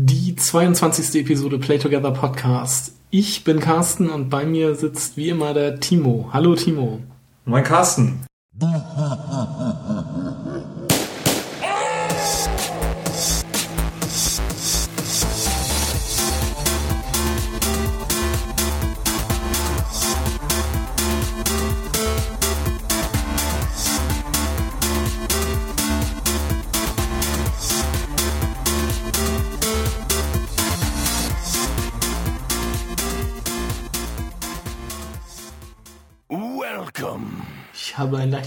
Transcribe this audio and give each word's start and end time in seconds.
Die 0.00 0.36
22. 0.36 1.22
Episode 1.22 1.58
Play 1.58 1.78
Together 1.78 2.12
Podcast. 2.12 2.92
Ich 3.10 3.42
bin 3.42 3.58
Carsten 3.58 4.10
und 4.10 4.30
bei 4.30 4.46
mir 4.46 4.76
sitzt 4.76 5.16
wie 5.16 5.28
immer 5.28 5.54
der 5.54 5.80
Timo. 5.80 6.28
Hallo 6.32 6.54
Timo. 6.54 7.00
Moin 7.44 7.64
Carsten. 7.64 8.24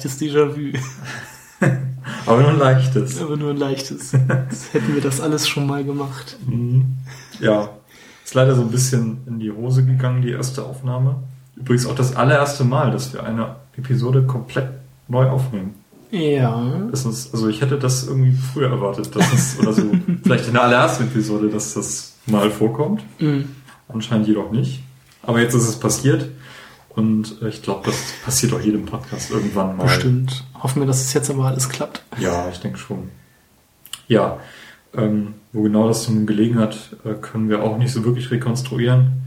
leichtes 0.02 0.20
Déjà-vu. 0.20 0.78
Aber 2.26 2.42
nur 2.42 2.50
ein 2.50 2.60
leichtes. 2.60 3.22
Aber 3.22 3.38
nur 3.38 3.52
ein 3.52 3.58
leichtes. 3.58 4.12
Jetzt 4.50 4.74
hätten 4.74 4.96
wir 4.96 5.02
das 5.02 5.22
alles 5.22 5.48
schon 5.48 5.68
mal 5.68 5.84
gemacht. 5.84 6.38
Mhm. 6.46 6.98
Ja, 7.40 7.70
ist 8.24 8.34
leider 8.34 8.56
so 8.56 8.62
ein 8.62 8.72
bisschen 8.72 9.20
in 9.28 9.40
die 9.40 9.52
Hose 9.52 9.86
gegangen, 9.86 10.22
die 10.22 10.32
erste 10.32 10.64
Aufnahme. 10.64 11.18
Übrigens 11.56 11.86
auch 11.86 11.96
das 11.96 12.16
allererste 12.16 12.64
Mal, 12.64 12.92
dass 12.92 13.14
wir 13.14 13.24
eine 13.24 13.58
Episode 13.78 14.24
komplett 14.24 14.70
neu 15.08 15.30
aufnehmen. 15.30 15.76
Ja. 16.10 16.88
Das 16.90 17.06
ist, 17.06 17.34
also 17.34 17.48
ich 17.48 17.62
hätte 17.62 17.78
das 17.78 18.08
irgendwie 18.08 18.36
früher 18.54 18.70
erwartet, 18.70 19.16
dass 19.16 19.32
es, 19.34 19.60
oder 19.62 19.74
so, 19.74 19.84
vielleicht 20.24 20.48
in 20.48 20.54
der 20.54 20.64
allerersten 20.64 21.04
Episode, 21.04 21.50
dass 21.50 21.76
das 21.76 22.16
mal 22.26 22.50
vorkommt. 22.50 23.04
Mhm. 23.20 23.50
Anscheinend 23.88 24.28
jedoch 24.28 24.52
nicht. 24.52 24.82
Aber 25.22 25.40
jetzt 25.40 25.54
ist 25.54 25.68
es 25.68 25.80
passiert. 25.80 26.28
Und 26.96 27.42
ich 27.42 27.62
glaube, 27.62 27.86
das 27.86 28.14
passiert 28.24 28.54
auch 28.54 28.60
jedem 28.60 28.86
Podcast 28.86 29.32
irgendwann 29.32 29.78
mal. 29.78 29.84
Bestimmt. 29.84 30.44
Hoffen 30.62 30.82
wir, 30.82 30.88
dass 30.88 31.02
es 31.02 31.14
jetzt 31.14 31.30
aber 31.30 31.46
alles 31.46 31.70
klappt. 31.70 32.04
Ja, 32.20 32.50
ich 32.50 32.60
denke 32.60 32.78
schon. 32.78 33.10
Ja, 34.08 34.40
ähm, 34.94 35.36
wo 35.54 35.62
genau 35.62 35.88
das 35.88 36.10
nun 36.10 36.26
gelegen 36.26 36.60
hat, 36.60 36.76
äh, 37.06 37.14
können 37.14 37.50
wir 37.50 37.64
auch 37.64 37.78
nicht 37.78 37.94
so 37.94 38.04
wirklich 38.04 38.30
rekonstruieren. 38.32 39.24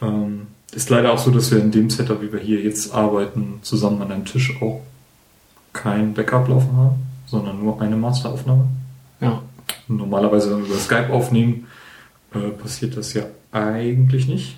Ähm, 0.00 0.46
ist 0.72 0.90
leider 0.90 1.12
auch 1.12 1.18
so, 1.18 1.30
dass 1.30 1.50
wir 1.50 1.58
in 1.58 1.72
dem 1.72 1.90
Setup, 1.90 2.22
wie 2.22 2.32
wir 2.32 2.40
hier 2.40 2.60
jetzt 2.60 2.94
arbeiten, 2.94 3.58
zusammen 3.62 4.00
an 4.00 4.12
einem 4.12 4.24
Tisch 4.24 4.56
auch 4.62 4.80
kein 5.72 6.14
Backup 6.14 6.48
laufen 6.48 6.76
haben, 6.76 6.96
sondern 7.26 7.58
nur 7.58 7.80
eine 7.80 7.96
Masteraufnahme. 7.96 8.68
Ja. 9.20 9.42
Und 9.88 9.96
normalerweise, 9.96 10.50
wenn 10.50 10.60
wir 10.60 10.66
über 10.66 10.78
Skype 10.78 11.12
aufnehmen, 11.12 11.66
äh, 12.32 12.50
passiert 12.50 12.96
das 12.96 13.12
ja 13.12 13.24
eigentlich 13.50 14.28
nicht. 14.28 14.56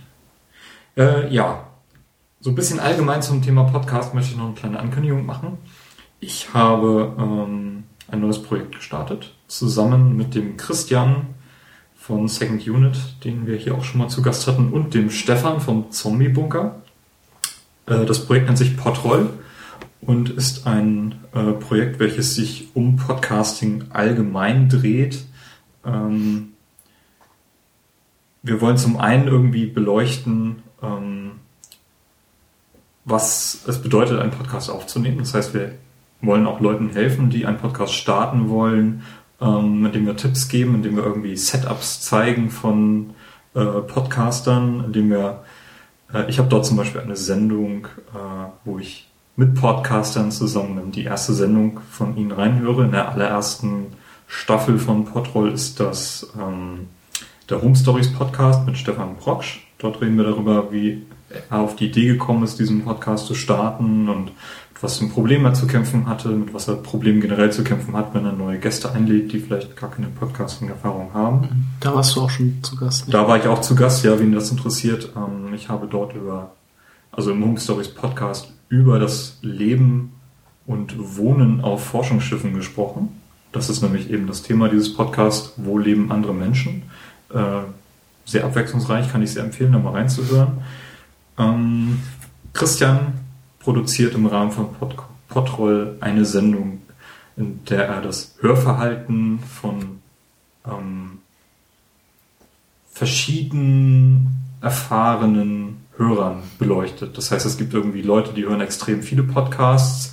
Äh, 0.97 1.33
ja, 1.35 1.67
so 2.45 2.51
ein 2.51 2.55
bisschen 2.55 2.79
allgemein 2.79 3.23
zum 3.23 3.41
Thema 3.41 3.65
Podcast 3.65 4.13
möchte 4.13 4.33
ich 4.33 4.37
noch 4.37 4.45
eine 4.45 4.55
kleine 4.55 4.79
Ankündigung 4.79 5.25
machen. 5.25 5.57
Ich 6.21 6.53
habe 6.53 7.15
ähm, 7.19 7.85
ein 8.07 8.21
neues 8.21 8.43
Projekt 8.43 8.75
gestartet, 8.75 9.35
zusammen 9.49 10.15
mit 10.15 10.35
dem 10.35 10.59
Christian 10.59 11.29
von 11.97 12.29
Second 12.29 12.69
Unit, 12.69 13.25
den 13.25 13.47
wir 13.47 13.57
hier 13.57 13.75
auch 13.75 13.83
schon 13.83 13.99
mal 13.99 14.09
zu 14.09 14.21
Gast 14.21 14.47
hatten, 14.47 14.75
und 14.75 14.93
dem 14.93 15.09
Stefan 15.09 15.63
vom 15.63 15.91
Zombie 15.91 16.29
Bunker. 16.29 16.83
Äh, 17.87 18.05
das 18.05 18.27
Projekt 18.27 18.45
nennt 18.45 18.59
sich 18.59 18.77
Podroll 18.77 19.31
und 20.03 20.29
ist 20.29 20.67
ein 20.67 21.15
äh, 21.33 21.53
Projekt, 21.53 21.99
welches 21.99 22.35
sich 22.35 22.69
um 22.75 22.97
Podcasting 22.97 23.85
allgemein 23.89 24.69
dreht. 24.69 25.25
Ähm, 25.83 26.53
wir 28.43 28.61
wollen 28.61 28.77
zum 28.77 28.99
einen 28.99 29.29
irgendwie 29.29 29.65
beleuchten, 29.65 30.57
ähm, 30.83 31.24
was 33.05 33.65
es 33.67 33.81
bedeutet, 33.81 34.21
einen 34.21 34.31
Podcast 34.31 34.71
aufzunehmen. 34.71 35.19
Das 35.19 35.35
heißt, 35.35 35.55
wir 35.55 35.73
wollen 36.21 36.47
auch 36.47 36.61
Leuten 36.61 36.91
helfen, 36.91 37.31
die 37.31 37.47
einen 37.47 37.59
Podcast 37.59 37.95
starten 37.95 38.49
wollen, 38.49 39.03
ähm, 39.41 39.85
indem 39.87 40.07
wir 40.07 40.17
Tipps 40.17 40.49
geben, 40.49 40.77
indem 40.77 40.97
wir 40.97 41.05
irgendwie 41.05 41.37
Setups 41.37 42.01
zeigen 42.01 42.51
von 42.51 43.11
äh, 43.55 43.65
Podcastern, 43.65 44.85
indem 44.87 45.11
wir, 45.11 45.45
äh, 46.13 46.29
ich 46.31 46.39
habe 46.39 46.49
dort 46.49 46.67
zum 46.67 46.77
Beispiel 46.77 47.01
eine 47.01 47.17
Sendung, 47.17 47.87
äh, 48.15 48.49
wo 48.65 48.79
ich 48.79 49.09
mit 49.37 49.55
Podcastern 49.55 50.31
zusammen 50.31 50.93
die 50.93 51.05
erste 51.05 51.35
Sendung 51.35 51.81
von 51.91 52.17
ihnen 52.17 52.33
reinhöre. 52.33 52.85
In 52.85 52.93
der 52.93 53.11
allerersten 53.11 53.87
Staffel 54.27 54.79
von 54.79 55.05
Podroll 55.05 55.51
ist 55.51 55.81
das 55.81 56.33
ähm, 56.41 56.89
der 57.51 57.61
Home 57.61 57.77
Stories 57.77 58.13
Podcast 58.13 58.65
mit 58.65 58.79
Stefan 58.79 59.17
Brocksch. 59.17 59.67
Dort 59.79 60.01
reden 60.01 60.17
wir 60.17 60.25
darüber, 60.25 60.73
wie 60.73 61.05
auf 61.51 61.77
die 61.77 61.87
Idee 61.87 62.07
gekommen 62.07 62.43
ist, 62.45 62.59
diesen 62.59 62.85
Podcast 62.85 63.27
zu 63.27 63.35
starten 63.35 64.09
und 64.09 64.33
was 64.81 64.99
für 64.99 65.07
ein 65.07 65.11
Problem 65.11 65.45
er 65.47 65.55
zu 65.55 65.67
kämpfen 65.67 66.07
hatte, 66.07 66.29
mit 66.29 66.53
was 66.53 66.69
er 66.69 66.75
Problem 66.77 67.21
generell 67.21 67.51
zu 67.51 67.65
kämpfen 67.65 67.97
hat, 67.97 68.15
wenn 68.15 68.27
er 68.27 68.33
neue 68.33 68.59
Gäste 68.59 68.93
einlädt, 68.93 69.33
die 69.33 69.41
vielleicht 69.41 69.77
gar 69.77 69.91
keine 69.91 70.09
Podcasting-Erfahrung 70.09 71.15
haben. 71.15 71.69
Da 71.81 71.95
warst 71.95 72.15
du 72.15 72.21
auch 72.21 72.31
schon 72.31 72.63
zu 72.63 72.77
Gast. 72.77 73.13
Da 73.13 73.27
war 73.27 73.39
ich 73.39 73.47
auch 73.47 73.63
zu 73.63 73.75
Gast, 73.75 74.05
ja, 74.05 74.19
wen 74.21 74.33
das 74.33 74.51
interessiert. 74.51 75.11
Ähm, 75.17 75.55
ich 75.55 75.71
habe 75.71 75.87
dort 75.91 76.15
über, 76.15 76.51
also 77.13 77.31
im 77.31 77.43
Home 77.43 77.59
Stories 77.59 77.89
Podcast, 77.89 78.53
über 78.69 78.99
das 78.99 79.39
Leben 79.41 80.13
und 80.67 81.17
Wohnen 81.17 81.63
auf 81.63 81.85
Forschungsschiffen 81.85 82.55
gesprochen. 82.55 83.09
Das 83.53 83.71
ist 83.71 83.83
nämlich 83.83 84.11
eben 84.11 84.27
das 84.27 84.43
Thema 84.43 84.69
dieses 84.69 84.93
Podcasts, 84.93 85.53
wo 85.57 85.79
leben 85.79 86.11
andere 86.11 86.35
Menschen. 86.35 86.83
Äh, 87.33 87.39
sehr 88.27 88.45
abwechslungsreich, 88.45 89.11
kann 89.11 89.23
ich 89.23 89.33
sehr 89.33 89.45
empfehlen, 89.45 89.73
da 89.73 89.79
mal 89.79 89.93
reinzuhören. 89.93 90.59
Ähm, 91.39 92.01
Christian 92.53 93.15
produziert 93.59 94.15
im 94.15 94.27
Rahmen 94.27 94.53
von 94.53 94.73
Pod 94.75 94.97
Podroll 95.29 95.97
eine 96.01 96.25
Sendung, 96.25 96.83
in 97.37 97.65
der 97.65 97.89
er 97.89 98.01
das 98.03 98.37
Hörverhalten 98.41 99.41
von 99.41 100.01
ähm, 100.65 101.19
verschieden 102.87 104.29
erfahrenen 104.61 105.85
Hörern 105.97 106.43
beleuchtet. 106.59 107.19
Das 107.19 107.31
heißt, 107.31 107.47
es 107.47 107.57
gibt 107.57 107.75
irgendwie 107.75 108.03
Leute, 108.03 108.33
die 108.33 108.45
hören 108.45 108.61
extrem 108.61 109.03
viele 109.03 109.25
Podcasts, 109.25 110.13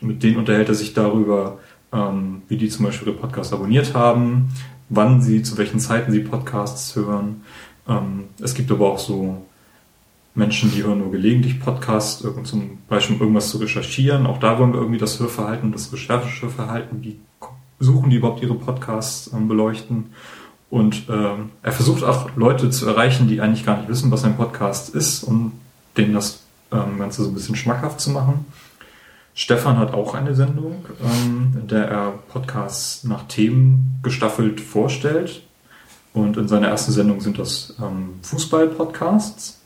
mit 0.00 0.22
denen 0.22 0.36
unterhält 0.36 0.68
er 0.68 0.74
sich 0.74 0.92
darüber, 0.92 1.58
ähm, 1.92 2.42
wie 2.48 2.58
die 2.58 2.68
zum 2.68 2.84
Beispiel 2.84 3.08
ihre 3.08 3.16
Podcasts 3.16 3.52
abonniert 3.52 3.94
haben, 3.94 4.50
wann 4.90 5.22
sie, 5.22 5.42
zu 5.42 5.56
welchen 5.56 5.80
Zeiten 5.80 6.12
sie 6.12 6.20
Podcasts 6.20 6.94
hören. 6.94 7.42
Ähm, 7.88 8.24
es 8.40 8.54
gibt 8.54 8.70
aber 8.70 8.92
auch 8.92 8.98
so 8.98 9.46
Menschen, 10.38 10.70
die 10.70 10.84
hören 10.84 11.00
nur 11.00 11.10
gelegentlich 11.10 11.60
Podcasts, 11.60 12.24
zum 12.44 12.78
Beispiel 12.88 13.18
irgendwas 13.18 13.50
zu 13.50 13.58
recherchieren. 13.58 14.24
Auch 14.24 14.38
da 14.38 14.58
wollen 14.58 14.72
wir 14.72 14.80
irgendwie 14.80 15.00
das 15.00 15.18
Hörverhalten 15.18 15.72
das 15.72 15.92
Rechercheverhalten, 15.92 17.02
wie 17.02 17.18
suchen 17.80 18.08
die 18.08 18.16
überhaupt 18.16 18.42
ihre 18.42 18.54
Podcasts 18.54 19.30
ähm, 19.34 19.48
beleuchten. 19.48 20.06
Und 20.70 21.08
ähm, 21.08 21.50
er 21.62 21.72
versucht 21.72 22.04
auch 22.04 22.30
Leute 22.36 22.70
zu 22.70 22.86
erreichen, 22.86 23.26
die 23.26 23.40
eigentlich 23.40 23.66
gar 23.66 23.78
nicht 23.78 23.88
wissen, 23.88 24.10
was 24.10 24.24
ein 24.24 24.36
Podcast 24.36 24.94
ist, 24.94 25.24
um 25.24 25.52
denen 25.96 26.14
das 26.14 26.42
ähm, 26.70 26.98
Ganze 26.98 27.24
so 27.24 27.30
ein 27.30 27.34
bisschen 27.34 27.56
schmackhaft 27.56 28.00
zu 28.00 28.10
machen. 28.10 28.46
Stefan 29.34 29.78
hat 29.78 29.92
auch 29.92 30.14
eine 30.14 30.34
Sendung, 30.34 30.84
ähm, 31.02 31.56
in 31.60 31.68
der 31.68 31.88
er 31.88 32.10
Podcasts 32.28 33.02
nach 33.04 33.26
Themen 33.26 33.98
gestaffelt 34.02 34.60
vorstellt. 34.60 35.42
Und 36.12 36.36
in 36.36 36.46
seiner 36.48 36.68
ersten 36.68 36.92
Sendung 36.92 37.20
sind 37.20 37.38
das 37.38 37.74
ähm, 37.80 38.20
Fußball-Podcasts. 38.22 39.57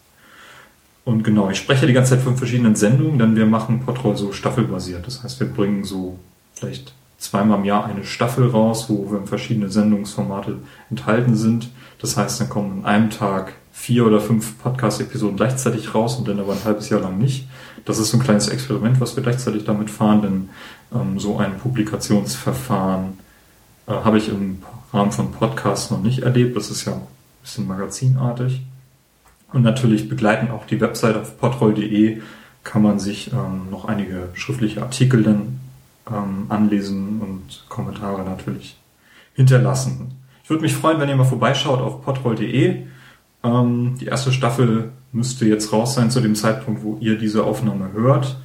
Und 1.04 1.24
genau, 1.24 1.50
ich 1.50 1.58
spreche 1.58 1.86
die 1.86 1.92
ganze 1.92 2.14
Zeit 2.14 2.22
von 2.22 2.36
verschiedenen 2.36 2.76
Sendungen, 2.76 3.18
denn 3.18 3.34
wir 3.34 3.46
machen 3.46 3.80
Podroll 3.80 4.16
so 4.16 4.32
staffelbasiert. 4.32 5.06
Das 5.06 5.22
heißt, 5.22 5.40
wir 5.40 5.48
bringen 5.48 5.84
so 5.84 6.18
vielleicht 6.54 6.92
zweimal 7.18 7.58
im 7.58 7.64
Jahr 7.64 7.86
eine 7.86 8.04
Staffel 8.04 8.48
raus, 8.48 8.86
wo 8.88 9.10
wir 9.10 9.26
verschiedene 9.26 9.68
Sendungsformate 9.68 10.58
enthalten 10.90 11.36
sind. 11.36 11.70
Das 12.00 12.16
heißt, 12.16 12.40
dann 12.40 12.48
kommen 12.48 12.80
an 12.80 12.84
einem 12.84 13.10
Tag 13.10 13.54
vier 13.72 14.06
oder 14.06 14.20
fünf 14.20 14.58
Podcast-Episoden 14.58 15.36
gleichzeitig 15.36 15.94
raus 15.94 16.16
und 16.16 16.28
dann 16.28 16.38
aber 16.38 16.52
ein 16.52 16.64
halbes 16.64 16.88
Jahr 16.88 17.00
lang 17.00 17.18
nicht. 17.18 17.48
Das 17.84 17.98
ist 17.98 18.10
so 18.10 18.18
ein 18.18 18.22
kleines 18.22 18.48
Experiment, 18.48 19.00
was 19.00 19.16
wir 19.16 19.22
gleichzeitig 19.22 19.64
damit 19.64 19.90
fahren, 19.90 20.22
denn 20.22 20.48
ähm, 20.94 21.18
so 21.18 21.38
ein 21.38 21.58
Publikationsverfahren 21.58 23.18
äh, 23.86 23.92
habe 23.92 24.18
ich 24.18 24.28
im 24.28 24.62
Rahmen 24.92 25.10
von 25.10 25.32
Podcasts 25.32 25.90
noch 25.90 26.02
nicht 26.02 26.20
erlebt. 26.20 26.56
Das 26.56 26.70
ist 26.70 26.84
ja 26.84 26.92
ein 26.92 27.02
bisschen 27.42 27.66
magazinartig. 27.66 28.62
Und 29.52 29.62
natürlich 29.62 30.08
begleiten 30.08 30.50
auch 30.50 30.66
die 30.66 30.80
Website 30.80 31.16
auf 31.16 31.38
podroll.de 31.38 32.22
kann 32.64 32.82
man 32.82 32.98
sich 32.98 33.32
ähm, 33.32 33.70
noch 33.70 33.84
einige 33.84 34.28
schriftliche 34.34 34.82
Artikel 34.82 35.22
dann 35.22 35.60
ähm, 36.08 36.46
anlesen 36.48 37.20
und 37.20 37.64
Kommentare 37.68 38.24
natürlich 38.24 38.76
hinterlassen. 39.34 40.12
Ich 40.44 40.50
würde 40.50 40.62
mich 40.62 40.74
freuen, 40.74 41.00
wenn 41.00 41.08
ihr 41.08 41.16
mal 41.16 41.24
vorbeischaut 41.24 41.80
auf 41.80 42.02
podroll.de. 42.02 42.84
Ähm, 43.44 43.96
die 44.00 44.06
erste 44.06 44.32
Staffel 44.32 44.92
müsste 45.12 45.46
jetzt 45.46 45.72
raus 45.72 45.94
sein 45.94 46.10
zu 46.10 46.20
dem 46.20 46.34
Zeitpunkt, 46.34 46.82
wo 46.82 46.96
ihr 47.00 47.18
diese 47.18 47.44
Aufnahme 47.44 47.92
hört. 47.92 48.36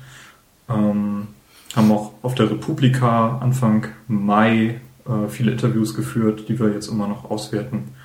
Ähm, 0.69 1.27
haben 1.75 1.91
auch 1.91 2.13
auf 2.23 2.35
der 2.35 2.49
Republika 2.49 3.37
Anfang 3.39 3.87
Mai 4.07 4.81
äh, 5.05 5.27
viele 5.29 5.51
Interviews 5.51 5.93
geführt, 5.93 6.49
die 6.49 6.59
wir 6.59 6.73
jetzt 6.73 6.87
immer 6.87 7.07
noch 7.07 7.29
auswerten. 7.29 7.95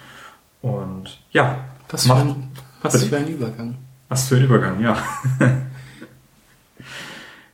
Und 0.61 1.19
ja, 1.33 1.65
Was 1.91 2.07
für, 2.07 2.37
was 2.83 3.05
für 3.05 3.17
ein 3.17 3.29
Übergang. 3.29 3.77
Was 4.09 4.29
für 4.29 4.37
ein 4.37 4.45
Übergang, 4.45 4.81
ja. 4.81 4.97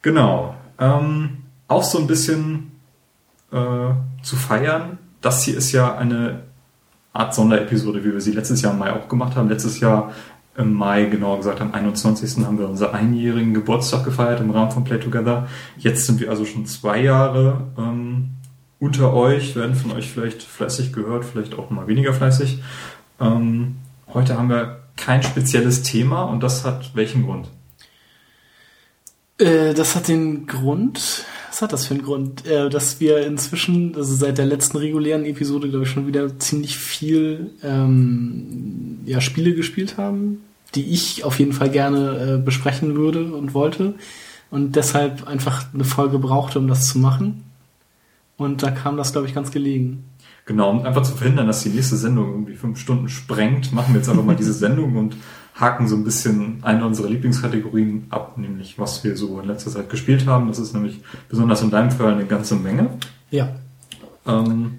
genau. 0.03 0.55
Ähm, 0.79 1.39
auch 1.69 1.83
so 1.83 1.99
ein 1.99 2.07
bisschen 2.07 2.73
äh, 3.53 3.91
zu 4.23 4.37
feiern. 4.37 4.99
Das 5.21 5.43
hier 5.45 5.57
ist 5.57 5.73
ja 5.73 5.97
eine 5.97 6.43
Art 7.13 7.35
Sonderepisode, 7.35 8.05
wie 8.05 8.13
wir 8.13 8.21
sie 8.21 8.33
letztes 8.33 8.63
Jahr 8.63 8.73
im 8.73 8.79
Mai 8.79 8.93
auch 8.93 9.09
gemacht 9.09 9.37
haben. 9.37 9.49
Letztes 9.49 9.81
Jahr 9.81 10.13
im 10.57 10.75
Mai, 10.75 11.05
genauer 11.05 11.39
gesagt 11.39 11.61
am 11.61 11.73
21. 11.73 12.45
haben 12.45 12.59
wir 12.59 12.69
unseren 12.69 12.95
einjährigen 12.95 13.55
Geburtstag 13.55 14.05
gefeiert 14.05 14.41
im 14.41 14.51
Rahmen 14.51 14.73
von 14.73 14.85
Play 14.85 14.99
Together. 14.99 15.47
Jetzt 15.77 16.07
sind 16.07 16.21
wir 16.21 16.31
also 16.31 16.45
schon 16.45 16.67
zwei 16.67 17.01
Jahre 17.01 17.69
ähm, 17.79 18.31
unter 18.81 19.15
euch, 19.15 19.55
werden 19.55 19.75
von 19.75 19.93
euch 19.93 20.11
vielleicht 20.11 20.43
fleißig 20.43 20.93
gehört, 20.93 21.25
vielleicht 21.25 21.57
auch 21.57 21.71
mal 21.71 21.87
weniger 21.87 22.13
fleißig. 22.13 22.61
Ähm, 23.21 23.77
heute 24.13 24.37
haben 24.37 24.49
wir 24.49 24.81
kein 24.99 25.23
spezielles 25.23 25.83
Thema 25.83 26.25
und 26.25 26.43
das 26.43 26.65
hat 26.65 26.95
welchen 26.95 27.25
Grund? 27.25 27.49
Äh, 29.39 29.73
das 29.73 29.97
hat 29.97 30.09
den 30.09 30.47
Grund, 30.47 31.25
was 31.49 31.63
hat 31.63 31.73
das 31.73 31.87
für 31.87 31.95
einen 31.95 32.03
Grund, 32.03 32.47
äh, 32.47 32.69
dass 32.69 33.01
wir 33.01 33.27
inzwischen, 33.27 33.95
also 33.95 34.15
seit 34.15 34.39
der 34.39 34.47
letzten 34.47 34.77
regulären 34.77 35.25
Episode, 35.25 35.71
glaube 35.71 35.85
ich, 35.85 35.91
schon 35.91 36.07
wieder 36.07 36.39
ziemlich 36.39 36.77
viel 36.77 37.51
ähm, 37.63 39.01
ja, 39.07 39.21
Spiele 39.21 39.55
gespielt 39.55 39.97
haben, 39.97 40.43
die 40.75 40.91
ich 40.93 41.25
auf 41.25 41.39
jeden 41.39 41.53
Fall 41.53 41.71
gerne 41.71 42.35
äh, 42.35 42.45
besprechen 42.45 42.97
würde 42.97 43.33
und 43.33 43.55
wollte 43.55 43.95
und 44.51 44.77
deshalb 44.77 45.27
einfach 45.27 45.67
eine 45.73 45.85
Folge 45.85 46.19
brauchte, 46.19 46.59
um 46.59 46.69
das 46.69 46.89
zu 46.89 46.99
machen. 46.99 47.45
Und 48.37 48.63
da 48.63 48.71
kam 48.71 48.97
das, 48.97 49.13
glaube 49.13 49.27
ich, 49.27 49.35
ganz 49.35 49.51
gelegen. 49.51 50.05
Genau, 50.49 50.71
um 50.71 50.87
einfach 50.87 51.03
zu 51.03 51.15
verhindern, 51.15 51.47
dass 51.47 51.63
die 51.63 51.69
nächste 51.69 51.99
Sendung 51.99 52.31
irgendwie 52.31 52.55
fünf 52.55 52.81
Stunden 52.81 53.11
sprengt, 53.11 53.71
machen 53.75 53.93
wir 53.93 54.01
jetzt 54.01 54.09
einfach 54.09 54.25
mal 54.25 54.35
diese 54.35 54.53
Sendung 54.55 54.97
und 54.97 55.15
haken 55.55 55.87
so 55.87 55.95
ein 55.95 56.05
bisschen 56.05 56.61
eine 56.63 56.87
unserer 56.87 57.11
Lieblingskategorien 57.11 58.07
ab, 58.09 58.39
nämlich 58.39 58.79
was 58.79 59.05
wir 59.05 59.15
so 59.15 59.41
in 59.41 59.47
letzter 59.47 59.71
Zeit 59.71 59.91
gespielt 59.91 60.27
haben. 60.27 60.49
Das 60.49 60.59
ist 60.59 60.73
nämlich 60.73 61.03
besonders 61.29 61.61
in 61.61 61.71
deinem 61.71 61.91
Fall 61.91 62.15
eine 62.15 62.25
ganze 62.25 62.57
Menge. 62.57 62.89
Ja. 63.31 63.57
Ähm, 64.27 64.79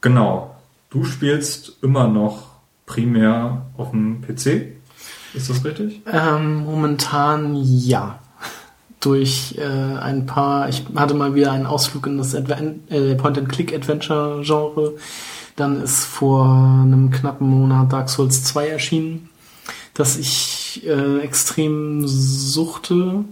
genau. 0.00 0.56
Du 0.88 1.04
spielst 1.04 1.76
immer 1.82 2.08
noch 2.08 2.52
primär 2.86 3.66
auf 3.76 3.90
dem 3.90 4.22
PC. 4.22 4.78
Ist 5.34 5.50
das 5.50 5.62
richtig? 5.62 6.00
Ähm, 6.10 6.64
momentan 6.64 7.54
ja 7.54 8.18
durch 9.06 9.54
äh, 9.56 9.62
ein 9.62 10.26
paar, 10.26 10.68
ich 10.68 10.82
hatte 10.96 11.14
mal 11.14 11.36
wieder 11.36 11.52
einen 11.52 11.64
Ausflug 11.64 12.08
in 12.08 12.18
das 12.18 12.34
äh, 12.34 13.14
Point-and-Click-Adventure-Genre. 13.14 14.94
Dann 15.54 15.80
ist 15.80 16.04
vor 16.04 16.44
einem 16.44 17.12
knappen 17.12 17.48
Monat 17.48 17.92
Dark 17.92 18.10
Souls 18.10 18.42
2 18.42 18.66
erschienen, 18.66 19.28
das 19.94 20.18
ich 20.18 20.82
äh, 20.84 21.20
extrem 21.20 22.02
suchte, 22.08 23.24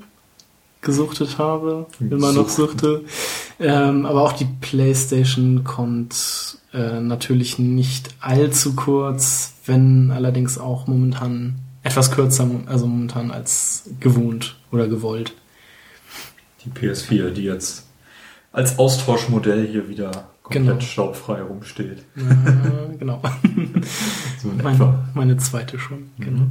gesuchtet 0.81 1.39
habe, 1.39 1.87
immer 1.99 2.33
noch 2.33 2.49
suchte. 2.49 3.05
Ähm, 3.59 4.07
aber 4.07 4.23
auch 4.23 4.33
die 4.33 4.47
PlayStation 4.61 5.65
kommt 5.65 6.59
äh, 6.73 7.01
natürlich 7.01 7.59
nicht 7.59 8.11
allzu 8.21 8.77
kurz, 8.77 9.55
wenn 9.67 10.13
allerdings 10.13 10.57
auch 10.57 10.87
momentan 10.87 11.57
etwas 11.83 12.13
kürzer, 12.13 12.49
also 12.67 12.87
momentan 12.87 13.33
als 13.33 13.91
gewohnt 13.99 14.57
oder 14.71 14.87
gewollt 14.87 15.35
die 16.65 16.71
PS4, 16.71 17.31
die 17.31 17.45
jetzt 17.45 17.87
als 18.53 18.79
Austauschmodell 18.79 19.67
hier 19.67 19.89
wieder 19.89 20.29
komplett 20.43 20.67
genau. 20.67 20.81
staubfrei 20.81 21.43
rumsteht. 21.43 22.05
Ja, 22.17 22.95
genau. 22.99 23.21
so 24.43 24.49
meine, 24.63 25.09
meine, 25.15 25.37
zweite 25.39 25.79
schon. 25.79 26.11
Mhm. 26.17 26.25
Genau. 26.25 26.43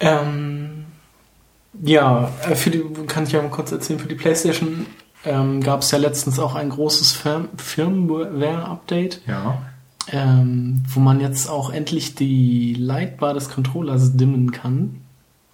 Ähm, 0.00 0.84
ja, 1.82 2.30
äh, 2.42 2.54
für 2.54 2.70
die 2.70 2.82
kann 3.06 3.24
ich 3.24 3.32
ja 3.32 3.42
mal 3.42 3.48
kurz 3.48 3.72
erzählen. 3.72 3.98
Für 3.98 4.08
die 4.08 4.14
PlayStation 4.14 4.86
ähm, 5.24 5.62
gab 5.62 5.82
es 5.82 5.90
ja 5.90 5.98
letztens 5.98 6.38
auch 6.38 6.54
ein 6.54 6.70
großes 6.70 7.12
Firm 7.12 7.48
Firmware-Update. 7.56 9.22
Ja. 9.26 9.62
Ähm, 10.08 10.84
wo 10.88 11.00
man 11.00 11.20
jetzt 11.20 11.48
auch 11.48 11.70
endlich 11.70 12.14
die 12.14 12.74
Lightbar 12.74 13.34
des 13.34 13.48
Controllers 13.48 14.16
dimmen 14.16 14.52
kann. 14.52 15.00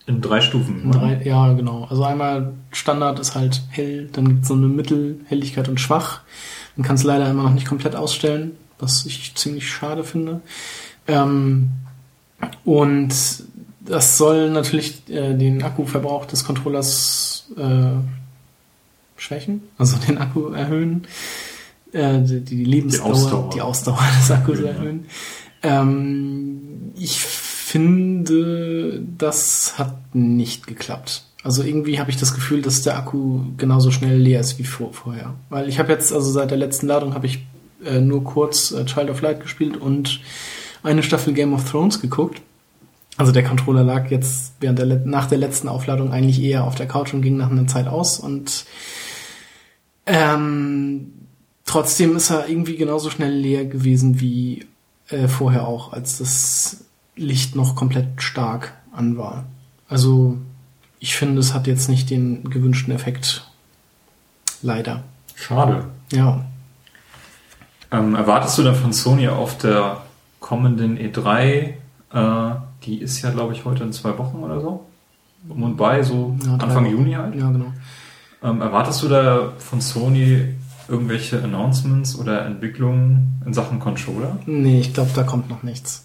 In 0.07 0.21
drei 0.21 0.41
Stufen. 0.41 0.83
In 0.83 0.91
drei, 0.91 1.23
ja, 1.25 1.53
genau. 1.53 1.87
Also 1.89 2.03
einmal 2.05 2.55
Standard 2.73 3.21
ist 3.21 3.35
halt 3.35 3.63
hell, 3.71 4.09
dann 4.13 4.29
gibt 4.29 4.43
es 4.43 4.49
so 4.49 4.55
eine 4.55 4.67
Mittelhelligkeit 4.67 5.69
und 5.69 5.81
schwach. 5.81 6.21
Man 6.77 6.87
kann 6.87 6.97
es 6.97 7.05
leider 7.05 7.31
immer 7.31 7.45
noch 7.45 7.55
nicht 7.55 7.67
komplett 7.67 7.95
ausstellen, 7.95 8.53
was 8.79 9.07
ich 9.07 9.35
ziemlich 9.35 9.71
schade 9.71 10.03
finde. 10.03 10.41
Ähm, 11.07 11.71
und 12.65 13.15
das 13.81 14.19
soll 14.19 14.51
natürlich 14.51 15.09
äh, 15.09 15.35
den 15.35 15.63
Akkuverbrauch 15.63 16.27
des 16.27 16.45
Controllers 16.45 17.51
äh, 17.57 18.01
schwächen, 19.17 19.63
also 19.79 19.97
den 19.99 20.19
Akku 20.19 20.49
erhöhen, 20.49 21.07
äh, 21.93 22.21
die, 22.21 22.41
die 22.41 22.65
Lebensdauer, 22.65 23.07
die 23.07 23.13
Ausdauer, 23.13 23.51
die 23.55 23.61
Ausdauer 23.61 24.05
des 24.19 24.31
Akkus 24.31 24.61
ja. 24.61 24.67
erhöhen. 24.67 25.07
Ähm, 25.63 26.93
ich 26.97 27.21
finde, 27.21 28.12
das 29.19 29.79
hat 29.79 30.15
nicht 30.15 30.67
geklappt. 30.67 31.25
Also 31.43 31.63
irgendwie 31.63 31.99
habe 31.99 32.11
ich 32.11 32.17
das 32.17 32.35
Gefühl, 32.35 32.63
dass 32.63 32.83
der 32.83 32.97
Akku 32.97 33.41
genauso 33.57 33.91
schnell 33.91 34.17
leer 34.17 34.41
ist 34.41 34.59
wie 34.59 34.65
vor, 34.65 34.93
vorher. 34.93 35.35
Weil 35.49 35.69
ich 35.69 35.79
habe 35.79 35.93
jetzt, 35.93 36.13
also 36.13 36.31
seit 36.31 36.51
der 36.51 36.59
letzten 36.59 36.87
Ladung 36.87 37.15
habe 37.15 37.27
ich 37.27 37.45
äh, 37.85 38.01
nur 38.01 38.23
kurz 38.23 38.71
äh, 38.71 38.85
Child 38.85 39.11
of 39.11 39.23
Light 39.23 39.41
gespielt 39.41 39.77
und 39.77 40.21
eine 40.83 41.03
Staffel 41.03 41.33
Game 41.33 41.53
of 41.53 41.69
Thrones 41.69 42.01
geguckt. 42.01 42.41
Also 43.17 43.33
der 43.33 43.45
Controller 43.45 43.83
lag 43.83 44.11
jetzt 44.11 44.55
während 44.61 44.79
der 44.79 44.87
nach 44.87 45.27
der 45.27 45.39
letzten 45.39 45.69
Aufladung 45.69 46.13
eigentlich 46.13 46.41
eher 46.41 46.65
auf 46.65 46.77
der 46.77 46.87
Couch 46.87 47.13
und 47.13 47.23
ging 47.23 47.37
nach 47.37 47.51
einer 47.51 47.67
Zeit 47.67 47.87
aus 47.87 48.19
und 48.19 48.65
ähm, 50.07 51.13
trotzdem 51.67 52.17
ist 52.17 52.31
er 52.31 52.49
irgendwie 52.49 52.77
genauso 52.77 53.11
schnell 53.11 53.33
leer 53.33 53.67
gewesen 53.67 54.21
wie 54.21 54.67
äh, 55.09 55.29
vorher 55.29 55.69
auch, 55.69 55.93
als 55.93 56.19
das 56.19 56.85
Licht 57.17 57.55
noch 57.55 57.77
komplett 57.77 58.23
stark 58.23 58.75
an 58.93 59.19
war. 59.19 59.45
Also 59.89 60.39
ich 60.99 61.17
finde, 61.17 61.41
es 61.41 61.53
hat 61.53 61.67
jetzt 61.67 61.89
nicht 61.89 62.11
den 62.11 62.49
gewünschten 62.49 62.95
Effekt. 62.95 63.51
Leider. 64.63 65.03
Schade. 65.35 65.87
Ja. 66.13 66.45
Ähm, 67.91 68.15
erwartest 68.15 68.57
du 68.59 68.63
dann 68.63 68.75
von 68.75 68.93
Sony 68.93 69.29
auf 69.29 69.59
der 69.59 70.03
kommenden 70.41 70.97
E3, 70.99 71.75
äh, 72.13 72.55
die 72.85 72.99
ist 72.99 73.23
ja, 73.23 73.31
glaube 73.31 73.53
ich, 73.53 73.65
heute 73.65 73.85
in 73.85 73.93
zwei 73.93 74.17
Wochen 74.19 74.39
oder 74.39 74.61
so, 74.61 74.87
um 75.49 75.63
und 75.63 75.77
bei, 75.77 76.03
so 76.03 76.37
ja, 76.45 76.55
Anfang 76.55 76.85
Wochen. 76.85 76.93
Juni 76.93 77.13
halt. 77.13 77.35
Ja, 77.35 77.51
genau. 77.51 77.73
Ähm, 78.43 78.61
erwartest 78.61 79.03
du 79.03 79.09
da 79.09 79.53
von 79.59 79.81
Sony 79.81 80.55
irgendwelche 80.89 81.43
Announcements 81.43 82.19
oder 82.19 82.45
Entwicklungen 82.45 83.41
in 83.47 83.55
Sachen 83.55 83.79
Controller? 83.79 84.39
Nee, 84.47 84.81
ich 84.81 84.95
glaube, 84.95 85.11
da 85.15 85.23
kommt 85.23 85.49
noch 85.49 85.63
nichts. 85.63 86.05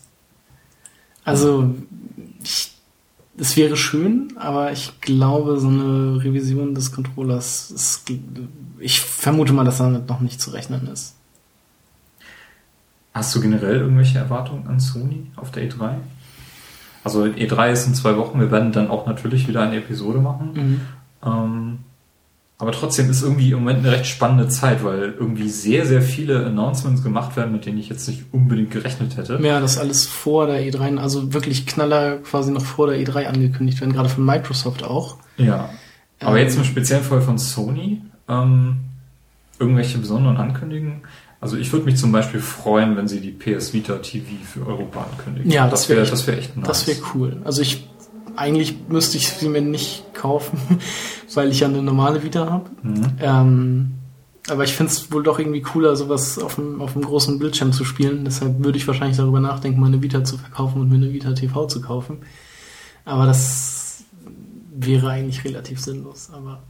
Also, 1.28 1.76
ich, 2.42 2.72
es 3.38 3.58
wäre 3.58 3.76
schön, 3.76 4.34
aber 4.38 4.72
ich 4.72 5.02
glaube, 5.02 5.60
so 5.60 5.68
eine 5.68 6.24
Revision 6.24 6.74
des 6.74 6.94
Controllers, 6.94 7.70
ist, 7.70 8.10
ich 8.80 9.02
vermute 9.02 9.52
mal, 9.52 9.66
dass 9.66 9.80
damit 9.80 10.08
noch 10.08 10.22
nicht 10.22 10.40
zu 10.40 10.52
rechnen 10.52 10.88
ist. 10.88 11.16
Hast 13.14 13.36
du 13.36 13.42
generell 13.42 13.78
irgendwelche 13.78 14.20
Erwartungen 14.20 14.68
an 14.68 14.80
Sony 14.80 15.28
auf 15.36 15.52
der 15.52 15.70
E3? 15.70 15.96
Also 17.04 17.24
E3 17.24 17.72
ist 17.72 17.88
in 17.88 17.96
zwei 17.96 18.16
Wochen, 18.16 18.40
wir 18.40 18.50
werden 18.50 18.72
dann 18.72 18.90
auch 18.90 19.06
natürlich 19.06 19.48
wieder 19.50 19.64
eine 19.64 19.78
Episode 19.78 20.20
machen. 20.20 20.54
Mhm. 20.54 20.82
Ähm, 21.26 21.80
aber 22.60 22.72
trotzdem 22.72 23.10
ist 23.10 23.22
irgendwie 23.22 23.52
im 23.52 23.60
Moment 23.60 23.80
eine 23.80 23.92
recht 23.92 24.08
spannende 24.08 24.48
Zeit, 24.48 24.84
weil 24.84 25.14
irgendwie 25.20 25.48
sehr, 25.48 25.86
sehr 25.86 26.02
viele 26.02 26.44
Announcements 26.46 27.04
gemacht 27.04 27.38
werden, 27.38 27.52
mit 27.52 27.68
denen 27.68 27.78
ich 27.78 27.88
jetzt 27.88 28.08
nicht 28.08 28.26
unbedingt 28.32 28.72
gerechnet 28.72 29.16
hätte. 29.16 29.40
Ja, 29.44 29.60
das 29.60 29.78
alles 29.78 30.08
vor 30.08 30.48
der 30.48 30.62
E3, 30.62 30.98
also 30.98 31.34
wirklich 31.34 31.68
Knaller 31.68 32.18
quasi 32.18 32.52
noch 32.52 32.66
vor 32.66 32.88
der 32.88 33.00
E3 33.00 33.26
angekündigt 33.26 33.80
werden, 33.80 33.94
gerade 33.94 34.10
von 34.10 34.26
Microsoft 34.26 34.84
auch. 34.84 35.18
Ja. 35.38 35.70
Aber 36.20 36.40
ähm, 36.40 36.46
jetzt 36.46 36.58
im 36.58 36.64
speziellen 36.64 37.04
Fall 37.04 37.22
von 37.22 37.38
Sony, 37.38 38.02
ähm, 38.28 38.78
irgendwelche 39.60 40.00
besonderen 40.00 40.38
Ankündigungen. 40.38 41.02
Also 41.40 41.58
ich 41.58 41.72
würde 41.72 41.86
mich 41.86 41.98
zum 41.98 42.12
Beispiel 42.12 42.40
freuen, 42.40 42.98
wenn 42.98 43.08
sie 43.08 43.20
die 43.20 43.30
PS 43.30 43.72
Vita 43.72 43.98
TV 43.98 44.26
für 44.44 44.66
Europa 44.66 45.06
ankündigen. 45.12 45.52
Ja, 45.52 45.70
das 45.70 45.88
wäre 45.90 46.02
wär, 46.02 46.10
das 46.10 46.26
wäre 46.26 46.40
echt 46.40 46.58
nice. 46.58 46.68
Das 46.68 46.88
wäre 46.88 46.98
cool. 47.14 47.38
Also 47.44 47.62
ich 47.62 47.87
eigentlich 48.38 48.76
müsste 48.88 49.18
ich 49.18 49.30
sie 49.30 49.50
mir 49.50 49.62
nicht 49.62 50.14
kaufen, 50.14 50.60
weil 51.34 51.50
ich 51.50 51.60
ja 51.60 51.68
eine 51.68 51.82
normale 51.82 52.24
Vita 52.24 52.50
habe. 52.50 52.70
Mhm. 52.84 53.12
Ähm, 53.20 53.92
aber 54.50 54.64
ich 54.64 54.74
finde 54.74 54.92
es 54.94 55.12
wohl 55.12 55.24
doch 55.24 55.40
irgendwie 55.40 55.62
cooler, 55.62 55.96
sowas 55.96 56.40
auf 56.40 56.56
dem, 56.56 56.82
auf 56.82 56.94
dem 56.94 57.02
großen 57.02 57.38
Bildschirm 57.38 57.74
zu 57.74 57.84
spielen. 57.84 58.24
Deshalb 58.24 58.64
würde 58.64 58.78
ich 58.78 58.88
wahrscheinlich 58.88 59.18
darüber 59.18 59.42
nachdenken, 59.42 59.82
meine 59.82 60.02
Vita 60.02 60.24
zu 60.24 60.38
verkaufen 60.38 60.82
und 60.82 60.90
mir 60.90 60.96
eine 60.96 61.12
Vita 61.12 61.34
TV 61.34 61.68
zu 61.68 61.82
kaufen. 61.82 62.20
Aber 63.04 63.26
das 63.26 64.06
wäre 64.74 65.10
eigentlich 65.10 65.44
relativ 65.44 65.82
sinnlos. 65.82 66.30
Aber 66.32 66.62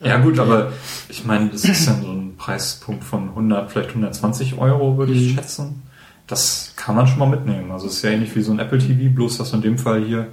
äh, 0.00 0.08
ja 0.08 0.18
gut, 0.18 0.38
aber 0.38 0.72
ich 1.08 1.24
meine, 1.26 1.50
das 1.50 1.64
ist 1.64 1.86
dann 1.86 2.02
so 2.02 2.10
ein 2.10 2.36
Preispunkt 2.36 3.04
von 3.04 3.30
100, 3.30 3.70
vielleicht 3.70 3.90
120 3.90 4.58
Euro, 4.58 4.96
würde 4.96 5.12
ich 5.12 5.32
mhm. 5.32 5.34
schätzen. 5.36 5.82
Das 6.26 6.72
kann 6.76 6.96
man 6.96 7.06
schon 7.06 7.18
mal 7.18 7.28
mitnehmen. 7.28 7.70
Also 7.70 7.86
es 7.86 7.94
ist 7.94 8.02
ja 8.02 8.10
ähnlich 8.10 8.34
wie 8.34 8.40
so 8.40 8.52
ein 8.52 8.58
Apple 8.58 8.78
TV, 8.78 9.14
bloß 9.14 9.38
dass 9.38 9.52
in 9.52 9.60
dem 9.60 9.76
Fall 9.76 10.02
hier 10.04 10.28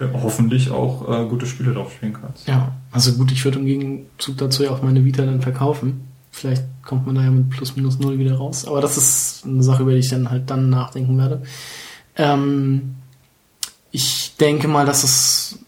hoffentlich 0.00 0.70
auch 0.70 1.08
äh, 1.08 1.26
gute 1.26 1.46
Spiele 1.46 1.72
drauf 1.72 1.92
spielen 1.92 2.14
kannst. 2.20 2.46
Ja, 2.46 2.72
also 2.90 3.12
gut, 3.12 3.32
ich 3.32 3.44
würde 3.44 3.58
im 3.58 3.66
Gegenzug 3.66 4.36
dazu 4.38 4.62
ja 4.62 4.70
auch 4.70 4.82
meine 4.82 5.04
Vita 5.04 5.24
dann 5.24 5.42
verkaufen. 5.42 6.02
Vielleicht 6.30 6.64
kommt 6.84 7.06
man 7.06 7.16
da 7.16 7.22
ja 7.22 7.30
mit 7.30 7.50
plus 7.50 7.74
minus 7.76 7.98
null 7.98 8.18
wieder 8.18 8.36
raus. 8.36 8.66
Aber 8.66 8.80
das 8.80 8.96
ist 8.96 9.44
eine 9.44 9.62
Sache, 9.62 9.82
über 9.82 9.92
die 9.92 9.98
ich 9.98 10.10
dann 10.10 10.30
halt 10.30 10.50
dann 10.50 10.70
nachdenken 10.70 11.18
werde. 11.18 11.42
Ähm, 12.16 12.94
ich 13.90 14.36
denke 14.38 14.68
mal, 14.68 14.86
dass 14.86 15.04
es 15.04 15.58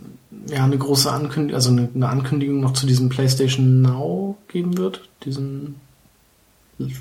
ja 0.49 0.65
eine 0.65 0.79
große 0.79 1.11
Ankündigung, 1.11 1.55
also 1.55 1.71
eine, 1.71 1.89
eine, 1.95 2.09
Ankündigung 2.09 2.61
noch 2.61 2.73
zu 2.73 2.87
diesem 2.87 3.09
PlayStation 3.09 3.83
Now 3.83 4.37
geben 4.49 4.77
wird, 4.77 5.09
diesen 5.25 5.77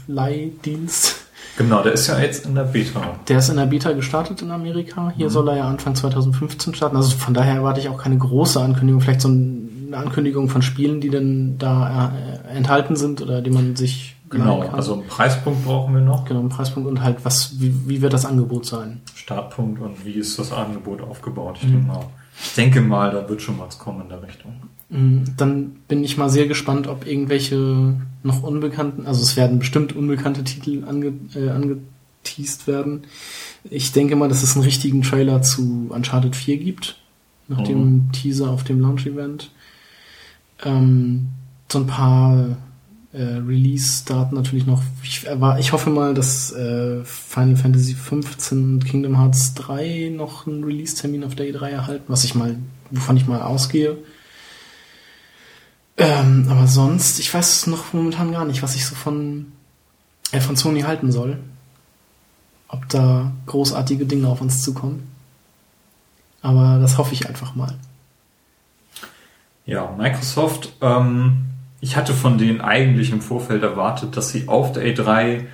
Leihdienst. 0.07 1.18
Genau, 1.59 1.83
der 1.83 1.91
ist 1.91 2.07
ja 2.07 2.17
jetzt 2.17 2.45
in 2.45 2.55
der 2.55 2.63
Beta. 2.63 3.01
Der 3.27 3.39
ist 3.39 3.49
in 3.49 3.57
der 3.57 3.65
Beta 3.65 3.91
gestartet 3.91 4.41
in 4.41 4.49
Amerika. 4.49 5.11
Hier 5.17 5.25
mhm. 5.25 5.31
soll 5.31 5.49
er 5.49 5.57
ja 5.57 5.67
Anfang 5.67 5.93
2015 5.93 6.73
starten. 6.73 6.95
Also 6.95 7.17
von 7.17 7.33
daher 7.33 7.55
erwarte 7.55 7.81
ich 7.81 7.89
auch 7.89 8.01
keine 8.01 8.17
große 8.17 8.61
Ankündigung, 8.61 9.01
vielleicht 9.01 9.19
so 9.19 9.27
eine 9.27 9.97
Ankündigung 9.97 10.47
von 10.47 10.61
Spielen, 10.61 11.01
die 11.01 11.09
dann 11.09 11.57
da 11.57 12.13
äh, 12.13 12.55
enthalten 12.55 12.95
sind 12.95 13.21
oder 13.21 13.41
die 13.41 13.49
man 13.49 13.75
sich 13.75 14.15
Genau, 14.29 14.61
also 14.61 14.93
einen 14.93 15.07
Preispunkt 15.07 15.65
brauchen 15.65 15.93
wir 15.95 16.01
noch. 16.01 16.23
Genau, 16.23 16.39
einen 16.39 16.49
Preispunkt 16.49 16.87
und 16.87 17.01
halt, 17.01 17.25
was, 17.25 17.59
wie, 17.59 17.73
wie 17.89 18.01
wird 18.01 18.13
das 18.13 18.25
Angebot 18.25 18.65
sein? 18.65 19.01
Startpunkt 19.15 19.81
und 19.81 20.05
wie 20.05 20.13
ist 20.13 20.37
das 20.39 20.53
Angebot 20.53 21.01
aufgebaut? 21.01 21.57
Ich, 21.59 21.67
mhm. 21.67 21.71
denke, 21.71 21.87
mal, 21.87 22.05
ich 22.41 22.55
denke 22.55 22.81
mal, 22.81 23.11
da 23.11 23.27
wird 23.27 23.41
schon 23.41 23.59
was 23.59 23.79
kommen 23.79 24.01
in 24.01 24.09
der 24.09 24.21
Richtung. 24.21 24.53
Mhm, 24.89 25.23
dann 25.37 25.75
bin 25.87 26.03
ich 26.03 26.17
mal 26.17 26.29
sehr 26.29 26.47
gespannt, 26.47 26.87
ob 26.87 27.05
irgendwelche 27.05 27.95
noch 28.23 28.43
unbekannten, 28.43 29.05
also 29.05 29.21
es 29.21 29.37
werden 29.37 29.59
bestimmt 29.59 29.95
unbekannte 29.95 30.43
Titel 30.43 30.83
ange, 30.85 31.13
äh, 31.35 31.49
angeteased 31.49 32.67
werden. 32.67 33.03
Ich 33.69 33.91
denke 33.91 34.15
mal, 34.15 34.29
dass 34.29 34.43
es 34.43 34.55
einen 34.55 34.65
richtigen 34.65 35.03
Trailer 35.03 35.41
zu 35.41 35.87
Uncharted 35.89 36.35
4 36.35 36.57
gibt, 36.57 36.97
nach 37.47 37.59
mhm. 37.59 37.65
dem 37.65 38.11
Teaser 38.11 38.49
auf 38.49 38.63
dem 38.63 38.81
Launch-Event. 38.81 39.51
Ähm, 40.65 41.27
so 41.71 41.79
ein 41.79 41.87
paar 41.87 42.57
äh, 43.13 43.21
Release-Daten 43.21 44.35
natürlich 44.35 44.65
noch. 44.65 44.81
Ich, 45.03 45.25
war, 45.39 45.59
ich 45.59 45.71
hoffe 45.71 45.91
mal, 45.91 46.13
dass 46.13 46.51
äh, 46.51 47.03
Final 47.03 47.55
Fantasy 47.55 47.93
15 47.93 48.73
und 48.73 48.85
Kingdom 48.85 49.17
Hearts 49.17 49.53
3 49.53 50.11
noch 50.15 50.47
einen 50.47 50.63
Release-Termin 50.63 51.23
auf 51.23 51.35
der 51.35 51.45
E3 51.47 51.69
erhalten, 51.69 52.05
was 52.07 52.23
ich 52.23 52.33
mal, 52.33 52.57
wovon 52.89 53.17
ich 53.17 53.27
mal 53.27 53.41
ausgehe. 53.41 53.97
Ähm, 55.99 56.47
aber 56.49 56.65
sonst, 56.65 57.19
ich 57.19 57.33
weiß 57.33 57.67
noch 57.67 57.93
momentan 57.93 58.31
gar 58.31 58.45
nicht, 58.45 58.63
was 58.63 58.75
ich 58.75 58.85
so 58.85 58.95
von, 58.95 59.51
äh, 60.31 60.39
von 60.39 60.55
Sony 60.55 60.81
halten 60.81 61.11
soll. 61.11 61.37
Ob 62.67 62.87
da 62.89 63.31
großartige 63.45 64.05
Dinge 64.05 64.27
auf 64.27 64.41
uns 64.41 64.63
zukommen. 64.63 65.11
Aber 66.41 66.79
das 66.79 66.97
hoffe 66.97 67.13
ich 67.13 67.27
einfach 67.27 67.55
mal. 67.55 67.75
Ja, 69.65 69.93
Microsoft 69.97 70.73
ähm, 70.81 71.49
ich 71.81 71.95
hatte 71.95 72.13
von 72.13 72.37
denen 72.37 72.61
eigentlich 72.61 73.11
im 73.11 73.21
Vorfeld 73.21 73.63
erwartet, 73.63 74.17
dass 74.17 74.29
sie 74.29 74.47
auf 74.47 74.73
der 74.73 74.83
A3 74.83 75.45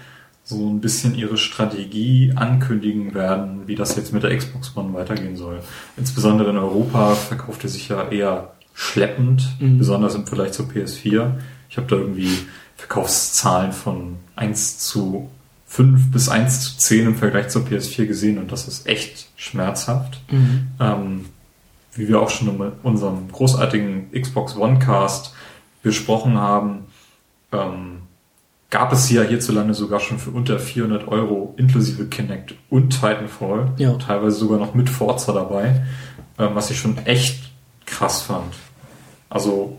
so 0.43 0.69
ein 0.69 0.79
bisschen 0.79 1.15
ihre 1.15 1.37
Strategie 1.37 2.33
ankündigen 2.35 3.13
werden, 3.13 3.67
wie 3.67 3.75
das 3.75 3.95
jetzt 3.95 4.13
mit 4.13 4.23
der 4.23 4.35
Xbox 4.35 4.75
One 4.75 4.93
weitergehen 4.93 5.35
soll. 5.35 5.59
Insbesondere 5.97 6.51
in 6.51 6.57
Europa 6.57 7.15
verkauft 7.15 7.63
er 7.63 7.69
sich 7.69 7.89
ja 7.89 8.09
eher 8.09 8.54
schleppend, 8.75 9.55
mhm. 9.59 9.79
besonders 9.79 10.13
im 10.13 10.27
Vergleich 10.27 10.51
zur 10.51 10.67
PS4. 10.67 11.31
Ich 11.69 11.77
habe 11.77 11.87
da 11.87 11.95
irgendwie 11.95 12.37
Verkaufszahlen 12.75 13.71
von 13.71 14.17
1 14.35 14.79
zu 14.79 15.29
5 15.67 16.11
bis 16.11 16.29
1 16.29 16.61
zu 16.61 16.77
10 16.77 17.07
im 17.07 17.15
Vergleich 17.15 17.47
zur 17.47 17.63
PS4 17.63 18.05
gesehen 18.05 18.37
und 18.37 18.51
das 18.51 18.67
ist 18.67 18.85
echt 18.85 19.29
schmerzhaft. 19.35 20.21
Mhm. 20.29 20.67
Ähm, 20.79 21.25
wie 21.95 22.09
wir 22.09 22.19
auch 22.19 22.29
schon 22.29 22.49
in 22.49 22.71
unserem 22.83 23.31
großartigen 23.31 24.11
Xbox 24.11 24.57
One 24.57 24.79
Cast 24.79 25.33
besprochen 25.81 26.37
haben, 26.37 26.85
ähm, 27.53 28.01
gab 28.69 28.91
es 28.91 29.09
ja 29.09 29.21
hierzulande 29.21 29.73
sogar 29.73 30.01
schon 30.01 30.19
für 30.19 30.31
unter 30.31 30.59
400 30.59 31.07
Euro 31.07 31.53
inklusive 31.57 32.07
Kinect 32.07 32.55
und 32.69 32.89
Titanfall, 32.89 33.71
ja. 33.77 33.93
teilweise 33.93 34.35
sogar 34.35 34.59
noch 34.59 34.73
mit 34.73 34.89
Forza 34.89 35.31
dabei, 35.31 35.85
ähm, 36.37 36.49
was 36.53 36.69
ich 36.71 36.77
schon 36.77 36.97
echt 37.05 37.54
krass 37.85 38.21
fand. 38.21 38.53
Also 39.29 39.77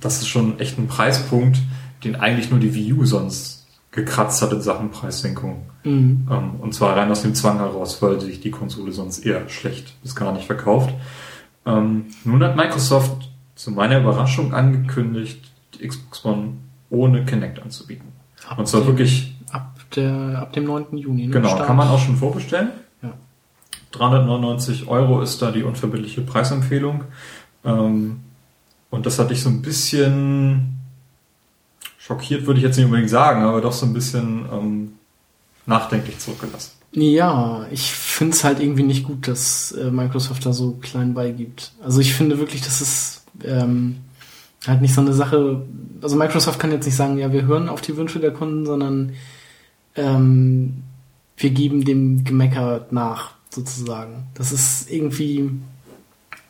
das 0.00 0.18
ist 0.18 0.28
schon 0.28 0.58
echt 0.60 0.78
ein 0.78 0.88
Preispunkt, 0.88 1.58
den 2.04 2.16
eigentlich 2.16 2.50
nur 2.50 2.60
die 2.60 2.74
Wii 2.74 2.92
U 2.94 3.04
sonst 3.04 3.66
gekratzt 3.90 4.42
hat 4.42 4.52
in 4.52 4.60
Sachen 4.60 4.90
Preissenkung. 4.90 5.66
Mhm. 5.84 6.28
Ähm, 6.30 6.50
und 6.60 6.74
zwar 6.74 6.96
rein 6.96 7.10
aus 7.10 7.22
dem 7.22 7.34
Zwang 7.34 7.58
heraus, 7.58 8.00
weil 8.02 8.20
sich 8.20 8.40
die 8.40 8.50
Konsole 8.50 8.92
sonst 8.92 9.20
eher 9.20 9.48
schlecht 9.48 10.00
bis 10.02 10.14
gar 10.14 10.32
nicht 10.32 10.46
verkauft. 10.46 10.94
Ähm, 11.66 12.06
nun 12.24 12.42
hat 12.42 12.56
Microsoft 12.56 13.30
zu 13.54 13.72
meiner 13.72 13.98
Überraschung 13.98 14.54
angekündigt, 14.54 15.50
die 15.74 15.88
Xbox 15.88 16.24
One 16.24 16.54
ohne 16.90 17.24
Kinect 17.24 17.60
anzubieten. 17.60 18.12
Ab 18.48 18.58
und 18.58 18.68
zwar 18.68 18.82
dem, 18.82 18.88
wirklich 18.88 19.34
ab, 19.50 19.74
der, 19.96 20.38
ab 20.40 20.52
dem 20.52 20.64
9. 20.64 20.96
Juni. 20.96 21.26
Ne? 21.26 21.32
Genau, 21.32 21.48
Start. 21.48 21.66
kann 21.66 21.76
man 21.76 21.88
auch 21.88 21.98
schon 21.98 22.16
vorbestellen. 22.16 22.70
Ja. 23.98 24.08
399 24.08 24.88
Euro 24.88 25.20
ist 25.20 25.42
da 25.42 25.50
die 25.50 25.62
unverbindliche 25.62 26.22
Preisempfehlung. 26.22 27.04
Ähm, 27.64 28.20
und 28.90 29.06
das 29.06 29.18
hatte 29.18 29.32
ich 29.32 29.42
so 29.42 29.48
ein 29.48 29.62
bisschen 29.62 30.78
schockiert, 31.98 32.46
würde 32.46 32.58
ich 32.58 32.64
jetzt 32.64 32.76
nicht 32.76 32.86
unbedingt 32.86 33.10
sagen, 33.10 33.42
aber 33.42 33.60
doch 33.60 33.72
so 33.72 33.84
ein 33.84 33.92
bisschen 33.92 34.46
ähm, 34.52 34.92
nachdenklich 35.66 36.18
zurückgelassen. 36.18 36.72
Ja, 36.92 37.66
ich 37.70 37.92
finde 37.92 38.34
es 38.34 38.44
halt 38.44 38.60
irgendwie 38.60 38.82
nicht 38.82 39.04
gut, 39.04 39.28
dass 39.28 39.72
äh, 39.72 39.90
Microsoft 39.90 40.46
da 40.46 40.52
so 40.54 40.72
klein 40.80 41.12
beigibt. 41.12 41.72
Also 41.82 42.00
ich 42.00 42.14
finde 42.14 42.38
wirklich, 42.38 42.62
dass 42.62 42.80
es 42.80 43.24
ähm, 43.44 43.98
halt 44.66 44.80
nicht 44.80 44.94
so 44.94 45.02
eine 45.02 45.12
Sache, 45.12 45.62
also 46.00 46.16
Microsoft 46.16 46.58
kann 46.58 46.72
jetzt 46.72 46.86
nicht 46.86 46.96
sagen, 46.96 47.18
ja, 47.18 47.30
wir 47.32 47.46
hören 47.46 47.68
auf 47.68 47.82
die 47.82 47.96
Wünsche 47.96 48.20
der 48.20 48.32
Kunden, 48.32 48.64
sondern 48.64 49.12
ähm, 49.96 50.82
wir 51.36 51.50
geben 51.50 51.84
dem 51.84 52.24
Gemecker 52.24 52.86
nach, 52.90 53.32
sozusagen. 53.50 54.24
Das 54.34 54.52
ist 54.52 54.90
irgendwie, 54.90 55.50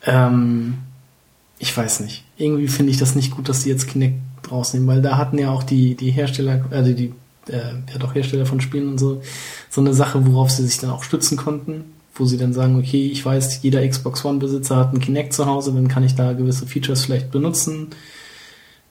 ähm, 0.05 0.78
ich 1.59 1.76
weiß 1.76 2.00
nicht. 2.00 2.25
Irgendwie 2.37 2.69
finde 2.69 2.93
ich 2.93 2.99
das 2.99 3.14
nicht 3.14 3.33
gut, 3.33 3.49
dass 3.49 3.62
sie 3.62 3.71
jetzt 3.71 3.88
Kinect 3.88 4.19
rausnehmen, 4.50 4.88
weil 4.88 5.02
da 5.02 5.17
hatten 5.17 5.38
ja 5.38 5.50
auch 5.50 5.62
die, 5.62 5.95
die 5.95 6.11
Hersteller, 6.11 6.64
also 6.71 6.93
die, 6.93 7.12
äh, 7.49 7.75
ja 7.93 7.99
doch 7.99 8.14
Hersteller 8.14 8.47
von 8.47 8.61
Spielen 8.61 8.88
und 8.88 8.99
so, 8.99 9.23
so 9.71 9.81
eine 9.81 9.95
Sache, 9.95 10.26
worauf 10.26 10.50
sie 10.50 10.67
sich 10.67 10.78
dann 10.78 10.90
auch 10.90 11.02
stützen 11.02 11.37
konnten 11.37 11.85
wo 12.19 12.25
sie 12.25 12.37
dann 12.37 12.52
sagen, 12.52 12.78
okay, 12.78 13.07
ich 13.07 13.25
weiß, 13.25 13.62
jeder 13.62 13.87
Xbox 13.87 14.25
One-Besitzer 14.25 14.76
hat 14.76 14.90
einen 14.90 15.00
Kinect 15.00 15.33
zu 15.33 15.47
Hause, 15.47 15.73
dann 15.73 15.88
kann 15.88 16.05
ich 16.05 16.14
da 16.14 16.33
gewisse 16.33 16.67
Features 16.67 17.05
vielleicht 17.05 17.31
benutzen, 17.31 17.88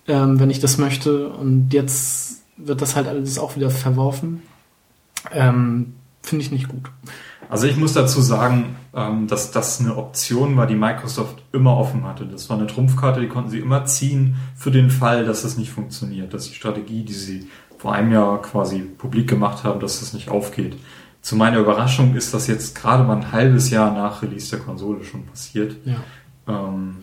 ähm, 0.08 0.40
wenn 0.40 0.50
ich 0.50 0.60
das 0.60 0.78
möchte. 0.78 1.30
Und 1.30 1.74
jetzt 1.74 2.42
wird 2.58 2.82
das 2.82 2.96
halt 2.96 3.08
alles 3.08 3.38
auch 3.38 3.56
wieder 3.56 3.70
verworfen. 3.70 4.42
Ähm, 5.32 5.94
Finde 6.22 6.44
ich 6.44 6.52
nicht 6.52 6.68
gut. 6.70 6.90
Also 7.50 7.68
ich 7.68 7.78
muss 7.78 7.94
dazu 7.94 8.22
sagen, 8.22 8.76
ähm, 8.94 9.28
dass 9.28 9.52
das 9.52 9.80
eine 9.80 9.96
Option 9.96 10.58
war, 10.58 10.68
die 10.68 10.76
Microsoft 10.76 11.44
immer 11.52 11.78
offen 11.78 12.04
hatte. 12.06 12.26
Das 12.26 12.50
war 12.50 12.58
eine 12.58 12.68
Trumpfkarte, 12.68 13.22
die 13.22 13.28
konnten 13.28 13.50
sie 13.50 13.60
immer 13.60 13.86
ziehen 13.86 14.36
für 14.56 14.72
den 14.72 14.90
Fall, 14.90 15.26
dass 15.26 15.44
es 15.44 15.58
nicht 15.58 15.72
funktioniert, 15.72 16.34
dass 16.34 16.50
die 16.50 16.56
Strategie, 16.56 17.04
die 17.04 17.14
sie 17.14 17.48
vor 17.78 17.94
einem 17.94 18.12
Jahr 18.12 18.42
quasi 18.42 18.80
publik 18.80 19.30
gemacht 19.30 19.64
haben, 19.64 19.80
dass 19.80 20.00
das 20.00 20.14
nicht 20.14 20.30
aufgeht. 20.30 20.78
Zu 21.22 21.36
meiner 21.36 21.60
Überraschung 21.60 22.16
ist 22.16 22.34
das 22.34 22.48
jetzt 22.48 22.76
gerade 22.76 23.04
mal 23.04 23.18
ein 23.18 23.32
halbes 23.32 23.70
Jahr 23.70 23.94
nach 23.94 24.22
Release 24.22 24.50
der 24.50 24.60
Konsole 24.60 25.04
schon 25.04 25.26
passiert. 25.26 25.76
Ja. 25.86 25.98
Ähm, 26.48 26.98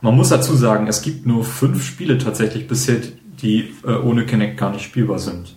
man 0.00 0.16
muss 0.16 0.30
dazu 0.30 0.54
sagen, 0.54 0.86
es 0.86 1.02
gibt 1.02 1.26
nur 1.26 1.44
fünf 1.44 1.84
Spiele 1.84 2.18
tatsächlich 2.18 2.66
bisher, 2.66 2.98
die 3.40 3.72
äh, 3.84 3.92
ohne 3.92 4.26
Kinect 4.26 4.58
gar 4.58 4.70
nicht 4.70 4.84
spielbar 4.84 5.18
sind. 5.18 5.56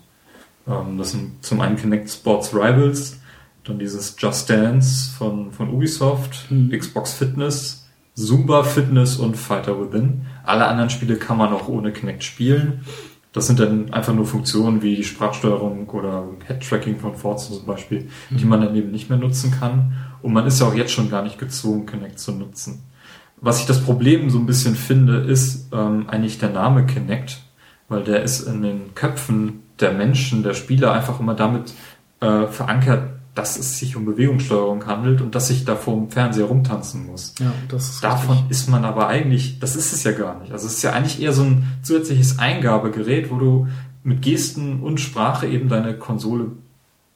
Ähm, 0.67 0.97
das 0.97 1.11
sind 1.11 1.43
zum 1.43 1.61
einen 1.61 1.75
Kinect 1.75 2.09
Sports 2.09 2.53
Rivals, 2.53 3.19
dann 3.65 3.79
dieses 3.79 4.15
Just 4.17 4.49
Dance 4.49 5.11
von, 5.17 5.51
von 5.51 5.69
Ubisoft, 5.69 6.49
mhm. 6.49 6.71
Xbox 6.71 7.13
Fitness, 7.13 7.87
Zumba 8.13 8.63
Fitness 8.63 9.17
und 9.17 9.35
Fighter 9.35 9.79
Within. 9.79 10.21
Alle 10.43 10.65
anderen 10.67 10.89
Spiele 10.89 11.17
kann 11.17 11.37
man 11.37 11.51
auch 11.51 11.67
ohne 11.67 11.91
Kinect 11.91 12.23
spielen. 12.23 12.81
Das 13.33 13.47
sind 13.47 13.59
dann 13.59 13.91
einfach 13.91 14.13
nur 14.13 14.25
Funktionen 14.25 14.81
wie 14.81 14.95
die 14.95 15.03
Sprachsteuerung 15.03 15.89
oder 15.89 16.23
Head-Tracking 16.47 16.99
von 16.99 17.15
Forza 17.15 17.53
zum 17.53 17.65
Beispiel, 17.65 18.07
mhm. 18.29 18.37
die 18.37 18.45
man 18.45 18.61
dann 18.61 18.75
eben 18.75 18.91
nicht 18.91 19.09
mehr 19.09 19.19
nutzen 19.19 19.51
kann. 19.51 19.93
Und 20.21 20.31
man 20.31 20.47
ist 20.47 20.61
ja 20.61 20.67
auch 20.67 20.75
jetzt 20.75 20.93
schon 20.93 21.09
gar 21.09 21.23
nicht 21.23 21.37
gezwungen, 21.37 21.85
Kinect 21.85 22.19
zu 22.19 22.31
nutzen. 22.31 22.83
Was 23.41 23.59
ich 23.59 23.65
das 23.65 23.83
Problem 23.83 24.29
so 24.29 24.39
ein 24.39 24.45
bisschen 24.45 24.75
finde, 24.75 25.17
ist 25.17 25.69
ähm, 25.73 26.07
eigentlich 26.07 26.39
der 26.39 26.49
Name 26.49 26.85
Kinect, 26.85 27.41
weil 27.89 28.03
der 28.03 28.23
ist 28.23 28.41
in 28.41 28.61
den 28.61 28.95
Köpfen 28.95 29.63
der 29.81 29.91
Menschen, 29.91 30.41
der 30.41 30.53
Spieler 30.53 30.93
einfach 30.93 31.19
immer 31.19 31.33
damit 31.33 31.73
äh, 32.21 32.47
verankert, 32.47 33.14
dass 33.35 33.57
es 33.57 33.77
sich 33.77 33.97
um 33.97 34.05
Bewegungssteuerung 34.05 34.85
handelt 34.87 35.21
und 35.21 35.35
dass 35.35 35.49
ich 35.49 35.65
da 35.65 35.75
vor 35.75 35.95
dem 35.95 36.09
Fernseher 36.09 36.45
rumtanzen 36.45 37.05
muss. 37.05 37.35
Ja, 37.39 37.51
das 37.67 37.89
ist 37.89 38.03
Davon 38.03 38.37
richtig. 38.37 38.51
ist 38.51 38.69
man 38.69 38.85
aber 38.85 39.07
eigentlich, 39.07 39.59
das 39.59 39.75
ist 39.75 39.91
es 39.91 40.03
ja 40.03 40.13
gar 40.13 40.39
nicht. 40.39 40.53
Also 40.53 40.67
es 40.67 40.75
ist 40.75 40.83
ja 40.83 40.93
eigentlich 40.93 41.21
eher 41.21 41.33
so 41.33 41.43
ein 41.43 41.67
zusätzliches 41.83 42.39
Eingabegerät, 42.39 43.29
wo 43.29 43.37
du 43.37 43.67
mit 44.03 44.21
Gesten 44.21 44.79
und 44.79 45.01
Sprache 45.01 45.47
eben 45.47 45.67
deine 45.67 45.95
Konsole 45.95 46.51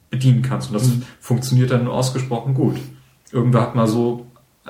bedienen 0.10 0.42
kannst. 0.42 0.70
Und 0.70 0.74
das 0.74 0.88
mhm. 0.88 1.04
funktioniert 1.22 1.72
dann 1.72 1.88
ausgesprochen 1.88 2.54
gut. 2.54 2.76
Irgendwer 3.32 3.62
hat 3.62 3.76
mal 3.76 3.88
so 3.88 4.26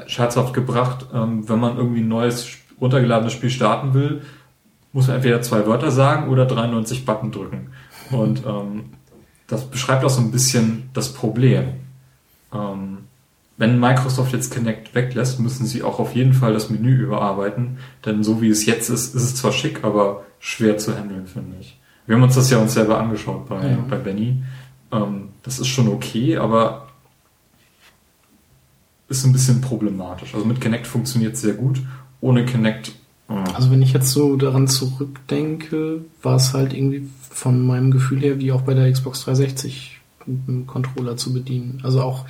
scherzhaft 0.05 0.53
gebracht, 0.53 1.07
ähm, 1.13 1.49
wenn 1.49 1.59
man 1.59 1.77
irgendwie 1.77 2.01
ein 2.01 2.07
neues 2.07 2.47
runtergeladenes 2.79 3.33
Spiel 3.33 3.49
starten 3.49 3.95
will, 3.95 4.21
muss 4.93 5.07
man 5.07 5.17
entweder 5.17 5.41
zwei 5.41 5.65
Wörter 5.65 5.91
sagen 5.91 6.29
oder 6.29 6.45
93 6.45 7.05
Button 7.05 7.31
drücken. 7.31 7.71
Und 8.11 8.43
ähm, 8.45 8.85
das 9.49 9.65
beschreibt 9.65 10.05
auch 10.05 10.09
so 10.09 10.21
ein 10.21 10.31
bisschen 10.31 10.89
das 10.93 11.13
Problem. 11.13 11.73
Ähm, 12.53 12.99
wenn 13.57 13.79
Microsoft 13.79 14.31
jetzt 14.31 14.53
Kinect 14.53 14.95
weglässt, 14.95 15.39
müssen 15.39 15.65
sie 15.65 15.83
auch 15.83 15.99
auf 15.99 16.15
jeden 16.15 16.33
Fall 16.33 16.53
das 16.53 16.69
Menü 16.69 16.95
überarbeiten, 16.95 17.79
denn 18.05 18.23
so 18.23 18.41
wie 18.41 18.49
es 18.49 18.65
jetzt 18.65 18.89
ist, 18.89 19.13
ist 19.15 19.23
es 19.23 19.35
zwar 19.35 19.51
schick, 19.51 19.83
aber 19.83 20.23
schwer 20.39 20.77
zu 20.77 20.97
handeln, 20.97 21.27
finde 21.27 21.57
ich. 21.59 21.77
Wir 22.05 22.15
haben 22.15 22.23
uns 22.23 22.35
das 22.35 22.49
ja 22.49 22.57
uns 22.57 22.73
selber 22.73 22.99
angeschaut 22.99 23.49
bei, 23.49 23.69
ja. 23.69 23.77
bei 23.89 23.97
Benny. 23.97 24.41
Ähm, 24.91 25.29
das 25.43 25.59
ist 25.59 25.67
schon 25.67 25.89
okay, 25.89 26.37
aber 26.37 26.87
ist 29.09 29.25
ein 29.25 29.33
bisschen 29.33 29.61
problematisch. 29.61 30.33
Also 30.33 30.45
mit 30.45 30.61
Kinect 30.61 30.87
funktioniert 30.87 31.33
es 31.33 31.41
sehr 31.41 31.55
gut. 31.55 31.81
Ohne 32.21 32.45
Kinect. 32.45 32.93
Äh 33.29 33.33
also 33.53 33.71
wenn 33.71 33.81
ich 33.81 33.93
jetzt 33.93 34.11
so 34.11 34.35
daran 34.35 34.67
zurückdenke, 34.67 36.01
war 36.21 36.35
es 36.35 36.53
halt 36.53 36.73
irgendwie 36.73 37.07
von 37.29 37.65
meinem 37.65 37.91
Gefühl 37.91 38.21
her 38.21 38.39
wie 38.39 38.51
auch 38.51 38.61
bei 38.61 38.73
der 38.73 38.91
Xbox 38.91 39.23
360 39.23 39.99
mit 40.25 40.47
einem 40.47 40.67
Controller 40.67 41.17
zu 41.17 41.33
bedienen. 41.33 41.79
Also 41.83 42.01
auch, 42.01 42.25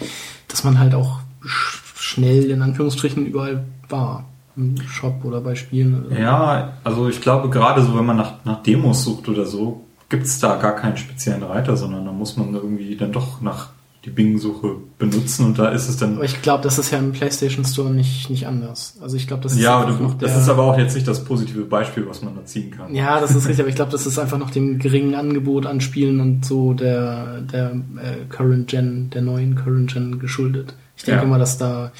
dass 0.48 0.63
man 0.63 0.79
halt 0.79 0.94
auch 0.96 1.20
schnell 1.44 2.50
in 2.50 2.62
Anführungsstrichen 2.62 3.25
überall 3.25 3.65
war. 3.88 4.25
Im 4.56 4.75
Shop 4.82 5.24
oder 5.24 5.39
bei 5.39 5.56
Spielen. 5.56 6.06
Ja, 6.12 6.74
also 6.84 7.08
ich 7.08 7.22
glaube 7.22 7.50
gerade 7.50 7.82
so, 7.82 7.98
wenn 7.98 8.06
man 8.06 8.18
nach, 8.18 8.44
nach 8.44 8.62
Demos 8.62 9.06
sucht 9.06 9.29
oder 9.29 9.46
so, 9.46 9.86
gibt 10.10 10.25
es 10.25 10.39
da 10.39 10.58
gar 10.58 10.75
keinen 10.75 10.98
speziellen 10.98 11.44
Reiter, 11.44 11.77
sondern 11.77 12.03
da 12.03 12.12
muss 12.12 12.36
man 12.36 12.53
irgendwie 12.53 12.98
dann 12.98 13.13
doch 13.13 13.41
nach 13.41 13.70
die 14.06 14.12
Bing-Suche 14.12 14.77
benutzen 14.98 15.46
und 15.46 15.60
da 15.60 15.70
ist 15.70 15.89
es 15.89 15.98
dann. 15.98 16.15
Aber 16.15 16.24
ich 16.24 16.41
glaube, 16.41 16.63
das 16.63 16.79
ist 16.79 16.91
ja 16.91 17.00
im 17.00 17.12
PlayStation 17.12 17.65
Store 17.65 17.89
nicht, 17.89 18.29
nicht 18.29 18.48
anders. 18.48 18.98
Also 19.01 19.18
ich 19.18 19.27
glaube, 19.27 19.44
das 19.44 19.53
ist 19.53 19.60
ja, 19.60 19.84
du, 19.84 20.13
das 20.18 20.38
ist 20.38 20.48
aber 20.48 20.63
auch 20.63 20.77
jetzt 20.77 20.96
nicht 20.96 21.08
das 21.08 21.25
positive 21.25 21.65
Beispiel, 21.65 22.08
was 22.08 22.22
man 22.22 22.36
da 22.36 22.46
ziehen 22.46 22.72
kann. 22.72 22.96
Ja, 22.96 23.20
das 23.20 23.32
ist 23.32 23.46
richtig, 23.46 23.60
aber 23.60 23.70
ich 23.70 23.75
glaube, 23.75 23.91
das 23.91 24.06
ist 24.06 24.18
einfach 24.18 24.38
noch 24.38 24.51
dem 24.51 24.79
geringen 24.79 25.15
Angebot 25.15 25.65
an 25.65 25.82
Spielen 25.82 26.22
und 26.22 26.46
so 26.46 26.74
der 26.74 27.41
der 27.41 27.72
äh, 27.72 28.25
Current 28.29 28.70
Gen, 28.70 29.10
der 29.10 29.22
neuen 29.22 29.56
Current 29.56 29.94
Gen 29.94 30.20
geschuldet. 30.20 30.75
Ich 30.96 31.03
denke 31.03 31.24
ja. 31.24 31.27
mal, 31.27 31.39
dass 31.39 31.58
da 31.58 31.91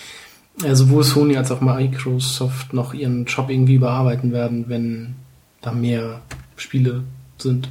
äh, 0.64 0.76
sowohl 0.76 1.04
Sony 1.04 1.36
als 1.36 1.52
auch 1.52 1.60
Microsoft 1.60 2.74
noch 2.74 2.94
ihren 2.94 3.26
Job 3.26 3.50
irgendwie 3.50 3.76
überarbeiten 3.76 4.32
werden, 4.32 4.66
wenn 4.70 5.16
da 5.62 5.74
mehr 5.74 6.22
Spiele 6.56 7.04
sind. 7.38 7.70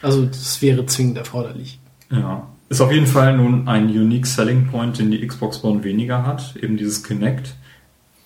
Also 0.00 0.26
das 0.26 0.62
wäre 0.62 0.86
zwingend 0.86 1.18
erforderlich. 1.18 1.80
Ja. 2.10 2.46
Ist 2.74 2.80
auf 2.80 2.90
jeden 2.90 3.06
Fall 3.06 3.36
nun 3.36 3.68
ein 3.68 3.84
unique 3.84 4.26
selling 4.26 4.66
point, 4.66 4.98
den 4.98 5.12
die 5.12 5.24
Xbox 5.24 5.62
One 5.62 5.84
weniger 5.84 6.26
hat, 6.26 6.56
eben 6.60 6.76
dieses 6.76 7.04
Kinect. 7.04 7.54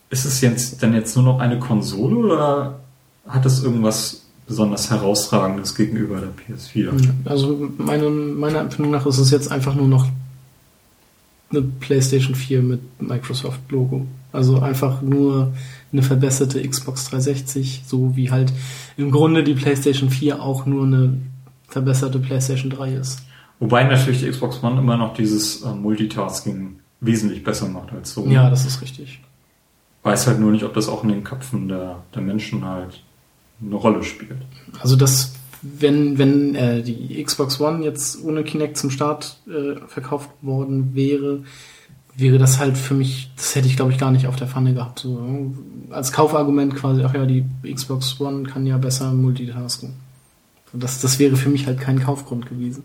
Ist 0.08 0.24
es 0.24 0.40
jetzt 0.40 0.80
denn 0.80 0.94
jetzt 0.94 1.14
nur 1.16 1.24
noch 1.26 1.38
eine 1.38 1.58
Konsole 1.58 2.16
oder 2.16 2.80
hat 3.26 3.44
es 3.44 3.62
irgendwas 3.62 4.22
besonders 4.46 4.90
herausragendes 4.90 5.74
gegenüber 5.74 6.22
der 6.22 6.30
PS4? 6.30 6.92
Also 7.26 7.68
meine, 7.76 8.08
meiner 8.08 8.60
Empfindung 8.60 8.92
nach 8.92 9.04
ist 9.04 9.18
es 9.18 9.30
jetzt 9.30 9.52
einfach 9.52 9.74
nur 9.74 9.86
noch 9.86 10.06
eine 11.50 11.60
PlayStation 11.60 12.34
4 12.34 12.62
mit 12.62 12.80
Microsoft-Logo. 13.02 14.06
Also 14.32 14.60
einfach 14.60 15.02
nur 15.02 15.52
eine 15.92 16.02
verbesserte 16.02 16.66
Xbox 16.66 17.10
360, 17.10 17.82
so 17.86 18.16
wie 18.16 18.30
halt 18.30 18.50
im 18.96 19.10
Grunde 19.10 19.44
die 19.44 19.52
PlayStation 19.52 20.08
4 20.08 20.40
auch 20.40 20.64
nur 20.64 20.86
eine 20.86 21.18
verbesserte 21.68 22.18
PlayStation 22.18 22.70
3 22.70 22.94
ist. 22.94 23.27
Wobei 23.60 23.84
natürlich 23.84 24.20
die 24.20 24.30
Xbox 24.30 24.62
One 24.62 24.80
immer 24.80 24.96
noch 24.96 25.14
dieses 25.14 25.62
äh, 25.62 25.72
Multitasking 25.72 26.78
wesentlich 27.00 27.42
besser 27.42 27.68
macht 27.68 27.92
als 27.92 28.12
so. 28.12 28.26
Ja, 28.26 28.50
das 28.50 28.64
ist 28.66 28.80
richtig. 28.82 29.20
Weiß 30.02 30.26
halt 30.26 30.40
nur 30.40 30.52
nicht, 30.52 30.64
ob 30.64 30.74
das 30.74 30.88
auch 30.88 31.02
in 31.02 31.10
den 31.10 31.24
Köpfen 31.24 31.68
der, 31.68 32.02
der 32.14 32.22
Menschen 32.22 32.64
halt 32.64 33.02
eine 33.60 33.74
Rolle 33.74 34.04
spielt. 34.04 34.38
Also 34.80 34.96
das, 34.96 35.32
wenn, 35.62 36.18
wenn 36.18 36.54
äh, 36.54 36.82
die 36.82 37.22
Xbox 37.22 37.60
One 37.60 37.84
jetzt 37.84 38.22
ohne 38.22 38.44
Kinect 38.44 38.76
zum 38.76 38.90
Start 38.90 39.38
äh, 39.48 39.80
verkauft 39.88 40.30
worden 40.40 40.94
wäre, 40.94 41.42
wäre 42.14 42.38
das 42.38 42.58
halt 42.58 42.76
für 42.76 42.94
mich, 42.94 43.30
das 43.36 43.54
hätte 43.54 43.68
ich 43.68 43.76
glaube 43.76 43.92
ich 43.92 43.98
gar 43.98 44.10
nicht 44.10 44.26
auf 44.26 44.36
der 44.36 44.48
Pfanne 44.48 44.74
gehabt. 44.74 45.00
So, 45.00 45.52
als 45.90 46.12
Kaufargument 46.12 46.74
quasi, 46.76 47.02
ach 47.04 47.14
ja, 47.14 47.26
die 47.26 47.44
Xbox 47.72 48.20
One 48.20 48.44
kann 48.44 48.66
ja 48.66 48.76
besser 48.78 49.12
multitasken. 49.12 49.94
Das, 50.72 51.00
das 51.00 51.18
wäre 51.18 51.36
für 51.36 51.48
mich 51.48 51.66
halt 51.66 51.80
kein 51.80 52.00
Kaufgrund 52.00 52.46
gewesen. 52.46 52.84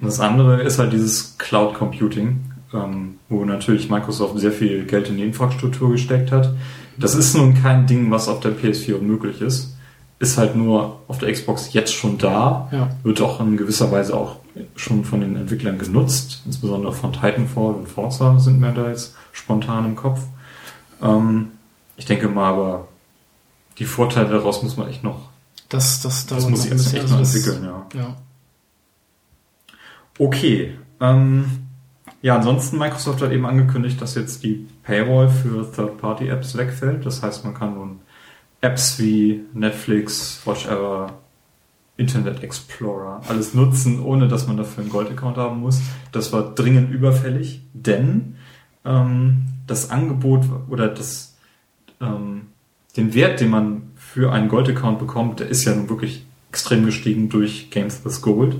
Das 0.00 0.20
andere 0.20 0.62
ist 0.62 0.78
halt 0.78 0.92
dieses 0.92 1.36
Cloud 1.38 1.74
Computing, 1.74 2.40
ähm, 2.72 3.18
wo 3.28 3.44
natürlich 3.44 3.90
Microsoft 3.90 4.38
sehr 4.38 4.52
viel 4.52 4.84
Geld 4.84 5.08
in 5.08 5.16
die 5.16 5.24
Infrastruktur 5.24 5.90
gesteckt 5.90 6.30
hat. 6.30 6.54
Das 6.96 7.14
ist 7.14 7.34
nun 7.34 7.54
kein 7.54 7.86
Ding, 7.86 8.10
was 8.10 8.28
auf 8.28 8.40
der 8.40 8.52
PS4 8.52 8.94
unmöglich 8.94 9.40
ist. 9.40 9.76
Ist 10.20 10.36
halt 10.36 10.56
nur 10.56 11.00
auf 11.06 11.18
der 11.18 11.32
Xbox 11.32 11.72
jetzt 11.72 11.94
schon 11.94 12.18
da, 12.18 12.68
ja. 12.72 12.90
wird 13.04 13.20
auch 13.20 13.40
in 13.40 13.56
gewisser 13.56 13.92
Weise 13.92 14.16
auch 14.16 14.36
schon 14.74 15.04
von 15.04 15.20
den 15.20 15.36
Entwicklern 15.36 15.78
genutzt, 15.78 16.42
insbesondere 16.44 16.92
von 16.92 17.12
Titanfall 17.12 17.74
und 17.74 17.88
Forza 17.88 18.38
sind 18.40 18.58
mir 18.58 18.72
da 18.72 18.88
jetzt 18.88 19.14
spontan 19.30 19.84
im 19.84 19.96
Kopf. 19.96 20.20
Ähm, 21.00 21.52
ich 21.96 22.06
denke 22.06 22.28
mal, 22.28 22.52
aber 22.52 22.88
die 23.78 23.84
Vorteile 23.84 24.28
daraus 24.28 24.62
muss 24.62 24.76
man 24.76 24.88
echt 24.88 25.04
noch. 25.04 25.28
Das, 25.68 26.00
das, 26.02 26.26
das 26.26 26.48
muss 26.48 26.62
sich 26.62 26.72
echt 26.72 27.02
also 27.02 27.14
noch 27.14 27.20
entwickeln, 27.20 27.64
ja. 27.64 27.86
ja. 27.94 28.16
Okay. 30.18 30.74
Ähm, 31.00 31.44
ja, 32.20 32.36
ansonsten 32.36 32.78
Microsoft 32.78 33.22
hat 33.22 33.30
eben 33.30 33.46
angekündigt, 33.46 34.00
dass 34.02 34.16
jetzt 34.16 34.42
die 34.42 34.66
Paywall 34.82 35.28
für 35.28 35.70
Third-Party-Apps 35.70 36.56
wegfällt. 36.56 37.06
Das 37.06 37.22
heißt, 37.22 37.44
man 37.44 37.54
kann 37.54 37.74
nun 37.74 38.00
Apps 38.60 38.98
wie 38.98 39.44
Netflix, 39.54 40.42
Watchever, 40.44 41.12
Internet 41.96 42.42
Explorer, 42.42 43.20
alles 43.28 43.54
nutzen, 43.54 44.00
ohne 44.00 44.28
dass 44.28 44.46
man 44.46 44.56
dafür 44.56 44.82
einen 44.82 44.90
Gold-Account 44.90 45.36
haben 45.36 45.60
muss. 45.60 45.80
Das 46.12 46.32
war 46.32 46.54
dringend 46.54 46.90
überfällig, 46.92 47.62
denn 47.72 48.36
ähm, 48.84 49.46
das 49.66 49.90
Angebot 49.90 50.44
oder 50.68 50.88
das, 50.88 51.36
ähm, 52.00 52.46
den 52.96 53.14
Wert, 53.14 53.40
den 53.40 53.50
man 53.50 53.82
für 53.96 54.32
einen 54.32 54.48
Gold-Account 54.48 54.98
bekommt, 54.98 55.40
der 55.40 55.48
ist 55.48 55.64
ja 55.64 55.74
nun 55.74 55.88
wirklich 55.88 56.24
extrem 56.50 56.84
gestiegen 56.84 57.28
durch 57.28 57.70
Games 57.70 58.04
with 58.04 58.22
Gold. 58.22 58.56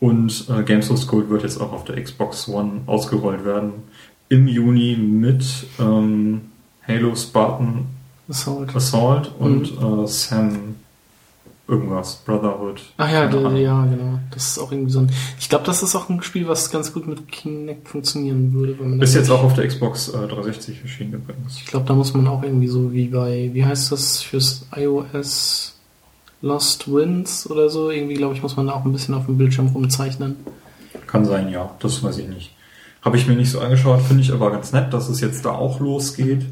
Und 0.00 0.46
äh, 0.48 0.62
Games 0.62 0.90
of 0.90 1.06
Gold 1.06 1.28
wird 1.28 1.42
jetzt 1.42 1.60
auch 1.60 1.72
auf 1.72 1.84
der 1.84 2.02
Xbox 2.02 2.48
One 2.48 2.82
ausgerollt 2.86 3.44
werden. 3.44 3.72
Im 4.28 4.46
Juni 4.46 4.96
mit 4.96 5.44
ähm, 5.80 6.42
Halo 6.86 7.14
Spartan 7.16 7.86
Assault, 8.28 8.76
Assault 8.76 9.32
und 9.38 9.80
mhm. 9.80 10.04
äh, 10.04 10.06
Sam 10.06 10.76
irgendwas, 11.66 12.16
Brotherhood. 12.24 12.82
Ach 12.96 13.10
ja, 13.10 13.26
der, 13.26 13.40
ja, 13.58 13.84
genau. 13.84 14.18
Das 14.30 14.48
ist 14.48 14.58
auch 14.58 14.72
irgendwie 14.72 14.90
so 14.90 15.00
ein. 15.00 15.10
Ich 15.38 15.48
glaube, 15.48 15.64
das 15.64 15.82
ist 15.82 15.94
auch 15.94 16.08
ein 16.08 16.22
Spiel, 16.22 16.48
was 16.48 16.70
ganz 16.70 16.92
gut 16.92 17.06
mit 17.06 17.28
Kinect 17.28 17.88
funktionieren 17.88 18.52
würde. 18.54 18.78
Wenn 18.78 18.90
man 18.90 19.02
ist 19.02 19.14
jetzt 19.14 19.30
auch 19.30 19.42
auf 19.42 19.54
der 19.54 19.66
Xbox 19.66 20.08
äh, 20.08 20.12
360 20.12 20.82
erschienen 20.82 21.14
übrigens. 21.14 21.56
Ich 21.56 21.66
glaube, 21.66 21.86
da 21.86 21.94
muss 21.94 22.14
man 22.14 22.26
auch 22.26 22.42
irgendwie 22.42 22.68
so 22.68 22.92
wie 22.92 23.08
bei, 23.08 23.50
wie 23.52 23.64
heißt 23.64 23.92
das 23.92 24.22
fürs 24.22 24.66
iOS? 24.74 25.77
Lost 26.40 26.92
Winds 26.92 27.48
oder 27.50 27.68
so. 27.68 27.90
Irgendwie, 27.90 28.14
glaube 28.14 28.34
ich, 28.34 28.42
muss 28.42 28.56
man 28.56 28.66
da 28.66 28.74
auch 28.74 28.84
ein 28.84 28.92
bisschen 28.92 29.14
auf 29.14 29.26
dem 29.26 29.38
Bildschirm 29.38 29.68
rumzeichnen. 29.68 30.36
Kann 31.06 31.24
sein, 31.24 31.48
ja. 31.48 31.74
Das 31.80 32.02
weiß 32.02 32.18
ich 32.18 32.28
nicht. 32.28 32.54
Habe 33.02 33.16
ich 33.16 33.26
mir 33.26 33.34
nicht 33.36 33.50
so 33.50 33.60
angeschaut, 33.60 34.02
finde 34.02 34.22
ich 34.22 34.32
aber 34.32 34.50
ganz 34.50 34.72
nett, 34.72 34.92
dass 34.92 35.08
es 35.08 35.20
jetzt 35.20 35.44
da 35.44 35.50
auch 35.50 35.80
losgeht. 35.80 36.44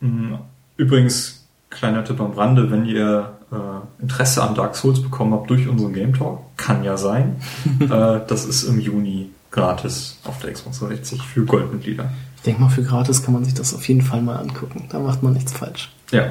Hm, 0.00 0.38
übrigens, 0.76 1.46
kleiner 1.70 2.04
Tipp 2.04 2.20
am 2.20 2.32
Rande, 2.32 2.70
wenn 2.70 2.86
ihr 2.86 3.32
äh, 3.52 4.02
Interesse 4.02 4.42
an 4.42 4.54
Dark 4.54 4.76
Souls 4.76 5.00
bekommen 5.00 5.32
habt 5.32 5.48
durch 5.50 5.68
unseren 5.68 5.92
Game 5.92 6.12
Talk, 6.12 6.40
kann 6.56 6.84
ja 6.84 6.96
sein. 6.96 7.36
äh, 7.80 7.86
das 8.26 8.44
ist 8.44 8.64
im 8.64 8.80
Juni 8.80 9.30
gratis 9.50 10.18
auf 10.24 10.40
der 10.40 10.52
Xbox 10.52 10.80
360 10.80 11.22
für 11.22 11.44
Goldmitglieder. 11.44 12.10
Ich 12.36 12.42
denke 12.42 12.60
mal, 12.60 12.68
für 12.68 12.82
gratis 12.82 13.22
kann 13.22 13.32
man 13.32 13.44
sich 13.44 13.54
das 13.54 13.74
auf 13.74 13.86
jeden 13.88 14.02
Fall 14.02 14.20
mal 14.20 14.36
angucken. 14.36 14.88
Da 14.90 14.98
macht 14.98 15.22
man 15.22 15.32
nichts 15.32 15.52
falsch. 15.52 15.90
Ja, 16.10 16.26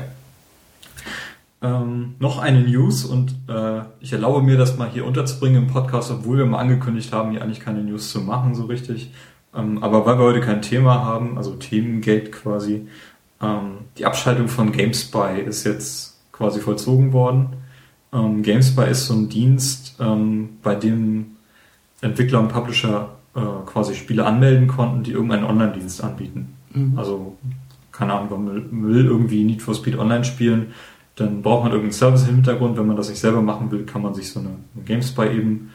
ähm, 1.64 2.16
noch 2.20 2.40
eine 2.40 2.62
News 2.62 3.06
und 3.06 3.36
äh, 3.48 3.82
ich 4.02 4.12
erlaube 4.12 4.42
mir 4.42 4.58
das 4.58 4.78
mal 4.78 4.90
hier 4.90 5.06
unterzubringen 5.06 5.64
im 5.64 5.68
Podcast, 5.70 6.12
obwohl 6.12 6.38
wir 6.38 6.46
mal 6.46 6.60
angekündigt 6.60 7.14
haben, 7.14 7.32
hier 7.32 7.42
eigentlich 7.42 7.62
keine 7.62 7.82
News 7.82 8.12
zu 8.12 8.20
machen, 8.20 8.54
so 8.54 8.66
richtig. 8.66 9.12
Ähm, 9.56 9.82
aber 9.82 10.06
weil 10.06 10.20
wir 10.20 10.26
heute 10.26 10.42
kein 10.42 10.62
Thema 10.62 11.06
haben, 11.06 11.38
also 11.38 11.56
Themengate 11.56 12.32
quasi, 12.32 12.88
ähm, 13.42 13.78
die 13.98 14.06
Abschaltung 14.06 14.50
von 14.50 14.74
GameSpy 14.74 15.40
ist 15.46 15.64
jetzt 15.64 16.20
quasi 16.34 16.60
vollzogen 16.60 17.14
worden. 17.14 17.54
Ähm, 18.12 18.44
GameSpy 18.44 18.90
ist 18.90 19.08
so 19.08 19.14
ein 19.14 19.30
Dienst, 19.30 19.96
ähm, 20.02 20.58
bei 20.64 20.76
dem 20.76 21.38
Entwickler 22.02 22.42
und 22.42 22.50
Publisher 22.50 23.12
äh, 23.36 23.40
quasi 23.66 23.96
Spiele 23.96 24.26
anmelden 24.26 24.68
konnten, 24.68 25.04
die 25.04 25.12
irgendeinen 25.12 25.46
Online-Dienst 25.46 26.04
anbieten. 26.04 26.56
Mhm. 26.74 26.98
Also, 26.98 27.38
keine 27.94 28.16
Ahnung, 28.16 28.46
man 28.72 28.90
will 28.90 29.06
irgendwie 29.06 29.46
Need 29.46 29.62
for 29.62 29.76
Speed 29.76 29.98
Online 29.98 30.26
spielen 30.26 30.74
dann 31.16 31.42
braucht 31.42 31.64
man 31.64 31.72
irgendeinen 31.72 31.94
Service 31.94 32.28
im 32.28 32.36
Hintergrund. 32.36 32.78
Wenn 32.78 32.88
man 32.88 32.96
das 32.96 33.10
nicht 33.10 33.20
selber 33.20 33.42
machen 33.42 33.72
will, 33.72 33.86
kann 33.86 34.02
man 34.02 34.14
sich 34.14 34.32
so 34.32 34.40
eine, 34.40 34.50
eine 34.76 34.84
GameSpy 34.84 35.28
eben 35.28 35.72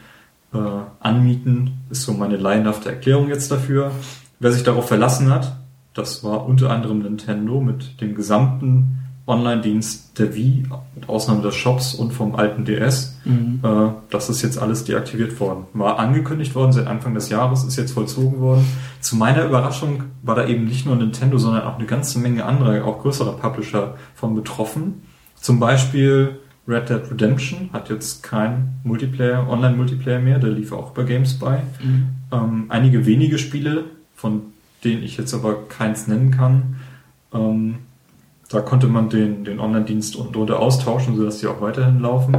äh, 0.53 0.57
anmieten, 0.99 1.81
ist 1.89 2.03
so 2.03 2.13
meine 2.13 2.37
laienhafte 2.37 2.89
Erklärung 2.89 3.29
jetzt 3.29 3.51
dafür. 3.51 3.91
Wer 4.39 4.51
sich 4.51 4.63
darauf 4.63 4.87
verlassen 4.87 5.31
hat, 5.31 5.55
das 5.93 6.23
war 6.23 6.45
unter 6.45 6.69
anderem 6.71 6.99
Nintendo 6.99 7.61
mit 7.61 8.01
dem 8.01 8.15
gesamten 8.15 8.99
Online-Dienst 9.29 10.17
der 10.17 10.33
Wii, 10.33 10.63
mit 10.95 11.07
Ausnahme 11.07 11.43
des 11.43 11.55
Shops 11.55 11.93
und 11.93 12.11
vom 12.13 12.35
alten 12.35 12.65
DS. 12.65 13.19
Mhm. 13.25 13.59
Äh, 13.63 13.89
das 14.09 14.29
ist 14.29 14.41
jetzt 14.41 14.57
alles 14.57 14.85
deaktiviert 14.85 15.39
worden. 15.39 15.65
War 15.73 15.99
angekündigt 15.99 16.55
worden 16.55 16.71
seit 16.71 16.87
Anfang 16.87 17.13
des 17.13 17.29
Jahres, 17.29 17.63
ist 17.63 17.77
jetzt 17.77 17.91
vollzogen 17.91 18.39
worden. 18.39 18.65
Zu 19.01 19.15
meiner 19.15 19.45
Überraschung 19.45 20.05
war 20.23 20.35
da 20.35 20.47
eben 20.47 20.65
nicht 20.65 20.85
nur 20.87 20.95
Nintendo, 20.95 21.37
sondern 21.37 21.63
auch 21.63 21.77
eine 21.77 21.85
ganze 21.85 22.17
Menge 22.17 22.43
anderer, 22.43 22.83
auch 22.85 23.01
größerer 23.03 23.33
Publisher 23.33 23.95
von 24.15 24.33
betroffen. 24.33 25.03
Zum 25.39 25.59
Beispiel 25.59 26.39
Red 26.67 26.89
Dead 26.89 27.01
Redemption 27.09 27.69
hat 27.73 27.89
jetzt 27.89 28.21
kein 28.21 28.79
Multiplayer, 28.83 29.47
Online-Multiplayer 29.49 30.19
mehr, 30.19 30.39
der 30.39 30.51
lief 30.51 30.71
auch 30.71 30.91
über 30.91 31.03
GameSpy. 31.03 31.57
Mhm. 31.83 32.07
Ähm, 32.31 32.65
einige 32.69 33.05
wenige 33.05 33.39
Spiele, 33.39 33.85
von 34.15 34.41
denen 34.83 35.03
ich 35.03 35.17
jetzt 35.17 35.33
aber 35.33 35.67
keins 35.67 36.07
nennen 36.07 36.31
kann, 36.31 36.75
ähm, 37.33 37.79
da 38.49 38.61
konnte 38.61 38.87
man 38.87 39.09
den, 39.09 39.43
den 39.45 39.59
Online-Dienst 39.59 40.15
unten 40.15 40.33
drunter 40.33 40.59
austauschen, 40.59 41.15
sodass 41.15 41.39
die 41.39 41.47
auch 41.47 41.61
weiterhin 41.61 41.99
laufen. 41.99 42.35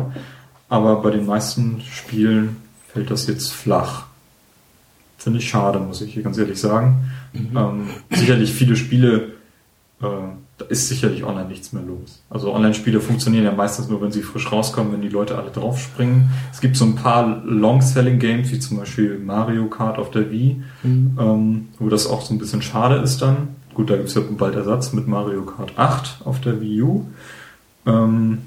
Aber 0.68 1.02
bei 1.02 1.10
den 1.10 1.26
meisten 1.26 1.80
Spielen 1.82 2.56
fällt 2.92 3.10
das 3.10 3.26
jetzt 3.26 3.52
flach. 3.52 4.06
Finde 5.18 5.38
ich 5.38 5.48
schade, 5.48 5.78
muss 5.78 6.00
ich 6.00 6.14
hier 6.14 6.22
ganz 6.22 6.38
ehrlich 6.38 6.58
sagen. 6.58 7.10
Mhm. 7.32 7.56
Ähm, 7.56 7.86
sicherlich 8.10 8.52
viele 8.52 8.76
Spiele, 8.76 9.32
äh, 10.02 10.06
da 10.60 10.66
ist 10.66 10.88
sicherlich 10.88 11.24
online 11.24 11.48
nichts 11.48 11.72
mehr 11.72 11.82
los. 11.82 12.22
Also 12.28 12.52
Online-Spiele 12.54 13.00
funktionieren 13.00 13.44
ja 13.44 13.52
meistens 13.52 13.88
nur, 13.88 14.02
wenn 14.02 14.12
sie 14.12 14.20
frisch 14.20 14.52
rauskommen, 14.52 14.92
wenn 14.92 15.00
die 15.00 15.08
Leute 15.08 15.38
alle 15.38 15.50
draufspringen. 15.50 16.28
Es 16.52 16.60
gibt 16.60 16.76
so 16.76 16.84
ein 16.84 16.96
paar 16.96 17.42
Long-Selling-Games, 17.46 18.50
wie 18.52 18.58
zum 18.58 18.76
Beispiel 18.76 19.18
Mario 19.18 19.66
Kart 19.66 19.98
auf 19.98 20.10
der 20.10 20.30
Wii, 20.30 20.62
mhm. 20.82 21.18
ähm, 21.18 21.68
wo 21.78 21.88
das 21.88 22.06
auch 22.06 22.20
so 22.20 22.34
ein 22.34 22.38
bisschen 22.38 22.60
schade 22.60 22.96
ist 22.96 23.22
dann. 23.22 23.48
Gut, 23.72 23.88
da 23.88 23.96
gibt 23.96 24.08
es 24.08 24.14
ja 24.14 24.20
bald 24.28 24.54
Ersatz 24.54 24.92
mit 24.92 25.08
Mario 25.08 25.42
Kart 25.42 25.72
8 25.76 26.26
auf 26.26 26.40
der 26.40 26.60
Wii 26.60 26.82
U. 26.82 27.06
Ähm, 27.86 28.38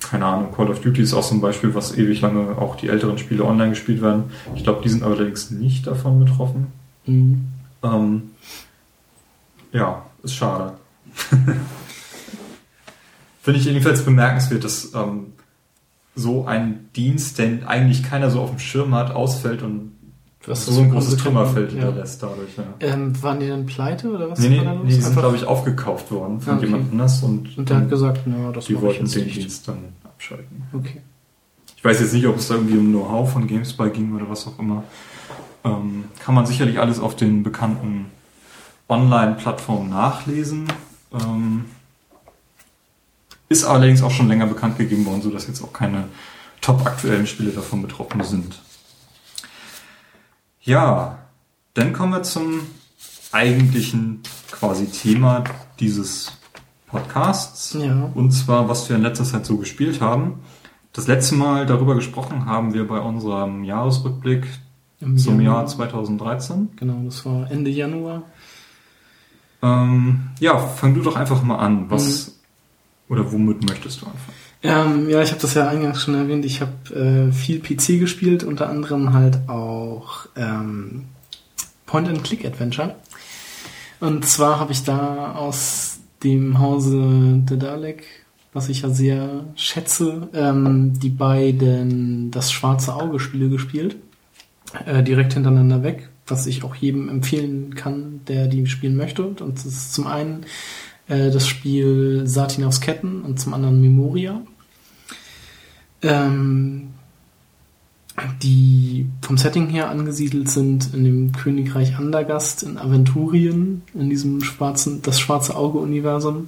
keine 0.00 0.24
Ahnung, 0.24 0.52
Call 0.52 0.70
of 0.70 0.80
Duty 0.80 1.02
ist 1.02 1.12
auch 1.12 1.22
so 1.22 1.34
ein 1.34 1.42
Beispiel, 1.42 1.74
was 1.74 1.96
ewig 1.96 2.22
lange 2.22 2.56
auch 2.56 2.76
die 2.76 2.88
älteren 2.88 3.18
Spiele 3.18 3.44
online 3.44 3.70
gespielt 3.70 4.00
werden. 4.00 4.24
Ich 4.54 4.64
glaube, 4.64 4.80
die 4.82 4.88
sind 4.88 5.02
allerdings 5.02 5.50
nicht 5.50 5.86
davon 5.86 6.24
betroffen. 6.24 6.68
Mhm. 7.04 7.48
Ähm, 7.82 8.22
ja, 9.72 10.06
ist 10.22 10.34
schade. 10.34 10.72
Finde 13.42 13.60
ich 13.60 13.64
jedenfalls 13.66 14.04
bemerkenswert, 14.04 14.64
dass 14.64 14.92
ähm, 14.94 15.32
so 16.14 16.46
ein 16.46 16.90
Dienst, 16.94 17.38
den 17.38 17.64
eigentlich 17.64 18.02
keiner 18.02 18.30
so 18.30 18.40
auf 18.40 18.50
dem 18.50 18.58
Schirm 18.58 18.94
hat, 18.94 19.10
ausfällt 19.10 19.62
und 19.62 19.92
was 20.46 20.64
so 20.66 20.80
ein 20.80 20.90
großes 20.90 21.18
Trümmerfeld 21.18 21.72
ja. 21.72 21.80
hinterlässt 21.80 22.22
dadurch. 22.22 22.56
Ja. 22.56 22.64
Ähm, 22.80 23.22
waren 23.22 23.40
die 23.40 23.48
dann 23.48 23.66
pleite 23.66 24.10
oder 24.10 24.30
was? 24.30 24.38
Nee, 24.38 24.48
nee, 24.48 24.60
nee 24.60 24.88
die 24.88 24.92
sind, 24.94 25.16
glaube 25.16 25.36
ich, 25.36 25.44
aufgekauft 25.44 26.10
worden 26.10 26.40
von 26.40 26.56
okay. 26.56 26.66
jemand 26.66 26.92
anders. 26.92 27.22
Und, 27.22 27.58
und 27.58 27.68
der 27.68 27.76
hat 27.76 27.90
gesagt, 27.90 28.22
na, 28.24 28.50
das 28.50 28.64
Die 28.64 28.80
wollten 28.80 29.06
den 29.06 29.24
nicht. 29.24 29.36
Dienst 29.36 29.68
dann 29.68 29.78
abschalten. 30.02 30.62
Okay. 30.72 31.02
Ich 31.76 31.84
weiß 31.84 32.00
jetzt 32.00 32.14
nicht, 32.14 32.26
ob 32.26 32.36
es 32.36 32.48
da 32.48 32.54
irgendwie 32.54 32.78
um 32.78 32.88
Know-how 32.88 33.30
von 33.30 33.46
GameSpy 33.46 33.90
ging 33.90 34.14
oder 34.14 34.28
was 34.28 34.46
auch 34.46 34.58
immer. 34.58 34.84
Ähm, 35.64 36.04
kann 36.18 36.34
man 36.34 36.46
sicherlich 36.46 36.78
alles 36.78 37.00
auf 37.00 37.16
den 37.16 37.42
bekannten 37.42 38.06
Online-Plattformen 38.88 39.90
nachlesen. 39.90 40.66
Ähm, 41.12 41.64
ist 43.48 43.64
allerdings 43.64 44.02
auch 44.02 44.12
schon 44.12 44.28
länger 44.28 44.46
bekannt 44.46 44.78
gegeben 44.78 45.06
worden, 45.06 45.22
sodass 45.22 45.46
jetzt 45.46 45.62
auch 45.62 45.72
keine 45.72 46.08
top 46.60 46.86
aktuellen 46.86 47.26
Spiele 47.26 47.50
davon 47.50 47.82
betroffen 47.82 48.22
sind. 48.22 48.60
Ja, 50.62 51.18
dann 51.74 51.92
kommen 51.92 52.12
wir 52.12 52.22
zum 52.22 52.60
eigentlichen 53.32 54.20
quasi 54.50 54.86
Thema 54.86 55.44
dieses 55.78 56.32
Podcasts. 56.86 57.76
Ja. 57.78 58.10
Und 58.14 58.32
zwar, 58.32 58.68
was 58.68 58.88
wir 58.88 58.96
in 58.96 59.02
letzter 59.02 59.24
Zeit 59.24 59.46
so 59.46 59.56
gespielt 59.56 60.00
haben. 60.00 60.40
Das 60.92 61.06
letzte 61.06 61.36
Mal 61.36 61.66
darüber 61.66 61.94
gesprochen 61.94 62.46
haben 62.46 62.74
wir 62.74 62.86
bei 62.86 62.98
unserem 62.98 63.62
Jahresrückblick 63.64 64.46
Im 65.00 65.16
zum 65.16 65.40
Januar. 65.40 65.58
Jahr 65.60 65.66
2013. 65.66 66.70
Genau, 66.76 67.00
das 67.04 67.24
war 67.24 67.50
Ende 67.50 67.70
Januar. 67.70 68.22
Ähm, 69.62 70.30
ja, 70.40 70.58
fang 70.58 70.94
du 70.94 71.02
doch 71.02 71.16
einfach 71.16 71.42
mal 71.42 71.58
an. 71.58 71.90
Was 71.90 72.28
mhm. 72.28 72.32
oder 73.14 73.32
womit 73.32 73.68
möchtest 73.68 74.02
du 74.02 74.06
anfangen? 74.06 74.36
Ähm, 74.62 75.08
ja, 75.08 75.22
ich 75.22 75.30
habe 75.30 75.40
das 75.40 75.54
ja 75.54 75.68
eingangs 75.68 76.02
schon 76.02 76.14
erwähnt. 76.14 76.44
Ich 76.44 76.60
habe 76.60 76.94
äh, 76.94 77.32
viel 77.32 77.60
PC 77.60 77.98
gespielt, 77.98 78.44
unter 78.44 78.68
anderem 78.68 79.14
halt 79.14 79.48
auch 79.48 80.26
ähm, 80.36 81.06
Point-and-Click-Adventure. 81.86 82.96
Und 84.00 84.26
zwar 84.26 84.60
habe 84.60 84.72
ich 84.72 84.84
da 84.84 85.32
aus 85.32 86.00
dem 86.22 86.58
Hause 86.58 87.42
The 87.48 87.58
Dalek, 87.58 88.04
was 88.52 88.68
ich 88.68 88.82
ja 88.82 88.90
sehr 88.90 89.44
schätze, 89.56 90.28
ähm, 90.34 90.98
die 90.98 91.08
beiden 91.08 92.30
Das 92.30 92.52
Schwarze 92.52 92.94
Auge-Spiele 92.94 93.48
gespielt. 93.48 93.96
Äh, 94.86 95.02
direkt 95.02 95.32
hintereinander 95.32 95.82
weg, 95.82 96.09
was 96.30 96.46
ich 96.46 96.64
auch 96.64 96.74
jedem 96.74 97.08
empfehlen 97.08 97.74
kann, 97.74 98.20
der 98.28 98.46
die 98.46 98.66
spielen 98.66 98.96
möchte. 98.96 99.24
Und 99.24 99.40
das 99.40 99.66
ist 99.66 99.94
zum 99.94 100.06
einen 100.06 100.46
äh, 101.08 101.30
das 101.30 101.46
Spiel 101.46 102.22
Satin 102.26 102.64
aus 102.64 102.80
Ketten 102.80 103.22
und 103.22 103.40
zum 103.40 103.54
anderen 103.54 103.80
Memoria. 103.80 104.42
Ähm, 106.02 106.88
die 108.42 109.06
vom 109.22 109.38
Setting 109.38 109.68
her 109.68 109.88
angesiedelt 109.88 110.50
sind 110.50 110.92
in 110.94 111.04
dem 111.04 111.32
Königreich 111.32 111.96
Andergast 111.96 112.62
in 112.62 112.78
Aventurien, 112.78 113.82
in 113.94 114.10
diesem 114.10 114.42
schwarzen, 114.42 115.02
das 115.02 115.20
schwarze 115.20 115.56
Auge-Universum. 115.56 116.46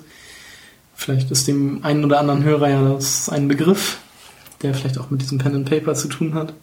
Vielleicht 0.95 1.31
ist 1.31 1.49
dem 1.49 1.85
einen 1.85 2.05
oder 2.05 2.21
anderen 2.21 2.45
Hörer 2.45 2.68
ja 2.68 2.88
das 2.92 3.29
ein 3.29 3.49
Begriff, 3.49 3.99
der 4.62 4.75
vielleicht 4.75 4.99
auch 4.99 5.11
mit 5.11 5.23
diesem 5.23 5.38
Pen 5.38 5.55
and 5.55 5.68
Paper 5.68 5.95
zu 5.95 6.09
tun 6.09 6.35
hat. 6.35 6.55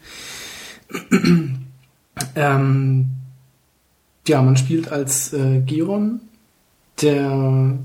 Ähm, 2.36 3.10
ja, 4.27 4.41
man 4.41 4.58
spielt 4.58 4.91
als 4.91 5.34
äh, 5.34 5.62
Giron, 5.62 6.21
der, 7.01 7.77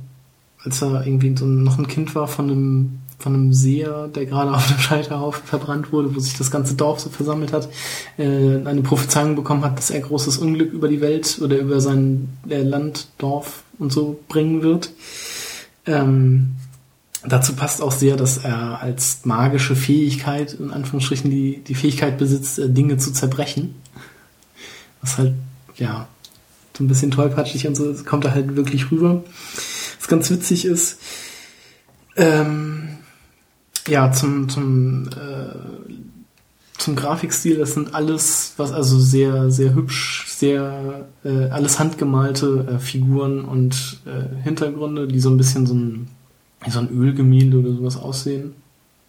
als 0.62 0.82
er 0.82 1.06
irgendwie 1.06 1.36
so 1.36 1.46
noch 1.46 1.78
ein 1.78 1.88
Kind 1.88 2.14
war, 2.14 2.28
von 2.28 2.50
einem 2.50 2.98
von 3.24 3.34
einem 3.34 3.52
Seher, 3.54 4.08
der 4.08 4.26
gerade 4.26 4.52
auf 4.54 4.66
dem 4.66 4.78
Scheiterhaufen 4.78 5.44
verbrannt 5.44 5.92
wurde, 5.92 6.14
wo 6.14 6.20
sich 6.20 6.36
das 6.36 6.50
ganze 6.50 6.74
Dorf 6.74 7.00
so 7.00 7.10
versammelt 7.10 7.52
hat, 7.52 7.68
äh, 8.18 8.24
eine 8.64 8.82
Prophezeiung 8.82 9.34
bekommen 9.34 9.64
hat, 9.64 9.78
dass 9.78 9.90
er 9.90 10.00
großes 10.00 10.38
Unglück 10.38 10.72
über 10.72 10.88
die 10.88 11.00
Welt 11.00 11.40
oder 11.42 11.58
über 11.58 11.80
sein 11.80 12.28
äh, 12.48 12.62
Land, 12.62 13.08
Dorf 13.18 13.62
und 13.78 13.92
so 13.92 14.20
bringen 14.28 14.62
wird. 14.62 14.92
Ähm, 15.86 16.56
dazu 17.26 17.54
passt 17.54 17.82
auch 17.82 17.92
sehr, 17.92 18.16
dass 18.16 18.38
er 18.38 18.80
als 18.80 19.24
magische 19.24 19.76
Fähigkeit, 19.76 20.54
in 20.54 20.70
Anführungsstrichen, 20.70 21.30
die, 21.30 21.62
die 21.66 21.74
Fähigkeit 21.74 22.18
besitzt, 22.18 22.58
äh, 22.58 22.68
Dinge 22.68 22.98
zu 22.98 23.12
zerbrechen. 23.12 23.74
Was 25.04 25.18
halt, 25.18 25.34
ja, 25.76 26.08
so 26.74 26.82
ein 26.82 26.88
bisschen 26.88 27.10
tollpatschig 27.10 27.66
und 27.66 27.76
so, 27.76 27.94
kommt 28.04 28.24
er 28.24 28.34
halt 28.34 28.56
wirklich 28.56 28.90
rüber. 28.90 29.22
Was 30.00 30.08
ganz 30.08 30.30
witzig 30.30 30.64
ist, 30.64 30.98
ähm, 32.16 32.88
ja, 33.86 34.10
zum, 34.12 34.48
zum, 34.48 35.08
äh, 35.08 35.92
zum 36.78 36.96
Grafikstil, 36.96 37.58
das 37.58 37.74
sind 37.74 37.94
alles, 37.94 38.54
was 38.56 38.72
also 38.72 38.98
sehr, 38.98 39.50
sehr 39.50 39.74
hübsch, 39.74 40.26
sehr, 40.28 41.06
äh, 41.22 41.48
alles 41.50 41.78
handgemalte 41.78 42.66
äh, 42.70 42.78
Figuren 42.78 43.44
und 43.44 44.00
äh, 44.06 44.42
Hintergründe, 44.42 45.06
die 45.06 45.20
so 45.20 45.28
ein 45.28 45.36
bisschen 45.36 45.66
so 45.66 45.74
ein, 45.74 46.08
so 46.66 46.78
ein 46.78 46.90
Ölgemälde 46.90 47.58
oder 47.58 47.72
sowas 47.72 47.96
aussehen. 47.98 48.54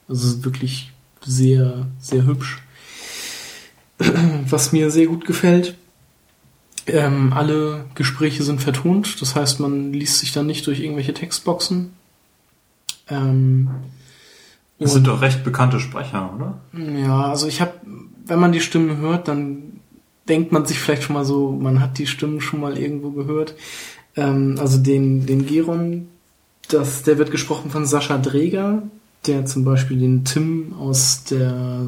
Also 0.07 0.43
wirklich 0.43 0.91
sehr, 1.23 1.87
sehr 1.99 2.25
hübsch. 2.25 2.61
Was 4.49 4.71
mir 4.71 4.91
sehr 4.91 5.07
gut 5.07 5.25
gefällt, 5.25 5.75
ähm, 6.87 7.33
alle 7.33 7.85
Gespräche 7.95 8.43
sind 8.43 8.61
vertont, 8.61 9.21
das 9.21 9.35
heißt, 9.35 9.59
man 9.59 9.93
liest 9.93 10.19
sich 10.19 10.31
dann 10.31 10.45
nicht 10.45 10.65
durch 10.67 10.79
irgendwelche 10.79 11.13
Textboxen. 11.13 11.93
Ähm, 13.09 13.69
das 14.79 14.93
sind 14.93 15.07
doch 15.07 15.21
recht 15.21 15.43
bekannte 15.43 15.79
Sprecher, 15.79 16.33
oder? 16.35 16.59
Ja, 16.99 17.29
also 17.29 17.47
ich 17.47 17.61
habe, 17.61 17.73
wenn 18.25 18.39
man 18.39 18.51
die 18.51 18.59
Stimmen 18.59 18.97
hört, 18.97 19.27
dann 19.27 19.79
denkt 20.27 20.51
man 20.51 20.65
sich 20.65 20.79
vielleicht 20.79 21.03
schon 21.03 21.13
mal 21.13 21.25
so, 21.25 21.51
man 21.51 21.79
hat 21.79 21.97
die 21.97 22.07
Stimmen 22.07 22.41
schon 22.41 22.59
mal 22.59 22.77
irgendwo 22.77 23.11
gehört. 23.11 23.55
Ähm, 24.15 24.57
also 24.59 24.77
den, 24.77 25.25
den 25.25 25.45
Geron, 25.45 26.07
das, 26.67 27.03
der 27.03 27.17
wird 27.17 27.31
gesprochen 27.31 27.71
von 27.71 27.85
Sascha 27.85 28.17
Dreger, 28.17 28.83
der 29.27 29.45
zum 29.45 29.63
Beispiel 29.63 29.99
den 29.99 30.25
Tim 30.25 30.73
aus 30.79 31.23
der, 31.23 31.81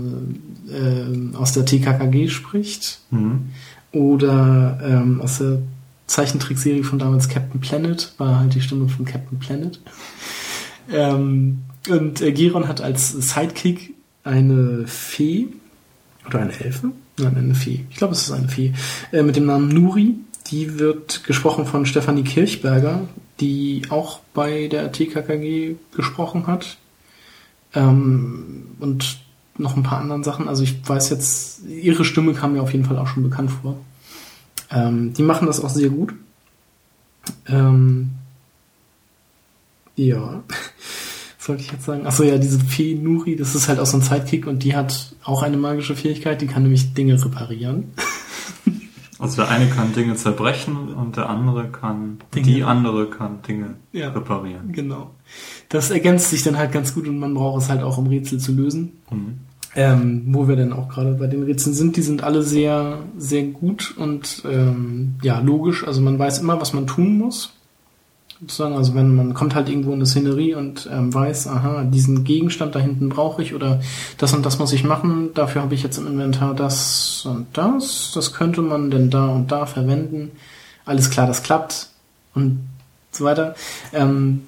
äh, 0.69 1.35
aus 1.35 1.53
der 1.53 1.65
TKKG 1.65 2.29
spricht. 2.29 3.01
Mhm. 3.11 3.49
Oder 3.97 4.79
ähm, 4.83 5.21
aus 5.21 5.39
der 5.39 5.57
Zeichentrickserie 6.05 6.83
von 6.83 6.99
damals 6.99 7.27
Captain 7.29 7.59
Planet, 7.59 8.13
war 8.19 8.39
halt 8.39 8.53
die 8.53 8.61
Stimme 8.61 8.87
von 8.87 9.05
Captain 9.05 9.39
Planet. 9.39 9.79
Ähm, 10.91 11.63
und 11.89 12.21
äh, 12.21 12.31
Giron 12.31 12.67
hat 12.67 12.79
als 12.79 13.09
Sidekick 13.09 13.95
eine 14.23 14.85
Fee 14.85 15.47
oder 16.27 16.41
eine 16.41 16.59
Elfe. 16.59 16.91
Nein, 17.17 17.37
eine 17.37 17.55
Fee. 17.55 17.85
Ich 17.89 17.97
glaube, 17.97 18.13
es 18.13 18.21
ist 18.21 18.31
eine 18.31 18.49
Fee. 18.49 18.73
Äh, 19.11 19.23
mit 19.23 19.35
dem 19.35 19.47
Namen 19.47 19.69
Nuri. 19.69 20.15
Die 20.51 20.77
wird 20.77 21.23
gesprochen 21.23 21.65
von 21.65 21.87
Stefanie 21.87 22.23
Kirchberger, 22.23 23.01
die 23.39 23.81
auch 23.89 24.19
bei 24.35 24.67
der 24.67 24.91
TKKG 24.91 25.75
gesprochen 25.95 26.45
hat. 26.45 26.77
Ähm, 27.73 28.67
und 28.79 29.17
noch 29.57 29.75
ein 29.75 29.83
paar 29.83 29.99
anderen 29.99 30.23
Sachen. 30.23 30.47
Also 30.47 30.63
ich 30.63 30.87
weiß 30.87 31.09
jetzt, 31.09 31.65
ihre 31.67 32.05
Stimme 32.05 32.33
kam 32.33 32.53
mir 32.53 32.61
auf 32.61 32.71
jeden 32.71 32.85
Fall 32.85 32.97
auch 32.97 33.07
schon 33.07 33.23
bekannt 33.23 33.51
vor. 33.51 33.77
Ähm, 34.71 35.13
die 35.13 35.23
machen 35.23 35.47
das 35.47 35.63
auch 35.63 35.69
sehr 35.69 35.89
gut. 35.89 36.13
Ähm, 37.47 38.11
ja, 39.95 40.43
was 40.47 40.57
sollte 41.45 41.63
ich 41.63 41.71
jetzt 41.71 41.85
sagen? 41.85 42.05
Achso, 42.05 42.23
ja, 42.23 42.37
diese 42.37 42.59
Fee 42.59 42.95
Nuri, 42.95 43.35
das 43.35 43.55
ist 43.55 43.67
halt 43.67 43.79
auch 43.79 43.85
so 43.85 43.97
ein 43.97 44.01
Sidekick 44.01 44.47
und 44.47 44.63
die 44.63 44.75
hat 44.75 45.15
auch 45.23 45.43
eine 45.43 45.57
magische 45.57 45.95
Fähigkeit, 45.95 46.41
die 46.41 46.47
kann 46.47 46.63
nämlich 46.63 46.93
Dinge 46.93 47.23
reparieren. 47.23 47.93
Also 49.19 49.37
der 49.37 49.49
eine 49.49 49.67
kann 49.67 49.93
Dinge 49.93 50.15
zerbrechen 50.15 50.93
und 50.93 51.17
der 51.17 51.27
andere 51.27 51.69
kann, 51.69 52.19
Dinge. 52.35 52.45
die 52.45 52.63
andere 52.63 53.09
kann 53.09 53.41
Dinge 53.41 53.75
ja, 53.91 54.09
reparieren. 54.09 54.71
Genau. 54.73 55.09
Das 55.69 55.89
ergänzt 55.89 56.29
sich 56.29 56.43
dann 56.43 56.57
halt 56.57 56.71
ganz 56.71 56.93
gut 56.93 57.07
und 57.07 57.17
man 57.17 57.33
braucht 57.33 57.63
es 57.63 57.69
halt 57.69 57.81
auch, 57.81 57.97
um 57.97 58.05
Rätsel 58.05 58.39
zu 58.39 58.51
lösen. 58.51 59.01
Mhm. 59.09 59.39
Ähm, 59.77 60.23
wo 60.29 60.47
wir 60.47 60.55
denn 60.55 60.73
auch 60.73 60.89
gerade 60.89 61.11
bei 61.11 61.27
den 61.27 61.43
Rätseln 61.43 61.75
sind, 61.75 61.97
die 61.97 62.01
sind 62.01 62.23
alle 62.23 62.41
sehr, 62.41 62.97
sehr 63.15 63.43
gut 63.43 63.93
und 63.95 64.41
ähm, 64.49 65.15
ja, 65.21 65.39
logisch. 65.39 65.85
Also 65.85 66.01
man 66.01 66.17
weiß 66.17 66.39
immer, 66.39 66.59
was 66.59 66.73
man 66.73 66.87
tun 66.87 67.19
muss 67.19 67.53
sozusagen. 68.41 68.75
Also 68.75 68.95
wenn 68.95 69.15
man 69.15 69.33
kommt 69.33 69.55
halt 69.55 69.69
irgendwo 69.69 69.89
in 69.89 69.97
eine 69.97 70.05
Szenerie 70.05 70.55
und 70.55 70.89
ähm, 70.91 71.13
weiß, 71.13 71.47
aha, 71.47 71.83
diesen 71.83 72.23
Gegenstand 72.23 72.75
da 72.75 72.79
hinten 72.79 73.09
brauche 73.09 73.41
ich 73.41 73.53
oder 73.53 73.79
das 74.17 74.33
und 74.33 74.45
das 74.45 74.59
muss 74.59 74.73
ich 74.73 74.83
machen, 74.83 75.33
dafür 75.33 75.61
habe 75.61 75.75
ich 75.75 75.83
jetzt 75.83 75.97
im 75.97 76.07
Inventar 76.07 76.53
das 76.53 77.23
und 77.25 77.45
das, 77.53 78.11
das 78.13 78.33
könnte 78.33 78.61
man 78.61 78.91
denn 78.91 79.09
da 79.09 79.27
und 79.27 79.51
da 79.51 79.65
verwenden. 79.65 80.31
Alles 80.85 81.09
klar, 81.09 81.27
das 81.27 81.43
klappt 81.43 81.89
und 82.33 82.59
so 83.11 83.25
weiter. 83.25 83.55
Ähm, 83.93 84.47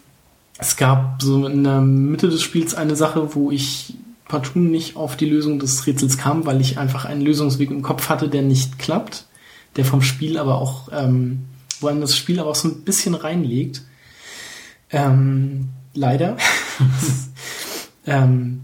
es 0.57 0.75
gab 0.75 1.21
so 1.21 1.45
in 1.45 1.63
der 1.63 1.81
Mitte 1.81 2.29
des 2.29 2.41
Spiels 2.41 2.75
eine 2.75 2.95
Sache, 2.95 3.35
wo 3.35 3.51
ich 3.51 3.95
partout 4.29 4.59
nicht 4.59 4.95
auf 4.95 5.17
die 5.17 5.25
Lösung 5.25 5.59
des 5.59 5.85
Rätsels 5.85 6.17
kam, 6.17 6.45
weil 6.45 6.61
ich 6.61 6.77
einfach 6.77 7.03
einen 7.03 7.21
Lösungsweg 7.21 7.69
im 7.69 7.81
Kopf 7.81 8.07
hatte, 8.07 8.29
der 8.29 8.43
nicht 8.43 8.79
klappt, 8.79 9.25
der 9.75 9.83
vom 9.83 10.01
Spiel 10.01 10.37
aber 10.37 10.61
auch 10.61 10.87
ähm, 10.93 11.41
wo 11.81 11.87
einem 11.87 12.01
das 12.01 12.15
Spiel 12.15 12.39
aber 12.39 12.49
auch 12.49 12.55
so 12.55 12.67
ein 12.67 12.81
bisschen 12.81 13.15
reinlegt. 13.15 13.83
Ähm, 14.91 15.69
leider. 15.93 16.37
ähm, 18.05 18.61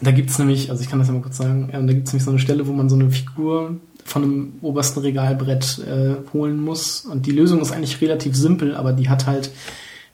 da 0.00 0.10
gibt's 0.10 0.38
nämlich, 0.38 0.70
also 0.70 0.82
ich 0.82 0.88
kann 0.88 0.98
das 0.98 1.08
ja 1.08 1.14
mal 1.14 1.22
kurz 1.22 1.36
sagen, 1.36 1.70
ähm, 1.72 1.86
da 1.86 1.92
gibt's 1.92 2.12
nämlich 2.12 2.24
so 2.24 2.30
eine 2.30 2.40
Stelle, 2.40 2.66
wo 2.66 2.72
man 2.72 2.88
so 2.88 2.96
eine 2.96 3.10
Figur 3.10 3.76
von 4.04 4.22
einem 4.22 4.52
obersten 4.62 5.00
Regalbrett 5.00 5.78
äh, 5.78 6.16
holen 6.32 6.60
muss. 6.60 7.02
Und 7.02 7.26
die 7.26 7.30
Lösung 7.30 7.60
ist 7.60 7.70
eigentlich 7.70 8.00
relativ 8.00 8.34
simpel, 8.34 8.74
aber 8.74 8.92
die 8.92 9.08
hat 9.08 9.26
halt 9.26 9.52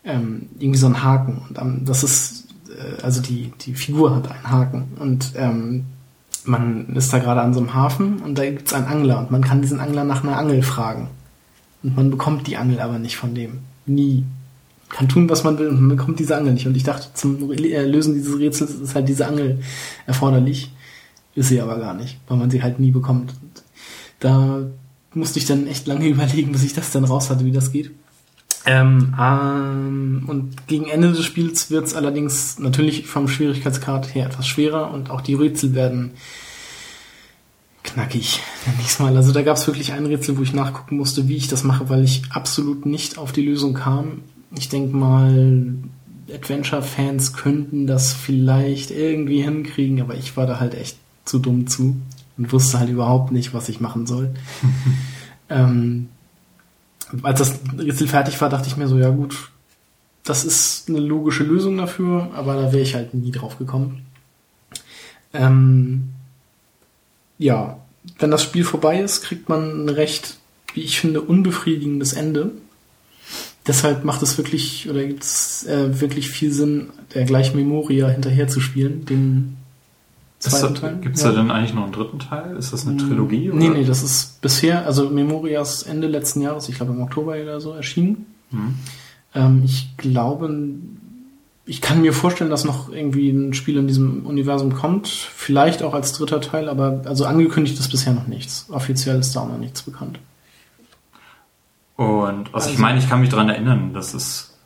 ähm, 0.04 0.50
irgendwie 0.58 0.78
so 0.78 0.86
einen 0.86 1.02
Haken. 1.02 1.42
Und 1.48 1.58
ähm, 1.58 1.82
das 1.86 2.04
ist, 2.04 2.47
also 3.02 3.20
die, 3.20 3.52
die 3.60 3.74
Figur 3.74 4.14
hat 4.14 4.30
einen 4.30 4.50
Haken. 4.50 4.84
Und 4.98 5.32
ähm, 5.36 5.84
man 6.44 6.94
ist 6.96 7.12
da 7.12 7.18
gerade 7.18 7.42
an 7.42 7.54
so 7.54 7.60
einem 7.60 7.74
Hafen 7.74 8.20
und 8.20 8.38
da 8.38 8.44
gibt's 8.44 8.72
einen 8.72 8.86
Angler 8.86 9.18
und 9.18 9.30
man 9.30 9.42
kann 9.42 9.62
diesen 9.62 9.80
Angler 9.80 10.04
nach 10.04 10.22
einer 10.22 10.38
Angel 10.38 10.62
fragen. 10.62 11.08
Und 11.82 11.96
man 11.96 12.10
bekommt 12.10 12.46
die 12.46 12.56
Angel 12.56 12.80
aber 12.80 12.98
nicht 12.98 13.16
von 13.16 13.34
dem. 13.34 13.60
Nie. 13.86 14.24
Kann 14.88 15.08
tun, 15.08 15.28
was 15.28 15.44
man 15.44 15.58
will 15.58 15.68
und 15.68 15.80
man 15.80 15.96
bekommt 15.96 16.18
diese 16.18 16.36
Angel 16.36 16.54
nicht. 16.54 16.66
Und 16.66 16.76
ich 16.76 16.82
dachte, 16.82 17.08
zum 17.14 17.52
äh, 17.52 17.84
Lösen 17.84 18.14
dieses 18.14 18.38
Rätsels 18.38 18.74
ist 18.74 18.94
halt 18.94 19.08
diese 19.08 19.26
Angel 19.26 19.60
erforderlich. 20.06 20.72
Ist 21.34 21.48
sie 21.48 21.60
aber 21.60 21.78
gar 21.78 21.94
nicht, 21.94 22.18
weil 22.26 22.38
man 22.38 22.50
sie 22.50 22.62
halt 22.62 22.80
nie 22.80 22.90
bekommt. 22.90 23.34
Und 23.42 23.62
da 24.20 24.62
musste 25.14 25.38
ich 25.38 25.46
dann 25.46 25.66
echt 25.66 25.86
lange 25.86 26.06
überlegen, 26.08 26.52
bis 26.52 26.64
ich 26.64 26.72
das 26.72 26.90
dann 26.90 27.04
raus 27.04 27.30
hatte, 27.30 27.44
wie 27.44 27.52
das 27.52 27.70
geht. 27.70 27.90
Ähm, 28.66 29.14
ähm, 29.20 30.24
und 30.26 30.66
gegen 30.66 30.86
Ende 30.86 31.12
des 31.12 31.24
Spiels 31.24 31.70
wird 31.70 31.86
es 31.86 31.94
allerdings 31.94 32.58
natürlich 32.58 33.06
vom 33.06 33.28
Schwierigkeitsgrad 33.28 34.14
her 34.14 34.26
etwas 34.26 34.46
schwerer 34.46 34.90
und 34.90 35.10
auch 35.10 35.20
die 35.20 35.34
Rätsel 35.34 35.74
werden 35.74 36.12
knackig, 37.82 38.40
ich 38.84 38.98
mal. 38.98 39.16
Also 39.16 39.32
da 39.32 39.42
gab 39.42 39.56
es 39.56 39.66
wirklich 39.66 39.92
ein 39.92 40.06
Rätsel, 40.06 40.36
wo 40.36 40.42
ich 40.42 40.52
nachgucken 40.52 40.96
musste, 40.96 41.28
wie 41.28 41.36
ich 41.36 41.48
das 41.48 41.64
mache, 41.64 41.88
weil 41.88 42.04
ich 42.04 42.22
absolut 42.30 42.84
nicht 42.84 43.18
auf 43.18 43.32
die 43.32 43.42
Lösung 43.42 43.74
kam. 43.74 44.22
Ich 44.56 44.68
denke 44.68 44.96
mal, 44.96 45.74
Adventure-Fans 46.32 47.32
könnten 47.32 47.86
das 47.86 48.12
vielleicht 48.12 48.90
irgendwie 48.90 49.42
hinkriegen, 49.42 50.00
aber 50.00 50.14
ich 50.14 50.36
war 50.36 50.46
da 50.46 50.60
halt 50.60 50.74
echt 50.74 50.98
zu 51.24 51.38
dumm 51.38 51.66
zu 51.66 51.96
und 52.36 52.52
wusste 52.52 52.78
halt 52.78 52.90
überhaupt 52.90 53.32
nicht, 53.32 53.54
was 53.54 53.68
ich 53.68 53.80
machen 53.80 54.06
soll. 54.06 54.34
ähm, 55.48 56.08
als 57.22 57.38
das 57.38 57.60
Rätsel 57.78 58.08
fertig 58.08 58.40
war, 58.40 58.48
dachte 58.48 58.68
ich 58.68 58.76
mir 58.76 58.88
so, 58.88 58.98
ja 58.98 59.10
gut, 59.10 59.50
das 60.24 60.44
ist 60.44 60.88
eine 60.88 61.00
logische 61.00 61.44
Lösung 61.44 61.76
dafür, 61.78 62.30
aber 62.34 62.54
da 62.54 62.72
wäre 62.72 62.82
ich 62.82 62.94
halt 62.94 63.14
nie 63.14 63.30
drauf 63.30 63.58
gekommen. 63.58 64.06
Ähm, 65.32 66.10
ja, 67.38 67.78
wenn 68.18 68.30
das 68.30 68.42
Spiel 68.42 68.64
vorbei 68.64 69.00
ist, 69.00 69.22
kriegt 69.22 69.48
man 69.48 69.84
ein 69.84 69.88
recht, 69.88 70.38
wie 70.74 70.82
ich 70.82 71.00
finde, 71.00 71.20
unbefriedigendes 71.20 72.12
Ende. 72.12 72.52
Deshalb 73.66 74.04
macht 74.04 74.22
es 74.22 74.38
wirklich, 74.38 74.88
oder 74.88 75.04
gibt 75.04 75.22
es 75.22 75.66
äh, 75.66 76.00
wirklich 76.00 76.30
viel 76.30 76.52
Sinn, 76.52 76.90
der 77.14 77.24
gleich 77.24 77.54
Memoria 77.54 78.08
hinterher 78.08 78.48
zu 78.48 78.60
spielen, 78.60 79.04
den 79.04 79.56
zweiten 80.38 80.74
Teil. 80.74 80.96
Gibt 81.00 81.16
es 81.16 81.22
ja. 81.22 81.30
da 81.30 81.36
denn 81.36 81.50
eigentlich 81.50 81.74
noch 81.74 81.84
einen 81.84 81.92
dritten 81.92 82.18
Teil? 82.18 82.56
Ist 82.56 82.72
das 82.72 82.86
eine 82.86 82.94
mm, 82.96 83.08
Trilogie? 83.08 83.50
Oder? 83.50 83.58
Nee, 83.58 83.68
nee, 83.68 83.84
das 83.84 84.02
ist 84.02 84.40
bisher, 84.40 84.86
also 84.86 85.10
Memorias 85.10 85.82
Ende 85.82 86.06
letzten 86.06 86.40
Jahres, 86.40 86.68
ich 86.68 86.76
glaube 86.76 86.92
im 86.92 87.00
Oktober 87.00 87.32
oder 87.40 87.60
so, 87.60 87.72
erschienen. 87.72 88.26
Hm. 88.50 88.74
Ähm, 89.34 89.62
ich 89.64 89.96
glaube, 89.96 90.48
ich 91.66 91.80
kann 91.80 92.00
mir 92.00 92.12
vorstellen, 92.12 92.50
dass 92.50 92.64
noch 92.64 92.90
irgendwie 92.90 93.30
ein 93.30 93.52
Spiel 93.52 93.76
in 93.76 93.86
diesem 93.86 94.24
Universum 94.26 94.74
kommt. 94.74 95.08
Vielleicht 95.08 95.82
auch 95.82 95.92
als 95.92 96.12
dritter 96.12 96.40
Teil, 96.40 96.68
aber 96.68 97.02
also 97.04 97.26
angekündigt 97.26 97.78
ist 97.78 97.90
bisher 97.90 98.14
noch 98.14 98.26
nichts. 98.26 98.66
Offiziell 98.70 99.18
ist 99.18 99.36
da 99.36 99.40
auch 99.40 99.48
noch 99.48 99.58
nichts 99.58 99.82
bekannt. 99.82 100.18
Und 101.96 102.06
also, 102.06 102.52
also 102.54 102.70
ich 102.70 102.78
meine, 102.78 102.98
ich 103.00 103.08
kann 103.08 103.20
mich 103.20 103.28
daran 103.28 103.48
erinnern, 103.48 103.92
dass 103.92 104.14
es 104.14 104.56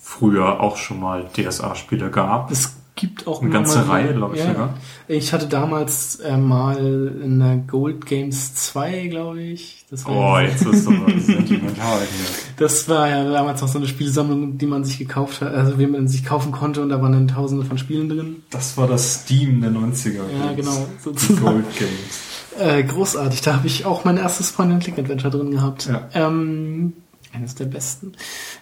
früher 0.00 0.60
auch 0.60 0.78
schon 0.78 0.98
mal 1.00 1.28
DSA-Spiele 1.34 2.10
gab. 2.10 2.50
Es 2.50 2.77
gibt 2.98 3.26
auch 3.28 3.40
eine 3.40 3.50
ganze 3.50 3.78
mal, 3.78 4.02
Reihe, 4.02 4.14
glaube 4.14 4.34
ich 4.34 4.42
ja, 4.42 4.48
sogar. 4.48 4.74
Ich 5.06 5.32
hatte 5.32 5.46
damals 5.46 6.16
äh, 6.16 6.36
mal 6.36 6.76
in 7.22 7.38
der 7.38 7.56
Gold 7.58 8.06
Games 8.06 8.54
2, 8.54 9.06
glaube 9.06 9.40
ich. 9.40 9.84
Das 9.88 10.04
war 10.04 10.34
oh, 10.34 10.38
jetzt 10.38 10.66
ist 10.66 10.84
so 10.84 10.90
sentimental 10.90 12.00
hier. 12.00 12.26
Das 12.56 12.88
war 12.88 13.08
ja 13.08 13.30
damals 13.30 13.60
noch 13.60 13.68
so 13.68 13.78
eine 13.78 13.86
Spielsammlung, 13.86 14.58
die 14.58 14.66
man 14.66 14.84
sich 14.84 14.98
gekauft 14.98 15.40
hat, 15.40 15.54
also 15.54 15.78
wie 15.78 15.86
man 15.86 16.08
sich 16.08 16.24
kaufen 16.24 16.50
konnte 16.50 16.82
und 16.82 16.88
da 16.88 17.00
waren 17.00 17.12
dann 17.12 17.28
tausende 17.28 17.64
von 17.64 17.78
Spielen 17.78 18.08
drin. 18.08 18.42
Das 18.50 18.76
war 18.76 18.88
das 18.88 19.22
Steam 19.22 19.60
der 19.60 19.70
90er. 19.70 20.22
Ja, 20.38 20.52
genau. 20.54 20.86
Sozusagen. 21.00 21.40
Gold 21.40 21.78
Games. 21.78 22.28
Äh, 22.58 22.82
großartig. 22.82 23.40
Da 23.42 23.54
habe 23.54 23.68
ich 23.68 23.86
auch 23.86 24.04
mein 24.04 24.16
erstes 24.16 24.50
Point-and-Click-Adventure 24.52 25.30
drin 25.30 25.52
gehabt. 25.52 25.86
Ja. 25.86 26.08
Ähm, 26.14 26.94
eines 27.32 27.54
der 27.54 27.66
besten. 27.66 28.12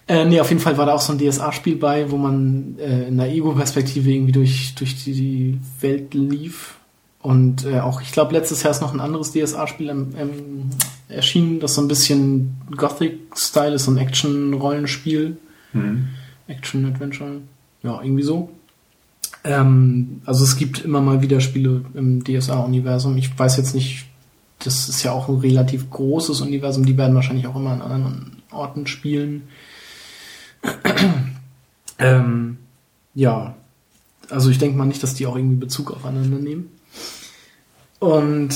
Äh, 0.09 0.25
nee, 0.25 0.41
auf 0.41 0.49
jeden 0.49 0.61
Fall 0.61 0.77
war 0.79 0.87
da 0.87 0.95
auch 0.95 1.01
so 1.01 1.13
ein 1.13 1.19
DSA-Spiel 1.19 1.77
bei, 1.77 2.11
wo 2.11 2.17
man 2.17 2.77
äh, 2.79 3.09
in 3.09 3.17
der 3.17 3.31
Ego-Perspektive 3.31 4.11
irgendwie 4.11 4.33
durch, 4.33 4.75
durch 4.75 5.05
die, 5.05 5.13
die 5.13 5.61
Welt 5.81 6.15
lief. 6.15 6.75
Und 7.21 7.65
äh, 7.65 7.81
auch, 7.81 8.01
ich 8.01 8.13
glaube, 8.13 8.33
letztes 8.33 8.63
Jahr 8.63 8.71
ist 8.71 8.81
noch 8.81 8.95
ein 8.95 9.01
anderes 9.01 9.33
DSA-Spiel 9.33 9.89
ähm, 9.89 10.71
erschienen, 11.09 11.61
das 11.61 11.75
so 11.75 11.83
ein 11.83 11.89
bisschen 11.89 12.57
Gothic-Style 12.77 13.75
ist, 13.75 13.85
so 13.85 13.91
ein 13.91 13.99
Action-Rollenspiel. 13.99 15.37
Mhm. 15.73 16.09
Action-Adventure. 16.49 17.41
Ja, 17.83 18.01
irgendwie 18.03 18.23
so. 18.23 18.51
Ähm, 19.45 20.21
also 20.25 20.45
es 20.45 20.57
gibt 20.57 20.85
immer 20.85 21.01
mal 21.01 21.23
wieder 21.23 21.41
Spiele 21.41 21.85
im 21.95 22.25
DSA-Universum. 22.25 23.17
Ich 23.17 23.37
weiß 23.37 23.57
jetzt 23.57 23.75
nicht, 23.75 24.07
das 24.59 24.89
ist 24.89 25.03
ja 25.03 25.13
auch 25.13 25.29
ein 25.29 25.37
relativ 25.37 25.91
großes 25.91 26.41
Universum, 26.41 26.85
die 26.85 26.97
werden 26.97 27.15
wahrscheinlich 27.15 27.47
auch 27.47 27.57
immer 27.57 27.71
an 27.71 27.83
anderen 27.83 28.36
Orten 28.57 28.87
spielen. 28.87 29.49
ähm, 31.99 32.59
ja, 33.15 33.55
also 34.31 34.51
ich 34.51 34.59
denke 34.59 34.77
mal 34.77 34.87
nicht, 34.87 35.03
dass 35.03 35.15
die 35.15 35.27
auch 35.27 35.37
irgendwie 35.37 35.57
Bezug 35.57 35.93
aufeinander 35.93 36.39
nehmen. 36.39 36.71
Und 37.99 38.55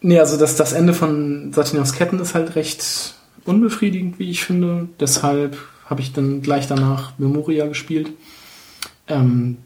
nee, 0.00 0.18
also 0.18 0.36
das, 0.36 0.56
das 0.56 0.72
Ende 0.72 0.94
von 0.94 1.52
Satinovs 1.52 1.92
Ketten 1.92 2.18
ist 2.18 2.34
halt 2.34 2.56
recht 2.56 3.14
unbefriedigend, 3.44 4.18
wie 4.18 4.30
ich 4.30 4.44
finde. 4.44 4.88
Deshalb 4.98 5.56
habe 5.86 6.00
ich 6.00 6.12
dann 6.12 6.42
gleich 6.42 6.66
danach 6.66 7.18
Memoria 7.18 7.66
gespielt. 7.66 8.12
Ähm, 9.08 9.58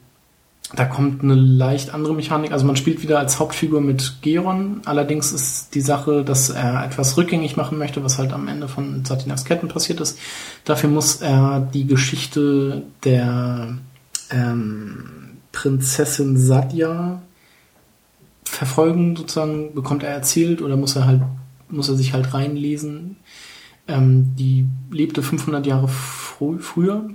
da 0.73 0.85
kommt 0.87 1.23
eine 1.23 1.35
leicht 1.35 1.93
andere 1.93 2.15
Mechanik. 2.15 2.53
Also 2.53 2.67
man 2.67 2.77
spielt 2.77 3.03
wieder 3.03 3.19
als 3.19 3.39
Hauptfigur 3.39 3.81
mit 3.81 4.17
Geron. 4.23 4.81
Allerdings 4.87 5.33
ist 5.33 5.75
die 5.75 5.81
Sache, 5.81 6.25
dass 6.25 6.51
er 6.51 6.85
etwas 6.85 7.17
rückgängig 7.17 7.57
machen 7.57 7.79
möchte, 7.79 8.03
was 8.03 8.19
halt 8.19 8.33
am 8.33 8.49
Ende 8.49 8.67
von 8.67 9.05
Satinas 9.05 9.45
Ketten 9.45 9.69
passiert 9.69 10.01
ist. 10.01 10.19
Dafür 10.65 10.91
muss 10.91 11.17
er 11.17 11.61
die 11.61 11.87
Geschichte 11.87 12.83
der 13.05 13.79
ähm, 14.31 15.39
Prinzessin 15.53 16.37
Satya 16.39 17.23
verfolgen 18.45 19.17
sozusagen, 19.17 19.75
bekommt 19.75 20.03
er 20.03 20.11
erzählt 20.11 20.63
oder 20.63 20.77
muss 20.77 20.97
er 20.97 21.07
halt, 21.07 21.23
muss 21.69 21.89
er 21.89 21.97
sich 21.97 22.15
halt 22.15 22.35
reinlesen. 22.35 23.17
Ähm, 23.87 24.35
die 24.37 24.67
lebte 24.91 25.23
500 25.23 25.67
Jahre 25.67 25.89
frü 25.89 26.59
früher. 26.59 27.11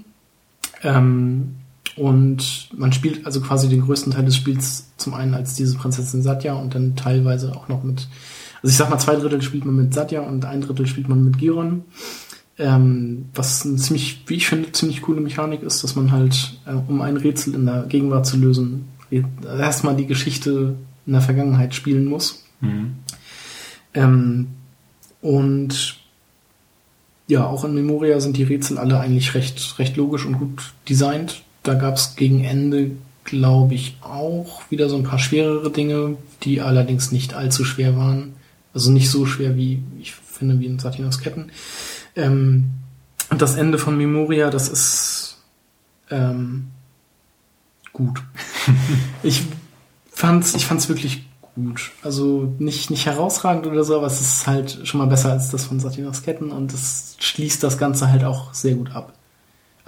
Ähm, 0.84 1.56
und 2.00 2.70
man 2.78 2.94
spielt 2.94 3.26
also 3.26 3.42
quasi 3.42 3.68
den 3.68 3.82
größten 3.82 4.14
Teil 4.14 4.24
des 4.24 4.38
Spiels 4.38 4.88
zum 4.96 5.14
einen 5.14 5.34
als 5.34 5.56
diese 5.56 5.78
Prinzessin 5.78 6.22
Satya 6.22 6.54
und 6.54 6.74
dann 6.74 6.96
teilweise 6.96 7.54
auch 7.56 7.68
noch 7.68 7.84
mit, 7.84 8.08
also 8.62 8.72
ich 8.72 8.76
sag 8.78 8.90
mal, 8.90 9.00
zwei 9.00 9.16
Drittel 9.16 9.42
spielt 9.42 9.66
man 9.66 9.76
mit 9.76 9.94
Satya 9.94 10.22
und 10.22 10.46
ein 10.46 10.62
Drittel 10.62 10.88
spielt 10.88 11.10
man 11.10 11.26
mit 11.26 11.38
Giron. 11.38 11.84
Ähm, 12.58 13.26
was 13.36 13.66
eine 13.66 13.76
ziemlich, 13.76 14.24
wie 14.28 14.36
ich 14.36 14.48
finde, 14.48 14.72
ziemlich 14.72 15.02
coole 15.02 15.20
Mechanik 15.20 15.62
ist, 15.62 15.84
dass 15.84 15.96
man 15.96 16.12
halt, 16.12 16.60
äh, 16.66 16.72
um 16.72 17.02
ein 17.02 17.18
Rätsel 17.18 17.54
in 17.54 17.66
der 17.66 17.84
Gegenwart 17.84 18.26
zu 18.26 18.38
lösen, 18.38 18.88
erstmal 19.44 19.96
die 19.96 20.06
Geschichte 20.06 20.76
in 21.06 21.14
der 21.14 21.22
Vergangenheit 21.22 21.76
spielen 21.76 22.06
muss. 22.06 22.46
Mhm. 22.62 22.96
Ähm, 23.94 24.48
und 25.22 25.98
ja, 27.28 27.46
auch 27.46 27.66
in 27.66 27.74
Memoria 27.74 28.20
sind 28.20 28.38
die 28.38 28.44
Rätsel 28.44 28.78
alle 28.78 29.00
eigentlich 29.00 29.34
recht, 29.34 29.80
recht 29.80 29.98
logisch 29.98 30.26
und 30.26 30.38
gut 30.38 30.74
designt. 30.88 31.44
Da 31.70 31.76
gab 31.76 31.98
es 31.98 32.16
gegen 32.16 32.44
Ende, 32.44 32.90
glaube 33.24 33.76
ich, 33.76 33.96
auch 34.02 34.64
wieder 34.72 34.90
so 34.90 34.96
ein 34.96 35.04
paar 35.04 35.20
schwerere 35.20 35.70
Dinge, 35.70 36.18
die 36.42 36.62
allerdings 36.62 37.12
nicht 37.12 37.36
allzu 37.36 37.64
schwer 37.64 37.96
waren. 37.96 38.34
Also 38.74 38.90
nicht 38.90 39.12
so 39.12 39.28
schwer 39.28 39.56
wie, 39.56 39.84
ich 40.00 40.14
finde, 40.14 40.60
wie 40.60 40.66
in 40.66 40.80
Satinos 40.80 41.20
Ketten. 41.20 41.52
Ähm, 42.16 42.72
und 43.30 43.40
das 43.40 43.54
Ende 43.54 43.78
von 43.78 43.96
Memoria, 44.00 44.50
das 44.50 44.68
ist 44.68 45.38
ähm, 46.10 46.70
gut. 47.94 48.20
ich 49.22 49.44
fand's, 50.12 50.56
ich 50.56 50.66
fand's 50.66 50.90
wirklich 50.90 51.24
gut. 51.54 51.92
Also 52.02 52.56
nicht, 52.58 52.90
nicht 52.90 53.06
herausragend 53.06 53.68
oder 53.68 53.84
so, 53.84 53.96
aber 53.96 54.08
es 54.08 54.22
ist 54.22 54.48
halt 54.48 54.88
schon 54.88 54.98
mal 54.98 55.06
besser 55.06 55.34
als 55.34 55.52
das 55.52 55.66
von 55.66 55.80
Satinos 55.80 56.24
Ketten 56.24 56.50
und 56.50 56.74
es 56.74 57.16
schließt 57.20 57.62
das 57.62 57.78
Ganze 57.78 58.10
halt 58.10 58.24
auch 58.24 58.56
sehr 58.56 58.74
gut 58.74 58.96
ab. 58.96 59.14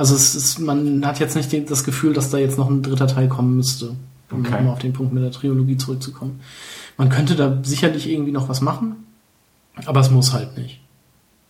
Also 0.01 0.15
es 0.15 0.33
ist, 0.33 0.57
man 0.57 1.05
hat 1.05 1.19
jetzt 1.19 1.35
nicht 1.35 1.69
das 1.69 1.83
Gefühl, 1.83 2.13
dass 2.13 2.31
da 2.31 2.39
jetzt 2.39 2.57
noch 2.57 2.67
ein 2.71 2.81
dritter 2.81 3.05
Teil 3.05 3.27
kommen 3.27 3.55
müsste, 3.55 3.95
um 4.31 4.39
okay. 4.39 4.49
nochmal 4.49 4.73
auf 4.73 4.79
den 4.79 4.93
Punkt 4.93 5.13
mit 5.13 5.21
der 5.21 5.29
Trilogie 5.29 5.77
zurückzukommen. 5.77 6.41
Man 6.97 7.09
könnte 7.09 7.35
da 7.35 7.59
sicherlich 7.61 8.09
irgendwie 8.09 8.31
noch 8.31 8.49
was 8.49 8.61
machen, 8.61 8.95
aber 9.85 9.99
es 9.99 10.09
muss 10.09 10.33
halt 10.33 10.57
nicht. 10.57 10.81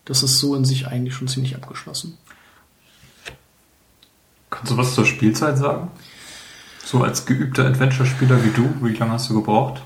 Das 0.04 0.22
ist 0.22 0.40
so 0.40 0.54
in 0.54 0.66
sich 0.66 0.86
eigentlich 0.86 1.14
schon 1.16 1.30
ziemlich 1.30 1.56
abgeschlossen. 1.56 2.18
Kannst 4.50 4.70
du 4.70 4.76
was 4.76 4.96
zur 4.96 5.06
Spielzeit 5.06 5.58
sagen? 5.58 5.88
So 6.84 7.02
als 7.06 7.26
geübter 7.26 7.66
Adventure-Spieler 7.68 8.44
wie 8.44 8.50
du, 8.50 8.70
wie 8.82 8.98
lange 8.98 9.14
hast 9.14 9.30
du 9.30 9.34
gebraucht? 9.36 9.82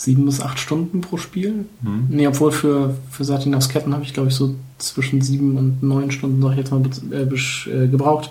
Sieben 0.00 0.24
bis 0.24 0.40
acht 0.40 0.58
Stunden 0.58 1.02
pro 1.02 1.18
Spiel. 1.18 1.66
Mhm. 1.82 2.06
Nee, 2.08 2.26
obwohl 2.26 2.52
für, 2.52 2.96
für 3.10 3.22
Satinovs 3.22 3.68
Ketten 3.68 3.92
habe 3.92 4.02
ich, 4.02 4.14
glaube 4.14 4.30
ich, 4.30 4.34
so 4.34 4.54
zwischen 4.78 5.20
sieben 5.20 5.58
und 5.58 5.82
neun 5.82 6.10
Stunden, 6.10 6.40
sag 6.40 6.52
ich 6.52 6.56
jetzt 6.56 6.70
mal, 6.70 6.80
äh, 7.12 7.84
äh, 7.84 7.86
gebraucht. 7.86 8.30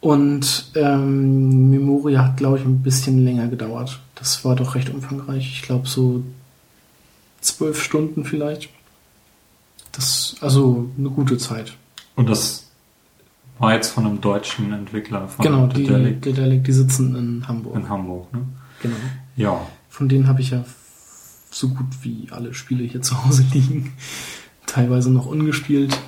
Und 0.00 0.72
ähm, 0.74 1.70
Memoria 1.70 2.24
hat, 2.24 2.38
glaube 2.38 2.58
ich, 2.58 2.64
ein 2.64 2.82
bisschen 2.82 3.24
länger 3.24 3.46
gedauert. 3.46 4.00
Das 4.16 4.44
war 4.44 4.56
doch 4.56 4.74
recht 4.74 4.90
umfangreich. 4.90 5.48
Ich 5.52 5.62
glaube, 5.62 5.86
so 5.86 6.24
zwölf 7.42 7.80
Stunden 7.80 8.24
vielleicht. 8.24 8.68
Das, 9.92 10.34
also 10.40 10.90
eine 10.98 11.10
gute 11.10 11.38
Zeit. 11.38 11.76
Und 12.16 12.28
das 12.28 12.66
war 13.60 13.72
jetzt 13.72 13.90
von 13.92 14.04
einem 14.04 14.20
deutschen 14.20 14.72
Entwickler. 14.72 15.28
Von 15.28 15.44
genau, 15.44 15.66
die, 15.68 15.84
Dedelic, 15.84 16.64
die 16.64 16.72
sitzen 16.72 17.14
in 17.14 17.46
Hamburg. 17.46 17.76
In 17.76 17.88
Hamburg, 17.88 18.32
ne? 18.32 18.40
Genau. 18.82 18.96
Ja. 19.36 19.60
Von 19.88 20.08
denen 20.08 20.26
habe 20.26 20.40
ich 20.40 20.50
ja 20.50 20.64
so 21.58 21.68
gut 21.68 21.86
wie 22.02 22.28
alle 22.30 22.54
Spiele 22.54 22.84
hier 22.84 23.02
zu 23.02 23.24
Hause 23.24 23.44
liegen. 23.52 23.92
Teilweise 24.66 25.10
noch 25.10 25.26
ungespielt, 25.26 25.98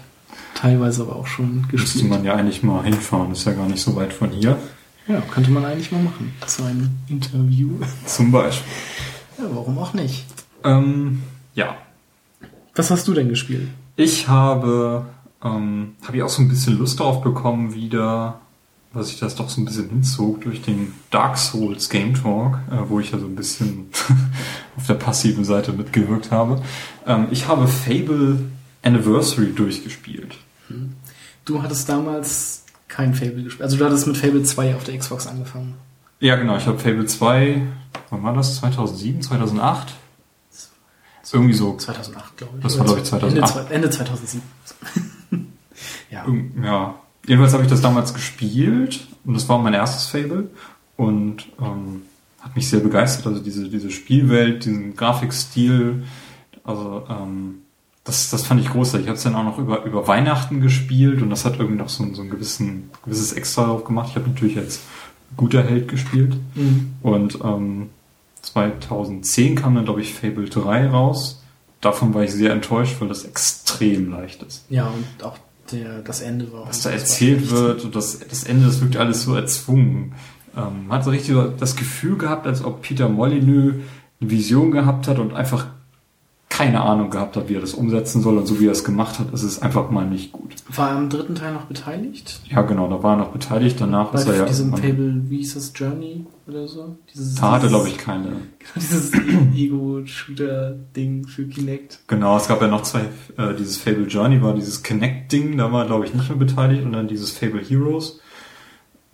teilweise 0.55 1.03
aber 1.03 1.17
auch 1.17 1.27
schon 1.27 1.63
gespielt. 1.63 1.95
Müsste 1.95 2.05
man 2.05 2.25
ja 2.25 2.35
eigentlich 2.35 2.63
mal 2.63 2.85
hinfahren, 2.85 3.33
ist 3.33 3.47
ja 3.47 3.53
gar 3.53 3.67
nicht 3.67 3.81
so 3.81 3.97
weit 3.97 4.13
von 4.13 4.31
hier. 4.31 4.59
Ja, 5.09 5.21
könnte 5.23 5.51
man 5.51 5.65
eigentlich 5.65 5.91
mal 5.91 6.03
machen. 6.03 6.33
So 6.47 6.63
ein 6.63 6.91
Interview. 7.09 7.71
Zum 8.07 8.31
Beispiel. 8.31 8.71
Ja, 9.39 9.45
warum 9.53 9.79
auch 9.79 9.95
nicht? 9.95 10.25
Ähm, 10.63 11.23
ja. 11.55 11.77
Was 12.75 12.91
hast 12.91 13.09
du 13.09 13.15
denn 13.15 13.29
gespielt? 13.29 13.69
Ich 13.97 14.29
habe, 14.29 15.07
ähm, 15.43 15.97
habe 16.07 16.17
ich 16.17 16.23
auch 16.23 16.29
so 16.29 16.43
ein 16.43 16.49
bisschen 16.49 16.79
Lust 16.79 17.01
drauf 17.01 17.23
bekommen, 17.23 17.75
wieder, 17.75 18.41
was 18.92 19.11
ich 19.11 19.20
das 19.20 19.37
doch 19.37 19.48
so 19.48 19.61
ein 19.61 19.64
bisschen 19.64 19.88
hinzog 19.88 20.40
durch 20.42 20.62
den 20.62 20.92
Dark 21.11 21.38
Souls 21.38 21.88
Game 21.88 22.14
Talk, 22.14 22.59
äh, 22.70 22.88
wo 22.88 22.98
ich 22.98 23.12
ja 23.12 23.18
so 23.18 23.26
ein 23.26 23.37
bisschen 23.37 23.90
auf 24.76 24.87
der 24.87 24.94
passiven 24.94 25.44
Seite 25.44 25.72
mitgewirkt 25.72 26.31
habe. 26.31 26.61
Ähm, 27.07 27.29
ich 27.31 27.46
habe 27.46 27.68
Fable 27.68 28.40
Anniversary 28.83 29.53
durchgespielt. 29.53 30.37
Hm. 30.68 30.94
Du 31.44 31.62
hattest 31.62 31.88
damals 31.88 32.64
kein 32.88 33.14
Fable 33.14 33.44
gespielt. 33.44 33.62
Also 33.62 33.76
du 33.76 33.85
hattest 33.85 34.07
mit 34.07 34.16
Fable 34.16 34.42
2 34.42 34.74
auf 34.74 34.85
der 34.85 34.98
Xbox 34.98 35.26
angefangen. 35.26 35.74
Ja, 36.18 36.37
genau. 36.37 36.57
Ich 36.57 36.66
habe 36.66 36.79
Fable 36.79 37.07
2, 37.07 37.62
wann 38.11 38.22
war 38.22 38.35
das? 38.35 38.57
2007, 38.57 39.22
2008? 39.22 39.94
Irgendwie 41.33 41.55
so. 41.55 41.76
2008, 41.76 42.37
glaube 42.37 42.57
ich. 42.57 42.62
Das 42.64 42.79
war, 42.79 42.85
glaube 42.87 43.00
ich, 43.00 43.07
2008. 43.07 43.57
Ende, 43.57 43.74
Ende 43.74 43.90
2007. 43.90 44.42
ja. 46.11 46.26
ja. 46.62 46.94
Jedenfalls 47.26 47.52
habe 47.52 47.62
ich 47.62 47.70
das 47.70 47.80
damals 47.80 48.14
gespielt 48.14 49.06
und 49.24 49.35
das 49.35 49.48
war 49.48 49.59
mein 49.59 49.74
erstes 49.74 50.06
Fable 50.06 50.48
und 50.96 51.46
ähm, 51.61 52.02
hat 52.40 52.56
mich 52.56 52.68
sehr 52.68 52.80
begeistert. 52.80 53.26
Also 53.26 53.40
diese, 53.40 53.68
diese 53.68 53.90
Spielwelt, 53.90 54.64
diesen 54.64 54.96
Grafikstil, 54.96 56.04
also 56.64 57.04
ähm, 57.09 57.62
das, 58.04 58.30
das 58.30 58.46
fand 58.46 58.61
ich 58.61 58.70
großartig. 58.70 59.04
Ich 59.04 59.09
habe 59.09 59.16
es 59.16 59.22
dann 59.22 59.35
auch 59.35 59.44
noch 59.44 59.59
über, 59.59 59.85
über 59.85 60.09
Weihnachten 60.09 60.61
gespielt 60.61 61.22
und 61.22 61.30
das 61.30 61.44
hat 61.44 61.59
irgendwie 61.59 61.78
noch 61.78 61.88
so, 61.88 62.12
so 62.14 62.22
ein 62.22 62.30
gewissen, 62.30 62.90
gewisses 63.04 63.33
Extra 63.35 63.66
drauf 63.66 63.85
gemacht. 63.85 64.09
Ich 64.11 64.16
habe 64.16 64.28
natürlich 64.28 64.56
jetzt 64.56 64.80
guter 65.37 65.62
Held 65.62 65.88
gespielt 65.88 66.37
mhm. 66.54 66.94
und 67.02 67.38
ähm, 67.44 67.90
2010 68.42 69.56
kam 69.56 69.74
dann, 69.74 69.85
glaube 69.85 70.00
ich, 70.00 70.14
Fable 70.14 70.48
3 70.48 70.88
raus. 70.88 71.42
Davon 71.80 72.14
war 72.14 72.24
ich 72.24 72.33
sehr 72.33 72.52
enttäuscht, 72.52 72.96
weil 73.00 73.09
das 73.09 73.24
extrem 73.24 74.11
leicht 74.11 74.42
ist. 74.42 74.64
Ja, 74.70 74.88
und 74.88 75.24
auch 75.24 75.38
der, 75.72 76.02
das 76.02 76.20
Ende 76.20 76.52
war. 76.52 76.68
Was 76.68 76.83
da 76.83 76.90
erzählt 76.90 77.50
wird 77.50 77.85
und 77.85 77.96
das, 77.96 78.18
das 78.18 78.44
Ende, 78.44 78.66
das 78.66 78.80
wirkt 78.80 78.96
alles 78.96 79.22
so 79.22 79.35
erzwungen. 79.35 80.14
Ähm, 80.56 80.87
man 80.88 80.98
hat 80.98 81.04
so 81.04 81.11
richtig 81.11 81.37
das 81.59 81.76
Gefühl 81.76 82.16
gehabt, 82.16 82.46
als 82.46 82.64
ob 82.64 82.83
Peter 82.83 83.09
Molyneux 83.09 83.74
eine 84.20 84.30
Vision 84.30 84.70
gehabt 84.70 85.09
hat 85.09 85.18
und 85.18 85.35
einfach 85.35 85.66
keine 86.61 86.83
Ahnung 86.83 87.09
gehabt 87.09 87.37
hat, 87.37 87.49
wie 87.49 87.55
er 87.55 87.61
das 87.62 87.73
umsetzen 87.73 88.20
soll 88.20 88.37
und 88.37 88.46
so 88.46 88.61
wie 88.61 88.66
er 88.66 88.73
es 88.73 88.85
gemacht 88.85 89.18
hat, 89.18 89.33
ist 89.33 89.42
es 89.44 89.62
einfach 89.62 89.90
mal 89.90 90.07
nicht 90.07 90.31
gut. 90.31 90.55
War 90.75 90.90
er 90.90 90.96
am 90.96 91.09
dritten 91.09 91.35
Teil 91.35 91.55
noch 91.55 91.64
beteiligt? 91.64 92.40
Ja, 92.51 92.61
genau, 92.62 92.87
da 92.88 93.03
war 93.03 93.14
er 93.14 93.18
noch 93.18 93.33
beteiligt. 93.33 93.81
Danach 93.81 94.12
Bei 94.12 94.20
ist 94.20 94.29
er 94.29 94.37
ja. 94.37 94.44
diesem 94.44 94.77
Fable, 94.77 95.23
wie 95.31 95.38
hieß 95.38 95.55
das, 95.55 95.73
Journey 95.75 96.27
oder 96.46 96.68
so? 96.68 96.99
Dieses, 97.12 97.37
da 97.37 97.53
hatte, 97.53 97.68
glaube 97.68 97.88
ich, 97.88 97.96
keine. 97.96 98.33
dieses 98.77 99.11
Ego-Shooter-Ding 99.55 101.27
für 101.27 101.46
Kinect. 101.46 102.01
Genau, 102.07 102.37
es 102.37 102.46
gab 102.46 102.61
ja 102.61 102.68
noch 102.68 102.83
zwei, 102.83 103.01
äh, 103.38 103.55
dieses 103.59 103.79
Fable 103.79 104.07
Journey 104.07 104.42
war 104.42 104.55
dieses 104.55 104.83
Kinect-Ding, 104.83 105.57
da 105.57 105.73
war, 105.73 105.87
glaube 105.87 106.05
ich, 106.05 106.14
nicht 106.14 106.29
mehr 106.29 106.38
beteiligt 106.38 106.85
und 106.85 106.92
dann 106.92 107.09
dieses 107.09 107.31
Fable 107.31 107.62
Heroes, 107.62 108.20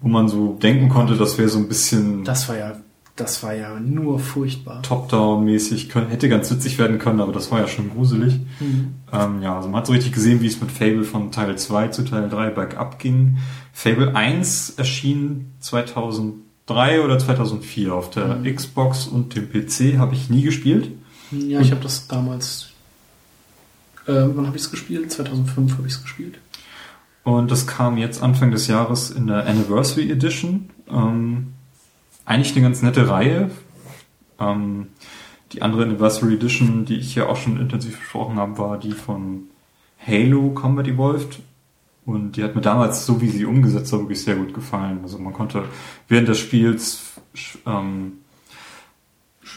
wo 0.00 0.08
man 0.08 0.28
so 0.28 0.54
denken 0.54 0.88
konnte, 0.88 1.14
das 1.14 1.38
wäre 1.38 1.48
so 1.48 1.58
ein 1.58 1.68
bisschen. 1.68 2.24
Das 2.24 2.48
war 2.48 2.56
ja 2.56 2.72
das 3.16 3.42
war 3.42 3.54
ja 3.54 3.80
nur 3.80 4.18
furchtbar. 4.18 4.82
Top-Down-mäßig, 4.82 5.94
hätte 5.94 6.28
ganz 6.28 6.50
witzig 6.50 6.78
werden 6.78 6.98
können, 6.98 7.20
aber 7.20 7.32
das 7.32 7.50
war 7.50 7.60
ja 7.60 7.66
schon 7.66 7.90
gruselig. 7.90 8.38
Mhm. 8.60 8.94
Ähm, 9.10 9.42
ja, 9.42 9.56
also 9.56 9.68
man 9.68 9.78
hat 9.78 9.86
so 9.86 9.94
richtig 9.94 10.12
gesehen, 10.12 10.42
wie 10.42 10.46
es 10.46 10.60
mit 10.60 10.70
Fable 10.70 11.04
von 11.04 11.32
Teil 11.32 11.56
2 11.56 11.88
zu 11.88 12.04
Teil 12.04 12.28
3 12.28 12.50
bergab 12.50 12.98
ging. 12.98 13.38
Fable 13.72 14.14
1 14.14 14.74
erschien 14.76 15.52
2003 15.60 17.00
oder 17.02 17.18
2004 17.18 17.94
auf 17.94 18.10
der 18.10 18.36
mhm. 18.36 18.54
Xbox 18.54 19.06
und 19.06 19.34
dem 19.34 19.50
PC, 19.50 19.98
habe 19.98 20.14
ich 20.14 20.28
nie 20.28 20.42
gespielt. 20.42 20.90
Ja, 21.30 21.60
ich 21.60 21.70
habe 21.70 21.82
das 21.82 22.06
damals. 22.08 22.68
Äh, 24.06 24.12
wann 24.12 24.46
habe 24.46 24.56
ich 24.56 24.62
es 24.62 24.70
gespielt? 24.70 25.10
2005 25.10 25.78
habe 25.78 25.86
ich 25.86 25.94
es 25.94 26.02
gespielt. 26.02 26.38
Und 27.24 27.50
das 27.50 27.66
kam 27.66 27.96
jetzt 27.96 28.22
Anfang 28.22 28.52
des 28.52 28.68
Jahres 28.68 29.10
in 29.10 29.26
der 29.26 29.46
Anniversary 29.46 30.12
Edition. 30.12 30.70
Ähm, 30.88 31.54
eigentlich 32.26 32.52
eine 32.52 32.62
ganz 32.62 32.82
nette 32.82 33.08
Reihe. 33.08 33.50
Ähm, 34.38 34.88
die 35.52 35.62
andere 35.62 35.84
Anniversary 35.84 36.34
Edition, 36.34 36.84
die 36.84 36.96
ich 36.96 37.14
ja 37.14 37.26
auch 37.26 37.36
schon 37.36 37.58
intensiv 37.58 37.98
besprochen 37.98 38.36
habe, 38.36 38.58
war 38.58 38.78
die 38.78 38.92
von 38.92 39.44
Halo 40.04 40.50
Combat 40.50 40.86
Evolved. 40.86 41.40
Und 42.04 42.36
die 42.36 42.44
hat 42.44 42.54
mir 42.54 42.60
damals, 42.60 43.06
so 43.06 43.20
wie 43.20 43.28
sie 43.28 43.46
umgesetzt 43.46 43.92
war, 43.92 44.00
wirklich 44.00 44.22
sehr 44.22 44.36
gut 44.36 44.54
gefallen. 44.54 45.00
Also 45.02 45.18
man 45.18 45.32
konnte 45.32 45.64
während 46.08 46.28
des 46.28 46.38
Spiels 46.38 47.14
ähm, 47.66 48.12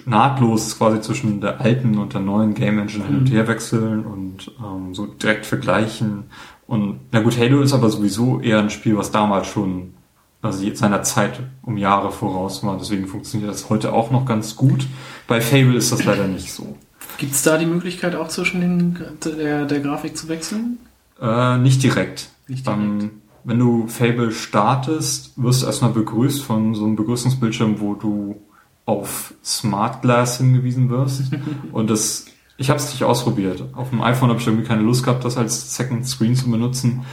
nahtlos 0.06 0.78
quasi 0.78 1.02
zwischen 1.02 1.42
der 1.42 1.62
alten 1.62 1.98
und 1.98 2.14
der 2.14 2.22
neuen 2.22 2.54
Game 2.54 2.80
Engine 2.80 3.06
hin 3.06 3.18
und 3.18 3.30
mhm. 3.30 3.34
her 3.34 3.48
wechseln 3.48 4.06
und 4.06 4.52
ähm, 4.64 4.96
so 4.96 5.06
direkt 5.06 5.46
vergleichen. 5.46 6.26
Und 6.66 7.00
na 7.12 7.22
gut, 7.22 7.38
Halo 7.38 7.62
ist 7.62 7.74
aber 7.74 7.90
sowieso 7.90 8.40
eher 8.40 8.60
ein 8.60 8.70
Spiel, 8.70 8.98
was 8.98 9.12
damals 9.12 9.48
schon 9.48 9.94
also 10.42 10.74
seiner 10.74 11.04
Zeit 11.04 11.42
um 11.64 11.78
Jahre 11.78 12.12
voraus 12.12 12.64
war. 12.64 12.78
Deswegen 12.78 13.08
funktioniert 13.08 13.52
das 13.52 13.70
heute 13.70 13.94
auch 13.94 14.12
noch 14.12 14.26
ganz 14.26 14.56
gut. 14.56 14.88
Bei 15.28 15.42
Fable 15.42 15.76
ist 15.76 15.92
das 15.92 16.04
leider 16.06 16.28
nicht 16.28 16.52
so. 16.52 16.78
Gibt 17.18 17.34
es 17.34 17.44
da 17.44 17.58
die 17.58 17.66
Möglichkeit 17.66 18.16
auch 18.16 18.30
zwischen 18.30 18.62
den, 18.62 19.00
der, 19.26 19.66
der 19.66 19.80
Grafik 19.82 20.16
zu 20.16 20.30
wechseln? 20.30 20.80
Äh, 21.22 21.58
nicht 21.58 21.84
direkt. 21.84 22.30
Nicht 22.48 22.66
direkt. 22.66 22.82
Ähm, 22.82 23.12
wenn 23.44 23.60
du 23.60 23.88
Fable 23.88 24.32
startest, 24.32 25.34
wirst 25.36 25.62
du 25.62 25.66
erstmal 25.66 25.92
begrüßt 25.92 26.42
von 26.42 26.76
so 26.76 26.86
einem 26.86 26.96
Begrüßungsbildschirm, 26.96 27.82
wo 27.82 27.96
du 27.96 28.42
auf 28.86 29.34
Smart 29.44 30.02
Glass 30.02 30.38
hingewiesen 30.38 30.90
wirst. 30.90 31.24
Und 31.72 31.90
das, 31.90 32.26
ich 32.58 32.70
habe 32.70 32.80
es 32.80 32.92
nicht 32.92 33.04
ausprobiert. 33.04 33.64
Auf 33.74 33.90
dem 33.90 34.02
iPhone 34.02 34.30
habe 34.30 34.40
ich 34.40 34.48
irgendwie 34.48 34.66
keine 34.66 34.82
Lust 34.82 35.04
gehabt, 35.04 35.26
das 35.26 35.38
als 35.38 35.76
Second 35.76 36.08
Screen 36.08 36.36
zu 36.36 36.50
benutzen. 36.50 37.06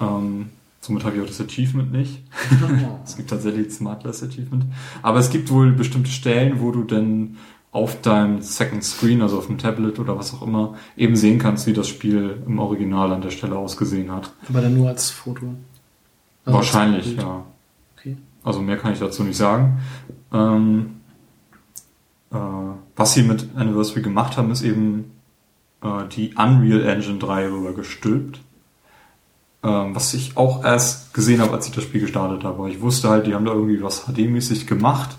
Ähm, 0.00 0.50
somit 0.86 1.04
habe 1.04 1.16
ich 1.16 1.22
auch 1.22 1.26
das 1.26 1.40
Achievement 1.40 1.92
nicht. 1.92 2.22
es 3.04 3.16
gibt 3.16 3.30
tatsächlich 3.30 3.72
Smart 3.72 4.02
Glass 4.02 4.22
Achievement. 4.22 4.66
Aber 5.02 5.18
es 5.18 5.30
gibt 5.30 5.50
wohl 5.50 5.72
bestimmte 5.72 6.10
Stellen, 6.10 6.60
wo 6.60 6.70
du 6.70 6.84
dann 6.84 7.36
auf 7.72 8.00
deinem 8.00 8.40
Second 8.40 8.84
Screen, 8.84 9.20
also 9.20 9.36
auf 9.38 9.48
dem 9.48 9.58
Tablet 9.58 9.98
oder 9.98 10.16
was 10.16 10.32
auch 10.32 10.42
immer, 10.42 10.76
eben 10.96 11.16
sehen 11.16 11.38
kannst, 11.38 11.66
wie 11.66 11.72
das 11.72 11.88
Spiel 11.88 12.42
im 12.46 12.58
Original 12.58 13.12
an 13.12 13.20
der 13.20 13.30
Stelle 13.30 13.58
ausgesehen 13.58 14.10
hat. 14.12 14.32
Aber 14.48 14.60
dann 14.60 14.74
nur 14.74 14.88
als 14.88 15.10
Foto. 15.10 15.54
Also 16.44 16.58
Wahrscheinlich, 16.58 17.18
als 17.18 17.22
ja. 17.22 17.44
Okay. 17.96 18.16
Also 18.44 18.62
mehr 18.62 18.78
kann 18.78 18.92
ich 18.92 19.00
dazu 19.00 19.24
nicht 19.24 19.36
sagen. 19.36 19.80
Ähm, 20.32 21.00
äh, 22.30 22.36
was 22.94 23.12
sie 23.12 23.24
mit 23.24 23.48
Anniversary 23.56 24.02
gemacht 24.02 24.36
haben, 24.36 24.50
ist 24.52 24.62
eben 24.62 25.12
äh, 25.82 26.06
die 26.14 26.34
Unreal 26.34 26.86
Engine 26.86 27.18
3 27.18 27.48
rüber 27.48 27.74
gestülpt. 27.74 28.40
Ähm, 29.66 29.96
was 29.96 30.14
ich 30.14 30.36
auch 30.36 30.64
erst 30.64 31.12
gesehen 31.12 31.40
habe, 31.40 31.54
als 31.54 31.66
ich 31.66 31.72
das 31.72 31.82
Spiel 31.82 32.00
gestartet 32.00 32.44
habe. 32.44 32.58
Aber 32.58 32.68
Ich 32.68 32.80
wusste 32.80 33.08
halt, 33.08 33.26
die 33.26 33.34
haben 33.34 33.44
da 33.44 33.52
irgendwie 33.52 33.82
was 33.82 34.06
HD-mäßig 34.06 34.66
gemacht. 34.66 35.16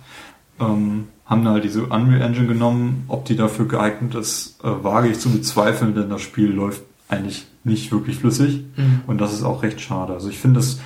Ähm, 0.60 1.08
haben 1.26 1.44
da 1.44 1.52
halt 1.52 1.66
diese 1.66 1.84
Unreal 1.84 2.22
Engine 2.22 2.48
genommen. 2.48 3.04
Ob 3.10 3.26
die 3.26 3.36
dafür 3.36 3.68
geeignet 3.68 4.16
ist, 4.16 4.64
äh, 4.64 4.84
wage 4.84 5.10
ich 5.10 5.20
zu 5.20 5.30
bezweifeln, 5.32 5.96
denn 5.96 6.10
das 6.10 6.22
Spiel 6.22 6.50
läuft 6.50 6.82
eigentlich 7.10 7.46
nicht 7.66 7.92
wirklich 7.92 8.20
flüssig. 8.20 8.64
Mhm. 8.78 9.02
Und 9.06 9.20
das 9.20 9.34
ist 9.34 9.44
auch 9.44 9.64
recht 9.64 9.82
schade. 9.82 10.14
Also 10.14 10.30
ich 10.30 10.40
finde, 10.40 10.62
das, 10.62 10.80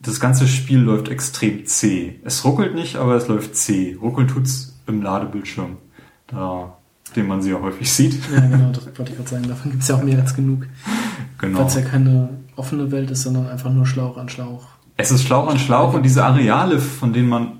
das 0.00 0.18
ganze 0.18 0.48
Spiel 0.48 0.80
läuft 0.80 1.08
extrem 1.08 1.66
zäh. 1.66 2.18
Es 2.24 2.44
ruckelt 2.44 2.74
nicht, 2.74 2.96
aber 2.96 3.14
es 3.14 3.28
läuft 3.28 3.54
zäh. 3.54 3.96
Ruckeln 4.00 4.26
tut's 4.26 4.74
im 4.88 5.02
Ladebildschirm, 5.02 5.76
da, 6.26 6.76
den 7.14 7.28
man 7.28 7.42
sie 7.42 7.50
ja 7.50 7.60
häufig 7.60 7.92
sieht. 7.92 8.18
Ja, 8.34 8.40
genau, 8.40 8.72
das 8.72 8.86
wollte 8.86 9.12
ich 9.12 9.16
gerade 9.16 9.30
sagen. 9.30 9.46
Davon 9.46 9.70
gibt 9.70 9.84
es 9.84 9.88
ja 9.88 9.94
auch 9.94 10.02
mehr 10.02 10.18
als 10.18 10.34
genug. 10.34 10.66
Genau. 11.38 11.60
Weil 11.60 11.66
es 11.66 11.74
ja 11.74 11.82
keine 11.82 12.30
offene 12.58 12.90
Welt 12.90 13.10
ist, 13.10 13.22
sondern 13.22 13.48
einfach 13.48 13.72
nur 13.72 13.86
Schlauch 13.86 14.16
an 14.16 14.28
Schlauch. 14.28 14.66
Es 14.96 15.10
ist 15.10 15.22
Schlauch 15.22 15.48
an 15.48 15.58
Schlauch 15.58 15.94
und 15.94 16.02
diese 16.02 16.24
Areale, 16.24 16.80
von 16.80 17.12
denen 17.12 17.28
man, 17.28 17.52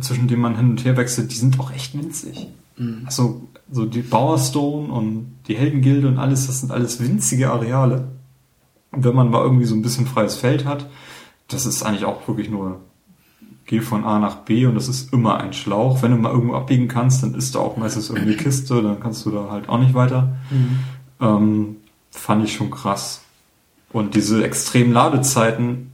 zwischen 0.00 0.28
denen 0.28 0.40
man 0.40 0.56
hin 0.56 0.70
und 0.70 0.84
her 0.84 0.96
wechselt, 0.96 1.30
die 1.30 1.36
sind 1.36 1.60
auch 1.60 1.72
echt 1.72 1.96
winzig. 1.96 2.48
Mhm. 2.76 3.02
Also, 3.04 3.42
so 3.70 3.86
die 3.86 4.02
Bowerstone 4.02 4.92
und 4.92 5.36
die 5.48 5.54
Heldengilde 5.54 6.08
und 6.08 6.18
alles, 6.18 6.46
das 6.46 6.60
sind 6.60 6.72
alles 6.72 7.00
winzige 7.00 7.50
Areale. 7.50 8.08
Und 8.90 9.04
wenn 9.04 9.14
man 9.14 9.30
mal 9.30 9.42
irgendwie 9.42 9.64
so 9.64 9.74
ein 9.74 9.82
bisschen 9.82 10.06
freies 10.06 10.34
Feld 10.34 10.64
hat, 10.64 10.88
das 11.48 11.66
ist 11.66 11.82
eigentlich 11.82 12.04
auch 12.04 12.26
wirklich 12.28 12.50
nur, 12.50 12.80
geh 13.66 13.80
von 13.80 14.04
A 14.04 14.18
nach 14.18 14.36
B 14.36 14.66
und 14.66 14.74
das 14.74 14.88
ist 14.88 15.12
immer 15.12 15.38
ein 15.38 15.52
Schlauch. 15.52 16.02
Wenn 16.02 16.10
du 16.10 16.18
mal 16.18 16.32
irgendwo 16.32 16.54
abbiegen 16.54 16.88
kannst, 16.88 17.22
dann 17.22 17.34
ist 17.34 17.54
da 17.54 17.60
auch 17.60 17.76
meistens 17.76 18.10
irgendeine 18.10 18.36
Kiste, 18.36 18.82
dann 18.82 19.00
kannst 19.00 19.24
du 19.24 19.30
da 19.30 19.50
halt 19.50 19.68
auch 19.68 19.78
nicht 19.78 19.94
weiter. 19.94 20.34
Mhm. 20.50 20.78
Ähm, 21.20 21.76
fand 22.10 22.44
ich 22.44 22.54
schon 22.54 22.70
krass. 22.70 23.21
Und 23.92 24.14
diese 24.14 24.44
extremen 24.44 24.92
Ladezeiten, 24.92 25.92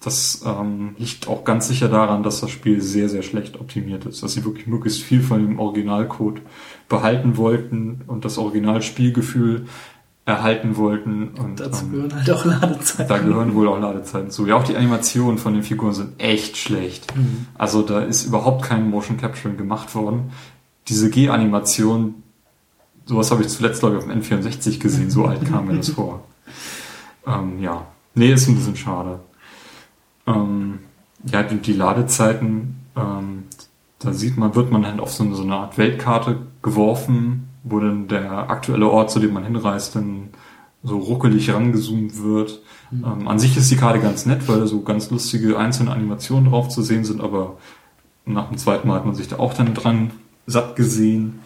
das 0.00 0.42
ähm, 0.46 0.94
liegt 0.98 1.28
auch 1.28 1.44
ganz 1.44 1.68
sicher 1.68 1.88
daran, 1.88 2.22
dass 2.22 2.40
das 2.40 2.50
Spiel 2.50 2.80
sehr, 2.80 3.08
sehr 3.10 3.22
schlecht 3.22 3.60
optimiert 3.60 4.06
ist. 4.06 4.22
Dass 4.22 4.32
sie 4.32 4.44
wirklich 4.44 4.66
möglichst 4.66 5.02
viel 5.02 5.22
von 5.22 5.46
dem 5.46 5.58
Originalcode 5.58 6.40
behalten 6.88 7.36
wollten 7.36 8.00
und 8.06 8.24
das 8.24 8.38
Originalspielgefühl 8.38 9.66
erhalten 10.24 10.76
wollten. 10.76 11.28
Und 11.28 11.60
Dazu 11.60 11.84
ähm, 11.84 11.92
gehören 11.92 12.14
halt 12.14 12.30
auch 12.30 12.44
Ladezeiten. 12.44 13.08
da 13.08 13.18
gehören 13.18 13.54
wohl 13.54 13.68
auch 13.68 13.78
Ladezeiten 13.78 14.30
zu. 14.30 14.46
Ja, 14.46 14.56
auch 14.56 14.64
die 14.64 14.76
Animationen 14.76 15.38
von 15.38 15.52
den 15.52 15.62
Figuren 15.62 15.92
sind 15.92 16.18
echt 16.18 16.56
schlecht. 16.56 17.14
Mhm. 17.14 17.46
Also 17.58 17.82
da 17.82 18.00
ist 18.00 18.24
überhaupt 18.24 18.64
kein 18.64 18.88
Motion 18.88 19.18
Capturing 19.18 19.56
gemacht 19.56 19.94
worden. 19.94 20.30
Diese 20.88 21.10
G-Animation, 21.10 22.22
sowas 23.04 23.30
habe 23.30 23.42
ich 23.42 23.48
zuletzt, 23.48 23.80
glaube 23.80 23.96
ich, 23.96 24.02
auf 24.02 24.08
dem 24.10 24.20
N64 24.20 24.78
gesehen. 24.78 25.10
So 25.10 25.26
alt 25.26 25.44
kam 25.46 25.66
mir 25.66 25.76
das 25.76 25.88
vor. 25.90 26.24
Ähm, 27.30 27.60
ja, 27.60 27.86
nee, 28.14 28.32
ist 28.32 28.48
ein 28.48 28.56
bisschen 28.56 28.76
schade. 28.76 29.20
Ähm, 30.26 30.80
ja, 31.24 31.42
die, 31.42 31.56
die 31.56 31.72
Ladezeiten, 31.72 32.86
ähm, 32.96 33.44
da 33.98 34.12
sieht 34.12 34.36
man, 34.36 34.54
wird 34.54 34.70
man 34.70 34.86
halt 34.86 35.00
auf 35.00 35.12
so 35.12 35.24
eine, 35.24 35.34
so 35.34 35.42
eine 35.42 35.56
Art 35.56 35.78
Weltkarte 35.78 36.38
geworfen, 36.62 37.48
wo 37.62 37.78
dann 37.78 38.08
der 38.08 38.50
aktuelle 38.50 38.88
Ort, 38.88 39.10
zu 39.10 39.20
dem 39.20 39.34
man 39.34 39.44
hinreist, 39.44 39.96
dann 39.96 40.30
so 40.82 40.98
ruckelig 40.98 41.52
rangezoomt 41.52 42.22
wird. 42.22 42.62
Ähm, 42.92 43.28
an 43.28 43.38
sich 43.38 43.56
ist 43.56 43.70
die 43.70 43.76
Karte 43.76 44.00
ganz 44.00 44.24
nett, 44.24 44.48
weil 44.48 44.60
da 44.60 44.66
so 44.66 44.80
ganz 44.80 45.10
lustige 45.10 45.58
einzelne 45.58 45.92
Animationen 45.92 46.50
drauf 46.50 46.68
zu 46.68 46.82
sehen 46.82 47.04
sind, 47.04 47.20
aber 47.20 47.58
nach 48.24 48.48
dem 48.48 48.56
zweiten 48.56 48.88
Mal 48.88 48.96
hat 48.96 49.06
man 49.06 49.14
sich 49.14 49.28
da 49.28 49.38
auch 49.38 49.54
dann 49.54 49.74
dran 49.74 50.10
satt 50.46 50.76
gesehen. 50.76 51.40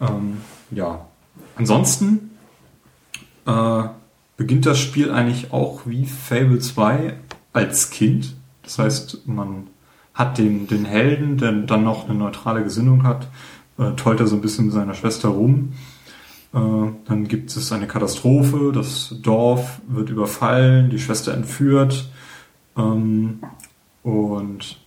Ähm, 0.00 0.38
ja. 0.70 1.06
Ansonsten 1.56 2.30
äh, 3.46 3.84
beginnt 4.36 4.66
das 4.66 4.78
Spiel 4.78 5.10
eigentlich 5.10 5.52
auch 5.52 5.82
wie 5.86 6.06
Fable 6.06 6.58
2 6.58 7.14
als 7.52 7.90
Kind. 7.90 8.34
Das 8.62 8.78
heißt, 8.78 9.26
man 9.26 9.66
hat 10.14 10.38
den, 10.38 10.66
den 10.66 10.84
Helden, 10.84 11.38
der 11.38 11.52
dann 11.52 11.84
noch 11.84 12.08
eine 12.08 12.18
neutrale 12.18 12.62
Gesinnung 12.64 13.02
hat, 13.04 13.28
äh, 13.78 13.92
tollt 13.92 14.20
er 14.20 14.26
so 14.26 14.36
ein 14.36 14.42
bisschen 14.42 14.66
mit 14.66 14.74
seiner 14.74 14.94
Schwester 14.94 15.28
rum. 15.28 15.72
Äh, 16.54 16.58
dann 17.06 17.28
gibt 17.28 17.54
es 17.56 17.72
eine 17.72 17.86
Katastrophe, 17.86 18.72
das 18.74 19.14
Dorf 19.22 19.80
wird 19.88 20.10
überfallen, 20.10 20.90
die 20.90 20.98
Schwester 20.98 21.32
entführt 21.34 22.10
ähm, 22.76 23.40
und 24.02 24.78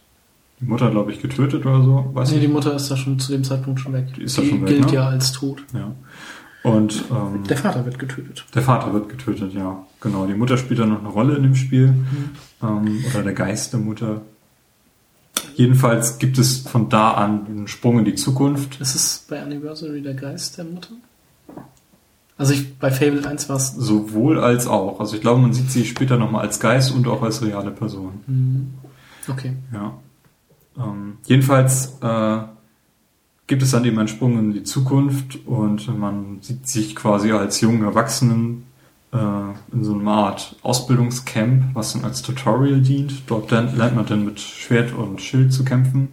die 0.60 0.66
Mutter, 0.66 0.90
glaube 0.92 1.12
ich, 1.12 1.22
getötet 1.22 1.66
oder 1.66 1.82
so. 1.84 2.10
Weiß 2.14 2.30
Nee, 2.30 2.36
nicht. 2.38 2.48
die 2.48 2.54
Mutter 2.54 2.76
ist 2.76 2.90
da 2.90 2.96
schon 2.96 3.20
zu 3.20 3.32
dem 3.32 3.44
Zeitpunkt 3.44 3.80
schon 3.80 3.94
weg. 3.94 4.14
Die 4.16 4.24
ist 4.24 4.38
da 4.38 4.44
schon 4.44 4.62
weg, 4.62 4.68
gilt 4.68 4.86
ne? 4.88 4.94
ja 4.94 5.08
als 5.10 5.32
tot. 5.32 5.64
Ja. 5.74 5.92
Und 6.66 7.06
ähm, 7.12 7.44
Der 7.48 7.58
Vater 7.58 7.86
wird 7.86 8.00
getötet. 8.00 8.46
der 8.56 8.62
Vater 8.62 8.92
wird 8.94 9.10
getötet, 9.10 9.54
ja. 9.54 9.86
Genau. 10.02 10.26
Die 10.26 10.34
Mutter 10.34 10.58
spielt 10.58 10.80
dann 10.80 10.90
noch 10.90 11.00
eine 11.00 11.10
Rolle 11.10 11.36
in 11.36 11.44
dem 11.44 11.56
Spiel. 11.56 11.94
Ähm, 12.64 13.04
oder 13.14 13.24
der 13.24 13.34
Geist 13.34 13.74
der 13.74 13.80
Mutter. 13.80 14.22
Jedenfalls 15.56 16.18
gibt 16.18 16.38
es 16.38 16.58
von 16.60 16.90
da 16.90 17.12
an 17.12 17.46
einen 17.46 17.68
Sprung 17.68 18.00
in 18.00 18.06
die 18.06 18.16
Zukunft. 18.16 18.82
Ist 18.82 18.96
es 18.96 19.26
bei 19.30 19.42
Anniversary 19.42 20.02
der 20.02 20.14
Geist 20.16 20.58
der 20.58 20.66
Mutter? 20.66 20.90
Also 22.38 22.54
ich, 22.54 22.78
bei 22.78 22.92
Fable 22.92 23.26
1 23.26 23.48
war 23.48 23.56
es. 23.56 23.74
Sowohl 23.76 24.40
als 24.40 24.68
auch. 24.68 25.00
Also 25.00 25.16
ich 25.16 25.22
glaube, 25.22 25.42
man 25.42 25.54
sieht 25.54 25.72
sie 25.72 25.86
später 25.86 26.18
nochmal 26.18 26.42
als 26.42 26.60
Geist 26.60 26.92
und 26.94 27.08
auch 27.08 27.22
als 27.22 27.42
reale 27.42 27.72
Person. 27.72 28.12
Mhm. 28.28 28.74
Okay. 29.30 29.54
Ja. 29.72 29.94
Ähm, 30.78 31.18
jedenfalls 31.26 31.98
äh, 32.02 32.38
gibt 33.48 33.62
es 33.62 33.72
dann 33.72 33.86
eben 33.86 34.00
einen 34.00 34.08
Sprung 34.08 34.40
in 34.40 34.54
die 34.54 34.64
Zukunft 34.64 35.40
und 35.46 35.98
man 35.98 36.40
sieht 36.42 36.68
sich 36.68 36.96
quasi 36.96 37.32
als 37.32 37.62
jungen 37.62 37.84
Erwachsenen 37.84 38.66
äh, 39.14 39.18
in 39.72 39.84
so 39.84 39.94
einer 39.94 40.12
Art 40.12 40.56
Ausbildungscamp, 40.64 41.76
was 41.76 41.94
dann 41.94 42.04
als 42.06 42.22
Tutorial 42.22 42.82
dient. 42.82 43.24
Dort 43.28 43.52
lernt 43.52 43.96
man 43.96 44.06
dann 44.06 44.26
mit 44.26 44.40
Schwert 44.40 44.94
und 44.94 45.22
Schild 45.22 45.54
zu 45.54 45.64
kämpfen, 45.64 46.10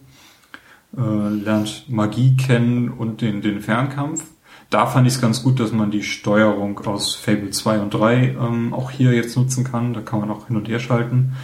äh, 0.97 1.01
lernt 1.01 1.87
Magie 1.89 2.37
kennen 2.37 2.91
und 2.91 3.22
den, 3.22 3.41
den 3.41 3.61
Fernkampf. 3.61 4.24
Da 4.68 4.87
fand 4.87 5.07
ich 5.07 5.14
es 5.14 5.20
ganz 5.20 5.43
gut, 5.43 5.61
dass 5.61 5.72
man 5.72 5.91
die 5.91 6.03
Steuerung 6.03 6.78
aus 6.87 7.14
Fable 7.14 7.51
2 7.51 7.80
und 7.80 7.93
3 7.93 8.37
ähm, 8.41 8.72
auch 8.72 8.91
hier 8.91 9.12
jetzt 9.12 9.37
nutzen 9.37 9.64
kann. 9.64 9.93
Da 9.93 10.01
kann 10.01 10.20
man 10.20 10.30
auch 10.30 10.47
hin 10.47 10.57
und 10.57 10.68
her 10.68 10.80
schalten. 10.80 11.35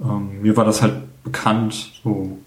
Ähm, 0.00 0.40
mir 0.42 0.56
war 0.56 0.64
das 0.64 0.80
halt 0.80 1.02
bekannt, 1.22 1.92
so 2.02 2.38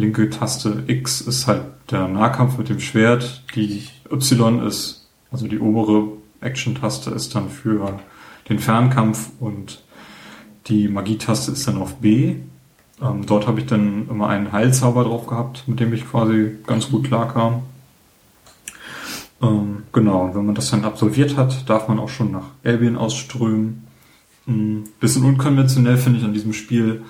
linke 0.00 0.30
Taste 0.30 0.84
X 0.86 1.20
ist 1.20 1.46
halt 1.46 1.64
der 1.90 2.08
Nahkampf 2.08 2.58
mit 2.58 2.68
dem 2.68 2.80
Schwert, 2.80 3.44
die 3.54 3.84
Y 4.10 4.66
ist, 4.66 5.08
also 5.30 5.46
die 5.46 5.58
obere 5.58 6.08
Action-Taste 6.40 7.10
ist 7.10 7.34
dann 7.34 7.50
für 7.50 8.00
den 8.48 8.58
Fernkampf 8.58 9.30
und 9.38 9.82
die 10.66 10.88
Magietaste 10.88 11.52
ist 11.52 11.66
dann 11.68 11.78
auf 11.78 11.96
B. 11.96 12.36
Ähm, 13.02 13.26
dort 13.26 13.46
habe 13.46 13.60
ich 13.60 13.66
dann 13.66 14.08
immer 14.08 14.28
einen 14.28 14.52
Heilzauber 14.52 15.04
drauf 15.04 15.26
gehabt, 15.26 15.64
mit 15.66 15.80
dem 15.80 15.92
ich 15.92 16.08
quasi 16.08 16.56
ganz 16.66 16.90
gut 16.90 17.04
klarkam. 17.04 17.62
Ähm, 19.42 19.84
genau, 19.92 20.24
und 20.24 20.34
wenn 20.34 20.46
man 20.46 20.54
das 20.54 20.70
dann 20.70 20.84
absolviert 20.84 21.36
hat, 21.36 21.68
darf 21.68 21.88
man 21.88 21.98
auch 21.98 22.10
schon 22.10 22.32
nach 22.32 22.48
Albion 22.64 22.96
ausströmen. 22.96 23.86
Ein 24.46 24.84
bisschen 25.00 25.24
unkonventionell 25.24 25.96
finde 25.96 26.18
ich 26.18 26.24
an 26.24 26.34
diesem 26.34 26.52
Spiel, 26.52 27.02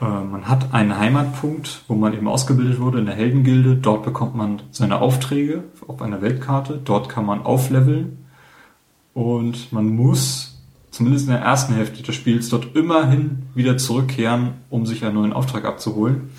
man 0.00 0.48
hat 0.48 0.72
einen 0.74 0.98
Heimatpunkt, 0.98 1.82
wo 1.88 1.94
man 1.94 2.14
eben 2.14 2.28
ausgebildet 2.28 2.80
wurde 2.80 2.98
in 2.98 3.06
der 3.06 3.14
Heldengilde. 3.14 3.76
Dort 3.76 4.04
bekommt 4.04 4.34
man 4.34 4.62
seine 4.70 5.00
Aufträge 5.00 5.64
auf 5.86 6.02
einer 6.02 6.22
Weltkarte. 6.22 6.80
Dort 6.84 7.08
kann 7.08 7.26
man 7.26 7.42
aufleveln. 7.42 8.18
Und 9.14 9.72
man 9.72 9.88
muss 9.94 10.52
zumindest 10.92 11.26
in 11.26 11.32
der 11.32 11.42
ersten 11.42 11.74
Hälfte 11.74 12.02
des 12.02 12.14
Spiels, 12.14 12.48
dort 12.50 12.76
immerhin 12.76 13.44
wieder 13.54 13.76
zurückkehren, 13.78 14.50
um 14.70 14.86
sich 14.86 15.04
einen 15.04 15.14
neuen 15.14 15.32
Auftrag 15.32 15.64
abzuholen. 15.64 16.30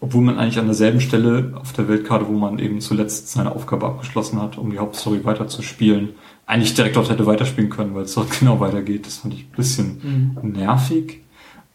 Obwohl 0.00 0.22
man 0.22 0.38
eigentlich 0.38 0.60
an 0.60 0.66
derselben 0.66 1.00
Stelle 1.00 1.52
auf 1.60 1.72
der 1.72 1.88
Weltkarte, 1.88 2.28
wo 2.28 2.32
man 2.32 2.60
eben 2.60 2.80
zuletzt 2.80 3.30
seine 3.30 3.54
Aufgabe 3.54 3.86
abgeschlossen 3.86 4.40
hat, 4.40 4.56
um 4.56 4.70
die 4.70 4.78
Hauptstory 4.78 5.24
weiterzuspielen, 5.24 6.10
eigentlich 6.46 6.74
direkt 6.74 6.94
dort 6.96 7.10
hätte 7.10 7.26
weiterspielen 7.26 7.68
können, 7.68 7.94
weil 7.94 8.04
es 8.04 8.14
dort 8.14 8.30
genau 8.38 8.60
weitergeht. 8.60 9.06
Das 9.06 9.18
fand 9.18 9.34
ich 9.34 9.40
ein 9.40 9.56
bisschen 9.56 10.36
mhm. 10.40 10.52
nervig. 10.52 11.22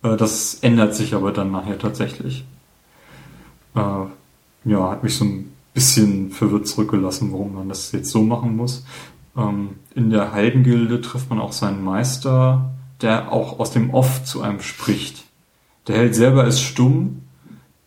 Äh, 0.04 0.18
das 0.18 0.56
ändert 0.62 0.95
sich 0.95 1.16
aber 1.16 1.32
dann 1.32 1.51
nachher 1.51 1.80
tatsächlich. 1.80 2.45
Äh, 3.76 3.80
ja, 4.66 4.91
hat 4.91 5.04
mich 5.04 5.16
so 5.16 5.26
ein 5.26 5.51
bisschen 5.74 6.32
verwirrt 6.32 6.68
zurückgelassen, 6.68 7.32
warum 7.32 7.56
man 7.56 7.70
das 7.70 7.91
jetzt 7.91 8.12
so 8.12 8.22
machen 8.22 8.56
muss. 8.56 8.86
Ähm, 9.36 9.72
in 9.95 10.10
der 10.10 10.32
Heidengilde 10.32 11.01
trifft 11.01 11.30
man 11.30 11.39
auch 11.39 11.54
seinen 11.54 11.84
Meister, 11.84 12.72
der 13.01 13.32
auch 13.32 13.60
aus 13.60 13.72
dem 13.72 13.89
Off 13.89 14.24
zu 14.24 14.41
einem 14.41 14.62
spricht. 14.62 15.26
Der 15.88 15.97
Held 15.97 16.16
selber 16.16 16.45
ist 16.45 16.62
stumm, 16.62 17.24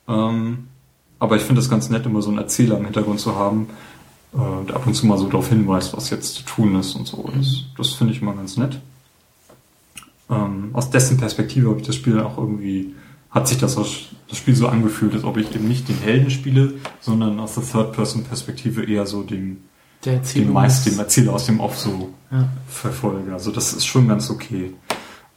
ähm, 0.09 0.69
aber 1.19 1.37
ich 1.37 1.43
finde 1.43 1.61
es 1.61 1.71
ganz 1.71 1.89
nett, 1.89 2.05
immer 2.05 2.21
so 2.21 2.29
einen 2.29 2.39
Erzähler 2.39 2.77
im 2.77 2.85
Hintergrund 2.85 3.21
zu 3.21 3.37
haben, 3.37 3.69
äh, 4.35 4.67
der 4.67 4.77
ab 4.77 4.87
und 4.87 4.95
zu 4.95 5.07
mal 5.07 5.17
so 5.17 5.27
darauf 5.27 5.49
hinweist, 5.49 5.97
was 5.97 6.11
jetzt 6.11 6.35
zu 6.35 6.43
tun 6.43 6.79
ist 6.79 6.95
und 6.95 7.07
so. 7.07 7.31
Das, 7.35 7.65
das 7.77 7.95
finde 7.95 8.13
ich 8.13 8.21
immer 8.21 8.35
ganz 8.35 8.57
nett. 8.57 8.81
Ähm, 10.29 10.71
aus 10.73 10.91
dessen 10.91 11.17
Perspektive 11.19 11.69
habe 11.69 11.81
ich 11.81 11.87
das 11.87 11.95
Spiel 11.95 12.21
auch 12.21 12.37
irgendwie, 12.39 12.95
hat 13.31 13.47
sich 13.47 13.59
das, 13.59 13.77
das 13.77 14.39
Spiel 14.39 14.57
so 14.57 14.69
angefühlt, 14.69 15.15
als 15.15 15.25
ob 15.25 15.37
ich 15.37 15.55
eben 15.55 15.69
nicht 15.69 15.89
den 15.89 15.99
Helden 15.99 16.31
spiele, 16.31 16.75
sondern 17.01 17.39
aus 17.39 17.55
der 17.55 17.65
Third-Person-Perspektive 17.65 18.85
eher 18.85 19.07
so 19.07 19.23
dem, 19.23 19.59
der 20.05 20.19
dem 20.19 20.53
meist 20.53 20.87
dem 20.87 20.99
Erzähler 20.99 21.33
aus 21.33 21.47
dem 21.47 21.61
Off 21.61 21.79
so 21.79 22.13
ja. 22.31 22.49
verfolge. 22.69 23.33
Also 23.33 23.51
das 23.51 23.73
ist 23.73 23.87
schon 23.87 24.09
ganz 24.09 24.31
okay. 24.31 24.73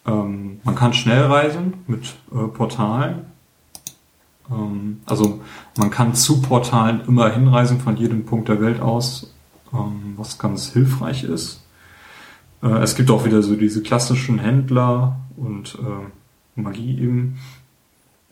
Ähm, 0.05 0.59
man 0.63 0.75
kann 0.75 0.93
schnell 0.93 1.23
reisen 1.23 1.73
mit 1.87 2.15
äh, 2.31 2.47
Portalen. 2.47 3.25
Ähm, 4.49 5.01
also 5.05 5.41
man 5.77 5.89
kann 5.89 6.15
zu 6.15 6.41
Portalen 6.41 7.01
immer 7.07 7.31
hinreisen 7.31 7.79
von 7.79 7.97
jedem 7.97 8.25
Punkt 8.25 8.49
der 8.49 8.61
Welt 8.61 8.81
aus, 8.81 9.33
ähm, 9.73 10.13
was 10.17 10.37
ganz 10.39 10.71
hilfreich 10.71 11.23
ist. 11.23 11.61
Äh, 12.61 12.79
es 12.79 12.95
gibt 12.95 13.11
auch 13.11 13.25
wieder 13.25 13.41
so 13.41 13.55
diese 13.55 13.81
klassischen 13.81 14.39
Händler 14.39 15.19
und 15.37 15.77
äh, 15.79 16.59
Magie 16.59 16.99
eben. 16.99 17.37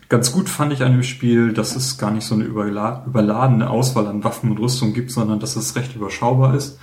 Ganz 0.09 0.32
gut 0.32 0.47
fand 0.47 0.71
ich 0.71 0.84
an 0.84 0.93
dem 0.93 1.03
Spiel, 1.03 1.51
dass 1.51 1.75
es 1.75 1.97
gar 1.97 2.11
nicht 2.11 2.25
so 2.25 2.36
eine 2.36 2.45
überladene 2.45 3.69
Auswahl 3.69 4.07
an 4.07 4.23
Waffen 4.23 4.51
und 4.51 4.59
Rüstung 4.59 4.93
gibt, 4.93 5.11
sondern 5.11 5.39
dass 5.39 5.57
es 5.57 5.75
recht 5.75 5.95
überschaubar 5.95 6.55
ist. 6.55 6.80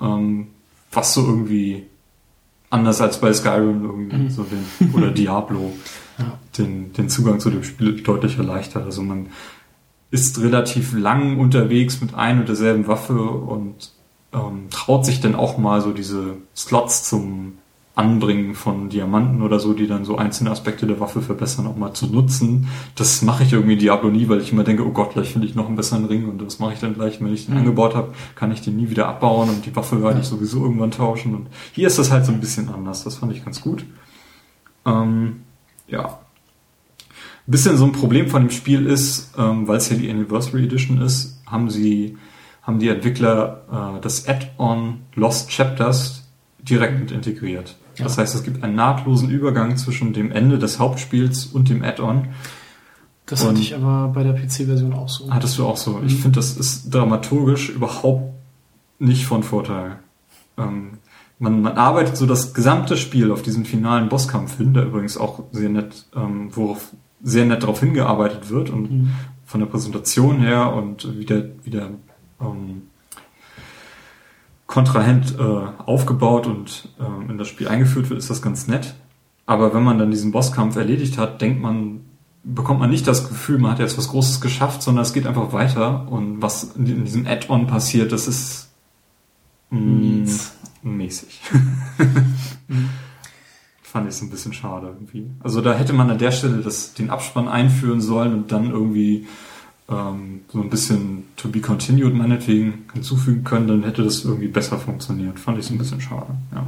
Ähm, 0.00 0.48
was 0.90 1.14
so 1.14 1.24
irgendwie 1.24 1.86
anders 2.70 3.00
als 3.00 3.20
bei 3.20 3.32
Skyrim 3.32 3.84
irgendwie 3.84 4.16
mhm. 4.16 4.30
so 4.30 4.44
den, 4.44 4.92
oder 4.92 5.10
Diablo 5.12 5.72
ja. 6.18 6.38
den, 6.58 6.92
den 6.92 7.08
Zugang 7.08 7.40
zu 7.40 7.50
dem 7.50 7.62
Spiel 7.62 8.02
deutlich 8.02 8.38
erleichtert. 8.38 8.84
Also 8.84 9.02
man 9.02 9.28
ist 10.10 10.40
relativ 10.40 10.92
lang 10.96 11.38
unterwegs 11.38 12.00
mit 12.00 12.14
ein 12.14 12.40
und 12.40 12.48
derselben 12.48 12.86
Waffe 12.86 13.20
und 13.20 13.93
ähm, 14.34 14.68
traut 14.70 15.06
sich 15.06 15.20
dann 15.20 15.34
auch 15.34 15.56
mal 15.58 15.80
so 15.80 15.92
diese 15.92 16.36
Slots 16.54 17.08
zum 17.08 17.54
Anbringen 17.96 18.54
von 18.56 18.88
Diamanten 18.88 19.40
oder 19.40 19.60
so, 19.60 19.72
die 19.72 19.86
dann 19.86 20.04
so 20.04 20.16
einzelne 20.16 20.50
Aspekte 20.50 20.86
der 20.86 20.98
Waffe 20.98 21.22
verbessern, 21.22 21.68
auch 21.68 21.76
mal 21.76 21.94
zu 21.94 22.08
nutzen. 22.08 22.66
Das 22.96 23.22
mache 23.22 23.44
ich 23.44 23.52
irgendwie 23.52 23.76
Diablo 23.76 24.10
nie, 24.10 24.28
weil 24.28 24.40
ich 24.40 24.50
immer 24.50 24.64
denke, 24.64 24.84
oh 24.84 24.90
Gott, 24.90 25.12
gleich 25.12 25.30
finde 25.30 25.46
ich 25.46 25.54
noch 25.54 25.68
einen 25.68 25.76
besseren 25.76 26.06
Ring 26.06 26.28
und 26.28 26.42
das 26.42 26.58
mache 26.58 26.72
ich 26.72 26.80
dann 26.80 26.94
gleich, 26.94 27.20
wenn 27.20 27.32
ich 27.32 27.46
den 27.46 27.54
mhm. 27.54 27.60
angebaut 27.60 27.94
habe, 27.94 28.12
kann 28.34 28.50
ich 28.50 28.62
den 28.62 28.76
nie 28.76 28.90
wieder 28.90 29.06
abbauen 29.06 29.48
und 29.48 29.64
die 29.64 29.76
Waffe 29.76 30.02
werde 30.02 30.18
ich 30.20 30.26
sowieso 30.26 30.64
irgendwann 30.64 30.90
tauschen. 30.90 31.36
Und 31.36 31.46
hier 31.72 31.86
ist 31.86 31.98
das 31.98 32.10
halt 32.10 32.26
so 32.26 32.32
ein 32.32 32.40
bisschen 32.40 32.68
anders. 32.68 33.04
Das 33.04 33.14
fand 33.16 33.30
ich 33.30 33.44
ganz 33.44 33.60
gut. 33.60 33.84
Ähm, 34.84 35.42
ja. 35.86 36.18
Ein 37.46 37.50
bisschen 37.50 37.76
so 37.76 37.84
ein 37.84 37.92
Problem 37.92 38.26
von 38.26 38.42
dem 38.42 38.50
Spiel 38.50 38.86
ist, 38.86 39.34
ähm, 39.38 39.68
weil 39.68 39.76
es 39.76 39.88
ja 39.88 39.96
die 39.96 40.10
Anniversary 40.10 40.64
Edition 40.64 41.00
ist, 41.00 41.40
haben 41.46 41.70
sie, 41.70 42.16
haben 42.64 42.78
die 42.78 42.88
Entwickler 42.88 43.96
äh, 43.96 44.00
das 44.00 44.26
Add-on 44.26 45.02
Lost 45.14 45.50
Chapters 45.50 46.24
direkt 46.58 46.98
mit 46.98 47.10
integriert. 47.10 47.76
Ja. 47.96 48.04
Das 48.04 48.18
heißt, 48.18 48.34
es 48.34 48.42
gibt 48.42 48.64
einen 48.64 48.74
nahtlosen 48.74 49.30
Übergang 49.30 49.76
zwischen 49.76 50.12
dem 50.12 50.32
Ende 50.32 50.58
des 50.58 50.78
Hauptspiels 50.78 51.46
und 51.46 51.68
dem 51.68 51.84
Add-on. 51.84 52.28
Das 53.26 53.42
und 53.42 53.50
hatte 53.50 53.60
ich 53.60 53.74
aber 53.74 54.08
bei 54.08 54.22
der 54.22 54.32
PC-Version 54.32 54.92
auch 54.92 55.08
so. 55.08 55.32
Hattest 55.32 55.58
du 55.58 55.66
auch 55.66 55.76
so. 55.76 55.98
Mhm. 55.98 56.06
Ich 56.06 56.16
finde, 56.16 56.36
das 56.36 56.56
ist 56.56 56.92
dramaturgisch 56.92 57.70
überhaupt 57.70 58.34
nicht 58.98 59.26
von 59.26 59.42
Vorteil. 59.42 59.98
Ähm, 60.58 60.98
man, 61.38 61.62
man 61.62 61.76
arbeitet 61.76 62.16
so 62.16 62.26
das 62.26 62.54
gesamte 62.54 62.96
Spiel 62.96 63.30
auf 63.30 63.42
diesen 63.42 63.64
finalen 63.64 64.08
Bosskampf 64.08 64.56
hin, 64.56 64.74
der 64.74 64.84
übrigens 64.84 65.16
auch 65.16 65.44
sehr 65.52 65.68
nett, 65.68 66.06
ähm, 66.16 66.48
worauf 66.54 66.92
sehr 67.22 67.44
nett 67.44 67.62
darauf 67.62 67.80
hingearbeitet 67.80 68.50
wird 68.50 68.70
und 68.70 68.90
mhm. 68.90 69.10
von 69.46 69.60
der 69.60 69.66
Präsentation 69.66 70.40
her 70.40 70.72
und 70.74 71.18
wie 71.18 71.24
der, 71.24 71.50
wie 71.62 71.70
der 71.70 71.90
ähm, 72.40 72.82
Kontrahent 74.66 75.36
äh, 75.38 75.42
aufgebaut 75.42 76.46
und 76.46 76.88
äh, 76.98 77.30
in 77.30 77.38
das 77.38 77.48
Spiel 77.48 77.68
eingeführt 77.68 78.10
wird, 78.10 78.18
ist 78.18 78.30
das 78.30 78.42
ganz 78.42 78.66
nett. 78.66 78.94
Aber 79.46 79.74
wenn 79.74 79.82
man 79.82 79.98
dann 79.98 80.10
diesen 80.10 80.32
Bosskampf 80.32 80.76
erledigt 80.76 81.18
hat, 81.18 81.42
denkt 81.42 81.60
man, 81.60 82.00
bekommt 82.42 82.80
man 82.80 82.90
nicht 82.90 83.06
das 83.06 83.28
Gefühl, 83.28 83.58
man 83.58 83.72
hat 83.72 83.78
jetzt 83.78 83.98
was 83.98 84.08
Großes 84.08 84.40
geschafft, 84.40 84.82
sondern 84.82 85.02
es 85.02 85.12
geht 85.12 85.26
einfach 85.26 85.52
weiter. 85.52 86.08
Und 86.10 86.40
was 86.42 86.74
in 86.76 87.04
diesem 87.04 87.26
Add-on 87.26 87.66
passiert, 87.66 88.12
das 88.12 88.26
ist 88.26 88.70
mm, 89.70 90.24
mäßig. 90.82 91.40
Fand 93.82 94.08
ich 94.08 94.14
es 94.14 94.22
ein 94.22 94.30
bisschen 94.30 94.52
schade 94.52 94.88
irgendwie. 94.88 95.30
Also 95.40 95.60
da 95.60 95.74
hätte 95.74 95.92
man 95.92 96.10
an 96.10 96.18
der 96.18 96.32
Stelle 96.32 96.58
das, 96.58 96.94
den 96.94 97.10
Abspann 97.10 97.48
einführen 97.48 98.00
sollen 98.00 98.34
und 98.34 98.50
dann 98.50 98.70
irgendwie 98.70 99.26
ähm, 99.88 100.40
so 100.52 100.60
ein 100.60 100.70
bisschen 100.70 101.24
to 101.36 101.48
be 101.48 101.60
continued 101.60 102.14
meinetwegen 102.14 102.84
hinzufügen 102.92 103.44
können, 103.44 103.68
dann 103.68 103.82
hätte 103.82 104.02
das 104.02 104.24
irgendwie 104.24 104.48
besser 104.48 104.78
funktioniert. 104.78 105.38
Fand 105.38 105.58
ich 105.58 105.66
es 105.66 105.70
ein 105.70 105.78
bisschen 105.78 106.00
schade, 106.00 106.34
ja. 106.52 106.66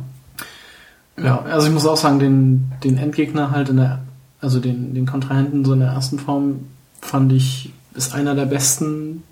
Ja, 1.18 1.42
also 1.42 1.66
ich 1.66 1.72
muss 1.72 1.86
auch 1.86 1.96
sagen, 1.96 2.18
den, 2.18 2.72
den 2.84 2.98
Endgegner 2.98 3.50
halt 3.50 3.70
in 3.70 3.76
der, 3.76 4.02
also 4.40 4.60
den, 4.60 4.94
den 4.94 5.06
Kontrahenten 5.06 5.64
so 5.64 5.72
in 5.72 5.80
der 5.80 5.88
ersten 5.88 6.18
Form 6.18 6.66
fand 7.00 7.32
ich, 7.32 7.72
ist 7.94 8.14
einer 8.14 8.34
der 8.34 8.44
besten 8.44 9.22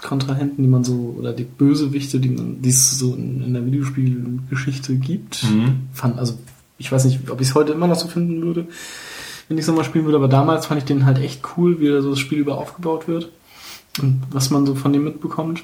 Kontrahenten, 0.00 0.62
die 0.62 0.68
man 0.68 0.82
so, 0.82 1.14
oder 1.18 1.34
die 1.34 1.44
Bösewichte, 1.44 2.20
die 2.20 2.30
man, 2.30 2.62
die 2.62 2.70
es 2.70 2.98
so 2.98 3.14
in, 3.14 3.42
in 3.42 3.52
der 3.52 3.66
Videospielgeschichte 3.66 4.96
gibt. 4.96 5.44
Mhm. 5.44 5.88
Fand, 5.92 6.18
also 6.18 6.38
ich 6.78 6.90
weiß 6.90 7.04
nicht, 7.04 7.30
ob 7.30 7.40
ich 7.42 7.48
es 7.48 7.54
heute 7.54 7.72
immer 7.72 7.86
noch 7.86 7.96
so 7.96 8.08
finden 8.08 8.40
würde 8.40 8.66
wenn 9.48 9.58
ich 9.58 9.62
es 9.62 9.68
nochmal 9.68 9.84
spielen 9.84 10.04
würde. 10.04 10.18
Aber 10.18 10.28
damals 10.28 10.66
fand 10.66 10.78
ich 10.78 10.84
den 10.84 11.06
halt 11.06 11.18
echt 11.18 11.42
cool, 11.56 11.80
wie 11.80 11.88
so 12.00 12.10
das 12.10 12.18
Spiel 12.18 12.38
über 12.38 12.58
aufgebaut 12.58 13.08
wird 13.08 13.30
und 14.00 14.22
was 14.30 14.50
man 14.50 14.66
so 14.66 14.74
von 14.74 14.92
dem 14.92 15.04
mitbekommt. 15.04 15.62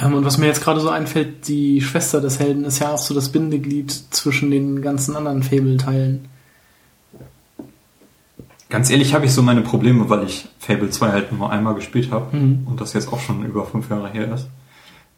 Ähm, 0.00 0.14
und 0.14 0.24
was 0.24 0.38
mir 0.38 0.46
jetzt 0.46 0.62
gerade 0.62 0.80
so 0.80 0.88
einfällt, 0.88 1.48
die 1.48 1.80
Schwester 1.80 2.20
des 2.20 2.38
Helden 2.38 2.64
ist 2.64 2.78
ja 2.78 2.92
auch 2.92 2.98
so 2.98 3.14
das 3.14 3.30
Bindeglied 3.30 3.90
zwischen 3.90 4.50
den 4.50 4.80
ganzen 4.82 5.16
anderen 5.16 5.42
Fable-Teilen. 5.42 6.28
Ganz 8.68 8.88
ehrlich 8.90 9.12
habe 9.12 9.26
ich 9.26 9.32
so 9.32 9.42
meine 9.42 9.60
Probleme, 9.60 10.08
weil 10.08 10.24
ich 10.24 10.48
Fable 10.58 10.88
2 10.88 11.08
halt 11.10 11.32
nur 11.32 11.50
einmal 11.50 11.74
gespielt 11.74 12.10
habe 12.10 12.34
mhm. 12.34 12.66
und 12.66 12.80
das 12.80 12.94
jetzt 12.94 13.12
auch 13.12 13.20
schon 13.20 13.44
über 13.44 13.66
fünf 13.66 13.90
Jahre 13.90 14.08
her 14.08 14.32
ist 14.32 14.46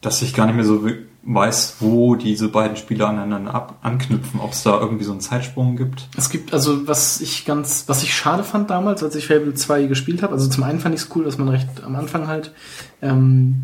dass 0.05 0.23
ich 0.23 0.35
gar 0.35 0.47
nicht 0.47 0.57
mehr 0.57 0.65
so 0.65 0.87
weiß, 1.23 1.77
wo 1.81 2.17
diese 2.17 2.49
beiden 2.49 2.77
Spiele 2.77 3.07
aneinander 3.07 3.55
ab 3.55 3.79
anknüpfen, 3.83 4.41
ob 4.41 4.53
es 4.53 4.63
da 4.63 4.79
irgendwie 4.79 5.05
so 5.05 5.13
einen 5.13 5.21
Zeitsprung 5.21 5.77
gibt. 5.77 6.09
Es 6.17 6.29
gibt, 6.29 6.53
also 6.53 6.87
was 6.87 7.21
ich 7.21 7.47
ganz, 7.47 7.85
was 7.87 8.03
ich 8.03 8.15
schade 8.15 8.45
fand 8.45 8.69
damals, 8.71 9.03
als 9.03 9.17
ich 9.17 9.27
Fable 9.27 9.55
2 9.55 9.87
gespielt 9.87 10.23
habe, 10.23 10.35
also 10.35 10.49
zum 10.49 10.65
einen 10.65 10.81
fand 10.81 10.95
ich 10.95 11.03
es 11.03 11.17
cool, 11.17 11.25
dass 11.25 11.39
man 11.39 11.49
recht 11.49 11.83
am 11.83 11.97
Anfang 11.97 12.27
halt 12.27 12.53
ähm, 13.01 13.63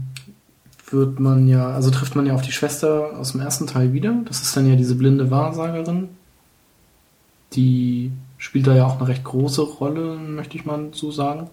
wird 0.90 1.20
man 1.20 1.46
ja, 1.46 1.68
also 1.68 1.90
trifft 1.90 2.16
man 2.16 2.26
ja 2.26 2.34
auf 2.34 2.42
die 2.42 2.52
Schwester 2.52 3.16
aus 3.16 3.32
dem 3.32 3.40
ersten 3.40 3.66
Teil 3.66 3.92
wieder. 3.92 4.14
Das 4.24 4.42
ist 4.42 4.56
dann 4.56 4.68
ja 4.68 4.76
diese 4.76 4.96
blinde 4.96 5.30
Wahrsagerin. 5.30 6.08
Die 7.52 8.10
spielt 8.38 8.66
da 8.66 8.74
ja 8.74 8.86
auch 8.86 8.98
eine 8.98 9.08
recht 9.08 9.24
große 9.24 9.62
Rolle, 9.62 10.16
möchte 10.16 10.56
ich 10.56 10.64
mal 10.64 10.88
so 10.92 11.10
sagen. 11.10 11.50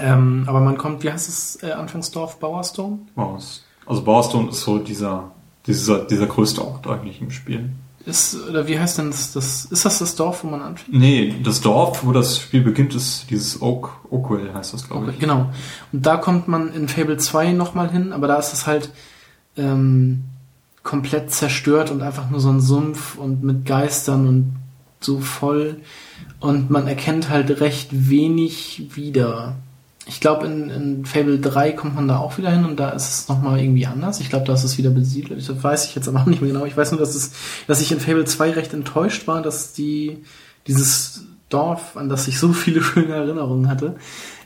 Ähm, 0.00 0.44
aber 0.46 0.60
man 0.60 0.78
kommt, 0.78 1.02
wie 1.02 1.12
heißt 1.12 1.28
es, 1.28 1.62
äh, 1.62 1.72
Anfangsdorf, 1.72 2.38
Bauerstone? 2.38 3.00
Bauerstone. 3.14 3.67
Also 3.88 4.02
Barstone 4.02 4.50
ist 4.50 4.60
so 4.60 4.78
dieser, 4.78 5.32
dieser, 5.66 6.04
dieser 6.04 6.26
größte 6.26 6.62
Ort 6.64 6.86
eigentlich 6.86 7.22
im 7.22 7.30
Spiel. 7.30 7.70
Ist, 8.04 8.48
oder 8.48 8.66
wie 8.68 8.78
heißt 8.78 8.98
denn 8.98 9.10
das, 9.10 9.32
das, 9.32 9.64
ist 9.66 9.84
das 9.84 9.98
das 9.98 10.14
Dorf, 10.14 10.44
wo 10.44 10.48
man 10.48 10.62
anfängt? 10.62 10.96
Nee, 10.96 11.34
das 11.42 11.60
Dorf, 11.60 12.04
wo 12.04 12.12
das 12.12 12.38
Spiel 12.38 12.62
beginnt, 12.62 12.94
ist 12.94 13.26
dieses 13.30 13.60
Oak, 13.60 13.90
Oakwell 14.10 14.52
heißt 14.54 14.72
das, 14.72 14.88
glaube 14.88 15.10
ich. 15.10 15.18
Genau. 15.18 15.50
Und 15.92 16.06
da 16.06 16.16
kommt 16.16 16.48
man 16.48 16.72
in 16.72 16.88
Fable 16.88 17.16
2 17.16 17.52
nochmal 17.52 17.90
hin, 17.90 18.12
aber 18.12 18.28
da 18.28 18.36
ist 18.36 18.52
es 18.52 18.66
halt 18.66 18.90
ähm, 19.56 20.24
komplett 20.82 21.32
zerstört 21.32 21.90
und 21.90 22.02
einfach 22.02 22.30
nur 22.30 22.40
so 22.40 22.50
ein 22.50 22.60
Sumpf 22.60 23.16
und 23.16 23.42
mit 23.42 23.66
Geistern 23.66 24.28
und 24.28 24.56
so 25.00 25.20
voll. 25.20 25.80
Und 26.40 26.70
man 26.70 26.86
erkennt 26.86 27.30
halt 27.30 27.60
recht 27.60 27.88
wenig 27.92 28.90
wieder. 28.94 29.56
Ich 30.08 30.20
glaube, 30.20 30.46
in, 30.46 30.70
in 30.70 31.04
Fable 31.04 31.38
3 31.38 31.72
kommt 31.72 31.94
man 31.94 32.08
da 32.08 32.18
auch 32.18 32.38
wieder 32.38 32.50
hin 32.50 32.64
und 32.64 32.80
da 32.80 32.90
ist 32.90 33.08
es 33.08 33.28
nochmal 33.28 33.60
irgendwie 33.60 33.86
anders. 33.86 34.20
Ich 34.20 34.30
glaube, 34.30 34.46
da 34.46 34.54
ist 34.54 34.64
es 34.64 34.78
wieder 34.78 34.90
besiedelt. 34.90 35.48
Das 35.48 35.62
weiß 35.62 35.86
ich 35.86 35.94
jetzt 35.94 36.08
aber 36.08 36.20
auch 36.20 36.26
nicht 36.26 36.40
mehr 36.40 36.50
genau. 36.50 36.64
Ich 36.64 36.76
weiß 36.76 36.92
nur, 36.92 37.00
dass, 37.00 37.14
es, 37.14 37.32
dass 37.66 37.80
ich 37.80 37.92
in 37.92 38.00
Fable 38.00 38.24
2 38.24 38.52
recht 38.52 38.72
enttäuscht 38.72 39.26
war, 39.26 39.42
dass 39.42 39.72
die 39.72 40.18
dieses 40.66 41.24
Dorf, 41.48 41.96
an 41.96 42.08
das 42.08 42.28
ich 42.28 42.38
so 42.38 42.52
viele 42.52 42.82
schöne 42.82 43.14
Erinnerungen 43.14 43.68
hatte, 43.68 43.96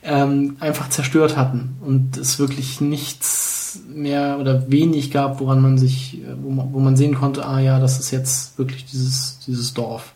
ähm, 0.02 0.56
einfach 0.60 0.88
zerstört 0.88 1.36
hatten 1.36 1.76
und 1.80 2.16
es 2.16 2.38
wirklich 2.38 2.80
nichts 2.80 3.80
mehr 3.88 4.38
oder 4.38 4.70
wenig 4.70 5.10
gab, 5.10 5.40
woran 5.40 5.60
man 5.60 5.78
sich, 5.78 6.20
äh, 6.22 6.34
wo 6.42 6.50
man, 6.50 6.72
wo 6.72 6.80
man 6.80 6.96
sehen 6.96 7.14
konnte, 7.14 7.46
ah 7.46 7.60
ja, 7.60 7.78
das 7.78 7.98
ist 7.98 8.10
jetzt 8.10 8.58
wirklich 8.58 8.84
dieses, 8.84 9.38
dieses 9.46 9.74
Dorf. 9.74 10.12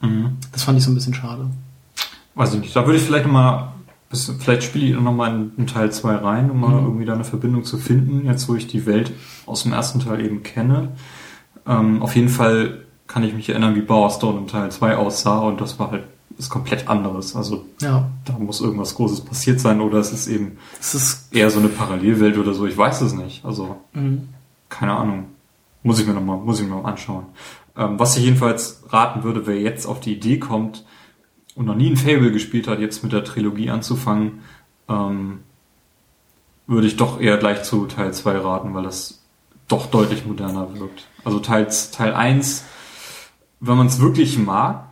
Mhm. 0.00 0.36
Das 0.52 0.62
fand 0.62 0.78
ich 0.78 0.84
so 0.84 0.90
ein 0.90 0.94
bisschen 0.94 1.14
schade. 1.14 1.46
Weiß 2.34 2.54
ich 2.54 2.60
nicht. 2.60 2.76
Da 2.76 2.84
würde 2.84 2.98
ich 2.98 3.04
vielleicht 3.04 3.26
nochmal, 3.26 3.72
vielleicht 4.14 4.62
spiele 4.64 4.86
ich 4.86 4.94
nochmal 5.00 5.34
in, 5.34 5.52
in 5.56 5.66
Teil 5.66 5.92
2 5.92 6.14
rein, 6.16 6.50
um 6.50 6.60
mal 6.60 6.70
Mhm. 6.80 6.84
irgendwie 6.86 7.04
da 7.04 7.14
eine 7.14 7.24
Verbindung 7.24 7.64
zu 7.64 7.78
finden, 7.78 8.26
jetzt 8.26 8.48
wo 8.48 8.54
ich 8.54 8.66
die 8.66 8.86
Welt 8.86 9.12
aus 9.46 9.62
dem 9.64 9.72
ersten 9.72 10.00
Teil 10.00 10.24
eben 10.24 10.42
kenne. 10.42 10.90
Ähm, 11.66 12.02
auf 12.02 12.14
jeden 12.16 12.28
Fall 12.28 12.84
kann 13.06 13.22
ich 13.24 13.34
mich 13.34 13.48
erinnern, 13.50 13.74
wie 13.74 13.82
Bowerstone 13.82 14.38
in 14.38 14.46
Teil 14.46 14.70
2 14.70 14.96
aussah 14.96 15.38
und 15.40 15.60
das 15.60 15.78
war 15.78 15.90
halt 15.90 16.04
ist 16.36 16.50
komplett 16.50 16.88
anderes. 16.88 17.36
Also 17.36 17.64
Ja, 17.80 18.08
da 18.24 18.32
muss 18.38 18.60
irgendwas 18.60 18.96
Großes 18.96 19.20
passiert 19.20 19.60
sein 19.60 19.80
oder 19.80 19.98
es 19.98 20.12
ist 20.12 20.26
eben 20.26 20.58
es 20.80 20.94
ist, 20.94 21.32
eher 21.32 21.48
so 21.50 21.60
eine 21.60 21.68
Parallelwelt 21.68 22.38
oder 22.38 22.54
so. 22.54 22.66
Ich 22.66 22.76
weiß 22.76 23.02
es 23.02 23.12
nicht. 23.12 23.44
Also 23.44 23.76
mhm. 23.92 24.28
keine 24.68 24.96
Ahnung. 24.96 25.26
Muss 25.84 26.00
ich 26.00 26.06
mir 26.06 26.14
noch 26.14 26.24
mal, 26.24 26.36
muss 26.38 26.60
ich 26.60 26.66
mir 26.66 26.74
mal 26.74 26.88
anschauen. 26.90 27.26
Ähm, 27.76 27.98
was 27.98 28.16
ich 28.16 28.24
jedenfalls 28.24 28.82
raten 28.88 29.22
würde, 29.22 29.46
wer 29.46 29.60
jetzt 29.60 29.86
auf 29.86 30.00
die 30.00 30.14
Idee 30.14 30.38
kommt 30.38 30.84
und 31.54 31.66
noch 31.66 31.76
nie 31.76 31.90
ein 31.90 31.96
Fable 31.96 32.32
gespielt 32.32 32.68
hat, 32.68 32.80
jetzt 32.80 33.02
mit 33.02 33.12
der 33.12 33.24
Trilogie 33.24 33.70
anzufangen, 33.70 34.40
ähm, 34.88 35.40
würde 36.66 36.86
ich 36.86 36.96
doch 36.96 37.20
eher 37.20 37.36
gleich 37.36 37.62
zu 37.62 37.86
Teil 37.86 38.12
2 38.12 38.38
raten, 38.38 38.74
weil 38.74 38.84
das 38.84 39.22
doch 39.68 39.86
deutlich 39.86 40.26
moderner 40.26 40.78
wirkt. 40.78 41.06
Also 41.24 41.38
Teil, 41.38 41.68
Teil 41.92 42.14
1, 42.14 42.64
wenn 43.60 43.76
man 43.76 43.86
es 43.86 44.00
wirklich 44.00 44.38
mag, 44.38 44.88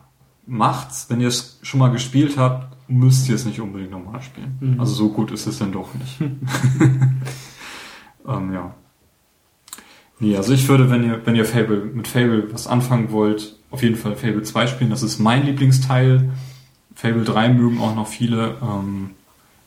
macht's. 0.46 1.06
Wenn 1.08 1.20
ihr 1.20 1.28
es 1.28 1.58
schon 1.62 1.80
mal 1.80 1.90
gespielt 1.90 2.36
habt, 2.36 2.76
müsst 2.88 3.28
ihr 3.28 3.34
es 3.34 3.44
nicht 3.44 3.60
unbedingt 3.60 3.90
nochmal 3.90 4.22
spielen. 4.22 4.56
Mhm. 4.60 4.80
Also 4.80 4.94
so 4.94 5.08
gut 5.10 5.30
ist 5.30 5.46
es 5.46 5.58
dann 5.58 5.72
doch 5.72 5.94
nicht. 5.94 6.20
ähm, 8.28 8.52
ja. 8.52 8.74
Nee, 10.22 10.36
also 10.36 10.52
ich 10.52 10.68
würde, 10.68 10.88
wenn 10.88 11.04
ihr, 11.04 11.20
wenn 11.24 11.34
ihr 11.34 11.44
Fable, 11.44 11.84
mit 11.84 12.06
Fable 12.06 12.52
was 12.52 12.66
anfangen 12.66 13.10
wollt, 13.10 13.56
auf 13.70 13.82
jeden 13.82 13.96
Fall 13.96 14.14
Fable 14.14 14.42
2 14.42 14.68
spielen. 14.68 14.90
Das 14.90 15.02
ist 15.02 15.18
mein 15.18 15.46
Lieblingsteil. 15.46 16.30
Fable 16.94 17.24
3 17.24 17.48
mögen 17.50 17.80
auch 17.80 17.94
noch 17.94 18.06
viele. 18.06 18.56
Ähm, 18.62 19.10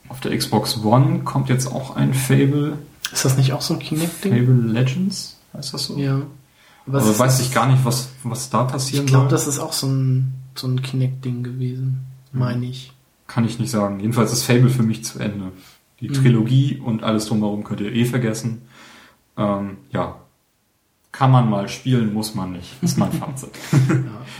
auf 0.10 0.20
der 0.20 0.38
Xbox 0.38 0.84
One 0.84 1.20
kommt 1.24 1.50
jetzt 1.50 1.68
auch 1.68 1.96
ein 1.96 2.14
Fable. 2.14 2.78
ist 3.12 3.26
das 3.26 3.38
nicht 3.38 3.54
auch 3.54 3.62
so 3.62 3.74
ein 3.74 3.80
Kinect-Ding? 3.80 4.34
Fable 4.34 4.72
Legends, 4.72 5.38
heißt 5.54 5.74
das 5.74 5.86
so? 5.86 5.98
Ja. 5.98 6.22
Was 6.86 7.08
ist 7.08 7.18
weiß 7.18 7.38
das? 7.40 7.48
ich 7.48 7.52
gar 7.54 7.68
nicht, 7.68 7.84
was, 7.84 8.10
was 8.24 8.50
da 8.52 8.64
passieren 8.66 9.06
Ich 9.06 9.10
glaube, 9.12 9.24
soll. 9.26 9.32
das 9.32 9.48
ist 9.48 9.58
auch 9.60 9.74
so 9.74 9.88
ein, 9.88 10.34
so 10.54 10.68
ein 10.68 10.82
Kinect-Ding 10.84 11.42
gewesen, 11.42 12.02
meine 12.32 12.66
ich. 12.68 12.92
Kann 13.28 13.46
ich 13.46 13.58
nicht 13.58 13.72
sagen. 13.72 14.00
Jedenfalls 14.00 14.32
ist 14.32 14.44
Fable 14.44 14.70
für 14.70 14.84
mich 14.84 15.04
zu 15.04 15.18
Ende. 15.18 15.52
Die 16.00 16.10
Mhm. 16.10 16.14
Trilogie 16.14 16.80
und 16.84 17.04
alles 17.04 17.26
drumherum 17.26 17.64
könnt 17.64 17.82
ihr 17.82 17.92
eh 17.92 18.06
vergessen. 18.06 18.62
Ähm, 19.38 19.78
ja. 19.92 20.18
Kann 21.18 21.32
man 21.32 21.50
mal 21.50 21.70
spielen, 21.70 22.14
muss 22.14 22.36
man 22.36 22.52
nicht. 22.54 22.74
Ist 22.82 22.98
mein 22.98 23.12
Fazit. 23.14 23.52
Ja. 23.72 23.88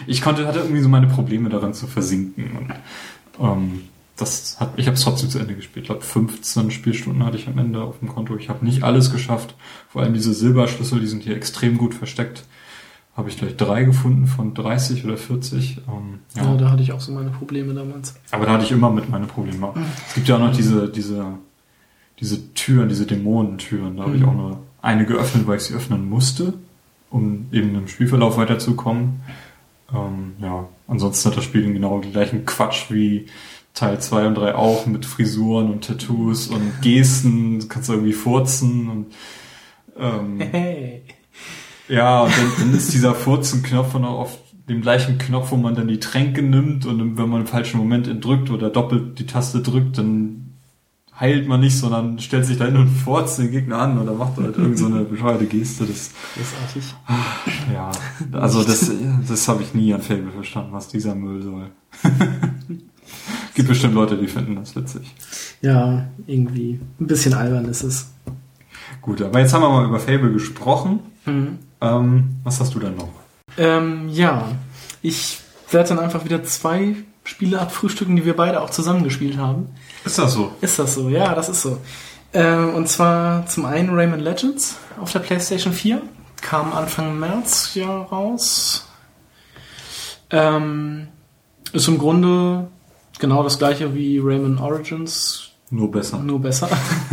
Ich 0.08 0.22
konnte, 0.22 0.46
hatte 0.48 0.60
irgendwie 0.60 0.82
so 0.82 0.90
meine 0.90 1.08
Probleme 1.08 1.50
darin 1.50 1.74
zu 1.74 1.88
versinken. 1.88 2.50
Und, 3.38 3.46
ähm, 3.46 3.82
das 4.18 4.60
hat, 4.60 4.74
ich 4.78 4.88
habe 4.88 4.96
es 4.96 5.02
trotzdem 5.04 5.30
zu 5.30 5.40
Ende 5.40 5.56
gespielt. 5.56 5.84
Ich 5.84 5.88
glaube, 5.90 6.02
15 6.02 6.72
Spielstunden 6.72 7.24
hatte 7.26 7.38
ich 7.38 7.48
am 7.48 7.58
Ende 7.58 7.82
auf 7.82 8.00
dem 8.00 8.08
Konto. 8.10 8.36
Ich 8.38 8.50
habe 8.50 8.66
nicht 8.66 8.84
alles 8.84 9.12
geschafft. 9.12 9.56
Vor 9.90 10.02
allem 10.02 10.14
diese 10.14 10.34
Silberschlüssel, 10.34 11.00
die 11.00 11.08
sind 11.08 11.24
hier 11.24 11.36
extrem 11.36 11.78
gut 11.78 11.94
versteckt. 11.94 12.46
Habe 13.18 13.30
ich 13.30 13.38
gleich 13.38 13.56
drei 13.56 13.84
gefunden 13.84 14.28
von 14.28 14.54
30 14.54 15.06
oder 15.06 15.16
40. 15.18 15.78
Ähm, 15.88 16.20
Ja. 16.36 16.56
da 16.58 16.72
hatte 16.72 16.84
ich 16.84 16.92
auch 16.92 17.00
so 17.00 17.14
meine 17.14 17.30
Probleme 17.30 17.74
damals. 17.74 18.16
aber 18.32 18.46
da 18.46 18.52
hatte 18.54 18.66
ich 18.66 18.72
immer 18.72 18.90
mit 18.90 19.10
meine 19.10 19.26
Probleme. 19.28 19.74
Es 20.08 20.16
gibt 20.16 20.28
ja 20.28 20.36
auch 20.36 20.40
noch 20.40 20.54
diese, 20.56 20.90
diese, 20.90 21.26
diese 22.20 22.54
Türen, 22.54 22.90
diese 22.90 23.06
Dämonentüren. 23.06 23.96
Da 23.98 24.04
habe 24.04 24.16
ich 24.16 24.22
Mhm. 24.22 24.30
auch 24.30 24.34
nur 24.34 24.60
eine 24.82 25.06
geöffnet, 25.06 25.48
weil 25.48 25.58
ich 25.58 25.64
sie 25.64 25.74
öffnen 25.74 26.08
musste, 26.10 26.54
um 27.10 27.48
eben 27.52 27.76
im 27.76 27.88
Spielverlauf 27.88 28.38
weiterzukommen. 28.38 29.22
Ähm, 29.94 30.34
ja, 30.42 30.68
ansonsten 30.88 31.30
hat 31.30 31.38
das 31.38 31.44
Spiel 31.44 31.64
den 31.64 31.74
genau 31.74 32.00
gleichen 32.00 32.46
Quatsch 32.46 32.92
wie 32.92 33.28
Teil 33.74 34.00
2 34.00 34.28
und 34.28 34.36
3 34.36 34.56
auch, 34.56 34.86
mit 34.86 35.06
Frisuren 35.06 35.70
und 35.70 35.86
Tattoos 35.86 36.48
und 36.48 36.74
Gesten. 36.82 37.60
Du 37.60 37.68
kannst 37.68 37.90
irgendwie 37.90 38.14
furzen 38.14 38.90
und 38.90 39.06
ähm, 39.98 40.40
Hey. 40.40 41.04
ja, 41.88 42.24
und 42.24 42.38
dann, 42.38 42.52
dann 42.60 42.76
ist 42.76 42.94
dieser 42.94 43.14
Furzenknopf 43.14 43.94
dann 43.94 44.06
auch 44.06 44.20
auf 44.20 44.38
dem 44.68 44.82
gleichen 44.82 45.18
Knopf, 45.18 45.52
wo 45.52 45.58
man 45.58 45.76
dann 45.76 45.88
die 45.88 46.00
Tränke 46.00 46.42
nimmt 46.42 46.86
und 46.86 47.18
wenn 47.18 47.30
man 47.30 47.42
im 47.42 47.48
falschen 47.48 47.78
Moment 47.78 48.10
drückt 48.24 48.50
oder 48.50 48.70
doppelt 48.70 49.20
die 49.20 49.28
Taste 49.28 49.62
drückt, 49.62 49.98
dann 49.98 50.45
heilt 51.20 51.48
man 51.48 51.62
nicht, 51.62 51.78
sondern 51.78 52.20
stellt 52.20 52.46
sich 52.46 52.58
da 52.58 52.66
hin 52.66 52.76
und 52.76 52.90
furzt 52.90 53.40
den 53.40 53.52
Gegner 53.52 53.80
an 53.80 54.00
oder 54.00 54.14
macht 54.14 54.38
halt 54.38 54.58
irgend 54.58 54.78
so 54.78 54.88
eine 54.88 55.04
bescheuerte 55.04 55.46
Geste. 55.46 55.86
Das, 55.86 56.12
Großartig. 56.36 56.96
ja, 57.74 57.92
also 58.34 58.64
das, 58.64 58.92
das 59.28 59.48
habe 59.48 59.64
ich 59.64 59.74
nie 59.74 59.94
an 59.94 60.02
Fable 60.02 60.32
verstanden, 60.32 60.74
was 60.74 60.88
dieser 60.88 61.16
Müll 61.16 61.42
soll. 61.42 61.72
Gibt 63.56 63.70
bestimmt 63.70 63.94
Leute, 63.94 64.18
die 64.18 64.28
finden 64.28 64.56
das 64.56 64.76
witzig. 64.76 65.16
Ja, 65.62 66.08
irgendwie. 66.28 66.80
Ein 67.00 67.08
bisschen 67.08 67.34
albern 67.34 67.66
ist 67.66 67.84
es. 67.84 68.08
Gut, 69.02 69.22
aber 69.22 69.40
jetzt 69.40 69.54
haben 69.54 69.62
wir 69.62 69.70
mal 69.70 69.86
über 69.86 70.00
Fable 70.00 70.34
gesprochen. 70.34 71.00
Mhm. 71.26 71.60
Ähm, 71.80 72.36
was 72.44 72.60
hast 72.60 72.76
du 72.76 72.80
denn 72.80 72.96
noch? 72.96 73.10
Ähm, 73.58 74.10
ja, 74.10 74.50
ich 75.02 75.40
werde 75.72 75.90
dann 75.90 76.00
einfach 76.00 76.26
wieder 76.26 76.44
zwei 76.44 76.96
Spiele 77.24 77.60
abfrühstücken, 77.62 78.16
die 78.16 78.26
wir 78.26 78.36
beide 78.36 78.62
auch 78.62 78.70
zusammen 78.70 79.04
gespielt 79.04 79.38
haben. 79.38 79.68
Ist 80.06 80.18
das 80.20 80.34
so? 80.34 80.52
Ist 80.62 80.78
das 80.80 80.94
so? 80.96 81.10
Ja, 81.10 81.34
das 81.34 81.50
ist 81.50 81.62
so. 81.62 81.78
Ähm, 82.34 82.76
und 82.76 82.88
zwar 82.88 83.46
zum 83.48 83.66
einen 83.66 83.90
Rayman 83.96 84.20
Legends 84.20 84.78
auf 85.02 85.12
der 85.12 85.20
PlayStation 85.20 85.74
4. 85.74 86.02
Kam 86.42 86.74
Anfang 86.74 87.18
März 87.18 87.72
ja 87.76 88.02
raus. 88.04 88.88
Ähm, 90.30 91.08
ist 91.74 91.88
im 91.88 91.98
Grunde 91.98 92.68
genau 93.20 93.44
das 93.44 93.58
gleiche 93.58 93.96
wie 93.96 94.20
Rayman 94.20 94.58
Origins, 94.60 95.50
Nur 95.70 95.92
besser. 95.92 96.20
nur 96.20 96.40
besser. 96.40 96.70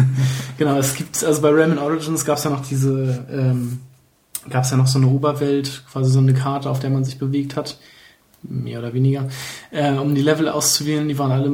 genau, 0.59 0.77
es 0.77 0.95
gibt, 0.95 1.23
also 1.25 1.41
bei 1.41 1.51
Rayman 1.51 1.79
Origins 1.79 2.25
gab 2.25 2.39
es 2.39 2.45
ja 2.45 2.51
noch 2.51 2.67
diese, 2.67 3.25
ähm, 3.31 3.81
gab 4.51 4.65
es 4.65 4.71
ja 4.71 4.77
noch 4.77 4.87
so 4.87 4.99
eine 4.99 5.09
Oberwelt, 5.09 5.85
quasi 5.91 6.11
so 6.11 6.19
eine 6.19 6.35
Karte, 6.35 6.69
auf 6.69 6.81
der 6.81 6.91
man 6.91 7.05
sich 7.05 7.19
bewegt 7.19 7.57
hat, 7.57 7.79
mehr 8.43 8.81
oder 8.81 8.93
weniger, 8.93 9.29
äh, 9.71 9.93
um 9.93 10.15
die 10.15 10.23
Level 10.23 10.49
auszuwählen. 10.49 11.09
Die 11.09 11.19
waren 11.19 11.31
alle 11.31 11.53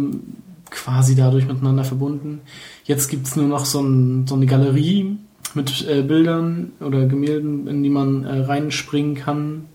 quasi 0.71 1.15
dadurch 1.15 1.47
miteinander 1.47 1.85
verbunden. 1.85 2.41
Jetzt 2.85 3.09
gibt's 3.09 3.37
nur 3.37 3.47
noch 3.47 3.65
so, 3.65 3.81
ein, 3.81 4.27
so 4.27 4.35
eine 4.35 4.47
Galerie 4.47 5.17
mit 5.55 5.87
äh, 5.89 6.03
Bildern 6.03 6.73
oder 6.81 7.07
Gemälden, 7.07 7.67
in 7.67 7.83
die 7.83 7.91
man 7.91 8.25
äh, 8.25 8.41
reinspringen 8.41 9.15
kann. 9.15 9.67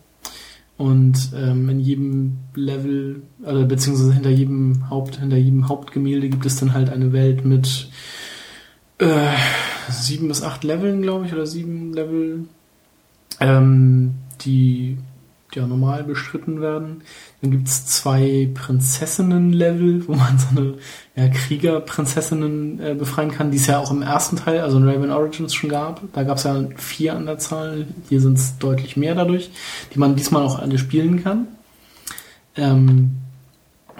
Und 0.78 1.32
ähm, 1.36 1.70
in 1.70 1.80
jedem 1.80 2.38
Level, 2.56 3.22
oder 3.44 3.64
beziehungsweise 3.66 4.14
hinter 4.14 4.32
jedem 4.32 4.90
Haupt, 4.90 5.18
hinter 5.18 5.38
jedem 5.38 5.70
Hauptgemälde 5.70 6.30
gibt 6.30 6.46
es 6.46 6.58
dann 6.58 6.74
halt 6.74 6.90
eine 6.90 7.14
Welt 7.14 7.46
mit 7.46 7.90
äh, 8.98 9.36
sieben 9.90 10.28
bis 10.28 10.42
acht 10.42 10.64
Leveln, 10.64 11.02
glaube 11.02 11.26
ich, 11.26 11.34
oder 11.34 11.46
sieben 11.46 11.94
Level, 11.94 12.46
ähm, 13.40 14.16
die 14.42 14.98
ja 15.56 15.68
normal 15.68 16.04
bestritten 16.04 16.62
werden. 16.62 17.02
Dann 17.42 17.52
gibt's 17.52 17.86
zwei 17.86 18.50
Prinzessinnen-Level, 18.54 20.08
wo 20.08 20.16
man 20.16 20.40
so 20.40 20.48
eine 20.52 20.74
ja, 21.16 21.28
Kriegerprinzessinnen 21.30 22.80
äh, 22.80 22.96
befreien 22.96 23.32
kann, 23.32 23.52
die 23.52 23.58
es 23.58 23.68
ja 23.68 23.80
auch 23.80 23.92
im 23.92 24.02
ersten 24.02 24.38
Teil, 24.38 24.62
also 24.62 24.78
in 24.78 24.88
Raven 24.88 25.12
Origins 25.12 25.54
schon 25.54 25.70
gab. 25.70 26.02
Da 26.14 26.24
gab's 26.24 26.44
ja 26.44 26.64
vier 26.76 27.16
an 27.16 27.26
der 27.26 27.38
Zahl, 27.38 27.88
hier 28.10 28.22
sind 28.22 28.38
es 28.38 28.58
deutlich 28.58 28.98
mehr 28.98 29.16
dadurch, 29.16 29.52
die 29.94 30.00
man 30.00 30.16
diesmal 30.16 30.44
auch 30.44 30.60
alle 30.60 30.78
spielen 30.78 31.24
kann. 31.24 31.48
Ähm, 32.56 33.18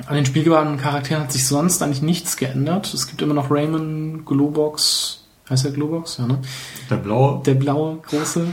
an 0.08 0.16
den 0.16 0.26
spielbaren 0.26 0.78
Charakteren 0.78 1.24
hat 1.24 1.32
sich 1.32 1.48
sonst 1.48 1.82
eigentlich 1.82 2.02
nichts 2.02 2.38
geändert. 2.38 2.94
Es 2.94 3.08
gibt 3.08 3.22
immer 3.22 3.34
noch 3.34 3.52
Raymond, 3.52 4.26
Globox, 4.26 5.23
heißt 5.54 5.66
der 5.66 5.72
Globox? 5.72 6.18
Ja, 6.18 6.28
ne? 6.28 6.40
Der 6.90 6.98
blaue? 6.98 7.42
Der 7.44 7.54
blaue, 7.56 7.98
große. 8.08 8.46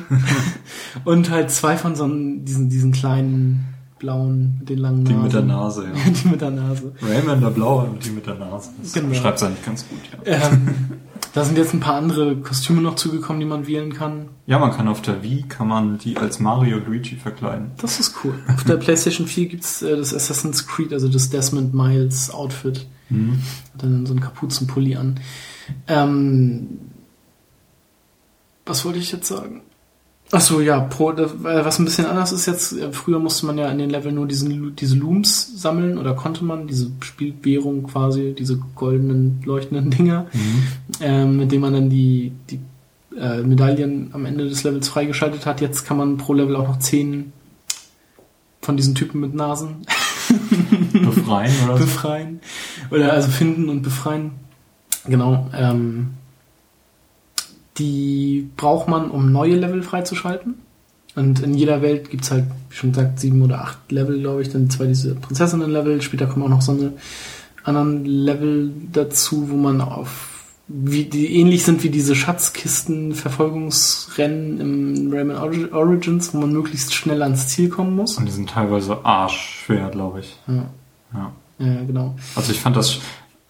und 1.05 1.31
halt 1.31 1.51
zwei 1.51 1.77
von 1.77 1.97
so 1.97 2.05
einen, 2.05 2.45
diesen, 2.45 2.69
diesen 2.71 2.93
kleinen 2.93 3.67
blauen, 3.99 4.57
mit 4.61 4.69
den 4.71 4.79
langen 4.79 5.05
Die 5.05 5.13
Nasen. 5.13 5.25
mit 5.25 5.33
der 5.35 5.43
Nase, 5.43 5.85
ja. 5.85 6.11
die 6.25 6.29
mit 6.29 6.41
der 6.41 6.51
Nase. 6.51 6.93
Raymond 7.03 7.43
der 7.43 7.51
Blaue 7.51 7.85
und 7.85 8.05
die 8.05 8.11
mit 8.11 8.27
der 8.27 8.35
Nase. 8.37 8.71
Das 8.83 8.93
Genau. 8.95 9.15
schreibt 9.15 9.43
eigentlich 9.43 9.65
ganz 9.67 9.85
gut, 9.89 9.99
ja. 10.27 10.37
Ähm, 10.49 10.75
da 11.35 11.45
sind 11.45 11.59
jetzt 11.59 11.75
ein 11.75 11.81
paar 11.81 11.97
andere 11.97 12.37
Kostüme 12.37 12.81
noch 12.81 12.95
zugekommen, 12.97 13.41
die 13.41 13.47
man 13.47 13.67
wählen 13.67 13.93
kann. 13.93 14.29
Ja, 14.47 14.59
man 14.59 14.73
kann 14.73 14.89
auf 14.89 15.03
der 15.03 15.23
Wii, 15.23 15.45
kann 15.49 15.69
man 15.69 15.99
die 15.99 16.17
als 16.17 16.41
Mario 16.41 16.79
und 16.79 16.87
Luigi 16.87 17.17
verkleiden. 17.17 17.73
Das 17.77 18.01
ist 18.01 18.15
cool. 18.25 18.35
Auf 18.49 18.65
der 18.65 18.77
PlayStation 18.79 19.27
4 19.27 19.49
gibt's 19.49 19.83
äh, 19.83 19.97
das 19.97 20.15
Assassin's 20.15 20.67
Creed, 20.67 20.93
also 20.95 21.07
das 21.09 21.29
Desmond 21.31 21.75
Miles 21.75 22.31
Outfit. 22.31 22.87
Mhm. 23.11 23.39
Hat 23.75 23.83
dann 23.83 24.07
so 24.07 24.13
einen 24.15 24.21
Kapuzenpulli 24.23 24.97
an. 24.97 25.21
Ähm, 25.89 26.69
was 28.71 28.85
wollte 28.85 28.99
ich 28.99 29.13
jetzt 29.13 29.29
sagen? 29.29 29.63
Ach 30.33 30.41
so, 30.41 30.61
ja, 30.61 30.79
pro, 30.79 31.11
äh, 31.11 31.27
was 31.43 31.81
ein 31.81 31.85
bisschen 31.85 32.07
anders 32.07 32.31
ist 32.31 32.47
jetzt, 32.47 32.73
äh, 32.73 32.93
früher 32.93 33.19
musste 33.19 33.47
man 33.47 33.59
ja 33.59 33.69
in 33.69 33.79
den 33.79 33.91
Level 33.91 34.13
nur 34.13 34.27
diesen, 34.27 34.77
diese 34.77 34.97
Looms 34.97 35.61
sammeln 35.61 35.99
oder 35.99 36.15
konnte 36.15 36.45
man, 36.45 36.69
diese 36.69 36.93
Spielwährung 37.01 37.83
quasi, 37.83 38.35
diese 38.39 38.59
goldenen 38.77 39.43
leuchtenden 39.45 39.91
Dinger, 39.91 40.27
ähm, 41.01 41.37
mit 41.37 41.51
denen 41.51 41.63
man 41.63 41.73
dann 41.73 41.91
die, 41.91 42.33
die 42.49 42.61
äh, 43.19 43.43
Medaillen 43.43 44.11
am 44.13 44.25
Ende 44.25 44.49
des 44.49 44.63
Levels 44.63 44.89
freigeschaltet 44.89 45.47
hat. 45.47 45.61
Jetzt 45.61 45.85
kann 45.85 45.97
man 45.97 46.17
pro 46.17 46.33
Level 46.33 46.55
auch 46.55 46.69
noch 46.69 46.79
zehn 46.79 47.33
von 48.63 48.77
diesen 48.77 48.95
Typen 48.95 49.21
mit 49.21 49.35
Nasen 49.35 49.85
Befreien 50.93 51.53
oder 51.65 51.77
befreien. 51.77 52.41
Oder 52.93 53.13
also 53.13 53.29
finden 53.29 53.69
und 53.69 53.83
befreien. 53.83 54.33
Genau. 55.07 55.49
Ähm, 55.53 56.11
die 57.81 58.49
braucht 58.57 58.89
man, 58.89 59.11
um 59.11 59.33
neue 59.33 59.57
Level 59.57 59.83
freizuschalten. 59.83 60.55
Und 61.17 61.41
in 61.41 61.55
jeder 61.55 61.83
Welt 61.83 62.11
gibt's 62.11 62.31
halt, 62.31 62.45
wie 62.69 62.77
schon 62.77 62.93
gesagt, 62.93 63.19
sieben 63.19 63.43
oder 63.43 63.63
acht 63.63 63.91
Level, 63.91 64.21
glaube 64.21 64.43
ich. 64.43 64.51
Dann 64.51 64.71
zwei 64.71 64.87
diese 64.87 65.17
Prinzessinnen-Level. 65.17 66.01
Später 66.03 66.27
kommen 66.27 66.45
auch 66.45 66.49
noch 66.57 66.63
so 66.63 66.73
eine 66.73 66.93
anderen 67.65 68.05
Level 68.05 68.71
dazu, 68.93 69.51
wo 69.51 69.57
man 69.57 69.81
auf 69.81 70.29
wie 70.73 71.03
die 71.05 71.35
ähnlich 71.41 71.65
sind 71.65 71.83
wie 71.83 71.91
diese 71.91 72.15
Schatzkisten 72.15 73.13
Verfolgungsrennen 73.17 74.61
im 74.61 75.13
Rayman 75.13 75.37
Origi- 75.37 75.73
Origins, 75.73 76.33
wo 76.33 76.39
man 76.39 76.53
möglichst 76.53 76.95
schnell 76.95 77.23
ans 77.23 77.49
Ziel 77.49 77.69
kommen 77.69 77.97
muss. 77.97 78.17
Und 78.19 78.27
die 78.27 78.31
sind 78.33 78.51
teilweise 78.51 79.05
arschschwer, 79.05 79.89
glaube 79.91 80.21
ich. 80.21 80.37
Ja, 80.47 80.71
Ja. 81.13 81.33
ja 81.59 81.83
genau. 81.85 82.15
Also 82.37 82.53
ich 82.53 82.61
fand 82.61 82.77
das 82.77 82.99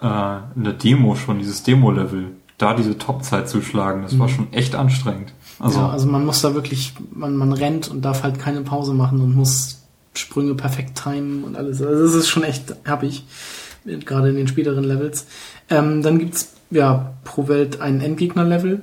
äh, 0.01 0.37
in 0.57 0.65
der 0.65 0.73
Demo 0.73 1.15
schon, 1.15 1.39
dieses 1.39 1.63
Demo-Level, 1.63 2.29
da 2.61 2.75
diese 2.75 2.99
Topzeit 2.99 3.49
zu 3.49 3.63
schlagen, 3.63 4.03
das 4.03 4.19
war 4.19 4.27
Mhm. 4.29 4.33
schon 4.33 4.53
echt 4.53 4.75
anstrengend. 4.75 5.33
Also, 5.59 5.79
ja, 5.81 5.89
also 5.89 6.07
man 6.07 6.25
muss 6.27 6.43
da 6.43 6.55
wirklich, 6.55 6.93
man, 7.13 7.37
man 7.37 7.53
rennt 7.53 7.89
und 7.89 8.03
darf 8.03 8.23
halt 8.23 8.39
keine 8.39 8.61
Pause 8.63 8.93
machen 8.95 9.21
und 9.21 9.35
muss 9.35 9.79
Sprünge 10.15 10.55
perfekt 10.55 11.01
timen 11.03 11.45
und 11.45 11.57
alles. 11.57 11.81
Also 11.83 12.05
das 12.07 12.15
ist 12.15 12.29
schon 12.29 12.43
echt 12.43 12.75
happig, 12.87 13.25
gerade 13.85 14.31
in 14.31 14.37
den 14.37 14.49
späteren 14.49 14.85
Levels. 14.85 15.27
Ähm, 15.71 16.03
dann 16.03 16.19
gibt's 16.19 16.53
ja 16.71 17.15
pro 17.25 17.49
Welt 17.49 17.81
ein 17.81 18.01
Endgegner-Level. 18.01 18.81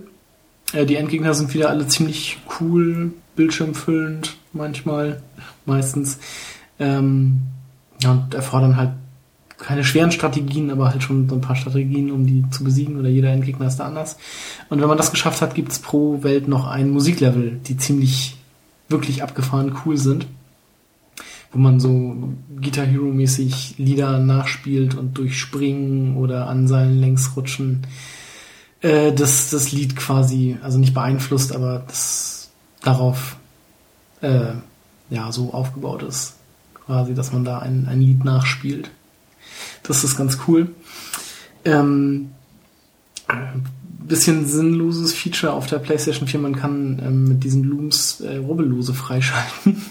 Äh, 0.74 0.86
die 0.86 0.96
Endgegner 0.96 1.34
sind 1.34 1.54
wieder 1.54 1.70
alle 1.70 1.88
ziemlich 1.88 2.40
cool, 2.60 3.12
bildschirmfüllend 3.36 4.38
manchmal, 4.54 5.22
meistens. 5.66 6.18
Ähm, 6.80 7.42
ja, 8.02 8.12
und 8.12 8.34
erfordern 8.34 8.78
halt 8.78 8.92
keine 9.58 9.84
schweren 9.84 10.12
Strategien, 10.12 10.70
aber 10.70 10.90
halt 10.90 11.04
schon 11.04 11.28
so 11.28 11.36
ein 11.36 11.42
paar 11.42 11.56
Strategien, 11.56 12.12
um 12.12 12.26
die 12.26 12.46
zu 12.52 12.64
besiegen 12.64 12.98
oder 12.98 13.10
jeder 13.10 13.32
Endgegner 13.32 13.68
ist 13.68 13.78
da 13.78 13.86
anders. 13.86 14.18
Und 14.70 14.82
wenn 14.82 14.88
man 14.88 14.98
das 14.98 15.12
geschafft 15.12 15.42
hat, 15.42 15.56
gibt's 15.56 15.80
pro 15.80 16.24
Welt 16.24 16.48
noch 16.48 16.68
ein 16.68 16.92
Musiklevel, 16.92 17.60
die 17.66 17.78
ziemlich 17.78 18.38
wirklich 18.88 19.24
abgefahren 19.24 19.76
cool 19.86 19.98
sind. 19.98 20.28
Wo 21.52 21.60
man 21.60 21.80
so 21.80 22.34
Guitar 22.62 22.86
Hero 22.86 23.06
mäßig 23.06 23.76
Lieder 23.78 24.20
nachspielt 24.20 24.96
und 24.96 25.18
durch 25.18 25.40
Springen 25.40 26.18
oder 26.18 26.48
an 26.48 26.68
Seilen 26.68 27.00
längs 27.00 27.36
rutschen. 27.36 27.88
Äh, 28.82 29.14
das, 29.14 29.50
das 29.50 29.72
Lied 29.72 29.96
quasi, 29.96 30.58
also 30.62 30.78
nicht 30.78 30.94
beeinflusst, 30.94 31.56
aber 31.56 31.84
das 31.88 32.52
darauf 32.82 33.38
äh, 34.22 34.54
ja 35.10 35.32
so 35.32 35.54
aufgebaut 35.54 36.04
ist. 36.04 36.36
Quasi, 36.86 37.14
dass 37.14 37.34
man 37.34 37.44
da 37.44 37.60
ein, 37.60 37.88
ein 37.90 38.02
Lied 38.02 38.24
nachspielt. 38.24 38.92
Das 39.88 40.04
ist 40.04 40.18
ganz 40.18 40.38
cool. 40.48 40.70
Ähm, 41.66 42.32
bisschen 44.08 44.46
sinnloses 44.48 45.14
Feature 45.14 45.54
auf 45.54 45.68
der 45.68 45.80
PlayStation 45.80 46.28
4. 46.28 46.40
Man 46.40 46.56
kann 46.56 47.02
ähm, 47.06 47.28
mit 47.28 47.44
diesen 47.44 47.64
Looms 47.64 48.22
äh, 48.22 48.38
Rubbellose 48.38 48.94
freischalten. 48.94 49.82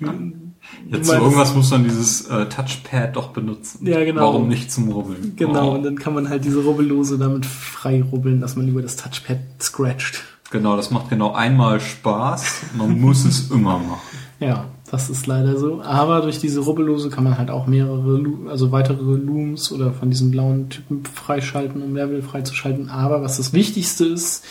jetzt 0.90 1.06
zu 1.08 1.14
irgendwas 1.14 1.54
muss 1.54 1.70
man 1.70 1.84
dieses 1.84 2.26
äh, 2.26 2.46
Touchpad 2.48 3.14
doch 3.16 3.28
benutzen. 3.28 3.86
Ja, 3.86 4.04
genau. 4.04 4.22
Warum 4.22 4.48
nicht 4.48 4.70
zum 4.72 4.88
Rubbeln? 4.90 5.34
Genau, 5.36 5.70
Oh. 5.70 5.74
und 5.74 5.84
dann 5.84 5.98
kann 5.98 6.14
man 6.14 6.28
halt 6.28 6.44
diese 6.44 6.62
Rubbellose 6.62 7.18
damit 7.18 7.46
frei 7.46 8.02
rubbeln, 8.02 8.40
dass 8.40 8.56
man 8.56 8.68
über 8.68 8.82
das 8.82 8.96
Touchpad 8.96 9.38
scratcht. 9.60 10.22
Genau, 10.50 10.76
das 10.76 10.90
macht 10.90 11.10
genau 11.10 11.32
einmal 11.32 11.80
Spaß. 11.80 12.44
Man 12.76 13.00
muss 13.00 13.24
es 13.24 13.50
immer 13.50 13.78
machen. 13.78 14.00
Ja, 14.40 14.66
das 14.86 15.10
ist 15.10 15.26
leider 15.26 15.58
so. 15.58 15.80
Aber 15.82 16.20
durch 16.20 16.38
diese 16.38 16.60
Rubbellose 16.60 17.10
kann 17.10 17.24
man 17.24 17.38
halt 17.38 17.50
auch 17.50 17.66
mehrere, 17.66 18.22
also 18.48 18.72
weitere 18.72 19.16
Looms 19.16 19.72
oder 19.72 19.92
von 19.92 20.10
diesen 20.10 20.30
blauen 20.30 20.68
Typen 20.68 21.04
freischalten, 21.04 21.82
um 21.82 21.94
Level 21.94 22.22
freizuschalten. 22.22 22.88
Aber 22.88 23.22
was 23.22 23.36
das 23.36 23.52
Wichtigste 23.52 24.04
ist, 24.04 24.44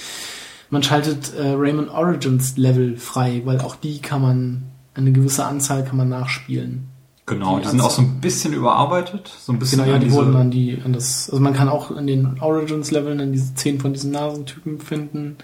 man 0.69 0.83
schaltet 0.83 1.33
äh, 1.35 1.53
Rayman 1.55 1.89
Origins 1.89 2.57
Level 2.57 2.97
frei, 2.97 3.41
weil 3.45 3.59
auch 3.61 3.75
die 3.75 4.01
kann 4.01 4.21
man, 4.21 4.63
eine 4.93 5.11
gewisse 5.11 5.45
Anzahl 5.45 5.83
kann 5.83 5.97
man 5.97 6.09
nachspielen. 6.09 6.89
Genau, 7.27 7.57
Die 7.57 7.63
die, 7.63 7.69
sind 7.69 7.81
auch 7.81 7.89
so 7.89 8.03
ein 8.03 8.21
bisschen 8.21 8.53
überarbeitet. 8.53 9.31
So 9.39 9.51
ein 9.51 9.57
bisschen 9.57 9.79
Genau, 9.79 9.91
ja, 9.91 9.99
die 9.99 10.11
wurden 10.11 10.35
an 10.35 10.51
die, 10.51 10.79
an 10.83 10.93
das, 10.93 11.29
also 11.29 11.41
man 11.41 11.53
kann 11.53 11.69
auch 11.69 11.89
in 11.91 12.05
den 12.05 12.39
Origins-Leveln 12.39 13.17
dann 13.17 13.31
diese 13.31 13.55
zehn 13.55 13.79
von 13.79 13.93
diesen 13.93 14.11
Nasentypen 14.11 14.79
finden. 14.79 15.37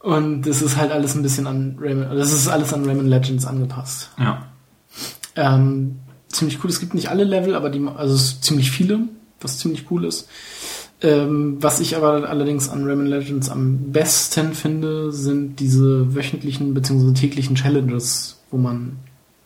Und 0.00 0.42
das 0.42 0.62
ist 0.62 0.76
halt 0.76 0.92
alles 0.92 1.14
ein 1.14 1.22
bisschen 1.22 1.46
an 1.46 1.76
Rayman, 1.78 2.16
das 2.16 2.32
ist 2.32 2.48
alles 2.48 2.72
an 2.72 2.84
Rayman 2.84 3.06
Legends 3.06 3.46
angepasst. 3.46 4.10
Ja. 4.18 4.46
Ähm, 5.36 5.96
ziemlich 6.28 6.62
cool. 6.64 6.70
Es 6.70 6.80
gibt 6.80 6.94
nicht 6.94 7.10
alle 7.10 7.24
Level, 7.24 7.54
aber 7.54 7.68
die, 7.70 7.86
also 7.96 8.16
ziemlich 8.16 8.70
viele, 8.70 9.00
was 9.40 9.58
ziemlich 9.58 9.90
cool 9.90 10.04
ist. 10.04 10.28
Ähm, 11.02 11.56
was 11.60 11.80
ich 11.80 11.96
aber 11.96 12.28
allerdings 12.28 12.68
an 12.68 12.86
Rayman 12.86 13.06
Legends 13.06 13.48
am 13.50 13.92
besten 13.92 14.54
finde, 14.54 15.12
sind 15.12 15.60
diese 15.60 16.14
wöchentlichen 16.14 16.74
bzw. 16.74 17.12
täglichen 17.14 17.56
Challenges, 17.56 18.38
wo 18.50 18.58
man 18.58 18.96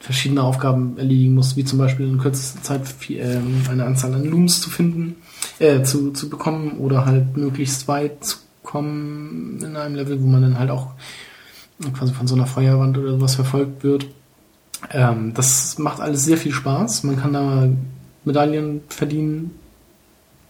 verschiedene 0.00 0.42
Aufgaben 0.42 0.98
erledigen 0.98 1.34
muss, 1.34 1.56
wie 1.56 1.64
zum 1.64 1.78
Beispiel 1.78 2.06
in 2.06 2.18
kürzester 2.18 2.62
Zeit 2.62 2.82
ähm, 3.08 3.62
eine 3.70 3.86
Anzahl 3.86 4.14
an 4.14 4.24
Looms 4.24 4.60
zu 4.60 4.68
finden, 4.68 5.16
äh, 5.58 5.82
zu, 5.82 6.10
zu 6.10 6.28
bekommen 6.28 6.78
oder 6.78 7.06
halt 7.06 7.36
möglichst 7.36 7.88
weit 7.88 8.24
zu 8.24 8.36
kommen 8.64 9.60
in 9.62 9.76
einem 9.76 9.94
Level, 9.94 10.20
wo 10.20 10.26
man 10.26 10.42
dann 10.42 10.58
halt 10.58 10.70
auch 10.70 10.88
quasi 11.96 12.12
von 12.12 12.26
so 12.26 12.34
einer 12.34 12.46
Feuerwand 12.46 12.98
oder 12.98 13.12
sowas 13.12 13.36
verfolgt 13.36 13.84
wird. 13.84 14.06
Ähm, 14.90 15.32
das 15.34 15.78
macht 15.78 16.00
alles 16.00 16.24
sehr 16.24 16.36
viel 16.36 16.52
Spaß. 16.52 17.04
Man 17.04 17.20
kann 17.20 17.32
da 17.32 17.68
Medaillen 18.24 18.82
verdienen. 18.88 19.52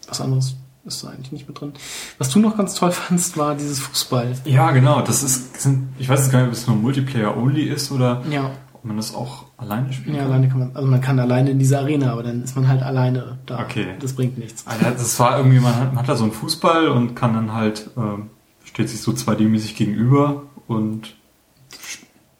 Was 0.08 0.20
anderes 0.20 0.56
ist 0.84 1.02
da 1.02 1.08
eigentlich 1.08 1.32
nicht 1.32 1.48
mit 1.48 1.60
drin. 1.60 1.72
Was 2.18 2.28
du 2.30 2.38
noch 2.38 2.56
ganz 2.56 2.74
toll 2.74 2.92
fandst, 2.92 3.36
war 3.36 3.54
dieses 3.54 3.78
Fußball. 3.80 4.34
Ja, 4.44 4.70
genau. 4.70 5.00
Das 5.02 5.22
ist, 5.22 5.60
sind, 5.60 5.88
ich 5.98 6.08
weiß 6.08 6.20
jetzt 6.20 6.32
gar 6.32 6.40
nicht, 6.40 6.48
ob 6.48 6.54
es 6.54 6.66
nur 6.66 6.76
Multiplayer-only 6.76 7.64
ist 7.64 7.90
oder 7.90 8.22
Ja, 8.30 8.50
ob 8.84 8.88
man 8.88 8.98
das 8.98 9.14
auch 9.14 9.44
alleine 9.56 9.90
spielen 9.94 10.14
ja, 10.14 10.22
kann. 10.22 10.32
alleine 10.32 10.48
kann 10.50 10.58
man, 10.58 10.70
also 10.74 10.86
man 10.86 11.00
kann 11.00 11.18
alleine 11.18 11.50
in 11.50 11.58
dieser 11.58 11.80
Arena, 11.80 12.12
aber 12.12 12.22
dann 12.22 12.42
ist 12.42 12.54
man 12.54 12.68
halt 12.68 12.82
alleine 12.82 13.38
da. 13.46 13.60
Okay. 13.60 13.86
Das 13.98 14.12
bringt 14.12 14.36
nichts. 14.36 14.66
Also 14.66 14.84
das 14.84 15.18
war 15.18 15.38
irgendwie, 15.38 15.58
man 15.58 15.74
hat, 15.74 15.94
man 15.94 16.02
hat 16.02 16.08
da 16.10 16.16
so 16.16 16.24
einen 16.24 16.34
Fußball 16.34 16.88
und 16.88 17.14
kann 17.14 17.32
dann 17.32 17.54
halt, 17.54 17.88
ähm, 17.96 18.28
steht 18.62 18.90
sich 18.90 19.00
so 19.00 19.12
2D-mäßig 19.12 19.74
gegenüber 19.74 20.42
und 20.66 21.16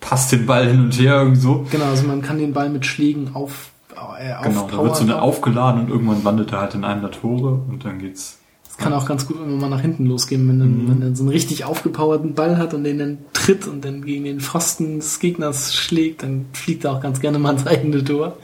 passt 0.01 0.33
den 0.33 0.45
Ball 0.45 0.69
hin 0.69 0.81
und 0.81 0.99
her 1.01 1.15
irgendwie 1.15 1.41
so. 1.41 1.67
Genau, 1.71 1.87
also 1.87 2.07
man 2.07 2.21
kann 2.21 2.37
den 2.37 2.53
Ball 2.53 2.69
mit 2.69 2.85
Schlägen 2.85 3.35
auf, 3.35 3.71
äh, 4.19 4.35
Genau, 4.43 4.69
da 4.71 4.83
wird 4.83 4.97
so 4.97 5.05
eine 5.05 5.23
aufgeladen 5.23 5.85
und 5.85 5.89
irgendwann 5.89 6.23
landet 6.25 6.53
er 6.53 6.61
halt 6.61 6.75
in 6.75 6.85
einem 6.85 7.01
der 7.01 7.11
Tore 7.11 7.63
und 7.71 7.87
dann 7.87 7.99
geht's. 7.99 8.39
Das 8.77 8.85
kann 8.85 8.93
auch 8.93 9.07
ganz 9.07 9.27
gut, 9.27 9.39
wenn 9.41 9.51
wir 9.51 9.57
mal 9.57 9.69
nach 9.71 9.81
hinten 9.81 10.07
losgehen, 10.07 10.49
wenn, 10.49 10.59
Mhm. 10.59 10.89
wenn 10.91 11.01
dann 11.01 11.15
so 11.15 11.23
einen 11.23 11.31
richtig 11.31 11.65
aufgepowerten 11.65 12.35
Ball 12.35 12.59
hat 12.59 12.75
und 12.75 12.83
den 12.85 12.99
dann 12.99 13.19
tritt 13.33 13.67
und 13.69 13.85
dann 13.85 14.05
gegen 14.05 14.25
den 14.25 14.41
Pfosten 14.41 14.97
des 14.99 15.21
Gegners 15.21 15.75
schlägt, 15.75 16.23
dann 16.25 16.47
fliegt 16.53 16.85
er 16.85 16.93
auch 16.93 17.01
ganz 17.01 17.21
gerne 17.21 17.39
mal 17.39 17.53
ins 17.53 17.67
eigene 17.67 18.03
Tor. 18.03 18.37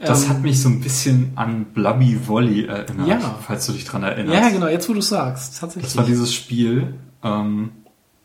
Das 0.00 0.24
Ähm, 0.24 0.28
hat 0.28 0.42
mich 0.42 0.60
so 0.60 0.68
ein 0.68 0.80
bisschen 0.80 1.32
an 1.34 1.64
Blubby 1.72 2.18
Volley 2.26 2.66
erinnert, 2.66 3.08
Ja. 3.08 3.38
falls 3.46 3.66
du 3.66 3.72
dich 3.72 3.84
dran 3.84 4.02
erinnerst. 4.02 4.38
Ja, 4.38 4.50
genau, 4.50 4.68
jetzt 4.68 4.88
wo 4.88 4.92
du 4.92 5.00
sagst, 5.00 5.58
tatsächlich. 5.58 5.92
Das 5.92 5.96
war 5.96 6.04
dieses 6.04 6.32
Spiel, 6.34 6.94
ähm, 7.24 7.70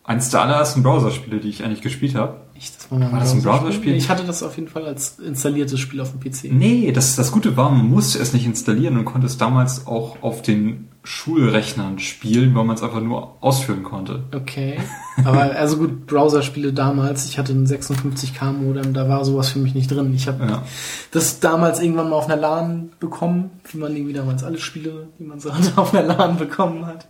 eins 0.04 0.30
der 0.30 0.42
allerersten 0.42 0.84
Browser-Spiele, 0.84 1.40
die 1.40 1.48
ich 1.48 1.64
eigentlich 1.64 1.82
gespielt 1.82 2.16
habe. 2.16 2.42
Ich, 2.56 2.72
das 2.76 2.92
war, 2.92 3.00
War 3.12 3.20
das 3.20 3.32
ein 3.34 3.42
Browserspiel? 3.42 3.96
Ich 3.96 4.10
hatte 4.10 4.24
das 4.26 4.44
auf 4.44 4.56
jeden 4.58 4.68
Fall 4.68 4.86
als 4.86 5.18
installiertes 5.20 5.80
Spiel 5.80 6.02
auf 6.02 6.12
dem 6.12 6.20
PC. 6.20 6.52
Nee, 6.52 6.92
das, 6.92 7.16
das 7.16 7.32
Gute 7.32 7.56
war, 7.58 7.72
man 7.72 7.90
musste 7.90 8.20
es 8.20 8.34
nicht 8.34 8.46
installieren 8.46 8.98
und 8.98 9.06
konnte 9.06 9.26
es 9.26 9.38
damals 9.38 9.88
auch 9.88 10.22
auf 10.22 10.42
den 10.42 10.90
Schulrechnern 11.06 12.00
spielen, 12.00 12.56
weil 12.56 12.64
man 12.64 12.76
es 12.78 12.82
einfach 12.82 13.02
nur 13.02 13.36
ausführen 13.44 13.84
konnte. 13.84 14.24
Okay. 14.34 14.80
Aber 15.26 15.42
also 15.42 15.78
gut, 15.78 16.08
Browserspiele 16.08 16.72
damals, 16.72 17.28
ich 17.28 17.38
hatte 17.38 17.52
ein 17.52 17.68
56k 17.68 18.54
Modem, 18.54 18.94
da 18.94 19.10
war 19.10 19.26
sowas 19.26 19.50
für 19.50 19.60
mich 19.60 19.76
nicht 19.76 19.92
drin. 19.92 20.14
Ich 20.14 20.28
habe 20.28 20.46
Ja. 20.46 20.64
das 21.12 21.42
damals 21.42 21.82
irgendwann 21.82 22.10
mal 22.10 22.16
auf 22.16 22.26
einer 22.30 22.38
LAN 22.40 22.92
bekommen, 23.02 23.52
wie 23.72 23.78
man 23.80 23.94
irgendwie 23.96 24.14
damals 24.14 24.44
alle 24.46 24.58
Spiele, 24.60 25.10
die 25.20 25.24
man 25.26 25.42
so 25.42 25.54
hatte, 25.54 25.72
auf 25.78 25.94
einer 25.94 26.08
LAN 26.16 26.38
bekommen 26.38 26.86
hat. 26.86 27.08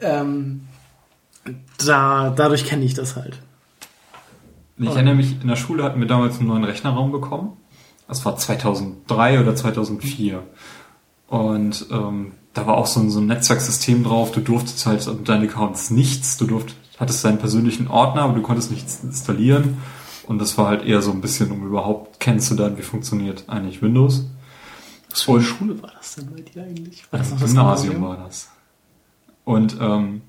Ähm, 0.00 0.62
da, 1.86 2.30
dadurch 2.30 2.64
kenne 2.66 2.84
ich 2.84 2.94
das 2.94 3.14
halt. 3.16 3.38
Ich 4.76 4.88
erinnere 4.88 5.14
mich, 5.14 5.40
in 5.40 5.46
der 5.48 5.56
Schule 5.56 5.84
hatten 5.84 6.00
wir 6.00 6.08
damals 6.08 6.38
einen 6.38 6.48
neuen 6.48 6.64
Rechnerraum 6.64 7.12
bekommen. 7.12 7.52
Das 8.08 8.24
war 8.24 8.36
2003 8.36 9.40
oder 9.40 9.54
2004. 9.54 10.42
Und 11.28 11.86
ähm, 11.92 12.32
da 12.54 12.66
war 12.66 12.76
auch 12.76 12.86
so 12.86 13.00
ein, 13.00 13.10
so 13.10 13.20
ein 13.20 13.26
Netzwerksystem 13.26 14.04
drauf. 14.04 14.32
Du 14.32 14.40
durftest 14.40 14.84
halt 14.86 15.06
mit 15.06 15.28
deinen 15.28 15.48
Accounts 15.48 15.90
nichts. 15.90 16.36
Du 16.36 16.46
durft, 16.46 16.74
hattest 16.98 17.24
deinen 17.24 17.38
persönlichen 17.38 17.88
Ordner, 17.88 18.22
aber 18.22 18.34
du 18.34 18.42
konntest 18.42 18.70
nichts 18.70 19.02
installieren. 19.02 19.78
Und 20.26 20.38
das 20.38 20.58
war 20.58 20.66
halt 20.68 20.84
eher 20.84 21.02
so 21.02 21.10
ein 21.10 21.20
bisschen, 21.20 21.50
um 21.50 21.66
überhaupt 21.66 22.20
kennenzulernen, 22.20 22.78
wie 22.78 22.82
funktioniert 22.82 23.44
eigentlich 23.48 23.82
Windows. 23.82 24.26
Was 25.10 25.22
für 25.22 25.32
eine 25.32 25.42
Schule 25.42 25.82
war 25.82 25.92
das 25.96 26.14
denn 26.14 26.30
bei 26.32 26.40
dir 26.40 26.62
eigentlich? 26.62 27.04
War 27.12 27.18
das 27.18 27.30
noch 27.30 27.40
das 27.40 27.50
Gymnasium 27.50 28.02
war 28.02 28.16
das. 28.16 28.48
Und 29.44 29.76
ähm, 29.80 30.22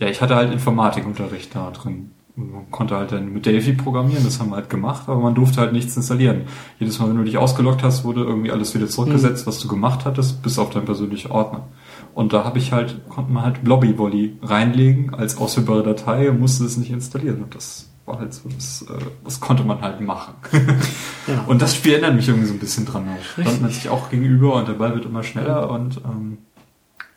ja, 0.00 0.08
ich 0.08 0.22
hatte 0.22 0.34
halt 0.34 0.52
Informatikunterricht 0.52 1.54
da 1.54 1.70
drin. 1.70 2.12
Man 2.36 2.68
konnte 2.72 2.96
halt 2.96 3.12
dann 3.12 3.32
mit 3.32 3.46
Delphi 3.46 3.74
programmieren, 3.74 4.24
das 4.24 4.40
haben 4.40 4.50
wir 4.50 4.56
halt 4.56 4.68
gemacht, 4.68 5.04
aber 5.08 5.20
man 5.20 5.36
durfte 5.36 5.60
halt 5.60 5.72
nichts 5.72 5.96
installieren. 5.96 6.42
Jedes 6.80 6.98
Mal, 6.98 7.08
wenn 7.08 7.16
du 7.16 7.22
dich 7.22 7.38
ausgeloggt 7.38 7.84
hast, 7.84 8.04
wurde 8.04 8.24
irgendwie 8.24 8.50
alles 8.50 8.74
wieder 8.74 8.88
zurückgesetzt, 8.88 9.46
was 9.46 9.60
du 9.60 9.68
gemacht 9.68 10.04
hattest, 10.04 10.42
bis 10.42 10.58
auf 10.58 10.70
deinen 10.70 10.84
persönlichen 10.84 11.30
Ordner. 11.30 11.68
Und 12.12 12.32
da 12.32 12.44
habe 12.44 12.58
ich 12.58 12.72
halt, 12.72 13.08
konnte 13.08 13.32
man 13.32 13.44
halt 13.44 13.62
Blobby 13.62 13.96
Volley 13.98 14.36
reinlegen 14.42 15.14
als 15.14 15.38
ausführbare 15.38 15.84
Datei 15.84 16.28
und 16.28 16.40
musste 16.40 16.64
es 16.64 16.76
nicht 16.76 16.90
installieren. 16.90 17.42
Und 17.44 17.54
das 17.54 17.88
war 18.04 18.18
halt 18.18 18.34
so, 18.34 18.48
das, 18.48 18.82
äh, 18.82 18.98
das 19.24 19.38
konnte 19.38 19.62
man 19.62 19.80
halt 19.80 20.00
machen. 20.00 20.34
Ja. 21.26 21.42
Und 21.46 21.62
das 21.62 21.74
Spiel 21.74 21.92
erinnert 21.94 22.16
mich 22.16 22.28
irgendwie 22.28 22.46
so 22.46 22.52
ein 22.52 22.58
bisschen 22.58 22.84
dran. 22.84 23.08
Richtig. 23.08 23.46
Stand 23.46 23.62
man 23.62 23.70
sich 23.70 23.88
auch 23.88 24.10
gegenüber 24.10 24.56
und 24.56 24.68
der 24.68 24.74
Ball 24.74 24.94
wird 24.94 25.06
immer 25.06 25.22
schneller 25.22 25.70
und 25.70 25.98
ähm, 26.04 26.36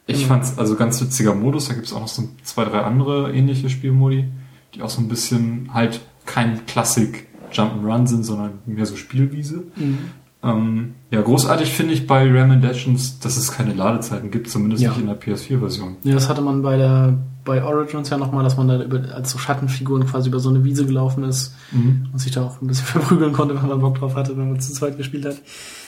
ich 0.06 0.20
Genau. 0.20 0.28
fand's 0.30 0.58
also 0.58 0.76
ganz 0.78 1.02
witziger 1.02 1.36
Modus. 1.36 1.68
Da 1.68 1.74
gibt's 1.74 1.92
auch 1.92 2.00
noch 2.00 2.08
so 2.08 2.24
zwei, 2.44 2.64
drei 2.64 2.84
andere 2.84 3.34
ähnliche 3.34 3.70
Spielmodi, 3.70 4.30
die 4.78 4.84
auch 4.84 4.90
so 4.90 5.02
ein 5.02 5.08
bisschen 5.08 5.70
halt 5.74 6.02
kein 6.26 6.66
Klassik 6.66 7.28
Jump'n'Run 7.52 8.08
sind, 8.08 8.24
sondern 8.24 8.60
mehr 8.66 8.86
so 8.86 8.96
Spielwiese. 8.96 9.64
Mhm. 9.76 9.98
Ähm, 10.44 10.94
ja, 11.10 11.22
großartig 11.22 11.72
finde 11.74 11.94
ich 11.94 12.06
bei 12.06 12.30
Rayman 12.30 12.62
Legends, 12.62 13.20
dass 13.20 13.38
es 13.38 13.52
keine 13.52 13.74
Ladezeiten 13.74 14.30
gibt, 14.30 14.50
zumindest 14.50 14.84
Ja. 14.84 14.90
nicht 14.92 15.00
in 15.00 15.08
der 15.08 15.20
PS4-Version. 15.20 15.96
Ja, 16.04 16.14
das 16.14 16.30
hatte 16.30 16.42
man 16.42 16.62
bei 16.62 16.78
der 16.78 17.18
bei 17.44 17.64
Origins 17.64 18.10
ja 18.10 18.18
nochmal, 18.18 18.44
dass 18.44 18.58
man 18.58 18.68
da 18.68 18.84
über, 18.84 19.02
als 19.16 19.32
so 19.32 19.38
Schattenfiguren 19.38 20.06
quasi 20.06 20.28
über 20.28 20.40
so 20.42 20.50
eine 20.50 20.66
Wiese 20.66 20.86
gelaufen 20.86 21.24
ist 21.24 21.56
und 21.72 22.20
sich 22.20 22.34
da 22.34 22.44
auch 22.46 22.62
ein 22.62 22.68
bisschen 22.68 22.86
verprügeln 22.88 23.32
konnte, 23.32 23.56
wenn 23.56 23.70
man 23.70 23.80
Bock 23.80 23.98
drauf 24.00 24.16
hatte, 24.16 24.36
wenn 24.38 24.50
man 24.52 24.60
zu 24.60 24.74
zweit 24.74 24.98
gespielt 24.98 25.26
hat. 25.26 25.38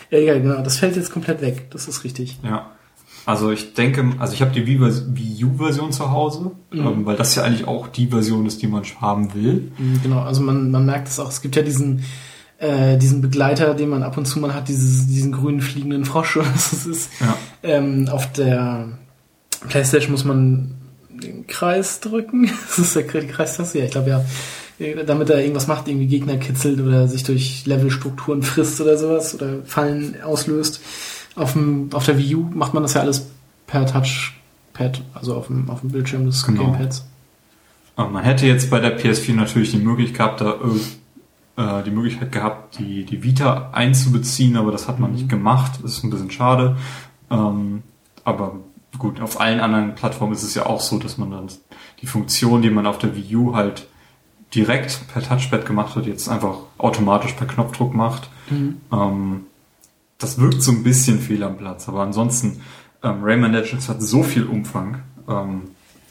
Ja, 0.10 0.20
ja, 0.20 0.40
genau. 0.40 0.62
Das 0.64 0.78
fällt 0.78 0.96
jetzt 0.96 1.12
komplett 1.12 1.42
weg. 1.42 1.70
Das 1.72 1.90
ist 1.90 2.06
richtig. 2.06 2.40
Ja. 2.44 2.72
Also 3.30 3.52
ich 3.52 3.76
denke, 3.76 4.04
also 4.18 4.34
ich 4.34 4.42
habe 4.42 4.52
die 4.52 4.64
Wii- 4.66 5.46
U-Version 5.46 5.92
zu 5.92 6.10
Hause, 6.12 6.52
Mhm. 6.72 6.80
ähm, 6.88 7.06
weil 7.06 7.16
das 7.16 7.36
ja 7.36 7.44
eigentlich 7.44 7.68
auch 7.68 7.88
die 7.88 8.08
Version 8.08 8.48
ist, 8.48 8.62
die 8.64 8.68
man 8.68 8.84
haben 9.02 9.34
will. 9.36 9.72
Mhm, 9.78 10.00
Genau, 10.02 10.22
also 10.22 10.42
man, 10.42 10.72
man 10.72 10.84
merkt 10.86 11.08
es 11.10 11.20
auch. 11.20 11.30
Es 11.30 11.42
gibt 11.42 11.56
ja 11.56 11.62
diesen, 11.62 12.04
äh, 12.58 12.98
diesen 12.98 13.22
Begleiter, 13.22 13.76
den 13.76 13.90
man 13.90 14.02
ab 14.02 14.18
und 14.18 14.26
zu 14.26 14.40
mal 14.40 14.56
hat, 14.56 14.68
dieses, 14.68 15.06
diesen 15.08 15.32
grünen 15.32 15.62
fliegenden 15.62 16.06
Frosch. 16.06 16.40
Das 16.54 16.74
ist, 16.88 17.10
Ja. 17.20 17.38
ähm, 17.62 18.08
auf 18.12 18.32
der 18.34 18.98
Playstation 19.68 20.12
muss 20.12 20.26
man 20.26 20.72
den 21.12 21.46
Kreis 21.46 22.00
drücken. 22.00 22.50
Das 22.68 22.80
ist 22.80 22.96
der 22.96 23.06
Kreistaste, 23.06 23.78
ja, 23.80 23.86
ich 23.86 23.92
glaube 23.92 24.10
ja. 24.10 24.26
Äh, 24.80 25.06
Damit 25.06 25.30
er 25.30 25.40
irgendwas 25.42 25.68
macht, 25.68 25.88
irgendwie 25.88 26.08
Gegner 26.08 26.38
kitzelt 26.38 26.80
oder 26.82 27.08
sich 27.08 27.24
durch 27.24 27.66
Levelstrukturen 27.68 28.42
frisst 28.42 28.82
oder 28.82 28.98
sowas 28.98 29.36
oder 29.36 29.58
Fallen 29.66 30.16
auslöst. 30.24 30.82
Auf, 31.40 31.54
dem, 31.54 31.90
auf 31.94 32.06
der 32.06 32.18
Wii 32.18 32.36
U 32.36 32.50
macht 32.54 32.74
man 32.74 32.84
das 32.84 32.94
ja 32.94 33.02
alles 33.02 33.30
per 33.68 33.86
Touchpad, 33.86 35.02
also 35.14 35.36
auf 35.36 35.48
dem, 35.48 35.70
auf 35.70 35.82
dem 35.82 35.92
Bildschirm 35.92 36.26
des 36.26 36.46
Genau. 36.46 36.64
Gamepads. 36.66 37.06
Und 37.96 38.12
man 38.14 38.24
hätte 38.24 38.46
jetzt 38.46 38.70
bei 38.70 38.80
der 38.80 39.00
PS4 39.00 39.34
natürlich 39.36 39.72
die 39.72 39.78
Möglichkeit, 39.78 40.40
da, 40.40 40.56
äh, 41.58 41.84
die 41.84 41.92
Möglichkeit 41.92 42.32
gehabt, 42.32 42.80
die, 42.80 43.04
die 43.04 43.24
Vita 43.24 43.70
einzubeziehen, 43.74 44.56
aber 44.56 44.72
das 44.72 44.88
hat 44.88 45.00
man 45.00 45.12
nicht 45.12 45.28
gemacht. 45.30 45.74
Das 45.84 45.94
ist 45.98 46.04
ein 46.04 46.10
bisschen 46.10 46.32
schade. 46.32 46.78
Ähm, 47.30 47.84
aber 48.24 48.56
gut, 48.98 49.20
auf 49.22 49.40
allen 49.40 49.60
anderen 49.60 49.96
Plattformen 49.96 50.34
ist 50.34 50.44
es 50.44 50.56
ja 50.56 50.66
auch 50.66 50.80
so, 50.82 50.98
dass 50.98 51.18
man 51.18 51.32
dann 51.32 51.48
die 52.02 52.08
Funktion, 52.08 52.62
die 52.62 52.70
man 52.70 52.88
auf 52.88 52.98
der 52.98 53.16
Wii 53.16 53.36
U 53.36 53.56
halt 53.56 53.88
direkt 54.56 55.08
per 55.14 55.22
Touchpad 55.22 55.66
gemacht 55.66 55.96
hat, 55.96 56.06
jetzt 56.06 56.28
einfach 56.30 56.56
automatisch 56.78 57.34
per 57.34 57.48
Knopfdruck 57.48 57.94
macht. 57.94 58.30
Ähm, 58.92 59.42
das 60.20 60.38
wirkt 60.38 60.62
so 60.62 60.72
ein 60.72 60.84
bisschen 60.84 61.20
fehl 61.20 61.44
am 61.44 61.58
Platz, 61.58 61.88
aber 61.90 62.02
ansonsten, 62.04 62.62
ähm, 63.02 63.24
Rayman 63.24 63.52
Legends 63.54 63.90
hat 63.90 64.02
so 64.02 64.22
viel 64.22 64.46
Umfang. 64.46 65.00
Ähm, 65.28 65.62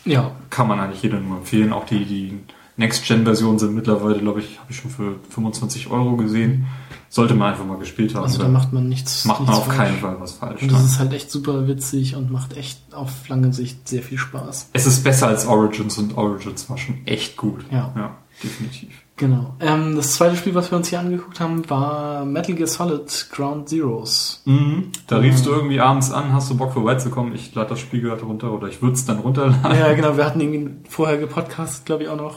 Ja, 0.04 0.32
kann 0.50 0.66
man 0.66 0.80
eigentlich 0.80 1.02
jedem 1.02 1.28
nur 1.28 1.38
empfehlen. 1.38 1.72
Auch 1.72 1.84
die, 1.86 2.04
die 2.04 2.38
Next-Gen-Versionen 2.78 3.58
sind 3.58 3.74
mittlerweile, 3.74 4.18
glaube 4.20 4.40
ich, 4.40 4.58
habe 4.58 4.70
ich 4.70 4.76
schon 4.78 4.90
für 4.90 5.16
25 5.30 5.90
Euro 5.90 6.16
gesehen. 6.16 6.66
Sollte 7.10 7.34
man 7.34 7.50
einfach 7.52 7.64
mal 7.66 7.76
gespielt 7.78 8.14
haben. 8.14 8.24
also 8.24 8.38
da 8.38 8.48
macht 8.48 8.72
man 8.72 8.88
nichts. 8.88 9.24
macht 9.24 9.40
man 9.40 9.48
nichts 9.48 9.60
auf 9.60 9.66
falsch. 9.66 9.78
keinen 9.78 9.98
Fall 9.98 10.16
was 10.20 10.32
falsch. 10.32 10.62
Und 10.62 10.72
das 10.72 10.84
ist 10.84 10.98
halt 10.98 11.12
echt 11.12 11.30
super 11.30 11.66
witzig 11.66 12.14
und 12.16 12.30
macht 12.30 12.56
echt 12.56 12.80
auf 12.92 13.28
lange 13.28 13.52
Sicht 13.52 13.88
sehr 13.88 14.02
viel 14.02 14.18
Spaß. 14.18 14.70
Es 14.72 14.86
ist 14.86 15.04
besser 15.04 15.26
als 15.26 15.46
Origins 15.46 15.98
und 15.98 16.16
Origins 16.16 16.70
war 16.70 16.78
schon 16.78 16.98
echt 17.06 17.36
gut. 17.36 17.64
Ja. 17.70 17.92
ja 17.96 18.16
definitiv. 18.42 18.90
Genau. 19.18 19.54
Ähm, 19.60 19.96
das 19.96 20.14
zweite 20.14 20.36
Spiel, 20.36 20.54
was 20.54 20.70
wir 20.70 20.78
uns 20.78 20.88
hier 20.88 21.00
angeguckt 21.00 21.40
haben, 21.40 21.68
war 21.68 22.24
Metal 22.24 22.54
Gear 22.54 22.68
Solid 22.68 23.28
Ground 23.32 23.68
Zeroes. 23.68 24.42
Mhm. 24.46 24.90
Da 25.08 25.18
riefst 25.18 25.44
du 25.44 25.50
irgendwie 25.50 25.80
abends 25.80 26.10
an, 26.12 26.32
hast 26.32 26.48
du 26.50 26.56
Bock 26.56 26.72
vorbeizukommen, 26.72 27.34
ich 27.34 27.54
lade 27.54 27.70
das 27.70 27.80
Spiel 27.80 28.00
gerade 28.00 28.22
runter 28.22 28.52
oder 28.52 28.68
ich 28.68 28.80
würde 28.80 28.94
es 28.94 29.04
dann 29.04 29.18
runterladen. 29.18 29.76
Ja, 29.78 29.92
genau. 29.92 30.16
Wir 30.16 30.24
hatten 30.24 30.40
irgendwie 30.40 30.70
vorher 30.88 31.18
gepodcastet, 31.18 31.84
glaube 31.84 32.04
ich, 32.04 32.08
auch 32.08 32.16
noch. 32.16 32.36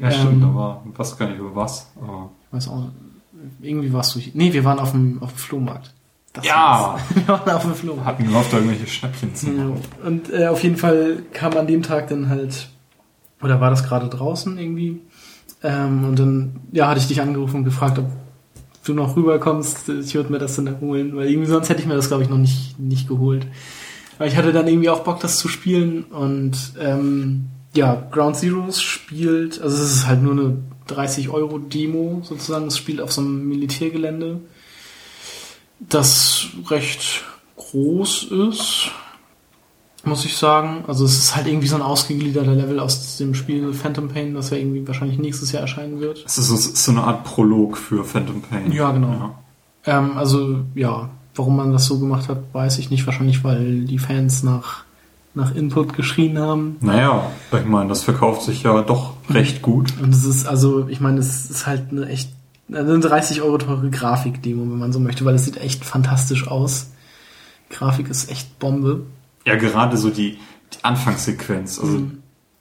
Ja, 0.00 0.10
stimmt, 0.10 0.42
Ähm, 0.42 0.76
ich 0.92 0.98
weiß 0.98 1.16
gar 1.16 1.28
nicht 1.28 1.38
über 1.38 1.54
was. 1.54 1.90
Aber 2.00 2.30
Ich 2.48 2.56
weiß 2.56 2.68
auch 2.68 2.78
nicht. 2.80 2.90
Irgendwie 3.60 3.92
warst 3.92 4.14
du 4.16 4.18
hier. 4.18 4.32
Nee, 4.34 4.52
wir 4.52 4.64
waren 4.64 4.78
auf 4.80 4.90
dem, 4.90 5.22
auf 5.22 5.32
dem 5.32 5.38
Flohmarkt. 5.38 5.94
Das 6.32 6.44
Ja. 6.46 6.94
war's. 6.98 7.02
Wir 7.14 7.28
waren 7.28 7.48
auf 7.50 7.62
dem 7.62 7.74
Flohmarkt. 7.76 8.06
hatten 8.08 8.24
gehofft, 8.26 8.52
da 8.52 8.56
irgendwelche 8.56 8.88
Schnäppchen 8.88 9.34
zu 9.36 9.46
Ja. 9.46 9.52
machen. 9.52 9.80
Und 10.04 10.32
äh, 10.32 10.48
auf 10.48 10.64
jeden 10.64 10.76
Fall 10.76 11.22
kam 11.32 11.56
an 11.56 11.68
dem 11.68 11.82
Tag 11.84 12.08
dann 12.08 12.28
halt, 12.28 12.68
oder 13.40 13.60
war 13.60 13.70
das 13.70 13.84
gerade 13.84 14.08
draußen 14.08 14.58
irgendwie? 14.58 15.00
Ähm, 15.64 16.04
und 16.04 16.18
dann, 16.18 16.60
ja, 16.72 16.88
hatte 16.88 17.00
ich 17.00 17.08
dich 17.08 17.20
angerufen 17.20 17.56
und 17.56 17.64
gefragt, 17.64 17.98
ob 17.98 18.06
du 18.84 18.92
noch 18.92 19.16
rüberkommst. 19.16 19.88
Ich 19.88 20.14
würde 20.14 20.30
mir 20.30 20.38
das 20.38 20.56
dann 20.56 20.80
holen, 20.80 21.16
weil 21.16 21.28
irgendwie 21.28 21.48
sonst 21.48 21.70
hätte 21.70 21.80
ich 21.80 21.88
mir 21.88 21.96
das, 21.96 22.08
glaube 22.08 22.22
ich, 22.22 22.28
noch 22.28 22.38
nicht, 22.38 22.78
nicht 22.78 23.08
geholt. 23.08 23.46
Aber 24.18 24.26
ich 24.26 24.36
hatte 24.36 24.52
dann 24.52 24.68
irgendwie 24.68 24.90
auch 24.90 25.00
Bock, 25.00 25.20
das 25.20 25.38
zu 25.38 25.48
spielen 25.48 26.04
und 26.04 26.74
ähm, 26.78 27.46
ja, 27.74 28.06
Ground 28.12 28.36
Zeroes 28.36 28.80
spielt, 28.80 29.60
also 29.60 29.74
es 29.82 29.96
ist 29.96 30.06
halt 30.06 30.22
nur 30.22 30.32
eine 30.32 30.58
30 30.86 31.30
Euro 31.30 31.58
Demo 31.58 32.20
sozusagen, 32.22 32.68
es 32.68 32.78
spielt 32.78 33.00
auf 33.00 33.12
so 33.12 33.22
einem 33.22 33.48
Militärgelände, 33.48 34.40
das 35.80 36.46
recht 36.68 37.24
groß 37.56 38.24
ist, 38.50 38.90
muss 40.06 40.24
ich 40.24 40.36
sagen. 40.36 40.84
Also 40.86 41.04
es 41.04 41.16
ist 41.16 41.36
halt 41.36 41.46
irgendwie 41.46 41.66
so 41.66 41.76
ein 41.76 41.82
ausgegliederter 41.82 42.54
Level 42.54 42.80
aus 42.80 43.16
dem 43.16 43.34
Spiel 43.34 43.72
Phantom 43.72 44.08
Pain, 44.08 44.34
das 44.34 44.50
ja 44.50 44.56
irgendwie 44.56 44.86
wahrscheinlich 44.86 45.18
nächstes 45.18 45.52
Jahr 45.52 45.62
erscheinen 45.62 46.00
wird. 46.00 46.24
Es 46.26 46.38
ist 46.38 46.76
so, 46.76 46.90
eine 46.90 47.04
Art 47.04 47.24
Prolog 47.24 47.76
für 47.76 48.04
Phantom 48.04 48.42
Pain. 48.42 48.72
Ja, 48.72 48.92
genau. 48.92 49.34
Ja. 49.86 49.98
Ähm, 49.98 50.16
also 50.16 50.60
ja, 50.74 51.10
warum 51.34 51.56
man 51.56 51.72
das 51.72 51.86
so 51.86 51.98
gemacht 51.98 52.28
hat, 52.28 52.38
weiß 52.52 52.78
ich 52.78 52.90
nicht. 52.90 53.06
Wahrscheinlich, 53.06 53.44
weil 53.44 53.84
die 53.84 53.98
Fans 53.98 54.42
nach, 54.42 54.84
nach 55.34 55.54
Input 55.54 55.94
geschrien 55.94 56.38
haben. 56.38 56.76
Naja, 56.80 57.30
ich 57.52 57.64
meine, 57.64 57.88
das 57.88 58.02
verkauft 58.02 58.42
sich 58.42 58.62
ja 58.62 58.82
doch 58.82 59.14
recht 59.30 59.62
gut. 59.62 59.92
Und 60.02 60.14
es 60.14 60.24
ist, 60.24 60.46
also, 60.46 60.88
ich 60.88 61.00
meine, 61.00 61.20
es 61.20 61.50
ist 61.50 61.66
halt 61.66 61.90
eine 61.90 62.06
echt, 62.06 62.30
eine 62.72 62.98
30 62.98 63.42
Euro 63.42 63.58
teure 63.58 63.90
Grafik-Demo, 63.90 64.62
wenn 64.62 64.78
man 64.78 64.92
so 64.92 65.00
möchte, 65.00 65.24
weil 65.24 65.34
es 65.34 65.44
sieht 65.44 65.58
echt 65.58 65.84
fantastisch 65.84 66.48
aus. 66.48 66.90
Grafik 67.70 68.08
ist 68.08 68.30
echt 68.30 68.58
Bombe. 68.58 69.02
Ja, 69.46 69.56
gerade 69.56 69.96
so 69.96 70.10
die, 70.10 70.38
die 70.72 70.78
Anfangssequenz. 70.84 71.78
Also 71.78 72.02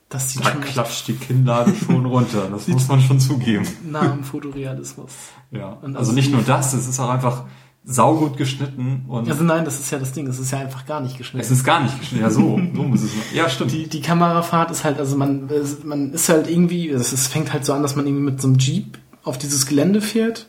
Das 0.09 0.29
sieht 0.31 0.45
da 0.45 0.51
schon 0.51 0.61
klatscht 0.61 1.07
die 1.07 1.13
Kinnlade 1.15 1.73
schon 1.75 2.05
runter. 2.05 2.49
Das 2.51 2.67
muss 2.67 2.87
man 2.87 3.01
schon 3.01 3.19
zugeben. 3.19 3.67
nah 3.89 4.11
am 4.11 4.23
Fotorealismus. 4.23 5.11
Ja. 5.51 5.69
Und 5.81 5.95
Also 5.95 6.11
nicht 6.11 6.31
nur 6.31 6.41
das, 6.43 6.73
es 6.73 6.87
ist 6.87 6.99
auch 6.99 7.09
einfach 7.09 7.43
saugut 7.85 8.37
geschnitten 8.37 9.03
und 9.09 9.29
Also 9.29 9.43
nein, 9.43 9.65
das 9.65 9.77
ist 9.79 9.91
ja 9.91 9.99
das 9.99 10.13
Ding, 10.13 10.25
es 10.27 10.39
ist 10.39 10.51
ja 10.51 10.59
einfach 10.59 10.85
gar 10.85 11.01
nicht 11.01 11.17
geschnitten. 11.17 11.43
es 11.45 11.51
ist 11.51 11.65
gar 11.65 11.81
nicht 11.83 11.99
geschnitten. 11.99 12.23
Ja, 12.23 12.29
so, 12.29 12.57
so 12.73 12.83
muss 12.83 13.01
es. 13.01 13.11
Ja, 13.33 13.49
stimmt. 13.49 13.71
Die, 13.73 13.87
die 13.89 13.99
Kamerafahrt 14.01 14.71
ist 14.71 14.83
halt, 14.85 14.99
also 14.99 15.17
man, 15.17 15.49
man 15.83 16.11
ist 16.13 16.29
halt 16.29 16.49
irgendwie, 16.49 16.87
es 16.89 17.27
fängt 17.27 17.51
halt 17.51 17.65
so 17.65 17.73
an, 17.73 17.81
dass 17.81 17.95
man 17.97 18.05
irgendwie 18.07 18.23
mit 18.23 18.41
so 18.41 18.47
einem 18.47 18.57
Jeep 18.57 18.97
auf 19.23 19.37
dieses 19.37 19.65
Gelände 19.65 20.01
fährt, 20.01 20.47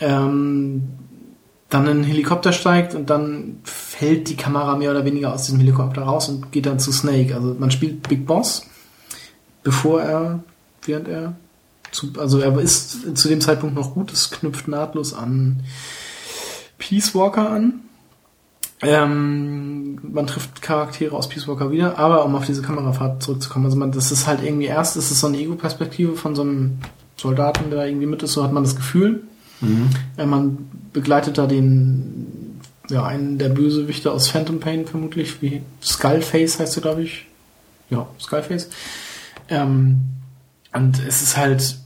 ähm, 0.00 0.88
dann 1.72 1.86
in 1.86 1.90
einen 1.92 2.04
Helikopter 2.04 2.52
steigt 2.52 2.94
und 2.94 3.08
dann 3.08 3.60
fällt 3.64 4.28
die 4.28 4.36
Kamera 4.36 4.76
mehr 4.76 4.90
oder 4.90 5.06
weniger 5.06 5.32
aus 5.32 5.44
diesem 5.44 5.58
Helikopter 5.58 6.02
raus 6.02 6.28
und 6.28 6.52
geht 6.52 6.66
dann 6.66 6.78
zu 6.78 6.92
Snake. 6.92 7.34
Also 7.34 7.56
man 7.58 7.70
spielt 7.70 8.06
Big 8.06 8.26
Boss, 8.26 8.66
bevor 9.62 10.02
er, 10.02 10.44
während 10.84 11.08
er, 11.08 11.34
zu, 11.90 12.12
also 12.18 12.40
er 12.40 12.58
ist 12.58 13.16
zu 13.16 13.28
dem 13.28 13.40
Zeitpunkt 13.40 13.74
noch 13.74 13.94
gut, 13.94 14.12
es 14.12 14.30
knüpft 14.30 14.68
nahtlos 14.68 15.14
an 15.14 15.62
Peace 16.76 17.14
Walker 17.14 17.48
an. 17.48 17.80
Ähm, 18.82 19.98
man 20.02 20.26
trifft 20.26 20.60
Charaktere 20.60 21.16
aus 21.16 21.28
Peace 21.28 21.48
Walker 21.48 21.70
wieder, 21.70 21.98
aber 21.98 22.26
um 22.26 22.34
auf 22.34 22.44
diese 22.44 22.60
Kamerafahrt 22.60 23.22
zurückzukommen, 23.22 23.64
also 23.64 23.78
man, 23.78 23.92
das 23.92 24.12
ist 24.12 24.26
halt 24.26 24.42
irgendwie 24.42 24.66
erst, 24.66 24.96
ist 24.96 25.10
es 25.10 25.20
so 25.20 25.28
eine 25.28 25.38
Ego-Perspektive 25.38 26.16
von 26.16 26.34
so 26.34 26.42
einem 26.42 26.78
Soldaten, 27.16 27.70
der 27.70 27.78
da 27.78 27.86
irgendwie 27.86 28.06
mit 28.06 28.22
ist, 28.22 28.34
so 28.34 28.44
hat 28.44 28.52
man 28.52 28.64
das 28.64 28.76
Gefühl. 28.76 29.22
Mhm. 29.62 29.90
Äh, 30.16 30.26
man 30.26 30.70
begleitet 30.92 31.38
da 31.38 31.46
den, 31.46 32.60
ja, 32.90 33.04
einen 33.06 33.38
der 33.38 33.48
Bösewichte 33.48 34.12
aus 34.12 34.28
Phantom 34.28 34.60
Pain 34.60 34.86
vermutlich, 34.86 35.40
wie 35.40 35.62
Skullface 35.82 36.58
heißt 36.58 36.76
er, 36.76 36.82
glaube 36.82 37.02
ich. 37.02 37.26
Ja, 37.88 38.06
Skullface. 38.20 38.68
Ähm, 39.48 40.00
und 40.74 41.00
es 41.06 41.22
ist 41.22 41.36
halt, 41.36 41.78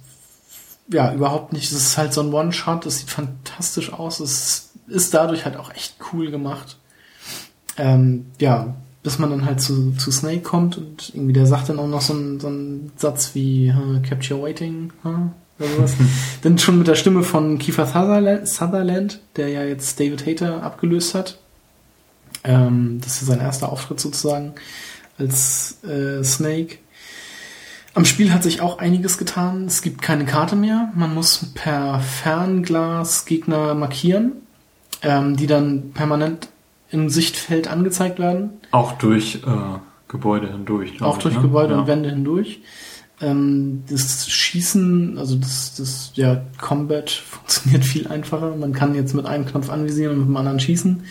ja, 0.88 1.12
überhaupt 1.12 1.52
nicht, 1.52 1.70
es 1.70 1.76
ist 1.76 1.98
halt 1.98 2.12
so 2.12 2.22
ein 2.22 2.32
One-Shot, 2.32 2.86
es 2.86 2.98
sieht 2.98 3.10
fantastisch 3.10 3.92
aus, 3.92 4.20
es 4.20 4.70
ist 4.86 5.14
dadurch 5.14 5.44
halt 5.44 5.56
auch 5.56 5.70
echt 5.72 5.96
cool 6.12 6.30
gemacht. 6.30 6.78
Ähm, 7.76 8.26
ja, 8.40 8.74
bis 9.02 9.18
man 9.18 9.30
dann 9.30 9.44
halt 9.44 9.60
zu, 9.60 9.92
zu 9.92 10.10
Snake 10.10 10.40
kommt 10.40 10.78
und 10.78 11.12
irgendwie 11.14 11.32
der 11.32 11.46
sagt 11.46 11.68
dann 11.68 11.78
auch 11.78 11.88
noch 11.88 12.00
so 12.00 12.12
einen, 12.12 12.40
so 12.40 12.48
einen 12.48 12.92
Satz 12.96 13.34
wie 13.34 13.72
Capture 14.08 14.42
Waiting? 14.42 14.92
Oder 15.59 15.68
sowas. 15.68 15.94
dann 16.42 16.59
schon 16.59 16.78
mit 16.78 16.86
der 16.86 16.94
Stimme 16.94 17.22
von 17.22 17.59
Kiefer 17.59 17.86
Sutherland, 17.86 19.20
der 19.36 19.48
ja 19.48 19.64
jetzt 19.64 19.98
David 19.98 20.26
Hayter 20.26 20.62
abgelöst 20.62 21.14
hat. 21.14 21.38
Ähm, 22.44 23.00
das 23.02 23.20
ist 23.20 23.26
sein 23.26 23.40
erster 23.40 23.70
Auftritt 23.70 24.00
sozusagen 24.00 24.54
als 25.18 25.82
äh, 25.84 26.22
Snake. 26.22 26.78
Am 27.94 28.04
Spiel 28.04 28.32
hat 28.32 28.42
sich 28.42 28.61
auch 28.61 28.78
einiges 28.78 29.16
getan. 29.16 29.64
Es 29.64 29.80
gibt 29.80 30.02
keine 30.02 30.26
Karte 30.26 30.54
mehr. 30.54 30.92
Man 30.94 31.14
muss 31.14 31.50
per 31.54 32.00
Fernglas 32.00 33.24
Gegner 33.24 33.74
markieren, 33.74 34.32
ähm, 35.02 35.36
die 35.36 35.46
dann 35.46 35.92
permanent 35.92 36.48
im 36.90 37.09
Sichtfeld 37.09 37.68
angezeigt 37.68 38.18
werden. 38.18 38.50
Auch 38.70 38.92
durch 38.92 39.36
äh, 39.36 39.78
Gebäude 40.09 40.52
hindurch. 40.52 41.00
Auch 41.00 41.16
ich, 41.16 41.22
durch 41.22 41.36
ne? 41.36 41.42
Gebäude 41.42 41.72
ja. 41.72 41.80
und 41.80 41.86
Wände 41.86 42.11
hindurch. 42.11 42.61
Ähm, 43.20 43.84
das 43.88 44.28
Schießen, 44.28 45.16
also 45.18 45.36
das, 45.36 45.74
das 45.76 46.12
ja, 46.14 46.44
Combat 46.60 47.10
funktioniert 47.10 47.84
viel 47.84 48.06
einfacher. 48.08 48.54
Man 48.56 48.72
kann 48.72 48.94
jetzt 48.94 49.14
mit 49.14 49.26
einem 49.26 49.46
Knopf 49.46 49.70
anvisieren 49.70 50.12
und 50.12 50.18
mit 50.20 50.28
dem 50.28 50.36
anderen 50.36 50.60
schießen. 50.60 51.02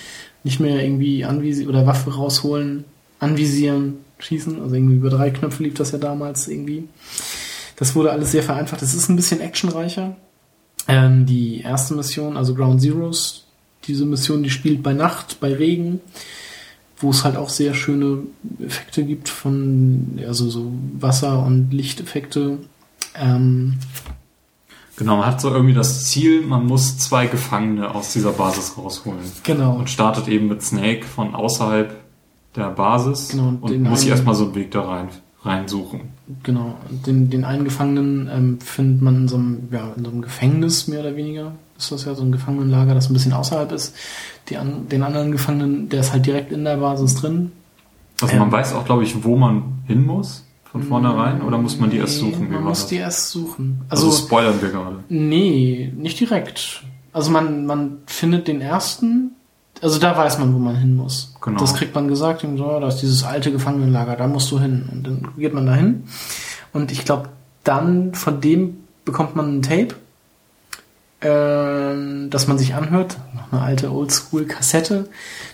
Nicht 0.44 0.60
mehr 0.60 0.84
irgendwie 0.84 1.26
anvisieren 1.26 1.70
oder 1.70 1.88
Waffe 1.88 2.14
rausholen, 2.14 2.86
anvisieren, 3.20 3.96
schießen. 4.20 4.62
Also 4.62 4.76
irgendwie 4.76 4.96
über 4.96 5.10
drei 5.10 5.32
Knöpfe 5.32 5.64
lief 5.64 5.74
das 5.74 5.92
ja 5.92 5.98
damals 5.98 6.48
irgendwie. 6.48 6.88
Das 7.78 7.96
wurde 7.96 8.12
alles 8.12 8.32
sehr 8.32 8.44
vereinfacht. 8.44 8.82
Es 8.82 8.94
ist 8.94 9.10
ein 9.10 9.16
bisschen 9.16 9.42
actionreicher. 9.42 10.16
Ähm, 10.88 11.26
die 11.26 11.62
erste 11.62 11.96
Mission, 11.96 12.38
also 12.38 12.54
Ground 12.54 12.82
Zeroes, 12.82 13.46
diese 13.88 14.06
Mission, 14.06 14.44
die 14.44 14.52
spielt 14.52 14.84
bei 14.84 14.94
Nacht, 14.94 15.40
bei 15.40 15.54
Regen 15.54 16.00
wo 16.98 17.10
es 17.10 17.24
halt 17.24 17.36
auch 17.38 17.50
sehr 17.50 17.74
schöne 17.74 18.20
Effekte 18.66 19.04
gibt 19.04 19.30
von, 19.30 20.20
also 20.28 20.50
so 20.50 20.72
Wasser- 21.00 21.46
und 21.46 21.72
Lichteffekte. 21.72 22.60
Ähm, 23.16 23.76
Genau, 24.98 25.18
man 25.18 25.26
hat 25.26 25.42
so 25.42 25.50
irgendwie 25.52 25.74
das 25.74 26.06
Ziel, 26.06 26.40
man 26.42 26.66
muss 26.68 26.98
zwei 26.98 27.28
Gefangene 27.28 27.94
aus 27.94 28.14
dieser 28.14 28.32
Basis 28.32 28.78
rausholen. 28.78 29.20
genau. 29.44 29.76
Und 29.76 29.90
startet 29.90 30.30
eben 30.30 30.48
mit 30.48 30.62
Snake 30.62 31.04
von 31.06 31.36
außerhalb 31.36 31.94
der 32.56 32.70
Basis 32.70 33.28
Genau, 33.28 33.50
und 33.50 33.62
und 33.62 33.82
muss 33.84 34.02
sich 34.02 34.10
erstmal 34.10 34.36
so 34.36 34.46
einen 34.46 34.56
Weg 34.56 34.72
da 34.72 34.82
rein 34.88 35.10
reinsuchen. 35.44 36.02
Genau. 36.44 36.76
Den, 37.06 37.30
den 37.30 37.44
einen 37.44 37.66
Gefangenen 37.66 38.30
ähm, 38.34 38.60
findet 38.62 39.02
man 39.02 39.16
in 39.18 39.28
so, 39.28 39.36
einem, 39.36 39.68
ja, 39.72 39.92
in 39.96 40.04
so 40.06 40.12
einem 40.12 40.22
Gefängnis, 40.22 40.88
mehr 40.88 41.02
oder 41.02 41.16
weniger. 41.16 41.52
Ist 41.78 41.92
das 41.92 42.06
ja 42.06 42.16
so 42.16 42.24
ein 42.24 42.32
Gefangenenlager, 42.32 42.94
das 42.94 43.10
ein 43.10 43.14
bisschen 43.14 43.34
außerhalb 43.34 43.72
ist. 43.72 43.96
Die 44.50 44.58
an, 44.58 44.88
den 44.90 45.04
anderen 45.04 45.32
Gefangenen, 45.32 45.90
der 45.90 46.00
ist 46.02 46.14
halt 46.14 46.26
direkt 46.26 46.52
in 46.52 46.64
der 46.64 46.78
Basis 46.78 47.16
drin. 47.16 47.52
Also 48.22 48.36
man 48.38 48.48
Ähm. 48.48 48.52
weiß 48.54 48.74
auch, 48.74 48.86
glaube 48.86 49.04
ich, 49.04 49.24
wo 49.24 49.36
man 49.36 49.64
hin 49.86 50.06
muss 50.06 50.46
von 50.72 50.84
vornherein 50.84 51.42
oder 51.42 51.58
muss 51.58 51.78
man 51.80 51.90
die 51.90 51.98
erst 51.98 52.22
Nee, 52.22 52.32
suchen? 52.32 52.50
Wie 52.50 52.54
Man 52.54 52.64
muss 52.64 52.82
das? 52.82 52.88
die 52.90 52.96
erst 52.98 53.30
suchen. 53.30 53.82
also, 53.90 54.08
Also, 54.08 54.26
spoilern 54.26 54.62
wir 54.62 54.70
gerade. 54.70 55.04
nee, 55.10 55.92
nicht 55.98 56.20
direkt. 56.20 56.84
Also 57.12 57.32
man, 57.32 57.66
man 57.66 57.98
findet 58.08 58.48
den 58.48 58.62
ersten, 58.62 59.32
also 59.82 60.00
da 60.00 60.16
weiß 60.18 60.40
man, 60.40 60.54
wo 60.54 60.60
man 60.60 60.76
hin 60.78 60.96
muss. 60.96 61.34
Genau. 61.42 61.60
Das 61.60 61.74
kriegt 61.74 61.94
man 61.96 62.08
gesagt, 62.08 62.42
so, 62.42 62.80
da 62.80 62.88
ist 62.88 62.98
dieses 63.02 63.24
alte 63.24 63.52
Gefangenenlager, 63.52 64.16
da 64.16 64.28
musst 64.28 64.50
du 64.52 64.60
hin. 64.60 64.88
Und 64.92 65.08
dann 65.08 65.28
geht 65.38 65.54
man 65.54 65.66
da 65.66 65.76
hin. 65.76 66.04
Und 66.74 66.92
ich 66.92 67.04
glaube, 67.06 67.30
dann 67.66 68.14
von 68.14 68.40
dem 68.42 68.78
bekommt 69.06 69.36
man 69.36 69.58
ein 69.58 69.62
Tape, 69.62 69.96
ähm, 71.26 72.30
das 72.30 72.48
man 72.48 72.58
sich 72.58 72.76
anhört. 72.76 73.18
Noch 73.34 73.52
eine 73.52 73.62
alte 73.62 73.92
Oldschool-Kassette. 73.92 75.10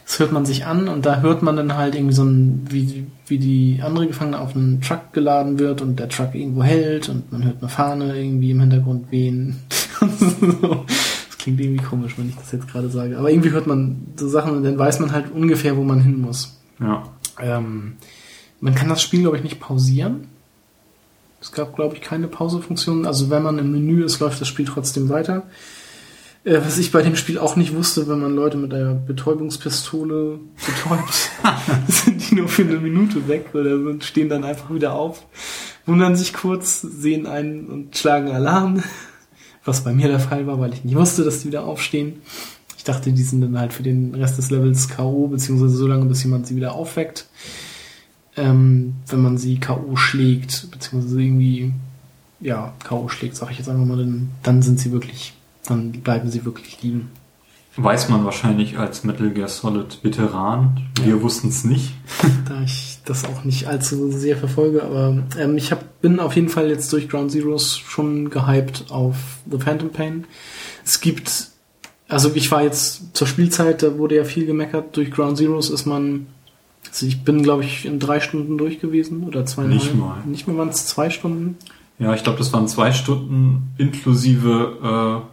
Das 0.05 0.19
hört 0.19 0.33
man 0.33 0.45
sich 0.45 0.65
an 0.65 0.89
und 0.89 1.05
da 1.05 1.21
hört 1.21 1.41
man 1.43 1.55
dann 1.55 1.77
halt 1.77 1.95
irgendwie 1.95 2.13
so 2.13 2.23
ein, 2.23 2.67
wie, 2.69 3.07
wie 3.27 3.37
die 3.37 3.79
andere 3.81 4.07
Gefangene 4.07 4.39
auf 4.39 4.55
einen 4.55 4.81
Truck 4.81 5.13
geladen 5.13 5.59
wird 5.59 5.81
und 5.81 5.97
der 5.97 6.09
Truck 6.09 6.35
irgendwo 6.35 6.63
hält 6.63 7.07
und 7.07 7.31
man 7.31 7.45
hört 7.45 7.57
eine 7.61 7.69
Fahne 7.69 8.17
irgendwie 8.17 8.51
im 8.51 8.59
Hintergrund 8.59 9.11
wehen. 9.11 9.61
Das 11.31 11.45
klingt 11.45 11.59
irgendwie 11.59 11.83
komisch, 11.83 12.19
wenn 12.19 12.29
ich 12.29 12.35
das 12.35 12.51
jetzt 12.51 12.67
gerade 12.67 12.87
sage. 12.89 13.17
Aber 13.17 13.31
irgendwie 13.31 13.49
hört 13.49 13.65
man 13.65 14.05
so 14.15 14.27
Sachen 14.27 14.55
und 14.55 14.63
dann 14.63 14.77
weiß 14.77 14.99
man 14.99 15.11
halt 15.11 15.31
ungefähr, 15.31 15.75
wo 15.75 15.83
man 15.83 15.99
hin 15.99 16.21
muss. 16.21 16.59
Ja. 16.79 17.01
Ähm, 17.39 17.93
man 18.59 18.75
kann 18.75 18.89
das 18.89 19.01
Spiel, 19.01 19.21
glaube 19.21 19.37
ich, 19.37 19.43
nicht 19.43 19.59
pausieren. 19.59 20.27
Es 21.41 21.51
gab, 21.51 21.75
glaube 21.75 21.95
ich, 21.95 22.01
keine 22.01 22.27
Pausefunktion. 22.27 23.05
Also 23.07 23.29
wenn 23.31 23.41
man 23.41 23.57
im 23.57 23.71
Menü 23.71 24.05
ist, 24.05 24.19
läuft 24.19 24.39
das 24.39 24.47
Spiel 24.47 24.65
trotzdem 24.65 25.09
weiter. 25.09 25.47
Äh, 26.43 26.59
was 26.63 26.77
ich 26.77 26.91
bei 26.91 27.01
dem 27.01 27.15
Spiel 27.15 27.37
auch 27.37 27.55
nicht 27.55 27.75
wusste, 27.75 28.07
wenn 28.07 28.19
man 28.19 28.35
Leute 28.35 28.57
mit 28.57 28.73
einer 28.73 28.93
Betäubungspistole 28.93 30.39
betäubt, 30.65 31.31
sind 31.87 32.29
die 32.29 32.35
nur 32.35 32.47
für 32.47 32.63
eine 32.63 32.79
Minute 32.79 33.27
weg 33.27 33.49
oder 33.53 33.77
stehen 34.01 34.29
dann 34.29 34.43
einfach 34.43 34.73
wieder 34.73 34.93
auf, 34.93 35.25
wundern 35.85 36.15
sich 36.15 36.33
kurz, 36.33 36.81
sehen 36.81 37.27
einen 37.27 37.67
und 37.67 37.97
schlagen 37.97 38.31
Alarm. 38.31 38.83
Was 39.63 39.83
bei 39.83 39.93
mir 39.93 40.07
der 40.07 40.19
Fall 40.19 40.47
war, 40.47 40.59
weil 40.59 40.73
ich 40.73 40.83
nicht 40.83 40.95
wusste, 40.95 41.23
dass 41.23 41.41
die 41.41 41.47
wieder 41.47 41.65
aufstehen. 41.65 42.21
Ich 42.75 42.83
dachte, 42.83 43.11
die 43.11 43.21
sind 43.21 43.41
dann 43.41 43.59
halt 43.59 43.73
für 43.73 43.83
den 43.83 44.15
Rest 44.15 44.39
des 44.39 44.49
Levels 44.49 44.89
K.O., 44.89 45.27
beziehungsweise 45.27 45.75
so 45.75 45.85
lange, 45.85 46.05
bis 46.05 46.23
jemand 46.23 46.47
sie 46.47 46.55
wieder 46.55 46.73
aufweckt. 46.73 47.27
Ähm, 48.37 48.95
wenn 49.07 49.21
man 49.21 49.37
sie 49.37 49.59
K.O. 49.59 49.95
schlägt, 49.95 50.71
beziehungsweise 50.71 51.21
irgendwie, 51.21 51.73
ja, 52.39 52.73
K.O. 52.83 53.09
schlägt, 53.09 53.35
sag 53.35 53.51
ich 53.51 53.57
jetzt 53.57 53.69
einfach 53.69 53.85
mal, 53.85 53.97
dann, 53.97 54.29
dann 54.43 54.61
sind 54.61 54.79
sie 54.79 54.91
wirklich, 54.91 55.33
dann 55.65 55.91
bleiben 55.91 56.29
sie 56.29 56.45
wirklich 56.45 56.81
liegen. 56.81 57.09
Weiß 57.77 58.09
man 58.09 58.25
wahrscheinlich 58.25 58.77
als 58.77 59.05
Metal 59.05 59.29
Gear 59.29 59.47
Solid 59.47 60.03
Veteran. 60.03 60.89
Wir 61.01 61.21
wussten 61.21 61.47
es 61.47 61.63
nicht. 61.63 61.93
da 62.49 62.61
ich 62.63 62.99
das 63.05 63.23
auch 63.23 63.45
nicht 63.45 63.67
allzu 63.67 64.11
sehr 64.11 64.35
verfolge, 64.35 64.83
aber 64.83 65.23
ähm, 65.39 65.55
ich 65.55 65.71
hab, 65.71 66.01
bin 66.01 66.19
auf 66.19 66.35
jeden 66.35 66.49
Fall 66.49 66.67
jetzt 66.67 66.91
durch 66.91 67.07
Ground 67.07 67.31
Zeroes 67.31 67.77
schon 67.77 68.29
gehypt 68.29 68.85
auf 68.89 69.15
The 69.49 69.57
Phantom 69.57 69.89
Pain. 69.89 70.25
Es 70.83 70.99
gibt, 70.99 71.47
also 72.09 72.31
ich 72.35 72.51
war 72.51 72.61
jetzt 72.61 73.15
zur 73.15 73.25
Spielzeit, 73.25 73.83
da 73.83 73.97
wurde 73.97 74.17
ja 74.17 74.25
viel 74.25 74.45
gemeckert, 74.45 74.97
durch 74.97 75.09
Ground 75.09 75.37
Zeroes 75.37 75.69
ist 75.69 75.85
man, 75.85 76.27
also 76.89 77.05
ich 77.05 77.23
bin 77.23 77.43
glaube 77.43 77.63
ich 77.63 77.85
in 77.85 77.99
drei 77.99 78.19
Stunden 78.19 78.57
durch 78.57 78.79
gewesen 78.79 79.23
oder 79.23 79.45
zweieinhalb. 79.45 79.81
Nicht 79.81 79.95
mal. 79.95 80.17
Nicht 80.25 80.47
mal 80.47 80.57
waren 80.57 80.69
es 80.69 80.85
zwei 80.87 81.09
Stunden. 81.09 81.57
Ja, 81.99 82.13
ich 82.15 82.23
glaube, 82.23 82.39
das 82.39 82.51
waren 82.51 82.67
zwei 82.67 82.91
Stunden 82.91 83.69
inklusive 83.77 85.21
äh, 85.23 85.27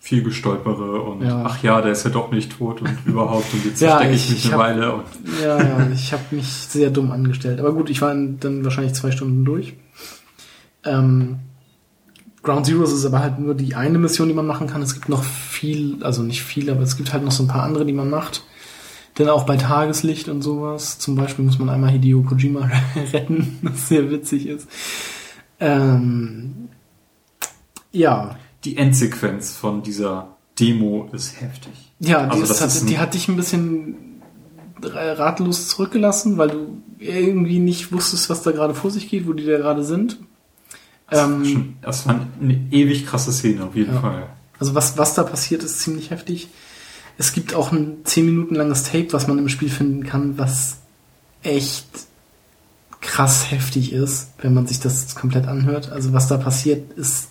viel 0.00 0.22
Gestolpere 0.22 1.00
und 1.00 1.22
Ja. 1.22 1.42
ach 1.46 1.62
ja, 1.62 1.80
der 1.80 1.92
ist 1.92 2.04
ja 2.04 2.10
doch 2.10 2.30
nicht 2.32 2.56
tot 2.58 2.80
und 2.82 2.90
überhaupt 3.06 3.52
und 3.54 3.64
jetzt 3.64 3.80
Ja, 3.80 3.90
verstecke 3.98 4.14
ich 4.16 4.24
ich- 4.24 4.30
mich 4.30 4.38
ich 4.46 4.52
eine 4.52 4.62
hab- 4.62 4.68
Weile 4.70 4.92
und 4.94 5.04
Ja, 5.42 5.62
ja, 5.62 5.88
ich 5.94 6.12
habe 6.12 6.22
mich 6.32 6.46
sehr 6.48 6.90
dumm 6.90 7.10
angestellt. 7.12 7.60
Aber 7.60 7.72
gut, 7.72 7.88
ich 7.90 8.00
war 8.02 8.14
dann 8.14 8.64
wahrscheinlich 8.64 8.94
zwei 8.94 9.10
Stunden 9.12 9.44
durch. 9.44 9.74
Ähm, 10.84 11.38
Ground 12.42 12.66
Zeroes 12.66 12.92
ist 12.92 13.04
aber 13.04 13.20
halt 13.20 13.38
nur 13.38 13.54
die 13.54 13.74
eine 13.74 13.98
Mission, 13.98 14.28
die 14.28 14.34
man 14.34 14.46
machen 14.46 14.68
kann. 14.68 14.80
Es 14.82 14.94
gibt 14.94 15.08
noch 15.08 15.24
viel, 15.24 16.02
also 16.02 16.22
nicht 16.22 16.42
viel, 16.42 16.70
aber 16.70 16.82
es 16.82 16.96
gibt 16.96 17.12
halt 17.12 17.24
noch 17.24 17.32
so 17.32 17.42
ein 17.42 17.48
paar 17.48 17.64
andere, 17.64 17.84
die 17.84 17.92
man 17.92 18.08
macht. 18.10 18.42
Denn 19.18 19.28
auch 19.28 19.44
bei 19.44 19.56
Tageslicht 19.56 20.28
und 20.28 20.42
sowas. 20.42 20.98
Zum 20.98 21.16
Beispiel 21.16 21.44
muss 21.44 21.58
man 21.58 21.68
einmal 21.68 21.90
Hideo 21.90 22.22
Kojima 22.22 22.70
retten, 23.12 23.58
was 23.62 23.88
sehr 23.88 24.10
witzig 24.10 24.46
ist. 24.46 24.68
Ähm, 25.60 26.68
ja, 27.92 28.36
die 28.64 28.76
Endsequenz 28.76 29.56
von 29.56 29.82
dieser 29.82 30.36
Demo 30.58 31.08
ist 31.12 31.40
heftig. 31.40 31.72
Ja, 31.98 32.26
die, 32.26 32.40
Also 32.40 32.52
ist, 32.52 32.60
hat, 32.60 32.68
ist 32.68 32.88
die 32.88 32.98
hat 32.98 33.14
dich 33.14 33.28
ein 33.28 33.36
bisschen 33.36 33.96
ratlos 34.80 35.68
zurückgelassen, 35.68 36.38
weil 36.38 36.50
du 36.50 36.82
irgendwie 37.00 37.58
nicht 37.58 37.90
wusstest, 37.92 38.30
was 38.30 38.42
da 38.42 38.52
gerade 38.52 38.74
vor 38.74 38.90
sich 38.92 39.08
geht, 39.08 39.26
wo 39.26 39.32
die 39.32 39.44
da 39.44 39.56
gerade 39.56 39.82
sind. 39.84 40.18
Das, 41.10 41.24
Ähm, 41.24 41.38
war 41.40 41.44
schon, 41.44 41.76
das 41.82 42.06
war 42.06 42.20
eine 42.40 42.60
ewig 42.70 43.06
krasse 43.06 43.32
Szene, 43.32 43.64
auf 43.64 43.74
jeden 43.74 43.94
Ja. 43.94 44.00
Fall. 44.00 44.26
Also 44.60 44.74
was, 44.76 44.96
was 44.98 45.14
da 45.14 45.22
passiert, 45.24 45.62
ist 45.64 45.80
ziemlich 45.80 46.10
heftig. 46.10 46.48
Es 47.18 47.32
gibt 47.32 47.52
auch 47.54 47.72
ein 47.72 47.98
10 48.04 48.24
Minuten 48.24 48.54
langes 48.54 48.84
Tape, 48.84 49.08
was 49.10 49.26
man 49.26 49.38
im 49.38 49.48
Spiel 49.48 49.68
finden 49.68 50.04
kann, 50.04 50.38
was 50.38 50.78
echt 51.42 51.86
krass 53.00 53.50
heftig 53.50 53.92
ist, 53.92 54.30
wenn 54.40 54.54
man 54.54 54.66
sich 54.66 54.80
das 54.80 55.14
komplett 55.14 55.46
anhört. 55.46 55.90
Also 55.90 56.12
was 56.12 56.28
da 56.28 56.36
passiert, 56.36 56.92
ist 56.92 57.28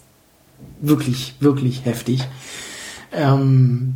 wirklich, 0.82 1.36
wirklich 1.40 1.86
heftig. 1.86 2.28
Ähm, 3.14 3.96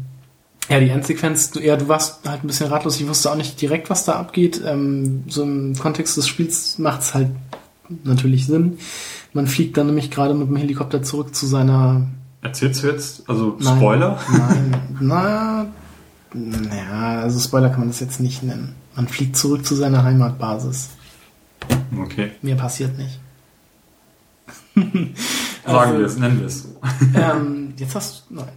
ja, 0.69 0.79
die 0.79 0.89
Endsequenz, 0.89 1.51
du, 1.51 1.59
ja, 1.59 1.75
du 1.75 1.89
warst 1.89 2.27
halt 2.27 2.43
ein 2.43 2.47
bisschen 2.47 2.67
ratlos. 2.67 2.99
Ich 2.99 3.07
wusste 3.07 3.29
auch 3.29 3.35
nicht 3.35 3.59
direkt, 3.59 3.89
was 3.89 4.05
da 4.05 4.13
abgeht. 4.13 4.61
Ähm, 4.65 5.25
so 5.27 5.43
im 5.43 5.75
Kontext 5.77 6.15
des 6.15 6.27
Spiels 6.27 6.77
macht 6.77 7.01
es 7.01 7.13
halt 7.13 7.29
natürlich 8.03 8.45
Sinn. 8.47 8.77
Man 9.33 9.47
fliegt 9.47 9.75
dann 9.75 9.87
nämlich 9.87 10.11
gerade 10.11 10.33
mit 10.33 10.47
dem 10.47 10.55
Helikopter 10.55 11.03
zurück 11.03 11.35
zu 11.35 11.45
seiner 11.47 12.07
Erzählst 12.41 12.81
du 12.81 12.87
jetzt, 12.87 13.29
also 13.29 13.55
Nein. 13.59 13.77
Spoiler? 13.77 14.19
Nein, 14.31 14.75
na, 14.99 15.67
naja, 16.33 17.21
also 17.21 17.39
Spoiler 17.39 17.69
kann 17.69 17.79
man 17.79 17.89
das 17.89 17.99
jetzt 17.99 18.19
nicht 18.19 18.43
nennen. 18.43 18.75
Man 18.95 19.07
fliegt 19.07 19.35
zurück 19.37 19.65
zu 19.65 19.75
seiner 19.75 20.03
Heimatbasis. 20.03 20.89
Okay. 21.99 22.31
Mir 22.41 22.55
passiert 22.55 22.97
nicht. 22.97 23.19
Sagen 24.75 25.13
Also- 25.65 25.97
wir 25.99 26.05
es, 26.05 26.17
nennen 26.17 26.39
wir 26.39 26.47
es 26.47 26.63
so. 26.63 26.69
ähm, 27.15 27.73
jetzt 27.77 27.95
hast 27.95 28.25
du, 28.29 28.35
nein. 28.35 28.47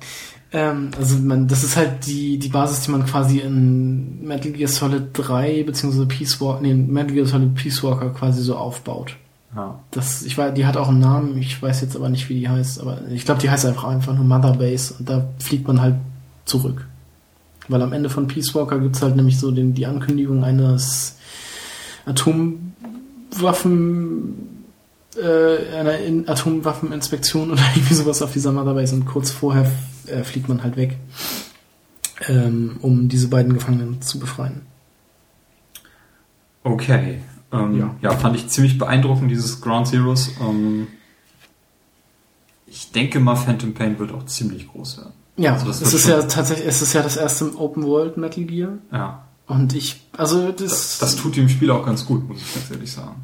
Ähm, 0.53 0.91
also 0.97 1.19
man, 1.19 1.49
das 1.49 1.65
ist 1.65 1.77
halt 1.77 2.07
die, 2.07 2.39
die 2.39 2.49
Basis, 2.49 2.83
die 2.83 2.93
man 2.93 3.05
quasi 3.07 3.39
in 3.41 4.25
Metal 4.25 4.53
Gear 4.53 4.69
Solid 4.69 5.09
3 5.13 5.65
beziehungsweise 5.65 6.07
Peace 6.07 6.41
Walker, 6.41 6.61
nee, 6.63 6.75
Metal 6.75 7.13
Gear 7.13 7.27
Solid 7.27 7.55
Peace 7.57 7.83
Walker 7.83 8.11
quasi 8.11 8.41
so 8.43 8.57
aufbaut. 8.57 9.17
Ja. 9.57 9.81
Das, 9.91 10.23
ich 10.23 10.39
weiß, 10.39 10.55
die 10.55 10.65
hat 10.67 10.77
auch 10.77 10.89
einen 10.89 11.01
Namen, 11.01 11.37
ich 11.39 11.61
weiß 11.61 11.81
jetzt 11.81 11.97
aber 11.97 12.09
nicht, 12.09 12.29
wie 12.29 12.39
die 12.41 12.49
heißt, 12.49 12.81
aber 12.81 13.01
ich 13.09 13.25
glaube, 13.25 13.41
die 13.41 13.51
heißt 13.51 13.67
einfach 13.67 13.85
einfach 13.85 14.15
nur 14.15 14.25
Mother 14.25 14.53
Base 14.57 14.95
und 14.99 15.09
da 15.09 15.27
fliegt 15.41 15.67
man 15.67 15.81
halt 15.81 15.97
zurück. 16.45 16.87
Weil 17.69 17.83
am 17.83 17.93
Ende 17.93 18.11
von 18.11 18.27
Peace 18.27 18.55
Walker 18.55 18.79
gibt's 18.79 19.03
halt 19.03 19.17
nämlich 19.17 19.39
so 19.39 19.51
den, 19.51 19.75
die 19.75 19.87
Ankündigung 19.87 20.45
eines 20.45 21.17
Atomwaffen, 22.05 22.65
äh, 25.17 25.77
einer 25.77 25.99
In 25.99 26.29
Atomwaffeninspektion 26.29 27.51
oder 27.51 27.63
irgendwie 27.75 27.95
sowas 27.95 28.21
auf 28.23 28.33
dieser 28.33 28.53
Mother 28.53 28.75
Base 28.75 28.95
und 28.95 29.07
kurz 29.07 29.31
vorher 29.31 29.71
äh, 30.07 30.23
fliegt 30.25 30.49
man 30.49 30.63
halt 30.63 30.77
weg, 30.77 30.99
ähm, 32.29 32.77
um 32.83 33.09
diese 33.09 33.29
beiden 33.29 33.55
Gefangenen 33.55 34.03
zu 34.03 34.19
befreien. 34.19 34.63
Okay. 36.65 37.21
Ähm, 37.53 37.79
Ja. 37.79 37.95
ja. 38.03 38.17
fand 38.17 38.37
ich 38.37 38.49
ziemlich 38.49 38.79
beeindruckend, 38.79 39.31
dieses 39.31 39.61
Ground 39.61 39.87
Zeroes. 39.87 40.33
Ähm, 40.41 40.89
ich 42.67 42.91
denke 42.91 43.21
mal, 43.21 43.37
Phantom 43.37 43.73
Pain 43.73 43.99
wird 43.99 44.13
auch 44.13 44.27
ziemlich 44.27 44.69
groß 44.69 44.99
werden. 44.99 45.13
Ja, 45.37 45.55
Also 45.55 45.67
das 45.67 45.81
es 45.81 45.95
ist 45.95 46.03
schon- 46.03 46.11
ja 46.13 46.23
tatsächlich, 46.23 46.67
es 46.67 46.81
ist 46.83 46.93
ja 46.93 47.03
das 47.03 47.17
erste 47.17 47.57
Open 47.59 47.85
World 47.85 48.17
Metal 48.17 48.45
Gear. 48.45 48.79
Ja. 48.93 49.25
Und 49.47 49.75
ich, 49.75 50.01
also 50.17 50.53
das, 50.53 50.59
Das, 50.71 50.99
das 50.99 51.17
tut 51.17 51.37
dem 51.37 51.49
Spiel 51.49 51.71
auch 51.71 51.85
ganz 51.85 52.07
gut, 52.07 52.27
muss 52.29 52.39
ich 52.41 52.55
ganz 52.55 52.71
ehrlich 52.71 52.91
sagen. 52.93 53.17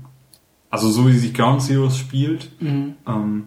Also 0.68 0.90
so 0.90 1.06
wie 1.08 1.16
sich 1.18 1.32
Ground 1.34 1.62
Zeroes 1.62 1.96
spielt, 1.96 2.50
Mhm. 2.61 2.94
ähm, 3.06 3.46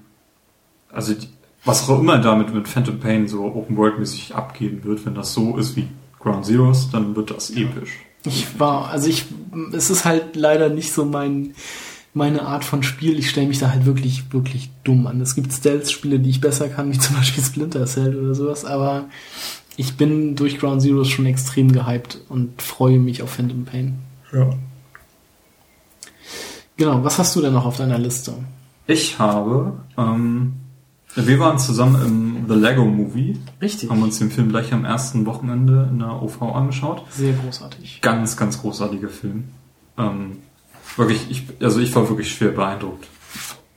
also 0.91 1.14
die, 1.14 1.28
was 1.66 1.88
auch 1.89 1.99
immer 1.99 2.18
damit 2.18 2.53
mit 2.53 2.68
Phantom 2.68 2.99
Pain 2.99 3.28
so 3.28 3.43
Open 3.45 3.78
World 3.78 3.99
mäßig 3.99 4.34
abgehen 4.36 4.84
wird, 4.84 5.05
wenn 5.05 5.16
das 5.16 5.34
so 5.34 5.55
ist 5.57 5.76
wie 5.76 5.88
Ground 6.20 6.45
Zeroes, 6.45 6.89
dann 6.91 7.16
wird 7.16 7.32
das 7.32 7.51
episch. 7.51 7.99
Ich 8.26 8.59
war, 8.59 8.89
also 8.89 9.07
ich, 9.09 9.26
es 9.74 9.89
ist 9.89 10.05
halt 10.05 10.36
leider 10.36 10.70
nicht 10.70 10.93
so 10.93 11.03
mein, 11.05 11.53
meine 12.14 12.43
Art 12.43 12.64
von 12.64 12.84
Spiel. 12.84 13.18
Ich 13.18 13.30
stelle 13.30 13.47
mich 13.47 13.59
da 13.59 13.72
halt 13.72 13.86
wirklich, 13.86 14.32
wirklich 14.32 14.70
dumm 14.84 15.07
an. 15.07 15.20
Es 15.22 15.36
gibt 15.36 15.51
Stealth-Spiele, 15.51 16.20
die 16.20 16.30
ich 16.30 16.41
besser 16.41 16.70
kann, 16.70 16.91
wie 16.91 16.99
zum 16.99 17.16
Beispiel 17.16 17.43
Splinter 17.43 17.86
Cell 17.86 18.16
oder 18.16 18.36
sowas, 18.36 18.66
aber 18.66 19.05
ich 19.76 19.97
bin 19.97 20.36
durch 20.36 20.59
Ground 20.59 20.82
Zero 20.82 21.03
schon 21.03 21.26
extrem 21.26 21.72
gehypt 21.72 22.22
und 22.30 22.61
freue 22.61 22.99
mich 22.99 23.24
auf 23.24 23.32
Phantom 23.32 23.66
Pain. 23.66 23.99
Ja. 24.32 24.51
Genau, 26.78 27.03
was 27.03 27.20
hast 27.20 27.36
du 27.36 27.41
denn 27.41 27.53
noch 27.53 27.66
auf 27.66 27.78
deiner 27.78 27.97
Liste? 27.97 28.34
Ich 28.88 29.18
habe, 29.18 29.74
ähm, 29.97 30.53
wir 31.16 31.39
waren 31.39 31.57
zusammen 31.57 32.01
im 32.03 32.47
The 32.47 32.55
Lego 32.55 32.86
Movie, 32.86 33.39
Richtig. 33.61 33.89
haben 33.89 34.01
uns 34.01 34.20
den 34.20 34.32
Film 34.32 34.49
gleich 34.49 34.74
am 34.74 34.84
ersten 34.84 35.26
Wochenende 35.26 35.88
in 35.91 35.99
der 35.99 36.22
OV 36.22 36.41
angeschaut. 36.41 37.03
Sehr 37.11 37.34
großartig. 37.34 38.01
Ganz, 38.01 38.36
ganz 38.36 38.59
großartiger 38.59 39.09
Film. 39.09 39.45
Ähm, 39.97 40.38
wirklich, 40.98 41.30
ich, 41.30 41.44
also 41.62 41.80
ich 41.80 41.96
war 41.96 42.08
wirklich 42.10 42.32
schwer 42.32 42.50
beeindruckt, 42.50 43.08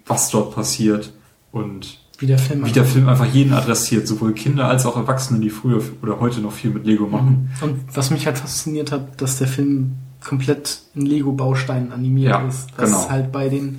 was 0.07 0.31
dort 0.31 0.55
passiert 0.55 1.13
und 1.53 1.99
Wie 2.19 2.27
der 2.27 2.39
Film 2.39 2.65
wie 2.65 2.73
der 2.73 2.85
Film 2.85 3.09
einfach 3.09 3.27
jeden 3.27 3.53
adressiert, 3.53 4.07
sowohl 4.07 4.33
Kinder 4.33 4.69
als 4.69 4.87
auch 4.87 4.97
Erwachsene, 4.97 5.41
die 5.41 5.51
früher 5.51 5.83
oder 6.03 6.21
heute 6.21 6.41
noch 6.41 6.53
viel 6.53 6.71
mit 6.71 6.87
Lego 6.87 7.07
machen. 7.07 7.51
Mhm. 7.61 7.69
Und 7.69 7.97
was 7.97 8.11
mich 8.11 8.27
halt 8.27 8.39
fasziniert 8.39 8.93
hat, 8.93 9.21
dass 9.21 9.39
der 9.39 9.49
Film 9.49 9.97
komplett 10.25 10.81
in 10.95 11.07
Lego-Bausteinen 11.07 11.93
animiert 11.93 12.31
Ja, 12.33 12.47
ist. 12.47 12.69
Was 12.77 12.91
genau. 12.91 13.09
halt 13.11 13.33
bei 13.33 13.49
den 13.49 13.79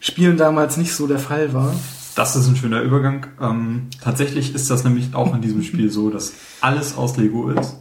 Spielen 0.00 0.36
damals 0.36 0.76
nicht 0.76 0.94
so 0.94 1.06
der 1.06 1.18
Fall 1.18 1.52
war. 1.52 1.74
Das 2.14 2.34
ist 2.36 2.46
ein 2.48 2.56
schöner 2.56 2.80
Übergang. 2.82 3.26
Ähm, 3.40 3.88
tatsächlich 4.02 4.54
ist 4.54 4.70
das 4.70 4.84
nämlich 4.84 5.14
auch 5.14 5.34
in 5.34 5.42
diesem 5.42 5.62
Spiel 5.62 5.90
so, 5.90 6.10
dass 6.10 6.32
alles 6.60 6.96
aus 6.96 7.16
Lego 7.16 7.50
ist. 7.50 7.76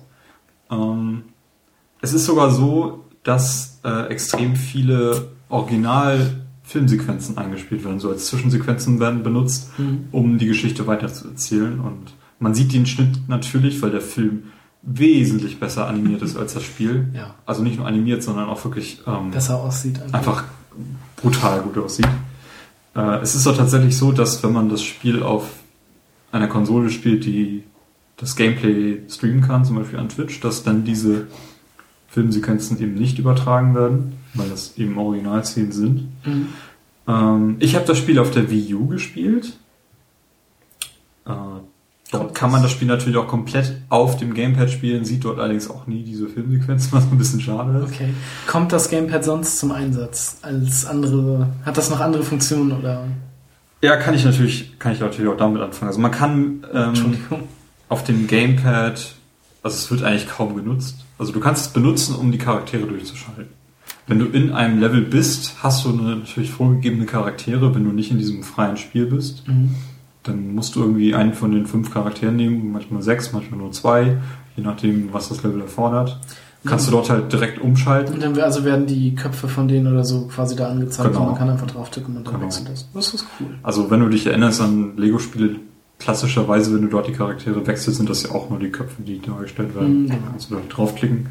Ähm, 0.69 1.23
es 2.01 2.13
ist 2.13 2.25
sogar 2.25 2.51
so, 2.51 3.04
dass 3.25 3.79
äh, 3.83 4.07
extrem 4.07 4.55
viele 4.55 5.27
Original-Filmsequenzen 5.49 7.37
eingespielt 7.37 7.83
werden, 7.83 7.99
so 7.99 8.09
als 8.09 8.27
Zwischensequenzen 8.27 8.99
werden 8.99 9.23
benutzt, 9.23 9.69
Mhm. 9.77 10.05
um 10.11 10.37
die 10.37 10.45
Geschichte 10.47 10.87
weiterzuerzählen. 10.87 11.79
Und 11.79 12.13
man 12.39 12.53
sieht 12.55 12.73
den 12.73 12.85
Schnitt 12.85 13.27
natürlich, 13.27 13.81
weil 13.81 13.91
der 13.91 14.01
Film 14.01 14.43
wesentlich 14.81 15.59
besser 15.59 15.87
animiert 15.87 16.21
ist 16.21 16.37
als 16.37 16.53
das 16.53 16.63
Spiel. 16.63 17.07
Ja. 17.13 17.33
Also 17.45 17.63
nicht 17.63 17.77
nur 17.77 17.87
animiert, 17.87 18.21
sondern 18.23 18.47
auch 18.47 18.63
wirklich 18.63 19.01
ähm, 19.07 19.31
Besser 19.31 19.57
aussieht. 19.57 19.99
einfach 20.11 20.43
brutal 21.15 21.61
gut 21.61 21.77
aussieht. 21.79 22.07
Äh, 22.95 23.19
es 23.21 23.33
ist 23.35 23.45
doch 23.47 23.57
tatsächlich 23.57 23.97
so, 23.97 24.11
dass 24.11 24.43
wenn 24.43 24.53
man 24.53 24.69
das 24.69 24.83
Spiel 24.83 25.23
auf 25.23 25.47
einer 26.31 26.47
Konsole 26.47 26.89
spielt, 26.91 27.25
die 27.25 27.63
das 28.17 28.35
Gameplay 28.35 28.99
streamen 29.09 29.41
kann, 29.41 29.65
zum 29.65 29.77
Beispiel 29.77 29.97
an 29.99 30.09
Twitch, 30.09 30.39
dass 30.41 30.63
dann 30.63 30.83
diese 30.85 31.27
Filmsequenzen 32.15 32.79
eben 32.81 32.93
nicht 32.93 33.19
übertragen 33.19 33.75
werden, 33.75 34.13
weil 34.35 34.47
das 34.47 34.77
eben 34.77 34.97
Originalszenen 34.97 35.73
sind. 35.73 36.07
Mhm. 36.25 36.47
Ähm, 37.09 37.57
ich 37.59 37.75
habe 37.75 37.85
das 37.85 37.97
Spiel 37.97 38.19
auf 38.19 38.31
der 38.31 38.49
Wii 38.49 38.73
U 38.73 38.87
gespielt. 38.87 39.57
Äh, 41.25 41.33
dort 42.13 42.33
kann 42.33 42.51
man 42.53 42.63
das 42.63 42.71
Spiel 42.71 42.87
natürlich 42.87 43.17
auch 43.17 43.27
komplett 43.27 43.81
auf 43.89 44.15
dem 44.15 44.33
Gamepad 44.33 44.71
spielen, 44.71 45.03
sieht 45.03 45.25
dort 45.25 45.39
allerdings 45.39 45.69
auch 45.69 45.87
nie 45.87 46.03
diese 46.03 46.29
Filmsequenzen, 46.29 46.89
was 46.93 47.03
ein 47.03 47.17
bisschen 47.17 47.41
schade 47.41 47.79
ist. 47.79 47.93
Okay. 47.93 48.13
Kommt 48.47 48.71
das 48.71 48.89
Gamepad 48.89 49.25
sonst 49.25 49.59
zum 49.59 49.73
Einsatz 49.73 50.37
als 50.41 50.85
andere? 50.85 51.49
Hat 51.65 51.77
das 51.77 51.89
noch 51.89 51.99
andere 51.99 52.23
Funktionen 52.23 52.71
oder? 52.71 53.07
Ja, 53.81 53.97
kann 53.97 54.15
ich 54.15 54.23
natürlich, 54.23 54.79
kann 54.79 54.93
ich 54.93 55.01
natürlich 55.01 55.29
auch 55.29 55.37
damit 55.37 55.61
anfangen. 55.61 55.89
Also 55.89 55.99
man 55.99 56.11
kann 56.11 56.65
ähm, 56.73 57.17
auf 57.89 58.05
dem 58.05 58.25
Gamepad, 58.25 59.15
also 59.63 59.75
es 59.75 59.91
wird 59.91 60.03
eigentlich 60.03 60.29
kaum 60.29 60.55
genutzt. 60.55 61.04
Also 61.17 61.31
du 61.31 61.39
kannst 61.39 61.67
es 61.67 61.73
benutzen, 61.73 62.15
um 62.15 62.31
die 62.31 62.37
Charaktere 62.37 62.85
durchzuschalten. 62.85 63.47
Wenn 64.07 64.19
du 64.19 64.25
in 64.25 64.51
einem 64.51 64.79
Level 64.79 65.01
bist, 65.01 65.55
hast 65.63 65.85
du 65.85 65.89
eine, 65.89 66.17
natürlich 66.17 66.51
vorgegebene 66.51 67.05
Charaktere. 67.05 67.73
Wenn 67.73 67.85
du 67.85 67.91
nicht 67.91 68.11
in 68.11 68.17
diesem 68.19 68.43
freien 68.43 68.77
Spiel 68.77 69.05
bist, 69.07 69.47
Mhm. 69.47 69.71
dann 70.23 70.53
musst 70.53 70.75
du 70.75 70.81
irgendwie 70.81 71.15
einen 71.15 71.33
von 71.33 71.51
den 71.51 71.65
fünf 71.65 71.91
Charakteren 71.91 72.35
nehmen, 72.35 72.71
manchmal 72.71 73.01
sechs, 73.01 73.31
manchmal 73.33 73.59
nur 73.59 73.71
zwei, 73.71 74.17
je 74.55 74.63
nachdem, 74.63 75.11
was 75.13 75.29
das 75.29 75.41
Level 75.43 75.61
erfordert. 75.61 76.19
Kannst 76.67 76.87
du 76.87 76.91
dort 76.91 77.11
halt 77.11 77.31
direkt 77.31 77.61
umschalten. 77.61 78.15
Und 78.15 78.23
dann 78.23 78.39
also 78.39 78.63
werden 78.65 78.87
die 78.87 79.13
Köpfe 79.13 79.47
von 79.47 79.67
denen 79.67 79.85
oder 79.85 80.03
so 80.03 80.25
quasi 80.27 80.55
da 80.55 80.67
angezeigt 80.69 81.09
Genau. 81.09 81.21
und 81.21 81.25
man 81.29 81.35
kann 81.37 81.47
einfach 81.49 81.67
drauf 81.67 81.91
tippen 81.91 82.17
und 82.17 82.25
dann 82.25 82.33
Genau. 82.35 82.45
wechselt 82.47 82.69
das. 82.69 82.89
Das 82.91 83.13
ist 83.13 83.25
cool. 83.39 83.49
Also 83.61 83.91
wenn 83.91 83.99
du 83.99 84.09
dich 84.09 84.25
erinnerst 84.25 84.61
an 84.61 84.97
Lego-Spiele, 84.97 85.57
klassischerweise, 85.99 86.73
wenn 86.73 86.81
du 86.83 86.87
dort 86.89 87.07
die 87.07 87.13
Charaktere 87.13 87.65
wechselst, 87.67 87.97
sind 87.97 88.09
das 88.09 88.23
ja 88.23 88.31
auch 88.31 88.49
nur 88.49 88.59
die 88.59 88.69
Köpfe, 88.69 89.01
die 89.01 89.19
dargestellt 89.19 89.75
werden. 89.75 90.03
Mhm, 90.03 90.09
genau. 90.09 90.19
Kannst 90.31 90.49
du 90.51 90.55
dort 90.55 90.75
draufklicken. 90.75 91.27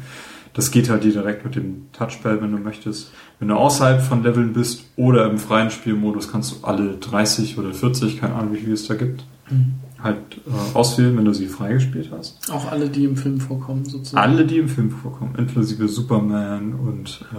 Das 0.53 0.71
geht 0.71 0.89
halt 0.89 1.03
direkt 1.03 1.43
mit 1.43 1.55
dem 1.55 1.87
Touchpad, 1.91 2.41
wenn 2.41 2.51
du 2.51 2.57
möchtest. 2.57 3.11
Wenn 3.39 3.49
du 3.49 3.55
außerhalb 3.55 4.01
von 4.01 4.23
Leveln 4.23 4.53
bist 4.53 4.85
oder 4.95 5.29
im 5.29 5.37
freien 5.37 5.69
Spielmodus, 5.69 6.31
kannst 6.31 6.51
du 6.53 6.65
alle 6.65 6.95
30 6.97 7.57
oder 7.57 7.73
40, 7.73 8.19
keine 8.21 8.35
Ahnung, 8.35 8.53
wie 8.53 8.59
viel 8.59 8.73
es 8.73 8.87
da 8.87 8.95
gibt, 8.95 9.25
Mhm. 9.51 9.73
halt 10.01 10.17
äh, 10.47 10.75
auswählen, 10.77 11.15
wenn 11.17 11.25
du 11.25 11.33
sie 11.33 11.45
freigespielt 11.47 12.09
hast. 12.11 12.51
Auch 12.51 12.71
alle, 12.71 12.89
die 12.89 13.03
im 13.03 13.15
Film 13.17 13.39
vorkommen, 13.39 13.85
sozusagen. 13.85 14.17
Alle, 14.17 14.45
die 14.45 14.57
im 14.57 14.69
Film 14.69 14.89
vorkommen, 14.89 15.35
inklusive 15.37 15.87
Superman 15.87 16.73
und 16.73 17.23
äh, 17.33 17.35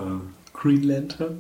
Green 0.56 0.82
Lantern. 0.84 1.38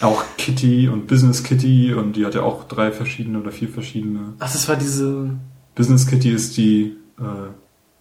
Auch 0.00 0.24
Kitty 0.38 0.88
und 0.88 1.06
Business 1.06 1.42
Kitty 1.42 1.92
und 1.94 2.14
die 2.16 2.24
hat 2.24 2.34
ja 2.34 2.42
auch 2.42 2.64
drei 2.64 2.92
verschiedene 2.92 3.40
oder 3.40 3.50
vier 3.50 3.68
verschiedene 3.68 4.34
Ach, 4.38 4.50
das 4.50 4.68
war 4.68 4.76
diese. 4.76 5.30
Business 5.74 6.06
Kitty 6.06 6.30
ist 6.30 6.56
die 6.56 6.96
äh, 7.18 7.50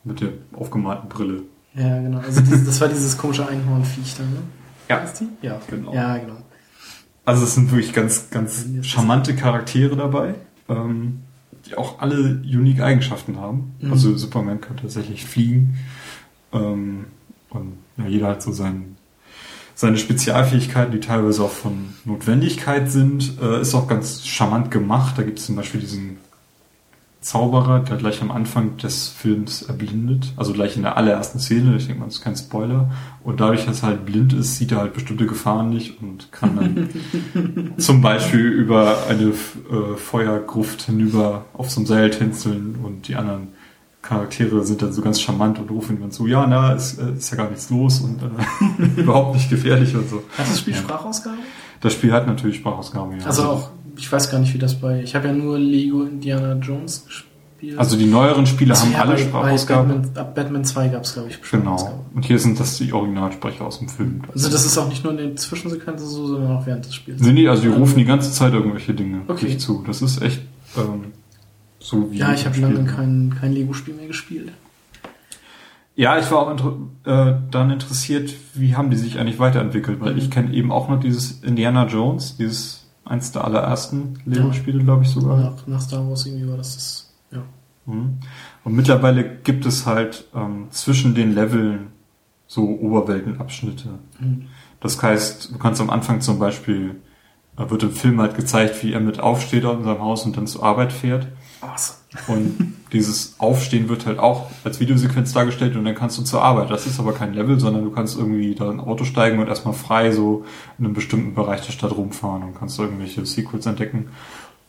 mit 0.04 0.22
der 0.22 0.30
aufgemalten 0.54 1.10
Brille. 1.10 1.44
Ja, 1.76 2.02
genau. 2.02 2.20
Also 2.20 2.42
dieses, 2.42 2.66
das 2.66 2.82
war 2.82 2.88
dieses 2.88 3.18
komische 3.18 3.48
Einhornviech 3.48 4.16
da, 4.18 4.24
ne? 4.24 4.42
Ja. 4.90 4.98
Ist 4.98 5.20
die? 5.20 5.28
Ja. 5.42 5.62
Genau. 5.70 5.94
Ja, 5.94 6.18
genau. 6.18 6.38
Also 7.26 7.44
es 7.44 7.54
sind 7.54 7.72
wirklich 7.72 7.94
ganz, 7.94 8.30
ganz 8.32 8.66
charmante 8.82 9.36
Charaktere 9.36 9.96
dabei, 9.96 10.36
ähm, 10.68 11.20
die 11.68 11.76
auch 11.76 12.00
alle 12.00 12.42
unique 12.44 12.82
Eigenschaften 12.82 13.38
haben. 13.38 13.76
Mhm. 13.80 13.92
Also 13.92 14.18
Superman 14.18 14.62
kann 14.62 14.78
tatsächlich 14.78 15.26
fliegen. 15.26 15.78
Ähm, 16.52 17.06
und 17.50 17.74
ja, 17.98 18.08
jeder 18.08 18.28
hat 18.30 18.42
so 18.42 18.52
sein, 18.52 18.98
seine 19.80 19.98
Spezialfähigkeiten, 19.98 20.92
die 20.92 21.00
teilweise 21.00 21.42
auch 21.42 21.52
von 21.52 21.94
Notwendigkeit 22.04 22.92
sind. 22.92 23.38
Äh, 23.42 23.62
ist 23.62 23.74
auch 23.74 23.88
ganz 23.88 24.26
charmant 24.26 24.72
gemacht. 24.72 25.18
Da 25.18 25.24
gibt 25.24 25.40
es 25.40 25.46
zum 25.46 25.56
Beispiel 25.56 25.80
diesen 25.80 26.18
Zauberer, 27.22 27.80
der 27.80 27.96
gleich 27.96 28.22
am 28.22 28.30
Anfang 28.30 28.76
des 28.76 29.08
Films 29.08 29.62
erblindet. 29.62 30.34
Also 30.36 30.52
gleich 30.52 30.76
in 30.76 30.82
der 30.82 30.98
allerersten 30.98 31.40
Szene. 31.40 31.78
Ich 31.78 31.86
denke 31.86 32.02
mal, 32.02 32.08
das 32.08 32.16
ist 32.16 32.24
kein 32.26 32.36
Spoiler. 32.36 32.92
Und 33.24 33.40
dadurch, 33.40 33.66
dass 33.66 33.84
er 33.84 33.88
halt 33.88 34.06
blind 34.06 34.34
ist, 34.34 34.58
sieht 34.58 34.74
er 34.74 34.80
halt 34.80 34.94
bestimmte 34.96 35.28
Gefahren 35.28 35.70
nicht 35.70 36.02
und 36.02 36.30
kann 36.34 36.58
dann 36.58 37.76
zum 37.78 38.02
Beispiel 38.02 38.48
über 38.48 39.08
eine 39.08 39.30
äh, 39.30 39.96
Feuergruft 39.96 40.82
hinüber 40.82 41.46
auf 41.54 41.70
so 41.70 41.80
einem 41.80 41.88
Seil 41.88 42.10
tänzeln 42.10 42.76
und 42.84 43.08
die 43.08 43.16
anderen 43.16 43.48
Charaktere 44.10 44.66
sind 44.66 44.82
dann 44.82 44.92
so 44.92 45.02
ganz 45.02 45.22
charmant 45.22 45.60
und 45.60 45.70
rufen 45.70 46.00
dann 46.02 46.10
so, 46.12 46.26
ja, 46.28 46.46
na, 46.48 46.74
ist, 46.74 47.00
äh, 47.00 47.14
ist 47.14 47.30
ja 47.30 47.38
gar 47.38 47.50
nichts 47.50 47.70
los 47.70 48.00
und 48.02 48.20
äh, 48.24 49.00
überhaupt 49.02 49.36
nicht 49.36 49.50
gefährlich 49.50 49.96
und 49.96 50.10
so. 50.10 50.24
Hat 50.38 50.50
das 50.50 50.60
Spiel 50.60 50.74
Ja. 50.74 50.80
Sprachausgabe? 50.80 51.38
Das 51.82 51.94
Spiel 51.94 52.12
hat 52.12 52.26
natürlich 52.28 52.58
Sprachausgabe, 52.58 53.16
ja. 53.18 53.26
Also 53.26 53.44
auch, 53.44 53.70
ich 53.96 54.12
weiß 54.12 54.32
gar 54.32 54.40
nicht, 54.40 54.54
wie 54.54 54.58
das 54.58 54.76
bei. 54.76 55.02
Ich 55.04 55.16
habe 55.16 55.28
ja 55.28 55.34
nur 55.34 55.58
Lego 55.60 56.02
Indiana 56.04 56.54
Jones 56.56 57.06
gespielt. 57.06 57.78
Also 57.78 57.98
die 57.98 58.06
neueren 58.06 58.46
Spiele 58.48 58.72
Also 58.74 58.86
haben 58.86 58.94
ja, 58.94 59.02
alle 59.02 59.12
bei, 59.14 59.18
Sprachausgaben. 59.20 59.88
Bei 59.90 59.96
Batman, 59.98 60.18
ab 60.18 60.36
Batman 60.36 60.64
2 60.66 60.88
gab 60.88 61.04
es, 61.04 61.14
glaube 61.14 61.30
ich, 61.30 61.40
Genau. 61.52 62.04
Und 62.16 62.26
hier 62.26 62.40
sind 62.40 62.60
das 62.60 62.78
die 62.78 62.92
Originalsprecher 62.92 63.66
aus 63.66 63.80
dem 63.80 63.90
Film. 63.90 64.22
Also 64.34 64.50
das 64.50 64.66
ist 64.66 64.78
auch 64.78 64.88
nicht 64.90 65.04
nur 65.04 65.12
in 65.14 65.20
den 65.20 65.38
Zwischensequenzen 65.38 66.08
so, 66.08 66.26
sondern 66.28 66.58
auch 66.58 66.66
während 66.66 66.86
des 66.86 66.96
Spiels. 66.96 67.22
Nee, 67.22 67.34
nee, 67.34 67.48
also 67.48 67.62
die 67.62 67.68
rufen 67.68 67.98
die 67.98 68.06
ganze 68.06 68.32
Zeit 68.32 68.54
irgendwelche 68.54 68.94
Dinge 68.94 69.22
Okay. 69.28 69.46
nicht 69.46 69.62
zu. 69.62 69.84
Das 69.86 70.02
ist 70.02 70.22
echt 70.22 70.42
ähm, 70.78 71.12
so. 71.80 72.10
Ja, 72.12 72.34
ich 72.34 72.46
habe 72.46 72.60
lange 72.60 72.86
kein, 72.86 73.36
kein 73.40 73.54
Lego-Spiel 73.54 73.94
mehr 73.96 74.08
gespielt. 74.08 74.52
Ja, 75.96 76.18
ich 76.18 76.32
war 76.32 76.40
auch 76.40 76.52
inter 76.52 76.78
äh, 77.06 77.40
dann 77.52 77.72
interessiert, 77.72 78.34
wie 78.54 78.76
haben 78.76 78.90
die 78.90 78.96
sich 78.98 79.20
eigentlich 79.20 79.40
weiterentwickelt, 79.40 80.00
weil 80.00 80.14
Mhm. 80.14 80.18
ich 80.20 80.32
kenne 80.32 80.54
eben 80.54 80.72
auch 80.72 80.88
noch 80.90 81.00
dieses 81.00 81.44
Indiana 81.44 81.88
Jones, 81.88 82.38
dieses 82.38 82.88
eins 83.04 83.32
der 83.32 83.44
allerersten 83.44 84.20
Lego-Spiele, 84.26 84.84
glaube 84.84 85.04
ich 85.04 85.10
sogar. 85.10 85.38
Nach, 85.38 85.68
nach 85.68 85.82
Star 85.82 86.08
Wars 86.08 86.26
irgendwie 86.26 86.48
war 86.48 86.58
das 86.58 86.76
das. 86.76 87.14
Ja. 87.32 87.44
Mhm. 87.86 88.20
Und 88.64 88.74
mittlerweile 88.76 89.24
gibt 89.44 89.66
es 89.66 89.86
halt 89.86 90.26
ähm, 90.36 90.68
zwischen 90.70 91.16
den 91.16 91.34
Leveln 91.36 91.88
so 92.48 92.64
Oberweltenabschnitte. 92.70 93.90
Mhm. 94.20 94.48
Das 94.80 95.02
heißt, 95.02 95.52
du 95.54 95.58
kannst 95.58 95.82
am 95.82 95.90
Anfang 95.90 96.22
zum 96.22 96.40
Beispiel, 96.40 96.96
äh, 97.58 97.70
wird 97.70 97.84
im 97.84 97.92
Film 97.92 98.22
halt 98.22 98.36
gezeigt, 98.36 98.82
wie 98.84 98.94
er 98.94 99.02
mit 99.02 99.20
aufsteht 99.20 99.66
aus 99.66 99.84
seinem 99.84 100.00
Haus 100.00 100.26
und 100.26 100.38
dann 100.38 100.48
zur 100.48 100.64
Arbeit 100.64 100.94
fährt. 100.94 101.28
Awesome. 101.62 101.98
Und 102.28 102.76
dieses 102.94 103.36
Aufstehen 103.38 103.90
wird 103.90 104.06
halt 104.06 104.18
auch 104.18 104.50
als 104.64 104.80
Videosequenz 104.80 105.34
dargestellt 105.34 105.76
und 105.76 105.86
dann 105.86 105.96
kannst 105.96 106.18
du 106.18 106.24
zur 106.24 106.42
Arbeit. 106.42 106.70
Das 106.72 106.88
ist 106.88 107.00
aber 107.00 107.14
kein 107.14 107.34
Level, 107.34 107.60
sondern 107.60 107.84
du 107.84 107.92
kannst 107.92 108.18
irgendwie 108.18 108.56
da 108.56 108.66
in 108.72 108.80
ein 108.80 108.86
Auto 108.86 109.04
steigen 109.04 109.40
und 109.40 109.48
erstmal 109.48 109.74
frei 109.74 110.12
so 110.12 110.46
in 110.78 110.86
einem 110.86 110.94
bestimmten 110.94 111.36
Bereich 111.36 111.62
der 111.62 111.72
Stadt 111.72 111.92
rumfahren 111.92 112.44
und 112.44 112.58
kannst 112.58 112.80
irgendwelche 112.80 113.26
Secrets 113.26 113.66
entdecken, 113.66 114.08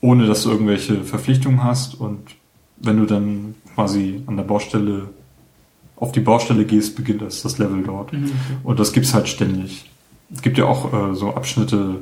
ohne 0.00 0.26
dass 0.26 0.42
du 0.42 0.50
irgendwelche 0.50 1.04
Verpflichtungen 1.04 1.62
hast. 1.62 1.94
Und 1.94 2.20
wenn 2.76 2.98
du 2.98 3.06
dann 3.06 3.54
quasi 3.74 4.22
an 4.26 4.36
der 4.36 4.44
Baustelle 4.44 5.10
auf 5.96 6.12
die 6.12 6.20
Baustelle 6.20 6.64
gehst, 6.64 6.96
beginnt 6.96 7.22
erst 7.22 7.44
das 7.44 7.58
Level 7.58 7.82
dort. 7.82 8.12
Mhm. 8.12 8.32
Und 8.64 8.80
das 8.80 8.92
gibt's 8.92 9.14
halt 9.14 9.28
ständig. 9.28 9.88
Es 10.32 10.42
gibt 10.42 10.58
ja 10.58 10.64
auch 10.64 10.92
äh, 10.92 11.14
so 11.14 11.34
Abschnitte 11.34 12.00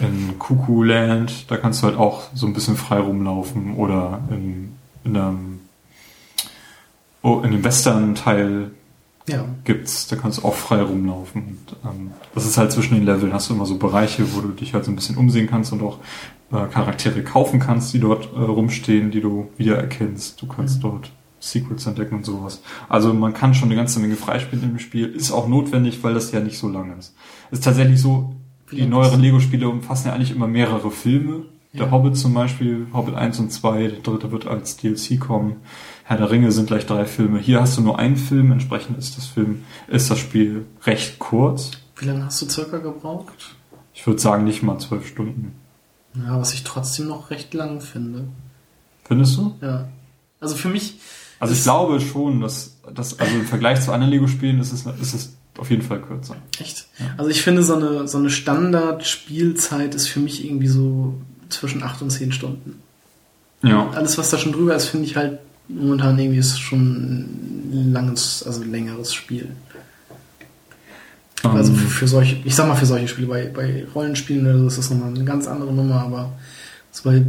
in 0.00 0.38
Cuckoo 0.38 0.82
Land, 0.82 1.50
da 1.50 1.56
kannst 1.56 1.82
du 1.82 1.86
halt 1.86 1.96
auch 1.96 2.22
so 2.34 2.46
ein 2.46 2.52
bisschen 2.52 2.76
frei 2.76 2.98
rumlaufen 3.00 3.74
oder 3.74 4.20
in, 4.30 4.72
in 5.04 5.16
einem 5.16 5.60
oh, 7.22 7.40
in 7.44 7.50
dem 7.52 7.62
Western-Teil 7.64 8.70
Ja. 9.28 9.44
gibt's, 9.64 10.08
da 10.08 10.16
kannst 10.16 10.38
du 10.38 10.44
auch 10.44 10.54
frei 10.54 10.82
rumlaufen. 10.82 11.42
Und, 11.42 11.76
ähm, 11.84 12.10
das 12.34 12.46
ist 12.46 12.56
halt 12.58 12.72
zwischen 12.72 12.94
den 12.94 13.04
Leveln, 13.04 13.32
hast 13.32 13.50
du 13.50 13.54
immer 13.54 13.66
so 13.66 13.76
Bereiche, 13.78 14.34
wo 14.34 14.40
du 14.40 14.48
dich 14.48 14.74
halt 14.74 14.84
so 14.84 14.90
ein 14.90 14.96
bisschen 14.96 15.16
umsehen 15.16 15.48
kannst 15.48 15.72
und 15.72 15.82
auch 15.82 15.98
äh, 16.52 16.66
Charaktere 16.66 17.22
kaufen 17.22 17.60
kannst, 17.60 17.92
die 17.94 18.00
dort 18.00 18.32
äh, 18.34 18.38
rumstehen, 18.40 19.10
die 19.10 19.20
du 19.20 19.48
wiedererkennst. 19.56 20.40
Du 20.40 20.46
kannst 20.46 20.78
Mhm. 20.78 20.82
dort 20.82 21.12
Secrets 21.42 21.86
entdecken 21.86 22.16
und 22.16 22.26
sowas. 22.26 22.60
Also 22.88 23.14
man 23.14 23.32
kann 23.32 23.54
schon 23.54 23.68
eine 23.68 23.76
ganze 23.76 23.98
Menge 24.00 24.16
freispielen 24.16 24.62
im 24.72 24.78
Spiel. 24.78 25.06
Ist 25.06 25.30
auch 25.32 25.48
notwendig, 25.48 26.02
weil 26.02 26.12
das 26.12 26.32
ja 26.32 26.40
nicht 26.40 26.58
so 26.58 26.68
lang 26.68 26.98
ist. 26.98 27.14
Ist 27.50 27.64
tatsächlich 27.64 27.98
so, 28.00 28.34
die 28.72 28.86
neueren 28.86 29.20
Lego-Spiele 29.20 29.68
umfassen 29.68 30.08
ja 30.08 30.14
eigentlich 30.14 30.30
immer 30.30 30.46
mehrere 30.46 30.90
Filme. 30.90 31.44
Der 31.72 31.86
Ja. 31.86 31.90
Hobbit 31.92 32.16
zum 32.16 32.34
Beispiel, 32.34 32.88
Hobbit 32.92 33.14
1 33.14 33.38
und 33.38 33.52
2, 33.52 33.86
der 33.88 33.98
dritte 34.00 34.32
wird 34.32 34.46
als 34.46 34.76
DLC 34.76 35.20
kommen. 35.20 35.56
Herr 36.04 36.16
der 36.16 36.30
Ringe 36.30 36.50
sind 36.50 36.66
gleich 36.66 36.84
drei 36.86 37.04
Filme. 37.06 37.38
Hier 37.38 37.60
hast 37.60 37.78
du 37.78 37.82
nur 37.82 37.98
einen 37.98 38.16
Film, 38.16 38.50
entsprechend 38.50 38.98
ist 38.98 39.16
das 39.16 39.26
Film, 39.26 39.62
ist 39.86 40.10
das 40.10 40.18
Spiel 40.18 40.66
recht 40.82 41.18
kurz. 41.20 41.70
Wie 41.96 42.06
lange 42.06 42.24
hast 42.24 42.42
du 42.42 42.48
circa 42.48 42.78
gebraucht? 42.78 43.54
Ich 43.94 44.04
würde 44.06 44.18
sagen, 44.20 44.44
nicht 44.44 44.62
mal 44.64 44.78
zwölf 44.78 45.06
Stunden. 45.06 45.52
Ja, 46.16 46.40
was 46.40 46.54
ich 46.54 46.64
trotzdem 46.64 47.06
noch 47.06 47.30
recht 47.30 47.54
lang 47.54 47.80
finde. 47.80 48.26
Findest 49.04 49.36
du? 49.36 49.54
Ja. 49.60 49.88
Also 50.40 50.56
für 50.56 50.68
mich, 50.68 50.98
Also 51.38 51.52
ich 51.54 51.60
Das- 51.60 51.64
glaube 51.64 52.00
schon, 52.00 52.40
dass, 52.40 52.76
dass 52.94 53.18
also 53.18 53.34
im 53.34 53.46
Vergleich 53.46 53.80
zu 53.80 53.92
anderen 53.92 54.10
Lego-Spielen 54.12 54.58
ist 54.60 54.72
es, 54.72 54.84
ist 55.00 55.14
es 55.14 55.36
auf 55.60 55.70
jeden 55.70 55.82
Fall 55.82 56.00
kürzer. 56.00 56.36
echt. 56.58 56.86
Also 57.18 57.30
ich 57.30 57.42
finde, 57.42 57.62
so 57.62 57.74
eine, 57.74 58.08
so 58.08 58.18
eine 58.18 58.30
Standard-Spielzeit 58.30 59.94
ist 59.94 60.08
für 60.08 60.20
mich 60.20 60.44
irgendwie 60.44 60.68
so 60.68 61.20
zwischen 61.50 61.82
8 61.82 62.02
und 62.02 62.10
10 62.10 62.32
Stunden. 62.32 62.82
Ja. 63.62 63.90
Alles, 63.90 64.16
was 64.16 64.30
da 64.30 64.38
schon 64.38 64.52
drüber 64.52 64.74
ist, 64.74 64.86
finde 64.86 65.06
ich 65.06 65.16
halt 65.16 65.38
momentan 65.68 66.18
irgendwie 66.18 66.38
ist 66.38 66.58
schon 66.58 66.80
ein 66.80 67.92
langes, 67.92 68.42
also 68.44 68.62
längeres 68.62 69.14
Spiel. 69.14 69.48
Also 71.42 71.72
für, 71.72 71.86
für 71.86 72.08
solche, 72.08 72.36
ich 72.44 72.54
sag 72.54 72.68
mal 72.68 72.74
für 72.74 72.86
solche 72.86 73.08
Spiele, 73.08 73.26
bei, 73.26 73.46
bei 73.46 73.86
Rollenspielen 73.94 74.46
oder 74.46 74.58
so 74.58 74.66
ist 74.66 74.78
das 74.78 74.90
nochmal 74.90 75.08
eine 75.08 75.24
ganz 75.24 75.46
andere 75.46 75.72
Nummer, 75.72 76.02
aber 76.02 76.32
so 76.90 77.08
bei 77.08 77.24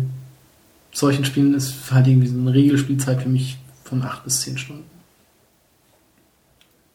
solchen 0.91 1.23
Spielen 1.23 1.53
ist 1.53 1.73
halt 1.91 2.07
irgendwie 2.07 2.27
so 2.27 2.37
eine 2.37 2.53
Regelspielzeit 2.53 3.21
für 3.21 3.29
mich 3.29 3.57
von 3.83 4.01
8 4.01 4.23
bis 4.25 4.41
10 4.41 4.57
Stunden. 4.57 4.90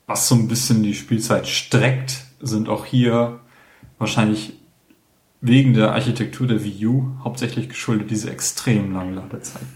Was 0.06 0.28
so 0.28 0.34
ein 0.34 0.48
bisschen 0.48 0.82
die 0.82 0.94
Spielzeit 0.94 1.48
streckt, 1.48 2.24
sind 2.40 2.68
auch 2.68 2.84
hier 2.84 3.40
wahrscheinlich 3.98 4.54
wegen 5.40 5.74
der 5.74 5.92
Architektur 5.92 6.46
der 6.46 6.62
Wii 6.64 6.86
U 6.86 7.10
hauptsächlich 7.24 7.68
geschuldet 7.68 8.10
diese 8.10 8.30
extrem 8.30 8.92
langen 8.92 9.14
Ladezeiten. 9.14 9.68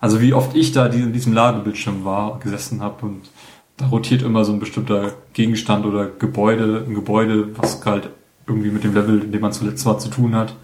Also 0.00 0.20
wie 0.20 0.32
oft 0.32 0.54
ich 0.54 0.72
da 0.72 0.86
in 0.86 1.12
diesem 1.12 1.32
Ladebildschirm 1.32 2.04
war, 2.04 2.38
gesessen 2.38 2.82
habe 2.82 3.06
und 3.06 3.30
da 3.76 3.86
rotiert 3.86 4.22
immer 4.22 4.44
so 4.44 4.52
ein 4.52 4.60
bestimmter 4.60 5.12
Gegenstand 5.32 5.86
oder 5.86 6.06
Gebäude, 6.06 6.84
ein 6.86 6.94
Gebäude, 6.94 7.56
was 7.56 7.84
halt 7.84 8.10
irgendwie 8.46 8.70
mit 8.70 8.82
dem 8.82 8.94
Level, 8.94 9.22
in 9.22 9.32
dem 9.32 9.40
man 9.40 9.52
zuletzt 9.52 9.86
war, 9.86 9.98
zu 9.98 10.08
tun 10.08 10.34
hat. 10.34 10.54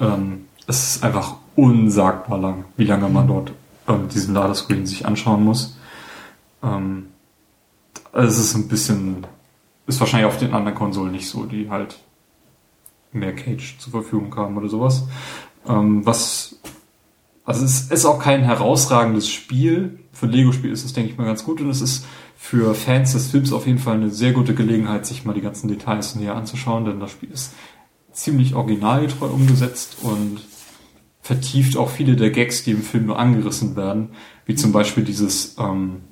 Ähm, 0.00 0.46
es 0.66 0.96
ist 0.96 1.04
einfach 1.04 1.36
unsagbar 1.56 2.38
lang, 2.38 2.64
wie 2.76 2.84
lange 2.84 3.08
man 3.08 3.28
dort 3.28 3.52
ähm, 3.88 4.08
diesen 4.08 4.34
Ladescreen 4.34 4.86
sich 4.86 5.06
anschauen 5.06 5.44
muss. 5.44 5.78
Ähm, 6.62 7.06
also 8.14 8.28
es 8.28 8.38
ist 8.38 8.54
ein 8.54 8.68
bisschen, 8.68 9.26
ist 9.86 10.00
wahrscheinlich 10.00 10.28
auf 10.28 10.38
den 10.38 10.54
anderen 10.54 10.76
Konsolen 10.76 11.12
nicht 11.12 11.28
so, 11.28 11.44
die 11.44 11.68
halt 11.68 11.98
mehr 13.12 13.34
Cage 13.34 13.76
zur 13.78 13.90
Verfügung 13.90 14.34
haben 14.36 14.56
oder 14.56 14.68
sowas. 14.68 15.04
Ähm, 15.66 16.06
was, 16.06 16.60
also 17.44 17.64
es 17.64 17.90
ist 17.90 18.04
auch 18.06 18.20
kein 18.20 18.42
herausragendes 18.42 19.28
Spiel. 19.28 19.98
Für 20.12 20.26
Lego-Spiel 20.26 20.70
ist 20.70 20.84
es, 20.84 20.92
denke 20.92 21.10
ich 21.10 21.18
mal, 21.18 21.26
ganz 21.26 21.44
gut 21.44 21.60
und 21.60 21.68
es 21.70 21.80
ist 21.80 22.06
für 22.36 22.74
Fans 22.74 23.12
des 23.12 23.30
Films 23.30 23.52
auf 23.52 23.66
jeden 23.66 23.78
Fall 23.78 23.94
eine 23.94 24.10
sehr 24.10 24.32
gute 24.32 24.54
Gelegenheit, 24.54 25.06
sich 25.06 25.24
mal 25.24 25.32
die 25.32 25.40
ganzen 25.40 25.68
Details 25.68 26.14
näher 26.14 26.36
anzuschauen, 26.36 26.84
denn 26.84 27.00
das 27.00 27.10
Spiel 27.10 27.30
ist 27.30 27.52
ziemlich 28.12 28.54
originalgetreu 28.54 29.26
umgesetzt 29.26 29.96
und 30.02 30.40
vertieft 31.20 31.76
auch 31.76 31.90
viele 31.90 32.14
der 32.14 32.30
Gags, 32.30 32.62
die 32.62 32.72
im 32.72 32.82
Film 32.82 33.06
nur 33.06 33.18
angerissen 33.18 33.74
werden, 33.74 34.10
wie 34.46 34.54
zum 34.54 34.72
Beispiel 34.72 35.04
dieses, 35.04 35.56
ähm, 35.58 36.02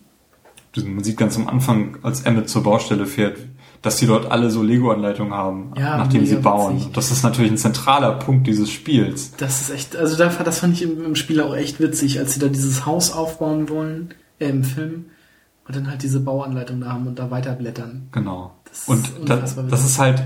man 0.76 1.04
sieht 1.04 1.16
ganz 1.16 1.36
am 1.36 1.48
Anfang, 1.48 1.98
als 2.02 2.22
Emmett 2.22 2.48
zur 2.48 2.62
Baustelle 2.62 3.06
fährt, 3.06 3.38
dass 3.82 3.96
die 3.96 4.06
dort 4.06 4.30
alle 4.30 4.50
so 4.50 4.62
Lego-Anleitungen 4.62 5.34
haben, 5.34 5.72
Ja, 5.76 5.98
nachdem 5.98 6.24
sie 6.24 6.36
bauen. 6.36 6.76
witzig. 6.76 6.92
Das 6.92 7.10
ist 7.10 7.22
natürlich 7.24 7.50
ein 7.52 7.58
zentraler 7.58 8.12
Punkt 8.12 8.46
dieses 8.46 8.70
Spiels. 8.70 9.32
Das 9.36 9.60
ist 9.60 9.70
echt, 9.70 9.96
also 9.96 10.16
da, 10.16 10.28
das 10.28 10.60
fand 10.60 10.74
ich 10.74 10.82
im, 10.82 11.14
Spiel 11.16 11.40
auch 11.40 11.54
echt 11.54 11.80
witzig, 11.80 12.18
als 12.18 12.34
sie 12.34 12.40
da 12.40 12.46
dieses 12.48 12.86
Haus 12.86 13.12
aufbauen 13.12 13.68
wollen, 13.68 14.14
äh, 14.38 14.48
im 14.48 14.62
Film, 14.64 15.06
und 15.66 15.76
dann 15.76 15.88
halt 15.88 16.02
diese 16.02 16.20
Bauanleitung 16.20 16.80
da 16.80 16.90
haben 16.92 17.06
und 17.06 17.18
da 17.18 17.30
weiterblättern. 17.30 18.08
Genau. 18.12 18.52
Das 18.64 18.82
ist 18.82 18.88
und 18.88 19.20
unfassbar 19.20 19.64
das 19.64 19.80
witzig. 19.80 19.86
ist 19.92 19.98
halt, 19.98 20.22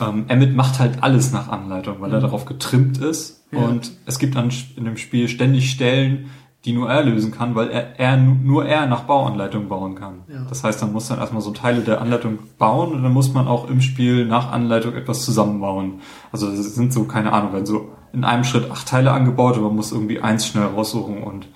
ähm, 0.00 0.24
Emmett 0.28 0.54
macht 0.54 0.78
halt 0.78 1.02
alles 1.02 1.32
nach 1.32 1.48
Anleitung, 1.48 2.00
weil 2.00 2.12
er 2.12 2.20
darauf 2.20 2.44
getrimmt 2.44 2.98
ist. 2.98 3.42
Ja. 3.50 3.58
Und 3.60 3.92
es 4.06 4.18
gibt 4.18 4.36
an, 4.36 4.50
in 4.76 4.84
dem 4.84 4.96
Spiel 4.96 5.28
ständig 5.28 5.70
Stellen, 5.70 6.30
die 6.64 6.72
nur 6.72 6.90
er 6.90 7.02
lösen 7.02 7.32
kann, 7.32 7.54
weil 7.54 7.70
er, 7.70 7.98
er 7.98 8.16
nur 8.18 8.66
er 8.66 8.86
nach 8.86 9.04
Bauanleitung 9.04 9.68
bauen 9.68 9.94
kann. 9.94 10.20
Ja. 10.28 10.44
Das 10.48 10.62
heißt, 10.62 10.82
dann 10.82 10.92
muss 10.92 11.08
man 11.08 11.18
erstmal 11.18 11.40
so 11.40 11.52
Teile 11.52 11.80
der 11.80 12.02
Anleitung 12.02 12.38
bauen 12.58 12.92
und 12.92 13.02
dann 13.02 13.12
muss 13.12 13.32
man 13.32 13.48
auch 13.48 13.68
im 13.68 13.80
Spiel 13.80 14.26
nach 14.26 14.52
Anleitung 14.52 14.94
etwas 14.94 15.24
zusammenbauen. 15.24 16.00
Also 16.32 16.48
es 16.48 16.74
sind 16.74 16.92
so, 16.92 17.04
keine 17.04 17.32
Ahnung, 17.32 17.52
wenn 17.52 17.64
so 17.64 17.88
in 18.12 18.24
einem 18.24 18.44
Schritt 18.44 18.70
acht 18.70 18.88
Teile 18.88 19.12
angebaut 19.12 19.56
und 19.56 19.62
man 19.62 19.76
muss 19.76 19.92
irgendwie 19.92 20.20
eins 20.20 20.46
schnell 20.46 20.66
raussuchen 20.66 21.22
und 21.22 21.48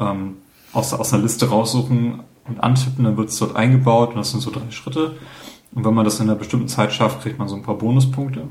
ähm, 0.00 0.38
aus, 0.72 0.92
aus 0.92 1.12
einer 1.12 1.22
Liste 1.22 1.48
raussuchen 1.50 2.20
und 2.48 2.60
antippen, 2.60 3.04
dann 3.04 3.16
wird 3.16 3.28
es 3.28 3.38
dort 3.38 3.54
eingebaut 3.54 4.10
und 4.10 4.16
das 4.16 4.30
sind 4.32 4.40
so 4.40 4.50
drei 4.50 4.70
Schritte. 4.70 5.16
Und 5.72 5.84
wenn 5.84 5.94
man 5.94 6.04
das 6.04 6.18
in 6.18 6.28
einer 6.28 6.38
bestimmten 6.38 6.68
Zeit 6.68 6.92
schafft, 6.92 7.22
kriegt 7.22 7.38
man 7.38 7.46
so 7.46 7.54
ein 7.54 7.62
paar 7.62 7.76
Bonuspunkte. 7.76 8.48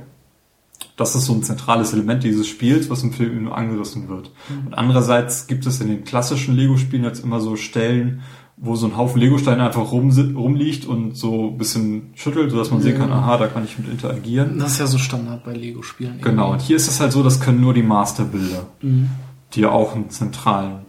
Das 0.97 1.15
ist 1.15 1.25
so 1.25 1.33
ein 1.33 1.43
zentrales 1.43 1.93
Element 1.93 2.23
dieses 2.23 2.47
Spiels, 2.47 2.89
was 2.89 3.03
im 3.03 3.13
Film 3.13 3.43
nur 3.43 3.57
angerissen 3.57 4.09
wird. 4.09 4.31
Und 4.65 4.73
andererseits 4.73 5.47
gibt 5.47 5.65
es 5.65 5.79
in 5.79 5.87
den 5.87 6.03
klassischen 6.03 6.55
Lego-Spielen 6.55 7.03
jetzt 7.03 7.23
immer 7.23 7.39
so 7.39 7.55
Stellen, 7.55 8.21
wo 8.57 8.75
so 8.75 8.87
ein 8.87 8.97
Haufen 8.97 9.21
Lego-Steine 9.21 9.63
einfach 9.63 9.91
rum, 9.91 10.09
rumliegt 10.35 10.85
und 10.85 11.15
so 11.15 11.51
ein 11.51 11.57
bisschen 11.59 12.09
schüttelt, 12.15 12.49
sodass 12.49 12.71
man 12.71 12.81
sehen 12.81 12.97
kann, 12.97 13.11
aha, 13.11 13.37
da 13.37 13.45
kann 13.47 13.63
ich 13.63 13.77
mit 13.77 13.87
interagieren. 13.87 14.57
Das 14.57 14.71
ist 14.73 14.79
ja 14.79 14.87
so 14.87 14.97
Standard 14.97 15.43
bei 15.45 15.53
Lego-Spielen. 15.53 16.19
Genau, 16.21 16.51
und 16.53 16.61
hier 16.61 16.75
ist 16.75 16.87
es 16.87 16.99
halt 16.99 17.11
so, 17.11 17.21
das 17.21 17.39
können 17.39 17.61
nur 17.61 17.75
die 17.75 17.83
Masterbilder, 17.83 18.65
Mhm. 18.81 19.11
die 19.53 19.61
ja 19.61 19.69
auch 19.69 19.95
einen 19.95 20.09
zentralen, 20.09 20.79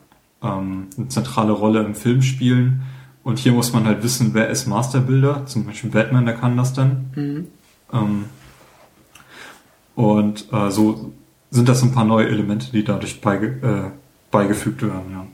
ähm, 0.43 0.87
eine 0.97 1.09
zentrale 1.09 1.53
Rolle 1.53 1.85
im 1.85 1.95
Film 1.95 2.23
spielen. 2.23 2.81
Und 3.23 3.39
hier 3.39 3.53
muss 3.53 3.75
man 3.75 3.85
halt 3.85 4.03
wissen, 4.03 4.31
wer 4.33 4.49
ist 4.49 4.67
Masterbilder. 4.67 5.45
Zum 5.45 5.67
Beispiel 5.67 5.91
Batman, 5.91 6.25
der 6.25 6.37
kann 6.37 6.57
das 6.57 6.73
dann. 6.73 7.11
Mhm. 7.15 7.47
Ähm, 7.93 8.25
und 9.99 10.53
äh, 10.53 10.71
so 10.71 11.13
sind 11.51 11.69
das 11.69 11.83
ein 11.83 11.91
paar 11.91 12.05
neue 12.05 12.29
Elemente, 12.29 12.71
die 12.71 12.85
dadurch 12.85 13.21
beige 13.21 13.47
äh, 13.49 13.91
beigefügt 14.31 14.81
werden. 14.83 15.11
Ja. 15.11 15.27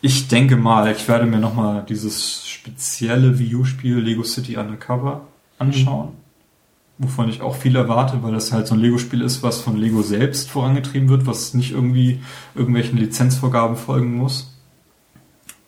Ich 0.00 0.28
denke 0.28 0.54
mal, 0.54 0.88
ich 0.92 1.08
werde 1.08 1.26
mir 1.26 1.40
nochmal 1.40 1.84
dieses 1.88 2.46
spezielle 2.46 3.40
Wii 3.40 3.56
U-Spiel 3.56 3.98
Lego 3.98 4.22
City 4.22 4.56
Undercover 4.56 5.22
anschauen, 5.58 6.10
wovon 6.98 7.28
ich 7.28 7.40
auch 7.40 7.56
viel 7.56 7.74
erwarte, 7.74 8.22
weil 8.22 8.30
das 8.30 8.52
halt 8.52 8.68
so 8.68 8.74
ein 8.74 8.80
Lego-Spiel 8.80 9.22
ist, 9.22 9.42
was 9.42 9.60
von 9.60 9.76
Lego 9.76 10.02
selbst 10.02 10.48
vorangetrieben 10.48 11.08
wird, 11.08 11.26
was 11.26 11.54
nicht 11.54 11.72
irgendwie 11.72 12.20
irgendwelchen 12.54 12.98
Lizenzvorgaben 12.98 13.74
folgen 13.74 14.14
muss. 14.14 14.56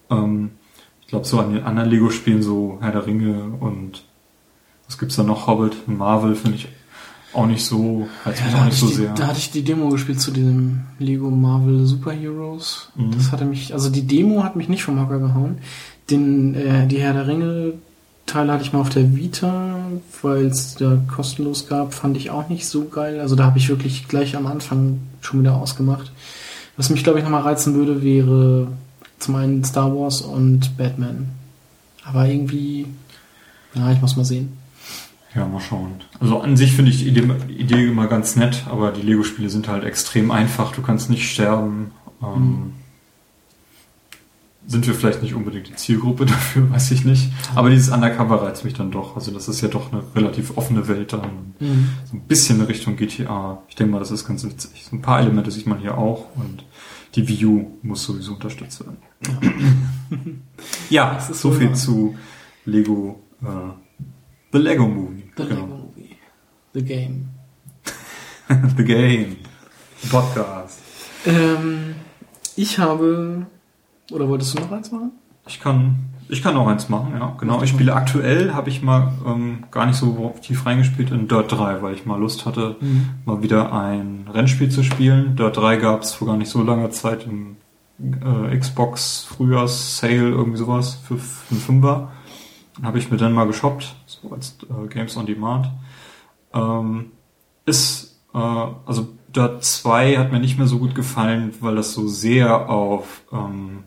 Ähm, 0.09 0.53
ich 1.01 1.09
glaube, 1.09 1.25
so 1.25 1.41
an 1.41 1.53
den 1.53 1.65
anderen 1.65 1.91
Lego-Spielen, 1.91 2.43
so 2.43 2.79
Herr 2.81 2.93
der 2.93 3.07
Ringe 3.07 3.43
und 3.59 4.05
was 4.87 4.99
gibt's 4.99 5.17
da 5.17 5.25
noch? 5.25 5.49
Hobbit, 5.49 5.89
Marvel 5.89 6.37
finde 6.37 6.59
ich 6.59 6.69
auch 7.33 7.47
nicht 7.47 7.65
so, 7.65 8.09
reizt 8.25 8.43
mich 8.45 8.53
da, 8.53 8.59
auch 8.59 8.65
hatte 8.65 8.77
so 8.77 8.87
die, 8.89 8.95
sehr. 8.95 9.15
da 9.15 9.27
hatte 9.27 9.39
ich 9.39 9.51
die 9.51 9.63
Demo 9.63 9.89
gespielt 9.89 10.21
zu 10.21 10.31
diesem 10.31 10.85
Lego 10.99 11.31
Marvel 11.31 11.87
Superheroes. 11.87 12.91
Mhm. 12.95 13.13
Das 13.13 13.33
hatte 13.33 13.45
mich, 13.45 13.73
also 13.73 13.91
die 13.91 14.07
Demo 14.07 14.43
hat 14.43 14.57
mich 14.57 14.69
nicht 14.69 14.85
vom 14.85 15.01
Hocker 15.01 15.19
gehauen. 15.19 15.59
Den, 16.11 16.55
äh, 16.55 16.87
die 16.87 16.99
Herr 16.99 17.13
der 17.13 17.27
Ringe 17.27 17.75
Teile 18.27 18.53
hatte 18.53 18.65
ich 18.65 18.73
mal 18.73 18.81
auf 18.81 18.89
der 18.89 19.15
Vita, 19.15 19.77
weil 20.21 20.47
es 20.47 20.75
da 20.75 20.99
kostenlos 21.15 21.69
gab, 21.69 21.95
fand 21.95 22.17
ich 22.17 22.31
auch 22.31 22.49
nicht 22.49 22.69
so 22.69 22.87
geil. 22.87 23.21
Also 23.21 23.37
da 23.37 23.45
habe 23.45 23.59
ich 23.59 23.69
wirklich 23.69 24.09
gleich 24.09 24.37
am 24.37 24.47
Anfang 24.47 25.01
schon 25.21 25.41
wieder 25.41 25.55
ausgemacht. 25.55 26.11
Was 26.77 26.91
mich, 26.91 27.05
glaube 27.05 27.19
ich, 27.21 27.25
nochmal 27.25 27.43
reizen 27.43 27.75
würde, 27.75 28.03
wäre 28.03 28.69
zum 29.21 29.37
einen 29.37 29.65
Star 29.65 29.95
Wars 29.97 30.21
und 30.21 30.77
Batman. 30.77 31.29
Aber 32.05 32.27
irgendwie, 32.27 32.87
ja, 33.75 33.93
ich 33.93 34.01
muss 34.01 34.17
mal 34.17 34.25
sehen. 34.25 34.59
Ja, 35.37 35.47
mal 35.47 35.61
schauen. 35.61 35.97
Also 36.19 36.41
an 36.41 36.57
sich 36.57 36.73
finde 36.73 36.91
ich 36.91 36.99
die 37.01 37.09
Idee, 37.09 37.29
Idee 37.49 37.87
immer 37.87 38.07
ganz 38.07 38.37
nett, 38.37 38.65
aber 38.71 38.91
die 38.91 39.03
Lego-Spiele 39.03 39.51
sind 39.51 39.69
halt 39.69 39.85
extrem 39.85 40.31
einfach. 40.31 40.73
Du 40.73 40.81
kannst 40.83 41.11
nicht 41.11 41.31
sterben. 41.31 41.93
Ähm, 42.23 42.29
Mhm. 42.29 42.73
Sind 44.69 44.85
wir 44.89 44.95
vielleicht 44.95 45.23
nicht 45.23 45.35
unbedingt 45.35 45.69
die 45.69 45.77
Zielgruppe 45.77 46.27
dafür, 46.27 46.69
weiß 46.73 46.91
ich 46.91 47.05
nicht. 47.05 47.31
Aber 47.55 47.71
dieses 47.71 47.91
Undercover 47.91 48.43
reizt 48.43 48.65
mich 48.65 48.75
dann 48.75 48.91
doch. 48.91 49.15
Also 49.15 49.31
das 49.31 49.47
ist 49.47 49.61
ja 49.61 49.69
doch 49.69 49.93
eine 49.93 50.03
relativ 50.17 50.57
offene 50.57 50.89
Welt 50.89 51.13
dann. 51.13 51.55
Mhm. 51.61 51.89
So 52.11 52.17
ein 52.17 52.23
bisschen 52.23 52.59
in 52.59 52.67
Richtung 52.67 52.97
GTA. 52.97 53.63
Ich 53.69 53.77
denke 53.77 53.93
mal, 53.93 54.01
das 54.01 54.11
ist 54.11 54.27
ganz 54.27 54.45
witzig. 54.45 54.85
So 54.91 54.97
ein 54.97 55.03
paar 55.03 55.21
Elemente 55.21 55.53
sieht 55.53 55.69
man 55.69 55.79
hier 55.79 55.97
auch 55.97 56.35
und 56.35 56.65
die 57.15 57.47
U 57.47 57.79
muss 57.83 58.03
sowieso 58.03 58.35
unterstützt 58.35 58.85
werden. 58.85 60.43
Ja, 60.91 61.17
ist 61.31 61.41
so 61.41 61.53
viel 61.53 61.73
zu 61.75 62.17
Lego, 62.65 63.23
äh, 63.43 63.47
The 64.53 64.59
Lego 64.59 64.87
Movie. 64.87 65.26
The 65.37 65.45
Genau. 65.45 65.61
Lego 65.63 65.67
Movie. 65.67 66.17
The 66.75 66.83
Game. 66.83 67.29
The 68.77 68.85
Game. 68.85 69.37
Podcast. 70.11 70.81
Ähm, 71.27 71.95
ich 72.55 72.79
habe. 72.79 73.47
Oder 74.13 74.29
wolltest 74.29 74.57
du 74.57 74.63
noch 74.63 74.71
eins 74.73 74.93
machen? 74.93 75.13
Ich 75.49 75.61
kann, 75.61 75.97
ich 76.29 76.43
kann 76.43 76.57
auch 76.57 76.67
eins 76.67 76.89
machen, 76.89 77.15
ja. 77.19 77.35
Genau. 77.39 77.63
Ich 77.63 77.71
spiele 77.71 77.95
aktuell, 77.95 78.55
habe 78.55 78.69
ich 78.69 78.83
mal 78.83 79.13
ähm, 79.27 79.65
gar 79.71 79.87
nicht 79.87 79.97
so 79.97 80.35
tief 80.43 80.65
reingespielt 80.67 81.11
in 81.11 81.29
Dirt 81.29 81.53
3, 81.53 81.83
weil 81.83 81.95
ich 81.95 82.07
mal 82.07 82.19
Lust 82.19 82.47
hatte, 82.47 82.77
mal 83.25 83.43
wieder 83.43 83.73
ein 83.73 84.29
Rennspiel 84.33 84.71
zu 84.71 84.83
spielen. 84.83 85.37
Dirt 85.37 85.57
3 85.57 85.77
gab 85.77 86.03
es 86.03 86.13
vor 86.15 86.29
gar 86.29 86.37
nicht 86.37 86.51
so 86.51 86.63
langer 86.63 86.91
Zeit 86.91 87.27
im 87.27 87.57
äh, 88.01 88.57
Xbox 88.57 89.25
Frühjahrs-Sale, 89.29 90.29
irgendwie 90.31 90.59
sowas, 90.59 90.99
für, 91.07 91.17
für 91.17 91.51
einen 91.53 91.61
Fünfer. 91.61 92.13
Habe 92.83 92.99
ich 92.99 93.11
mir 93.11 93.17
dann 93.17 93.33
mal 93.33 93.47
geshoppt, 93.47 93.95
so 94.07 94.31
als 94.33 94.57
äh, 94.69 94.87
Games 94.89 95.17
on 95.17 95.27
Demand. 95.27 95.71
Ähm, 96.53 97.13
ist, 97.65 98.21
äh, 98.35 98.39
also 98.39 99.09
Dirt 99.35 99.65
2 99.65 100.17
hat 100.19 100.33
mir 100.33 100.41
nicht 100.41 100.59
mehr 100.59 100.67
so 100.67 100.79
gut 100.79 100.95
gefallen, 100.95 101.55
weil 101.61 101.77
das 101.77 101.93
so 101.93 102.09
sehr 102.09 102.69
auf 102.69 103.23
ähm, 103.33 103.85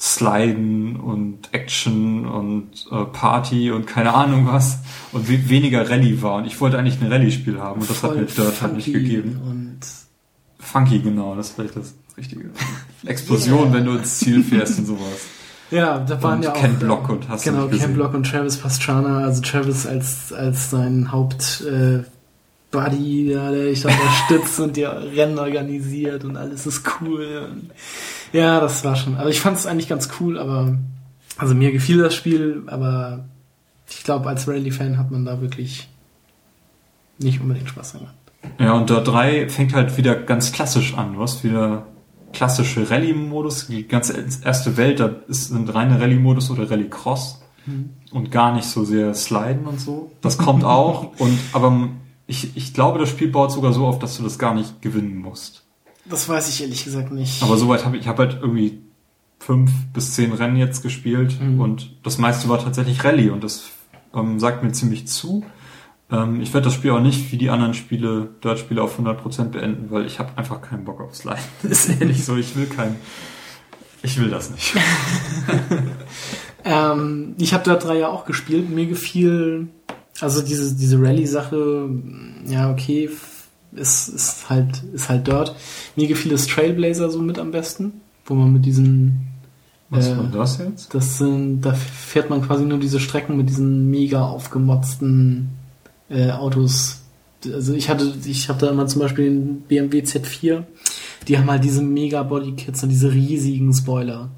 Sliden 0.00 0.96
und 0.96 1.52
Action 1.52 2.26
und 2.26 2.86
äh, 2.90 3.04
Party 3.06 3.70
und 3.70 3.86
keine 3.86 4.14
Ahnung 4.14 4.46
was 4.46 4.80
und 5.12 5.28
we 5.28 5.48
weniger 5.48 5.88
Rallye 5.88 6.20
war. 6.22 6.36
Und 6.36 6.46
ich 6.46 6.60
wollte 6.60 6.78
eigentlich 6.78 7.00
ein 7.00 7.10
Rallye-Spiel 7.10 7.60
haben 7.60 7.80
und 7.80 7.90
das 7.90 8.02
hat 8.02 8.16
mir 8.16 8.26
Voll 8.26 8.44
Dirt 8.44 8.62
halt 8.62 8.76
nicht 8.76 8.92
gegeben. 8.92 9.40
Und 9.44 9.80
Funky, 10.58 10.98
genau, 11.00 11.34
das 11.34 11.48
ist 11.48 11.56
vielleicht 11.56 11.76
das 11.76 11.94
Richtige. 12.16 12.50
Explosion, 13.06 13.64
Yeah. 13.64 13.72
wenn 13.72 13.84
du 13.84 13.92
ins 13.92 14.18
Ziel 14.18 14.42
fährst 14.42 14.78
und 14.78 14.86
sowas. 14.86 15.26
Ja, 15.74 15.98
da 15.98 16.22
waren 16.22 16.38
Und 16.38 16.44
ja 16.44 16.52
auch. 16.52 16.60
Ken 16.60 16.78
Block 16.78 17.08
und 17.08 17.28
hast 17.28 17.44
Genau, 17.44 17.66
Ken. 17.66 17.94
Block 17.94 18.14
und 18.14 18.24
Travis 18.24 18.56
Pastrana. 18.56 19.24
Also 19.24 19.42
Travis 19.42 19.86
als, 19.86 20.32
als 20.32 20.70
sein 20.70 21.12
Haupt. 21.12 21.62
Äh, 21.62 22.04
Buddy, 22.74 23.30
ja, 23.30 23.52
der 23.52 23.66
dich 23.66 23.82
da 23.82 23.88
unterstützt 23.88 24.58
und 24.58 24.76
dir 24.76 24.90
Rennen 25.14 25.38
organisiert 25.38 26.24
und 26.24 26.36
alles 26.36 26.66
ist 26.66 26.82
cool. 27.00 27.52
Ja, 28.32 28.58
das 28.60 28.84
war 28.84 28.96
schon. 28.96 29.14
Also 29.14 29.30
ich 29.30 29.40
fand 29.40 29.56
es 29.56 29.66
eigentlich 29.66 29.88
ganz 29.88 30.08
cool, 30.18 30.38
aber 30.38 30.76
also 31.38 31.54
mir 31.54 31.70
gefiel 31.70 31.98
das 31.98 32.16
Spiel, 32.16 32.64
aber 32.66 33.26
ich 33.88 34.02
glaube, 34.02 34.28
als 34.28 34.48
Rally-Fan 34.48 34.98
hat 34.98 35.12
man 35.12 35.24
da 35.24 35.40
wirklich 35.40 35.88
nicht 37.18 37.40
unbedingt 37.40 37.68
Spaß 37.68 37.92
dran 37.92 38.02
gehabt. 38.02 38.60
Ja, 38.60 38.72
und 38.72 38.90
Dirt 38.90 39.06
3 39.06 39.48
fängt 39.48 39.72
halt 39.72 39.96
wieder 39.96 40.16
ganz 40.16 40.50
klassisch 40.50 40.94
an. 40.96 41.14
Du 41.14 41.22
hast 41.22 41.44
wieder 41.44 41.86
klassische 42.34 42.90
Rallye-Modus. 42.90 43.68
Die 43.68 43.88
ganze 43.88 44.24
erste 44.44 44.76
Welt, 44.76 45.00
da 45.00 45.06
ist, 45.28 45.48
sind 45.48 45.72
reine 45.74 45.98
Rallye-Modus 46.00 46.50
oder 46.50 46.70
Rallye-Cross. 46.70 47.40
Und 48.12 48.30
gar 48.30 48.54
nicht 48.54 48.66
so 48.66 48.84
sehr 48.84 49.14
Sliden 49.14 49.64
und 49.66 49.80
so. 49.80 50.12
Das 50.20 50.36
kommt 50.36 50.64
auch. 50.78 51.18
Und, 51.18 51.38
aber 51.54 51.88
ich, 52.26 52.54
ich 52.56 52.74
glaube, 52.74 52.98
das 52.98 53.08
Spiel 53.08 53.28
baut 53.28 53.52
sogar 53.52 53.72
so 53.72 53.86
auf, 53.86 53.98
dass 53.98 54.18
du 54.18 54.22
das 54.22 54.38
gar 54.38 54.52
nicht 54.54 54.82
gewinnen 54.82 55.16
musst. 55.16 55.64
Das 56.04 56.28
weiß 56.28 56.50
ich 56.50 56.60
ehrlich 56.60 56.84
gesagt 56.84 57.10
nicht. 57.12 57.42
Aber 57.42 57.56
soweit 57.56 57.86
habe 57.86 57.96
ich, 57.96 58.02
ich 58.02 58.08
habe 58.08 58.24
halt 58.24 58.38
irgendwie 58.42 58.82
fünf 59.38 59.70
bis 59.94 60.12
zehn 60.14 60.32
Rennen 60.34 60.56
jetzt 60.56 60.82
gespielt 60.82 61.40
Mhm. 61.40 61.60
und 61.60 61.96
das 62.02 62.18
meiste 62.18 62.48
war 62.50 62.58
tatsächlich 62.62 63.02
Rallye 63.04 63.30
und 63.30 63.42
das 63.42 63.64
ähm, 64.14 64.38
sagt 64.38 64.62
mir 64.62 64.72
ziemlich 64.72 65.06
zu. 65.06 65.42
Ähm, 66.10 66.40
ich 66.40 66.52
werde 66.52 66.66
das 66.66 66.74
Spiel 66.74 66.90
auch 66.90 67.00
nicht 67.00 67.32
wie 67.32 67.36
die 67.38 67.50
anderen 67.50 67.74
Spiele, 67.74 68.28
Dirt-Spiele 68.42 68.82
auf 68.82 68.98
100% 68.98 69.44
beenden, 69.50 69.90
weil 69.90 70.06
ich 70.06 70.18
habe 70.18 70.36
einfach 70.36 70.60
keinen 70.60 70.84
Bock 70.84 71.00
auf 71.00 71.14
Slide. 71.14 71.38
ist 71.62 71.88
ehrlich 72.00 72.24
so, 72.24 72.36
ich 72.36 72.54
will 72.56 72.66
kein, 72.66 72.96
ich 74.02 74.18
will 74.20 74.30
das 74.30 74.50
nicht. 74.50 74.74
Ähm, 76.64 77.34
ich 77.38 77.52
habe 77.52 77.64
Dirt 77.64 77.84
3 77.84 77.98
ja 77.98 78.08
auch 78.08 78.24
gespielt. 78.24 78.70
Mir 78.70 78.86
gefiel, 78.86 79.68
also 80.20 80.40
diese, 80.40 80.74
diese 80.74 81.00
Rallye-Sache, 81.00 81.88
ja, 82.46 82.70
okay, 82.70 83.10
ist, 83.72 84.08
ist 84.08 84.48
halt, 84.48 84.82
ist 84.94 85.08
halt 85.08 85.26
Dirt. 85.26 85.54
Mir 85.96 86.06
gefiel 86.08 86.32
das 86.32 86.46
Trailblazer 86.46 87.10
so 87.10 87.20
mit 87.20 87.38
am 87.38 87.50
besten, 87.50 88.00
wo 88.24 88.34
man 88.34 88.52
mit 88.52 88.64
diesen, 88.64 89.26
Was 89.90 90.08
Äh, 90.08 90.16
war 90.16 90.24
das 90.32 90.58
jetzt? 90.58 90.94
das 90.94 91.18
sind, 91.18 91.60
da 91.60 91.74
fährt 91.74 92.30
man 92.30 92.40
quasi 92.40 92.64
nur 92.64 92.78
diese 92.78 93.00
Strecken 93.00 93.36
mit 93.36 93.48
diesen 93.50 93.90
mega 93.90 94.22
aufgemotzten 94.22 95.50
äh, 96.08 96.30
Autos. 96.30 97.02
Also 97.44 97.74
ich 97.74 97.88
hatte, 97.88 98.14
ich 98.24 98.48
habe 98.48 98.58
da 98.58 98.70
immer 98.70 98.86
zum 98.86 99.02
Beispiel 99.02 99.26
den 99.26 99.60
BMW 99.62 100.00
Z4. 100.00 100.64
Die 101.28 101.38
haben 101.38 101.50
halt 101.50 101.64
diese 101.64 101.82
mega 101.82 102.22
Bodykits 102.22 102.82
und 102.82 102.88
diese 102.88 103.12
riesigen 103.12 103.72
Spoiler. 103.72 104.30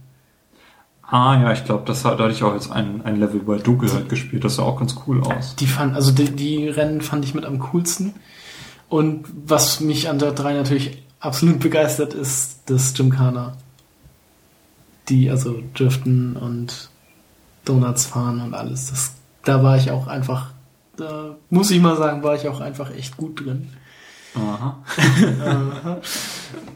Ah 1.09 1.41
ja, 1.41 1.53
ich 1.53 1.65
glaube, 1.65 1.85
das 1.87 2.05
hat, 2.05 2.19
da 2.19 2.25
hatte 2.25 2.35
ich 2.35 2.43
auch 2.43 2.55
jetzt 2.55 2.71
ein, 2.71 3.03
ein 3.03 3.21
Level 3.21 3.41
bei 3.41 3.59
Dunkelheit 3.59 4.09
gespielt, 4.09 4.43
das 4.45 4.57
sah 4.57 4.65
auch 4.65 4.79
ganz 4.79 4.97
cool 5.07 5.23
aus. 5.23 5.55
Die 5.55 5.69
fand, 5.69 5.95
also 5.95 6.11
die, 6.11 6.31
die 6.31 6.69
Rennen 6.69 7.01
fand 7.01 7.25
ich 7.25 7.33
mit 7.33 7.45
am 7.45 7.61
coolsten. 7.61 8.15
Und 8.89 9.25
was 9.47 9.81
mich 9.81 10.09
an 10.09 10.19
der 10.19 10.33
3 10.33 10.55
natürlich 10.55 11.03
absolut 11.21 11.61
begeistert, 11.61 12.13
ist 12.15 12.63
das 12.67 12.95
Gymkhana. 12.95 13.57
Die, 15.09 15.31
also 15.31 15.63
Driften 15.75 16.37
und 16.37 16.91
Donuts 17.65 18.07
fahren 18.07 18.41
und 18.41 18.55
alles. 18.55 18.91
Das, 18.91 19.13
da 19.45 19.63
war 19.63 19.77
ich 19.77 19.93
auch 19.93 20.09
einfach, 20.09 20.51
da 20.97 21.37
muss 21.51 21.71
ich 21.71 21.81
mal 21.81 21.97
sagen, 21.97 22.23
war 22.23 22.35
ich 22.35 22.49
auch 22.49 22.61
einfach 22.61 22.95
echt 22.95 23.17
gut 23.17 23.45
drin. 23.45 23.69
Aha. 24.35 24.77
Aha. 25.45 26.01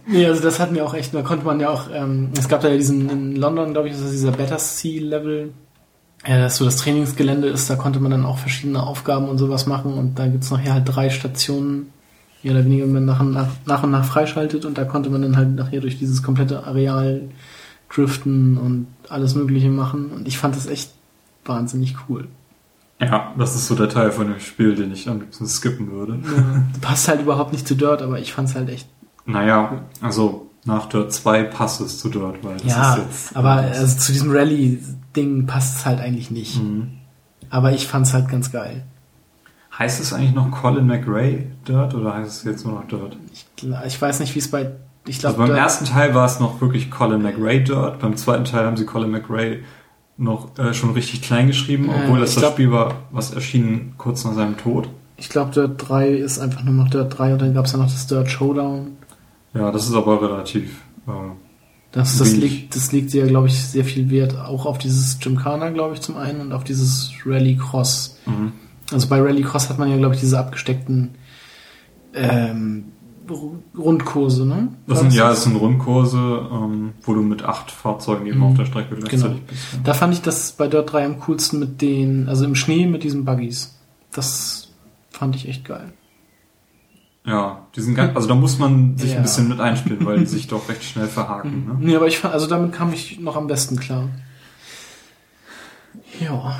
nee, 0.06 0.26
also 0.26 0.42
das 0.42 0.58
hat 0.60 0.72
mir 0.72 0.84
auch 0.84 0.94
echt, 0.94 1.14
da 1.14 1.22
konnte 1.22 1.44
man 1.44 1.60
ja 1.60 1.68
auch, 1.68 1.88
ähm, 1.92 2.30
es 2.38 2.48
gab 2.48 2.62
da 2.62 2.68
ja 2.68 2.76
diesen, 2.76 3.08
in 3.10 3.36
London, 3.36 3.72
glaube 3.72 3.88
ich, 3.88 3.94
ist 3.94 4.02
das 4.02 4.12
dieser 4.12 4.32
Battersea-Level, 4.32 5.52
ja, 6.26 6.38
dass 6.38 6.56
so 6.56 6.64
das 6.64 6.76
Trainingsgelände 6.76 7.48
ist, 7.48 7.68
da 7.70 7.76
konnte 7.76 8.00
man 8.00 8.10
dann 8.10 8.24
auch 8.24 8.38
verschiedene 8.38 8.82
Aufgaben 8.82 9.28
und 9.28 9.38
sowas 9.38 9.66
machen 9.66 9.94
und 9.94 10.18
da 10.18 10.26
gibt's 10.26 10.50
nachher 10.50 10.74
halt 10.74 10.84
drei 10.86 11.10
Stationen, 11.10 11.92
mehr 12.42 12.54
oder 12.54 12.64
weniger, 12.64 12.84
wenn 12.84 12.92
man 12.92 13.04
nach, 13.04 13.22
nach, 13.22 13.48
nach 13.66 13.82
und 13.82 13.90
nach 13.90 14.04
freischaltet 14.04 14.64
und 14.64 14.76
da 14.78 14.84
konnte 14.84 15.10
man 15.10 15.22
dann 15.22 15.36
halt 15.36 15.54
nachher 15.54 15.80
durch 15.80 15.98
dieses 15.98 16.22
komplette 16.22 16.66
Areal 16.66 17.22
driften 17.92 18.56
und 18.56 18.86
alles 19.08 19.34
mögliche 19.34 19.68
machen 19.68 20.10
und 20.10 20.28
ich 20.28 20.38
fand 20.38 20.56
das 20.56 20.66
echt 20.66 20.92
wahnsinnig 21.44 21.96
cool. 22.08 22.28
Ja, 23.00 23.32
das 23.38 23.54
ist 23.56 23.66
so 23.66 23.74
der 23.74 23.88
Teil 23.88 24.10
von 24.12 24.28
dem 24.28 24.40
Spiel, 24.40 24.74
den 24.74 24.92
ich 24.92 25.08
am 25.08 25.20
liebsten 25.20 25.46
skippen 25.46 25.90
würde. 25.90 26.18
Ja, 26.22 26.62
passt 26.80 27.08
halt 27.08 27.20
überhaupt 27.22 27.52
nicht 27.52 27.66
zu 27.66 27.74
Dirt, 27.74 28.02
aber 28.02 28.18
ich 28.18 28.32
fand's 28.32 28.54
halt 28.54 28.68
echt. 28.68 28.88
Naja, 29.24 29.82
also 30.02 30.50
nach 30.64 30.86
Dirt 30.86 31.12
2 31.12 31.44
passt 31.44 31.80
es 31.80 31.98
zu 31.98 32.10
Dirt, 32.10 32.42
weil 32.44 32.56
das 32.58 32.64
Ja, 32.66 32.94
ist 32.94 32.98
jetzt. 33.04 33.36
aber 33.36 33.50
also 33.52 33.96
zu 33.98 34.12
diesem 34.12 34.30
Rallye-Ding 34.30 35.46
passt 35.46 35.78
es 35.78 35.86
halt 35.86 36.00
eigentlich 36.00 36.30
nicht. 36.30 36.62
Mhm. 36.62 36.90
Aber 37.48 37.72
ich 37.72 37.86
fand's 37.88 38.12
halt 38.12 38.28
ganz 38.28 38.52
geil. 38.52 38.84
Heißt 39.78 40.00
es 40.00 40.12
eigentlich 40.12 40.34
noch 40.34 40.50
Colin 40.50 40.86
McRae 40.86 41.46
Dirt 41.66 41.94
oder 41.94 42.14
heißt 42.14 42.30
es 42.30 42.44
jetzt 42.44 42.66
nur 42.66 42.74
noch 42.74 42.86
Dirt? 42.88 43.16
Ich, 43.32 43.46
ich 43.86 44.02
weiß 44.02 44.20
nicht, 44.20 44.34
wie 44.34 44.40
es 44.40 44.50
bei. 44.50 44.72
Ich 45.06 45.24
Also 45.24 45.36
glaube, 45.38 45.52
beim 45.52 45.56
ersten 45.58 45.86
Teil 45.86 46.14
war 46.14 46.26
es 46.26 46.38
noch 46.40 46.60
wirklich 46.60 46.90
Colin 46.90 47.22
McRae 47.22 47.60
Dirt, 47.60 47.98
beim 48.00 48.16
zweiten 48.18 48.44
Teil 48.44 48.66
haben 48.66 48.76
sie 48.76 48.84
Colin 48.84 49.10
McRae 49.10 49.60
noch 50.20 50.56
äh, 50.58 50.72
schon 50.74 50.90
richtig 50.92 51.22
klein 51.22 51.46
geschrieben, 51.48 51.88
Äh, 51.88 52.02
obwohl 52.04 52.20
das 52.20 52.30
ich 52.30 52.34
das 52.36 52.42
glaub- 52.42 52.52
Spiel 52.52 52.70
war, 52.70 52.94
was 53.10 53.32
erschien 53.32 53.94
kurz 53.98 54.24
nach 54.24 54.34
seinem 54.34 54.56
Tod. 54.56 54.88
ich 55.16 55.28
glaube, 55.28 55.50
Dirt 55.52 55.74
3 55.88 56.08
ist 56.10 56.38
einfach 56.38 56.62
nur 56.62 56.74
noch 56.74 56.88
Dirt 56.90 57.18
3 57.18 57.32
und 57.32 57.42
dann 57.42 57.54
gab's 57.54 57.72
ja 57.72 57.78
noch 57.78 57.90
das 57.90 58.06
Dirt 58.06 58.30
Showdown. 58.30 58.96
Ja, 59.54 59.70
das 59.72 59.88
ist 59.88 59.94
aber 59.94 60.22
relativ. 60.22 60.82
Äh, 61.08 61.10
Das, 61.92 62.18
das, 62.18 62.32
liegt, 62.36 62.76
das 62.76 62.92
liegt 62.92 63.12
ja, 63.14 63.26
glaube 63.26 63.48
ich, 63.48 63.58
sehr 63.60 63.84
viel 63.84 64.10
Wert 64.10 64.36
auch 64.38 64.64
auf 64.66 64.78
dieses 64.78 65.18
Gymkhana, 65.18 65.70
glaube 65.70 65.94
ich, 65.94 66.00
zum 66.00 66.16
einen 66.16 66.40
und 66.40 66.52
auf 66.52 66.62
dieses 66.64 67.10
Rallycross. 67.26 68.18
mhm. 68.26 68.52
Also 68.92 69.08
bei 69.08 69.20
Rallycross 69.20 69.68
hat 69.70 69.78
man 69.78 69.88
ja, 69.90 69.96
glaube 69.96 70.14
ich, 70.16 70.20
diese 70.20 70.38
abgesteckten 70.38 71.10
ähm, 72.14 72.84
Rundkurse, 73.76 74.46
ne? 74.46 74.68
Das 74.86 75.00
sind 75.00 75.12
ja, 75.12 75.28
das 75.30 75.44
sind 75.44 75.56
Rundkurse, 75.56 76.18
ähm, 76.52 76.92
wo 77.02 77.14
du 77.14 77.22
mit 77.22 77.42
acht 77.44 77.70
Fahrzeugen 77.70 78.26
eben 78.26 78.38
Mhm. 78.38 78.44
auf 78.44 78.54
der 78.56 78.64
Strecke 78.66 78.94
gleichzeitig 78.96 79.22
Genau. 79.22 79.40
bist. 79.48 79.72
Ja. 79.72 79.78
Da 79.84 79.94
fand 79.94 80.14
ich 80.14 80.22
das 80.22 80.52
bei 80.52 80.68
Dirt 80.68 80.92
3 80.92 81.04
am 81.06 81.20
coolsten 81.20 81.58
mit 81.58 81.80
den, 81.80 82.28
also 82.28 82.44
im 82.44 82.54
Schnee 82.54 82.86
mit 82.86 83.02
diesen 83.04 83.24
Buggies. 83.24 83.76
Das 84.12 84.68
fand 85.10 85.36
ich 85.36 85.48
echt 85.48 85.64
geil. 85.64 85.92
Ja, 87.26 87.66
die 87.76 87.80
sind 87.82 87.94
ganz, 87.96 88.16
also 88.16 88.26
da 88.28 88.34
muss 88.34 88.58
man 88.58 88.96
sich 88.96 89.10
Ja. 89.10 89.16
ein 89.18 89.22
bisschen 89.22 89.48
mit 89.48 89.60
einspielen, 89.60 90.04
weil 90.06 90.18
die 90.20 90.26
sich 90.26 90.46
doch 90.48 90.68
recht 90.68 90.82
schnell 90.82 91.06
verhaken. 91.06 91.66
Ne? 91.66 91.76
Nee, 91.78 91.96
aber 91.96 92.06
ich 92.06 92.18
fand, 92.18 92.32
also 92.34 92.46
damit 92.46 92.72
kam 92.72 92.92
ich 92.92 93.20
noch 93.20 93.36
am 93.36 93.46
besten 93.46 93.76
klar. 93.78 94.08
Ja. 96.20 96.56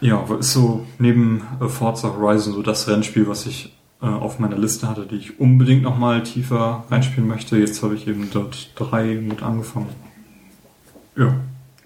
Ja, 0.00 0.24
ist 0.38 0.52
so 0.52 0.86
neben 0.98 1.42
äh, 1.60 1.68
Forza 1.68 2.08
Horizon 2.08 2.54
so 2.54 2.62
das 2.62 2.88
Rennspiel, 2.88 3.28
was 3.28 3.44
ich 3.46 3.76
äh, 4.02 4.06
auf 4.06 4.38
meiner 4.38 4.58
Liste 4.58 4.88
hatte, 4.88 5.06
die 5.06 5.16
ich 5.16 5.40
unbedingt 5.40 5.82
nochmal 5.82 6.22
tiefer 6.22 6.84
reinspielen 6.90 7.28
möchte. 7.28 7.58
Jetzt 7.58 7.82
habe 7.82 7.94
ich 7.94 8.06
eben 8.06 8.28
dort 8.32 8.70
drei 8.74 9.14
mit 9.14 9.42
angefangen. 9.42 9.88
Ja, 11.16 11.34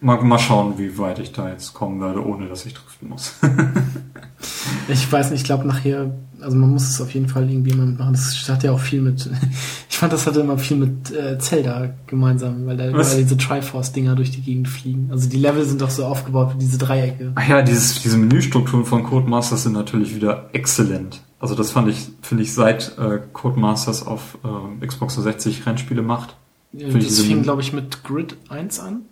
mal, 0.01 0.23
mal 0.23 0.39
schauen, 0.39 0.79
wie 0.79 0.99
weit 0.99 1.19
ich 1.19 1.33
da 1.33 1.49
jetzt 1.49 1.75
kommen 1.75 2.01
werde, 2.01 2.25
ohne 2.25 2.49
dass 2.49 2.67
ich 2.67 2.75
driften 2.75 3.09
muss. 3.09 3.39
Ich 4.89 5.11
weiß 5.11 5.31
nicht, 5.31 5.41
ich 5.41 5.45
glaube 5.45 5.67
nachher, 5.67 6.15
also 6.41 6.57
man 6.57 6.71
muss 6.71 6.89
es 6.89 7.01
auf 7.01 7.13
jeden 7.15 7.29
Fall 7.29 7.49
irgendwie 7.51 7.75
mal 7.75 7.87
mitmachen. 7.87 8.13
Das 8.13 8.49
hat 8.49 8.63
ja 8.63 8.73
auch 8.73 8.81
viel 8.81 9.01
mit, 9.01 9.29
ich 9.91 9.97
fand, 9.97 10.13
das 10.13 10.27
hatte 10.27 10.41
immer 10.41 10.59
viel 10.59 10.77
mit 10.77 11.11
äh, 11.11 11.39
Zelda 11.39 11.95
gemeinsam, 12.07 12.67
weil 12.67 12.77
da 12.77 12.89
überall 12.89 13.17
diese 13.17 13.37
Triforce-Dinger 13.37 14.15
durch 14.15 14.31
die 14.31 14.43
Gegend 14.43 14.69
fliegen. 14.69 15.09
Also 15.11 15.29
die 15.29 15.39
Level 15.39 15.65
sind 15.65 15.81
doch 15.81 15.91
so 15.91 16.05
aufgebaut 16.05 16.55
wie 16.55 16.59
diese 16.59 16.79
Dreiecke. 16.79 17.33
Ach 17.35 17.49
ja, 17.49 17.63
dieses, 17.63 18.03
diese 18.03 18.19
Menüstrukturen 18.19 18.85
von 18.85 19.05
Codemasters 19.05 19.63
sind 19.65 19.73
natürlich 19.73 20.15
wieder 20.15 20.51
exzellent. 20.53 21.23
Also 21.45 21.55
das 21.55 21.73
fand 21.73 21.89
ich, 21.89 22.09
finde 22.23 22.43
ich, 22.43 22.55
seit 22.55 22.97
äh, 22.97 23.21
Codemasters 23.35 24.07
auf 24.07 24.39
äh, 24.81 24.87
Xbox 24.87 25.17
360 25.17 25.67
Rennspiele 25.67 26.01
macht. 26.01 26.37
Ich 26.73 26.91
Das 26.91 27.21
fing, 27.21 27.43
glaube 27.43 27.61
ich, 27.61 27.75
mit 27.75 28.03
Grid 28.03 28.39
1 28.49 28.81
an. 28.81 29.03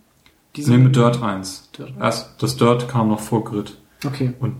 Diese- 0.56 0.70
Nee, 0.70 0.78
mit 0.78 0.96
Dirt 0.96 1.22
1. 1.22 1.68
Dirt. 1.76 1.92
Erst, 2.00 2.30
das 2.42 2.56
Dirt 2.56 2.88
kam 2.88 3.08
noch 3.08 3.20
vor 3.20 3.44
Grid. 3.44 3.76
Okay. 4.02 4.32
Und 4.40 4.54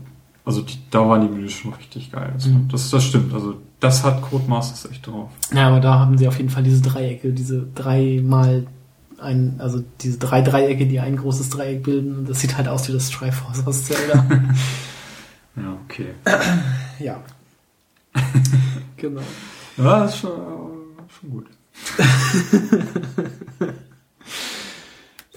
also 0.45 0.61
die, 0.61 0.77
da 0.91 0.99
waren 1.09 1.21
die 1.21 1.33
Menüs 1.33 1.51
schon 1.53 1.73
richtig 1.73 2.11
geil. 2.11 2.29
Also 2.33 2.49
Mhm. 2.49 2.67
das, 2.69 2.91
das 2.91 3.03
stimmt. 3.05 3.33
Also 3.33 3.55
das 3.79 4.03
hat 4.03 4.21
Codemasters 4.21 4.91
echt 4.91 5.07
drauf. 5.07 5.31
Ja, 5.51 5.67
aber 5.69 5.79
da 5.79 5.97
haben 5.97 6.15
sie 6.19 6.27
auf 6.27 6.37
jeden 6.37 6.49
Fall 6.51 6.61
diese 6.63 6.81
Dreiecke, 6.83 7.33
diese 7.33 7.65
dreimal 7.73 8.67
ein, 9.19 9.55
also 9.57 9.83
diese 10.01 10.19
drei 10.19 10.41
Dreiecke, 10.43 10.85
die 10.85 10.99
ein 10.99 11.15
großes 11.17 11.49
Dreieck 11.49 11.81
bilden. 11.81 12.17
Und 12.19 12.29
das 12.29 12.39
sieht 12.41 12.55
halt 12.55 12.67
aus 12.67 12.87
wie 12.87 12.91
das 12.93 13.09
Triforce 13.09 13.65
aus 13.65 13.85
Zelda. 13.85 14.25
Ja, 15.55 15.77
okay. 15.85 16.07
ja. 16.99 17.19
genau. 18.97 19.21
Ja, 19.77 20.05
ist 20.05 20.17
schon, 20.17 20.31
schon 21.19 21.29
gut. 21.29 21.45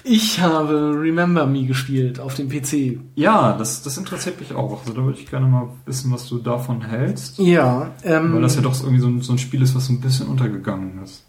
Ich 0.08 0.40
habe 0.40 0.92
Remember 1.00 1.46
Me 1.46 1.64
gespielt 1.66 2.20
auf 2.20 2.34
dem 2.34 2.48
PC. 2.48 3.00
Ja, 3.16 3.56
das, 3.58 3.82
das 3.82 3.98
interessiert 3.98 4.38
mich 4.38 4.54
auch. 4.54 4.80
Also 4.80 4.92
da 4.92 5.02
würde 5.04 5.18
ich 5.18 5.28
gerne 5.28 5.46
mal 5.48 5.68
wissen, 5.84 6.12
was 6.12 6.28
du 6.28 6.38
davon 6.38 6.80
hältst. 6.82 7.38
Ja, 7.38 7.90
ähm, 8.04 8.32
Weil 8.34 8.42
das 8.42 8.54
ja 8.54 8.62
doch 8.62 8.74
so 8.74 8.84
irgendwie 8.84 9.00
so 9.02 9.08
ein, 9.08 9.20
so 9.22 9.32
ein 9.32 9.38
Spiel 9.38 9.62
ist, 9.62 9.74
was 9.74 9.86
so 9.86 9.92
ein 9.92 10.00
bisschen 10.00 10.28
untergegangen 10.28 11.02
ist. 11.02 11.24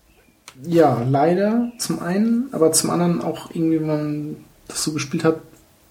ja, 0.63 1.01
leider 1.09 1.71
zum 1.79 1.99
einen, 2.03 2.49
aber 2.51 2.71
zum 2.71 2.91
anderen 2.91 3.21
auch 3.21 3.49
irgendwie, 3.51 3.79
wenn 3.79 3.87
man 3.87 4.35
das 4.67 4.83
so 4.83 4.91
gespielt 4.93 5.23
hat, 5.23 5.37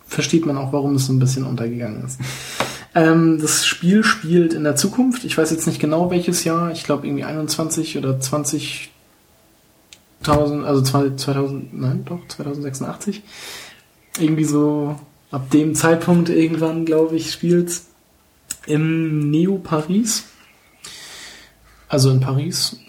versteht 0.06 0.46
man 0.46 0.56
auch, 0.56 0.72
warum 0.72 0.94
es 0.94 1.06
so 1.06 1.12
ein 1.12 1.18
bisschen 1.18 1.44
untergegangen 1.44 2.04
ist. 2.04 2.20
Ähm, 2.96 3.38
das 3.38 3.66
Spiel 3.66 4.02
spielt 4.02 4.54
in 4.54 4.64
der 4.64 4.74
Zukunft. 4.74 5.24
Ich 5.24 5.36
weiß 5.36 5.50
jetzt 5.50 5.66
nicht 5.66 5.78
genau 5.78 6.10
welches 6.10 6.44
Jahr. 6.44 6.72
Ich 6.72 6.82
glaube 6.82 7.06
irgendwie 7.06 7.24
21 7.24 7.98
oder 7.98 8.18
20. 8.18 8.90
1000, 10.20 10.64
also 10.64 10.80
2000, 10.80 11.78
nein, 11.78 12.04
doch, 12.06 12.26
2086. 12.26 13.22
Irgendwie 14.18 14.44
so 14.44 14.98
ab 15.30 15.50
dem 15.50 15.74
Zeitpunkt 15.74 16.30
irgendwann, 16.30 16.86
glaube 16.86 17.16
ich, 17.16 17.30
spielt's 17.30 17.88
im 18.66 19.30
Neo 19.30 19.58
Paris. 19.58 20.24
Also 21.88 22.10
in 22.10 22.20
Paris. 22.20 22.80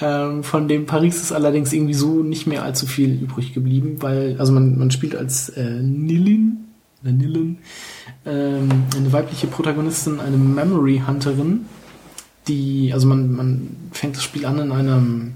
Ähm, 0.00 0.42
von 0.42 0.66
dem 0.66 0.86
Paris 0.86 1.22
ist 1.22 1.30
allerdings 1.30 1.72
irgendwie 1.72 1.94
so 1.94 2.24
nicht 2.24 2.48
mehr 2.48 2.64
allzu 2.64 2.84
viel 2.84 3.10
übrig 3.22 3.54
geblieben, 3.54 3.98
weil, 4.00 4.34
also 4.40 4.52
man, 4.52 4.76
man 4.76 4.90
spielt 4.90 5.14
als 5.14 5.50
äh, 5.50 5.80
Nilin, 5.82 6.64
Nilin, 7.12 7.58
ähm, 8.26 8.68
eine 8.96 9.12
weibliche 9.12 9.46
Protagonistin, 9.46 10.20
eine 10.20 10.36
Memory 10.36 11.02
Hunterin, 11.06 11.66
die, 12.48 12.92
also 12.92 13.06
man, 13.06 13.34
man 13.34 13.76
fängt 13.92 14.16
das 14.16 14.22
Spiel 14.22 14.46
an 14.46 14.58
in 14.58 14.72
einem 14.72 15.34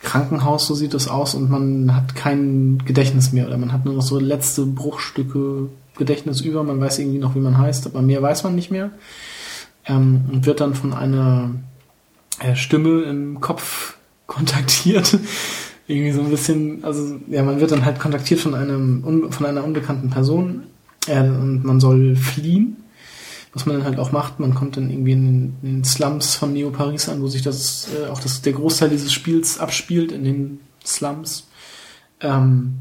Krankenhaus, 0.00 0.66
so 0.66 0.74
sieht 0.74 0.94
das 0.94 1.08
aus, 1.08 1.34
und 1.34 1.50
man 1.50 1.94
hat 1.94 2.14
kein 2.14 2.78
Gedächtnis 2.84 3.32
mehr, 3.32 3.46
oder 3.46 3.58
man 3.58 3.72
hat 3.72 3.84
nur 3.84 3.94
noch 3.94 4.02
so 4.02 4.18
letzte 4.18 4.64
Bruchstücke 4.64 5.68
Gedächtnis 5.96 6.40
über, 6.40 6.62
man 6.62 6.80
weiß 6.80 7.00
irgendwie 7.00 7.18
noch, 7.18 7.34
wie 7.34 7.40
man 7.40 7.58
heißt, 7.58 7.86
aber 7.86 8.00
mehr 8.02 8.22
weiß 8.22 8.44
man 8.44 8.54
nicht 8.54 8.70
mehr. 8.70 8.90
Ähm, 9.84 10.26
und 10.30 10.46
wird 10.46 10.60
dann 10.60 10.74
von 10.74 10.94
einer 10.94 11.50
äh, 12.38 12.54
Stimme 12.54 13.02
im 13.02 13.40
Kopf 13.40 13.96
kontaktiert. 14.26 15.18
Irgendwie 15.88 16.12
so 16.12 16.20
ein 16.20 16.30
bisschen, 16.30 16.84
also 16.84 17.18
ja, 17.28 17.42
man 17.42 17.60
wird 17.60 17.72
dann 17.72 17.84
halt 17.84 17.98
kontaktiert 17.98 18.40
von 18.40 18.54
einem 18.54 19.32
von 19.32 19.46
einer 19.46 19.64
unbekannten 19.64 20.10
Person 20.10 20.64
äh, 21.06 21.20
und 21.20 21.64
man 21.64 21.80
soll 21.80 22.14
fliehen. 22.14 22.76
Was 23.54 23.64
man 23.64 23.76
dann 23.76 23.86
halt 23.86 23.98
auch 23.98 24.12
macht, 24.12 24.38
man 24.38 24.54
kommt 24.54 24.76
dann 24.76 24.90
irgendwie 24.90 25.12
in 25.12 25.24
den, 25.24 25.56
in 25.62 25.74
den 25.76 25.84
Slums 25.84 26.36
von 26.36 26.52
Neo 26.52 26.70
Paris 26.70 27.08
an, 27.08 27.22
wo 27.22 27.26
sich 27.26 27.40
das 27.40 27.88
äh, 27.96 28.08
auch 28.08 28.20
das, 28.20 28.42
der 28.42 28.52
Großteil 28.52 28.90
dieses 28.90 29.12
Spiels 29.12 29.58
abspielt 29.58 30.12
in 30.12 30.24
den 30.24 30.60
Slums. 30.84 31.48
Ähm, 32.20 32.74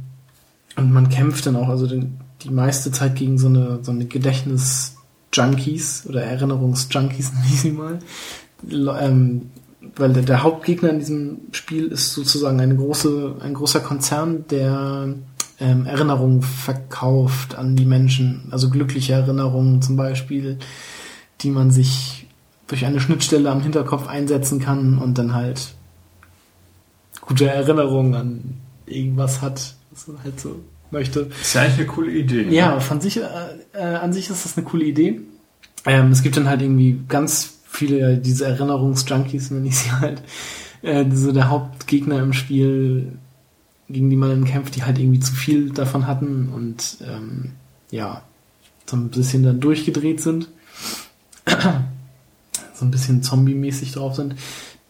und 0.75 0.91
man 0.91 1.09
kämpft 1.09 1.45
dann 1.45 1.55
auch, 1.55 1.69
also 1.69 1.87
den, 1.87 2.17
die 2.43 2.51
meiste 2.51 2.91
Zeit 2.91 3.15
gegen 3.15 3.37
so 3.37 3.47
eine, 3.47 3.79
so 3.81 3.91
eine 3.91 4.05
Gedächtnis-Junkies 4.05 6.05
oder 6.07 6.23
Erinnerungs-Junkies, 6.23 7.31
nenne 7.33 7.45
ich 7.47 7.61
sie 7.61 7.71
mal. 7.71 7.99
Ähm, 8.69 9.49
weil 9.95 10.13
der, 10.13 10.23
der 10.23 10.43
Hauptgegner 10.43 10.89
in 10.89 10.99
diesem 10.99 11.39
Spiel 11.51 11.87
ist 11.87 12.13
sozusagen 12.13 12.59
eine 12.59 12.75
große, 12.75 13.35
ein 13.39 13.53
großer 13.53 13.79
Konzern, 13.79 14.45
der 14.49 15.13
ähm, 15.59 15.85
Erinnerungen 15.85 16.41
verkauft 16.41 17.55
an 17.55 17.75
die 17.75 17.85
Menschen, 17.85 18.47
also 18.51 18.69
glückliche 18.69 19.13
Erinnerungen 19.13 19.81
zum 19.81 19.95
Beispiel, 19.95 20.57
die 21.41 21.49
man 21.49 21.71
sich 21.71 22.27
durch 22.67 22.85
eine 22.85 22.99
Schnittstelle 22.99 23.49
am 23.49 23.61
Hinterkopf 23.61 24.07
einsetzen 24.07 24.59
kann 24.59 24.97
und 24.97 25.17
dann 25.17 25.33
halt 25.33 25.73
gute 27.21 27.49
Erinnerungen 27.49 28.15
an 28.15 28.53
irgendwas 28.85 29.41
hat, 29.41 29.75
was 29.91 30.07
man 30.07 30.23
halt 30.23 30.39
so 30.39 30.59
möchte. 30.91 31.29
Ist 31.41 31.53
ja 31.53 31.61
eigentlich 31.61 31.79
eine 31.79 31.87
coole 31.87 32.11
Idee. 32.11 32.45
ne? 32.45 32.53
Ja, 32.53 32.79
von 32.79 33.01
sich, 33.01 33.17
äh, 33.17 33.23
äh, 33.73 33.81
an 33.81 34.13
sich 34.13 34.29
ist 34.29 34.45
das 34.45 34.57
eine 34.57 34.65
coole 34.65 34.85
Idee. 34.85 35.21
Ähm, 35.85 36.11
es 36.11 36.21
gibt 36.21 36.37
dann 36.37 36.49
halt 36.49 36.61
irgendwie 36.61 36.99
ganz 37.07 37.56
viele 37.77 38.17
diese 38.17 38.45
Erinnerungsjunkies, 38.45 39.51
nenne 39.51 39.67
ich 39.67 39.77
sie 39.77 39.91
halt. 39.91 40.21
Äh, 40.81 41.05
so 41.13 41.31
der 41.31 41.49
Hauptgegner 41.49 42.19
im 42.19 42.33
Spiel, 42.33 43.13
gegen 43.89 44.09
die 44.09 44.15
man 44.15 44.29
dann 44.29 44.45
kämpft, 44.45 44.75
die 44.75 44.83
halt 44.83 44.99
irgendwie 44.99 45.19
zu 45.19 45.33
viel 45.33 45.69
davon 45.69 46.07
hatten 46.07 46.49
und 46.53 46.97
ähm, 47.07 47.51
ja, 47.91 48.21
so 48.85 48.97
ein 48.97 49.09
bisschen 49.09 49.43
dann 49.43 49.59
durchgedreht 49.59 50.21
sind. 50.21 50.49
so 51.45 52.85
ein 52.85 52.91
bisschen 52.91 53.23
zombie-mäßig 53.23 53.93
drauf 53.93 54.15
sind. 54.15 54.35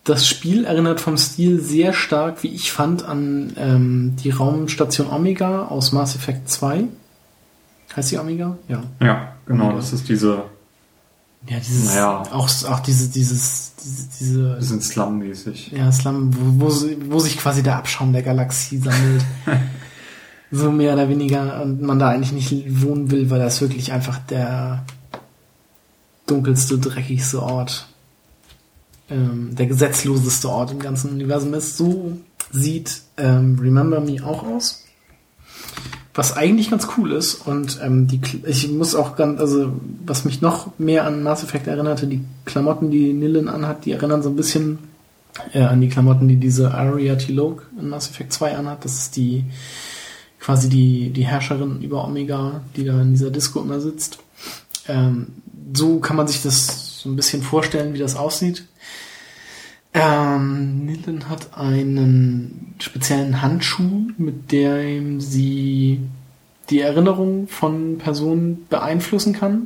Das 0.04 0.28
Spiel 0.28 0.64
erinnert 0.64 1.02
vom 1.02 1.18
Stil 1.18 1.60
sehr 1.60 1.92
stark, 1.92 2.42
wie 2.44 2.48
ich 2.48 2.72
fand, 2.72 3.04
an 3.04 3.54
ähm, 3.58 4.16
die 4.24 4.30
Raumstation 4.30 5.10
Omega 5.10 5.66
aus 5.66 5.92
Mass 5.92 6.16
Effect 6.16 6.50
2. 6.50 6.86
Heißt 7.96 8.12
die 8.12 8.18
Omega? 8.18 8.58
Ja. 8.68 8.84
Ja, 9.02 9.34
genau. 9.46 9.74
Das 9.74 9.92
ist 9.92 10.08
diese, 10.08 10.44
Ja, 11.50 11.60
dieses, 11.60 11.86
Naja. 11.86 12.24
auch, 12.32 12.50
auch 12.66 12.80
diese, 12.82 13.10
dieses, 13.10 13.72
diese, 13.84 14.08
diese, 14.20 14.56
bisschen 14.56 14.82
Slum-mäßig. 14.82 15.72
ja, 15.72 15.92
Slum, 15.92 16.32
wo, 16.60 16.70
wo, 16.70 16.86
wo 17.10 17.20
sich 17.20 17.38
quasi 17.38 17.64
der 17.64 17.78
Abschaum 17.78 18.12
der 18.12 18.24
Galaxie 18.24 18.78
sammelt. 18.80 19.24
so 20.52 20.72
mehr 20.72 20.94
oder 20.94 21.10
weniger 21.10 21.62
und 21.62 21.82
man 21.82 22.00
da 22.00 22.10
eigentlich 22.10 22.32
nicht 22.32 22.82
wohnen 22.82 23.12
will, 23.12 23.30
weil 23.30 23.40
das 23.40 23.62
wirklich 23.62 23.92
einfach 23.92 24.18
der 24.20 24.86
dunkelste, 26.26 26.78
dreckigste 26.78 27.42
Ort, 27.42 27.88
ähm, 29.10 29.56
der 29.56 29.68
gesetzloseste 29.68 30.50
Ort 30.50 30.72
im 30.72 30.80
ganzen 30.80 31.12
Universum 31.12 31.54
ist. 31.54 31.78
So 31.78 32.18
sieht 32.52 33.02
ähm, 33.18 33.58
Remember 33.60 34.00
Me 34.00 34.24
auch 34.26 34.44
aus. 34.44 34.84
Was 36.18 36.36
eigentlich 36.36 36.72
ganz 36.72 36.88
cool 36.98 37.12
ist 37.12 37.36
und 37.36 37.80
ähm, 37.84 38.08
die, 38.08 38.20
ich 38.48 38.72
muss 38.72 38.96
auch 38.96 39.16
ganz, 39.16 39.40
also 39.40 39.72
was 40.04 40.26
mich 40.26 40.42
noch 40.42 40.72
mehr 40.80 41.06
an 41.06 41.22
Mass 41.22 41.44
Effect 41.44 41.68
erinnerte, 41.68 42.08
die 42.08 42.26
Klamotten, 42.44 42.90
die 42.90 43.14
Nillen 43.14 43.48
anhat, 43.48 43.86
die 43.86 43.92
erinnern 43.92 44.24
so 44.24 44.30
ein 44.30 44.36
bisschen 44.36 44.80
äh, 45.54 45.62
an 45.62 45.80
die 45.80 45.90
Klamotten, 45.90 46.28
die 46.28 46.38
diese 46.38 46.74
Aria 46.74 47.18
Tilok 47.18 47.68
in 47.80 47.90
Mass 47.90 48.10
Effect 48.10 48.34
2 48.34 48.58
anhat. 48.58 48.84
Das 48.84 48.96
ist 48.96 49.16
die 49.16 49.44
quasi 50.40 50.70
die, 50.70 51.12
die 51.12 51.28
Herrscherin 51.28 51.84
über 51.84 52.04
Omega, 52.04 52.62
die 52.76 52.84
da 52.84 53.00
in 53.00 53.12
dieser 53.12 53.30
Disco 53.30 53.62
immer 53.62 53.80
sitzt. 53.80 54.18
Ähm, 54.88 55.28
so 55.76 56.00
kann 56.00 56.16
man 56.16 56.28
sich 56.28 56.42
das 56.42 57.00
so 57.00 57.10
ein 57.10 57.16
bisschen 57.16 57.44
vorstellen, 57.44 57.94
wie 57.94 58.00
das 58.00 58.16
aussieht. 58.16 58.66
Ähm, 60.00 60.86
Nillen 60.86 61.28
hat 61.28 61.58
einen 61.58 62.76
speziellen 62.80 63.42
Handschuh, 63.42 64.12
mit 64.18 64.52
dem 64.52 65.20
sie 65.20 66.02
die 66.70 66.82
Erinnerung 66.82 67.48
von 67.48 67.98
Personen 67.98 68.68
beeinflussen 68.70 69.34
kann. 69.34 69.66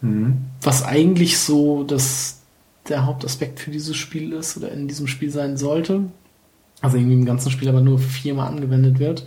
Mhm. 0.00 0.38
Was 0.62 0.84
eigentlich 0.84 1.38
so 1.38 1.84
das, 1.84 2.40
der 2.88 3.04
Hauptaspekt 3.04 3.60
für 3.60 3.70
dieses 3.70 3.96
Spiel 3.96 4.32
ist 4.32 4.56
oder 4.56 4.72
in 4.72 4.88
diesem 4.88 5.06
Spiel 5.06 5.30
sein 5.30 5.56
sollte. 5.56 6.04
Also 6.80 6.96
irgendwie 6.96 7.16
im 7.16 7.26
ganzen 7.26 7.50
Spiel 7.50 7.68
aber 7.68 7.80
nur 7.80 7.98
viermal 7.98 8.48
angewendet 8.48 8.98
wird. 8.98 9.26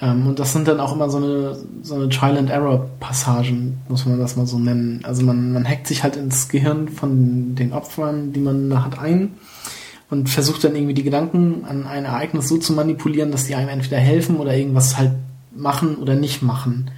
Ähm, 0.00 0.26
und 0.26 0.38
das 0.38 0.52
sind 0.52 0.68
dann 0.68 0.80
auch 0.80 0.94
immer 0.94 1.08
so 1.08 1.18
eine, 1.18 1.56
so 1.82 1.94
eine 1.94 2.08
Trial-and-Error-Passagen, 2.08 3.78
muss 3.88 4.06
man 4.06 4.18
das 4.18 4.36
mal 4.36 4.46
so 4.46 4.58
nennen. 4.58 5.00
Also 5.04 5.22
man, 5.24 5.52
man 5.52 5.66
hackt 5.66 5.86
sich 5.86 6.02
halt 6.02 6.16
ins 6.16 6.48
Gehirn 6.48 6.88
von 6.88 7.54
den 7.54 7.72
Opfern, 7.72 8.32
die 8.32 8.40
man 8.40 8.68
da 8.68 8.84
hat, 8.84 8.98
ein 8.98 9.34
und 10.10 10.28
versucht 10.28 10.62
dann 10.64 10.76
irgendwie 10.76 10.94
die 10.94 11.02
Gedanken 11.02 11.64
an 11.64 11.86
ein 11.86 12.04
Ereignis 12.04 12.48
so 12.48 12.58
zu 12.58 12.72
manipulieren, 12.72 13.32
dass 13.32 13.46
die 13.46 13.54
einem 13.54 13.68
entweder 13.68 13.98
helfen 13.98 14.36
oder 14.36 14.56
irgendwas 14.56 14.96
halt 14.98 15.12
machen 15.54 15.96
oder 15.96 16.14
nicht 16.14 16.42
machen. 16.42 16.90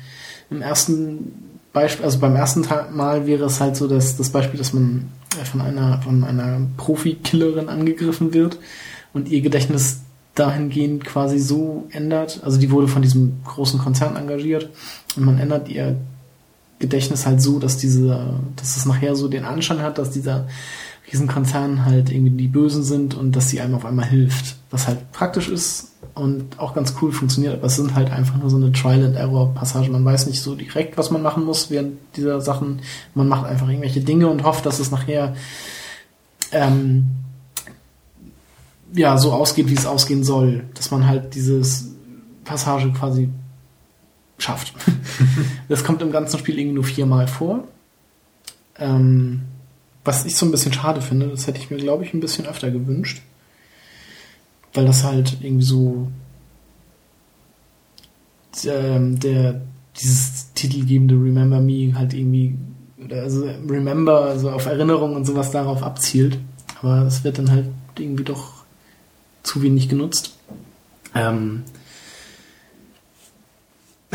Im 0.51 0.61
ersten 0.61 1.33
Beispiel, 1.73 2.05
also 2.05 2.19
beim 2.19 2.37
ersten 2.37 2.67
Mal 2.93 3.27
wäre 3.27 3.45
es 3.45 3.61
halt 3.61 3.77
so, 3.77 3.87
dass 3.87 4.17
das 4.17 4.31
Beispiel, 4.31 4.59
dass 4.59 4.73
man 4.73 5.09
äh, 5.41 5.45
von 5.45 5.61
einer, 5.61 6.01
von 6.03 6.25
einer 6.25 6.61
Profi-Killerin 6.77 7.69
angegriffen 7.69 8.35
wird 8.35 8.59
und 9.13 9.29
ihr 9.29 9.41
Gedächtnis 9.41 10.01
dahingehend 10.35 11.05
quasi 11.05 11.39
so 11.39 11.87
ändert. 11.91 12.41
Also 12.45 12.59
die 12.59 12.71
wurde 12.71 12.89
von 12.89 13.03
diesem 13.03 13.41
großen 13.45 13.79
Konzern 13.79 14.17
engagiert 14.17 14.71
und 15.17 15.25
man 15.25 15.39
ändert 15.39 15.69
ihr 15.69 15.97
Gedächtnis 16.79 17.27
halt 17.27 17.43
so, 17.43 17.59
dass 17.59 17.77
diese, 17.77 18.41
dass 18.57 18.77
es 18.77 18.87
nachher 18.87 19.17
so 19.17 19.29
den 19.29 19.45
Anschein 19.45 19.83
hat, 19.83 19.99
dass 19.99 20.11
dieser 20.11 20.47
Riesenkonzern 21.11 21.85
halt 21.85 22.11
irgendwie 22.11 22.31
die 22.31 22.49
Bösen 22.49 22.83
sind 22.83 23.15
und 23.15 23.35
dass 23.35 23.49
sie 23.49 23.61
einem 23.61 23.75
auf 23.75 23.85
einmal 23.85 24.07
hilft. 24.07 24.57
Was 24.71 24.87
halt 24.87 25.11
praktisch 25.13 25.49
ist 25.49 25.93
und 26.15 26.59
auch 26.59 26.75
ganz 26.75 26.95
cool 27.01 27.13
funktioniert, 27.13 27.55
aber 27.55 27.67
es 27.67 27.77
sind 27.77 27.95
halt 27.95 28.11
einfach 28.11 28.37
nur 28.37 28.51
so 28.51 28.57
eine 28.57 28.73
Trial-and-Error-Passage. 28.73 29.91
Man 29.91 30.05
weiß 30.05 30.27
nicht 30.27 30.43
so 30.43 30.55
direkt, 30.55 30.99
was 30.99 31.11
man 31.11 31.23
machen 31.23 31.45
muss 31.45 31.71
während 31.71 31.99
dieser 32.17 32.41
Sachen. 32.41 32.81
Man 33.15 33.29
macht 33.29 33.47
einfach 33.47 33.69
irgendwelche 33.69 34.01
Dinge 34.01 34.29
und 34.29 34.45
hofft, 34.45 34.67
dass 34.67 34.79
es 34.79 34.91
nachher 34.91 35.35
ähm, 36.53 37.07
ja 38.95 39.19
so 39.19 39.33
ausgeht, 39.33 39.69
wie 39.69 39.75
es 39.75 39.87
ausgehen 39.87 40.25
soll. 40.25 40.65
Dass 40.75 40.91
man 40.91 41.07
halt 41.07 41.35
dieses 41.35 41.91
Passage 42.45 42.91
quasi 42.93 43.29
schafft. 44.39 44.73
das 45.69 45.85
kommt 45.85 46.03
im 46.03 46.13
ganzen 46.13 46.39
Spiel 46.39 46.59
irgendwie 46.59 46.77
nur 46.77 46.85
viermal 46.85 47.27
vor. 47.27 47.65
Ähm, 48.79 49.43
was 50.05 50.25
ich 50.25 50.37
so 50.37 50.47
ein 50.47 50.53
bisschen 50.53 50.73
schade 50.73 51.03
finde, 51.03 51.29
das 51.29 51.47
hätte 51.47 51.59
ich 51.59 51.71
mir, 51.71 51.77
glaube 51.77 52.05
ich, 52.05 52.15
ein 52.15 52.21
bisschen 52.21 52.47
öfter 52.47 52.71
gewünscht. 52.71 53.23
Weil 54.73 54.87
das 54.87 55.05
halt 55.05 55.39
irgendwie 55.41 55.65
so 55.65 56.09
ähm, 58.65 59.19
der 59.19 59.61
dieses 59.97 60.53
titelgebende 60.55 61.15
Remember 61.15 61.61
Me 61.61 61.95
halt 61.95 62.15
irgendwie 62.15 62.57
also 63.11 63.49
Remember, 63.69 64.27
also 64.27 64.51
auf 64.51 64.67
Erinnerung 64.67 65.15
und 65.15 65.25
sowas 65.25 65.51
darauf 65.51 65.83
abzielt. 65.83 66.39
Aber 66.81 67.05
das 67.05 67.25
wird 67.25 67.39
dann 67.39 67.51
halt 67.51 67.67
irgendwie 67.99 68.25
doch 68.25 68.58
zu 69.49 69.63
wenig 69.63 69.89
genutzt. 69.89 70.37
Ähm, 71.15 71.65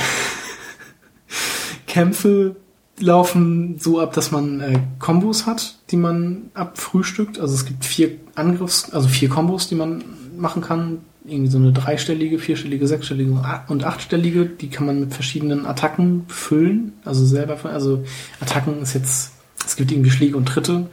Kämpfe 1.88 2.56
laufen 3.00 3.78
so 3.80 4.00
ab, 4.00 4.14
dass 4.14 4.32
man 4.32 4.62
äh, 4.62 4.80
Kombos 5.00 5.46
hat, 5.46 5.76
die 5.92 5.98
man 5.98 6.52
abfrühstückt. 6.54 7.40
Also 7.40 7.56
es 7.56 7.66
gibt 7.66 7.84
vier 7.86 8.12
Angriffs, 8.36 8.92
also 8.92 9.08
vier 9.08 9.30
Kombos, 9.30 9.68
die 9.68 9.76
man 9.76 10.04
machen 10.38 10.62
kann. 10.62 11.00
Irgendwie 11.26 11.50
so 11.50 11.58
eine 11.58 11.72
dreistellige, 11.72 12.38
vierstellige, 12.38 12.86
sechsstellige 12.86 13.42
und 13.70 13.84
achtstellige. 13.86 14.46
Die 14.46 14.70
kann 14.70 14.86
man 14.86 15.00
mit 15.00 15.14
verschiedenen 15.14 15.66
Attacken 15.66 16.26
füllen. 16.28 16.94
Also 17.06 17.26
selber, 17.26 17.58
also 17.64 18.04
Attacken 18.42 18.82
ist 18.82 18.94
jetzt, 18.94 19.32
es 19.66 19.78
gibt 19.78 19.92
irgendwie 19.92 20.12
Schläge 20.12 20.36
und 20.36 20.48
Tritte. 20.48 20.88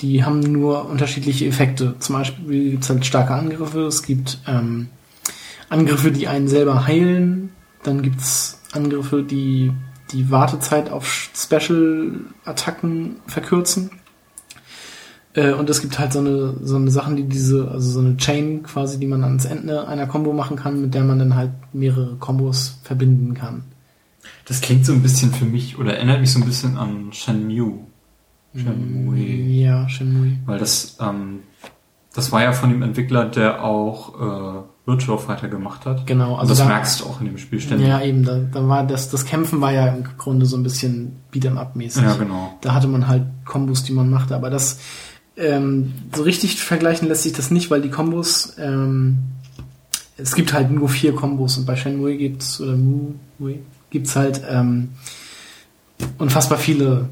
Die 0.00 0.24
haben 0.24 0.40
nur 0.40 0.86
unterschiedliche 0.88 1.46
Effekte. 1.46 1.94
Zum 1.98 2.16
Beispiel 2.16 2.72
gibt 2.72 2.84
es 2.84 2.90
halt 2.90 3.06
starke 3.06 3.34
Angriffe. 3.34 3.86
Es 3.86 4.02
gibt 4.02 4.38
ähm, 4.46 4.88
Angriffe, 5.68 6.12
die 6.12 6.28
einen 6.28 6.48
selber 6.48 6.86
heilen. 6.86 7.50
Dann 7.82 8.02
gibt's 8.02 8.60
Angriffe, 8.72 9.22
die 9.22 9.72
die 10.12 10.30
Wartezeit 10.30 10.90
auf 10.90 11.30
Special-Attacken 11.34 13.16
verkürzen. 13.26 13.90
Äh, 15.34 15.52
und 15.52 15.68
es 15.70 15.80
gibt 15.80 15.98
halt 15.98 16.12
so 16.12 16.20
eine, 16.20 16.54
so 16.62 16.76
eine 16.76 16.90
Sachen, 16.90 17.16
die 17.16 17.24
diese, 17.24 17.68
also 17.70 17.90
so 17.90 18.00
eine 18.00 18.16
Chain 18.16 18.62
quasi, 18.62 18.98
die 18.98 19.06
man 19.06 19.24
ans 19.24 19.44
Ende 19.44 19.86
einer 19.88 20.06
Combo 20.06 20.32
machen 20.32 20.56
kann, 20.56 20.80
mit 20.80 20.94
der 20.94 21.04
man 21.04 21.18
dann 21.18 21.34
halt 21.34 21.52
mehrere 21.72 22.16
Combos 22.16 22.78
verbinden 22.82 23.34
kann. 23.34 23.64
Das 24.46 24.60
klingt 24.60 24.86
so 24.86 24.92
ein 24.92 25.02
bisschen 25.02 25.32
für 25.32 25.44
mich 25.44 25.78
oder 25.78 25.94
erinnert 25.94 26.20
mich 26.20 26.32
so 26.32 26.40
ein 26.40 26.46
bisschen 26.46 26.76
an 26.76 27.12
Shenmue. 27.12 27.85
Shenmue. 28.56 29.16
Ja, 29.18 29.88
Shenmue. 29.88 30.38
Weil 30.46 30.58
das, 30.58 30.96
ähm, 31.00 31.40
das 32.14 32.32
war 32.32 32.42
ja 32.42 32.52
von 32.52 32.70
dem 32.70 32.82
Entwickler, 32.82 33.26
der 33.26 33.62
auch 33.62 34.14
äh, 34.20 34.62
Virtual 34.86 35.18
Fighter 35.18 35.48
gemacht 35.48 35.84
hat. 35.84 36.06
Genau, 36.06 36.36
Also 36.36 36.40
also 36.40 36.52
das 36.52 36.58
da- 36.60 36.66
merkst 36.66 37.00
du 37.00 37.04
auch 37.06 37.20
in 37.20 37.26
dem 37.26 37.38
Spiel 37.38 37.60
ständig. 37.60 37.88
Ja, 37.88 38.00
eben, 38.00 38.24
da, 38.24 38.38
da 38.38 38.66
war 38.68 38.84
das, 38.86 39.10
das 39.10 39.24
Kämpfen 39.24 39.60
war 39.60 39.72
ja 39.72 39.88
im 39.88 40.04
Grunde 40.16 40.46
so 40.46 40.56
ein 40.56 40.62
bisschen 40.62 41.16
Beat'em 41.32 41.56
Up 41.56 41.74
mäßig. 41.76 42.02
Ja, 42.02 42.14
genau. 42.14 42.56
Da 42.60 42.72
hatte 42.74 42.86
man 42.88 43.08
halt 43.08 43.24
Kombos, 43.44 43.82
die 43.84 43.92
man 43.92 44.08
machte, 44.10 44.34
aber 44.36 44.48
das 44.48 44.78
ähm, 45.36 45.92
so 46.14 46.22
richtig 46.22 46.60
vergleichen 46.62 47.08
lässt 47.08 47.24
sich 47.24 47.32
das 47.34 47.50
nicht, 47.50 47.70
weil 47.70 47.82
die 47.82 47.90
Kombos 47.90 48.54
ähm, 48.58 49.18
es 50.16 50.34
gibt 50.34 50.54
halt 50.54 50.70
nur 50.70 50.88
vier 50.88 51.14
Kombos 51.14 51.58
und 51.58 51.66
bei 51.66 51.76
Shenmue 51.76 52.16
gibt's 52.16 52.58
oder 52.60 52.74
Mue 52.74 53.58
gibt's 53.90 54.16
halt 54.16 54.40
ähm, 54.48 54.90
unfassbar 56.18 56.56
viele 56.58 57.08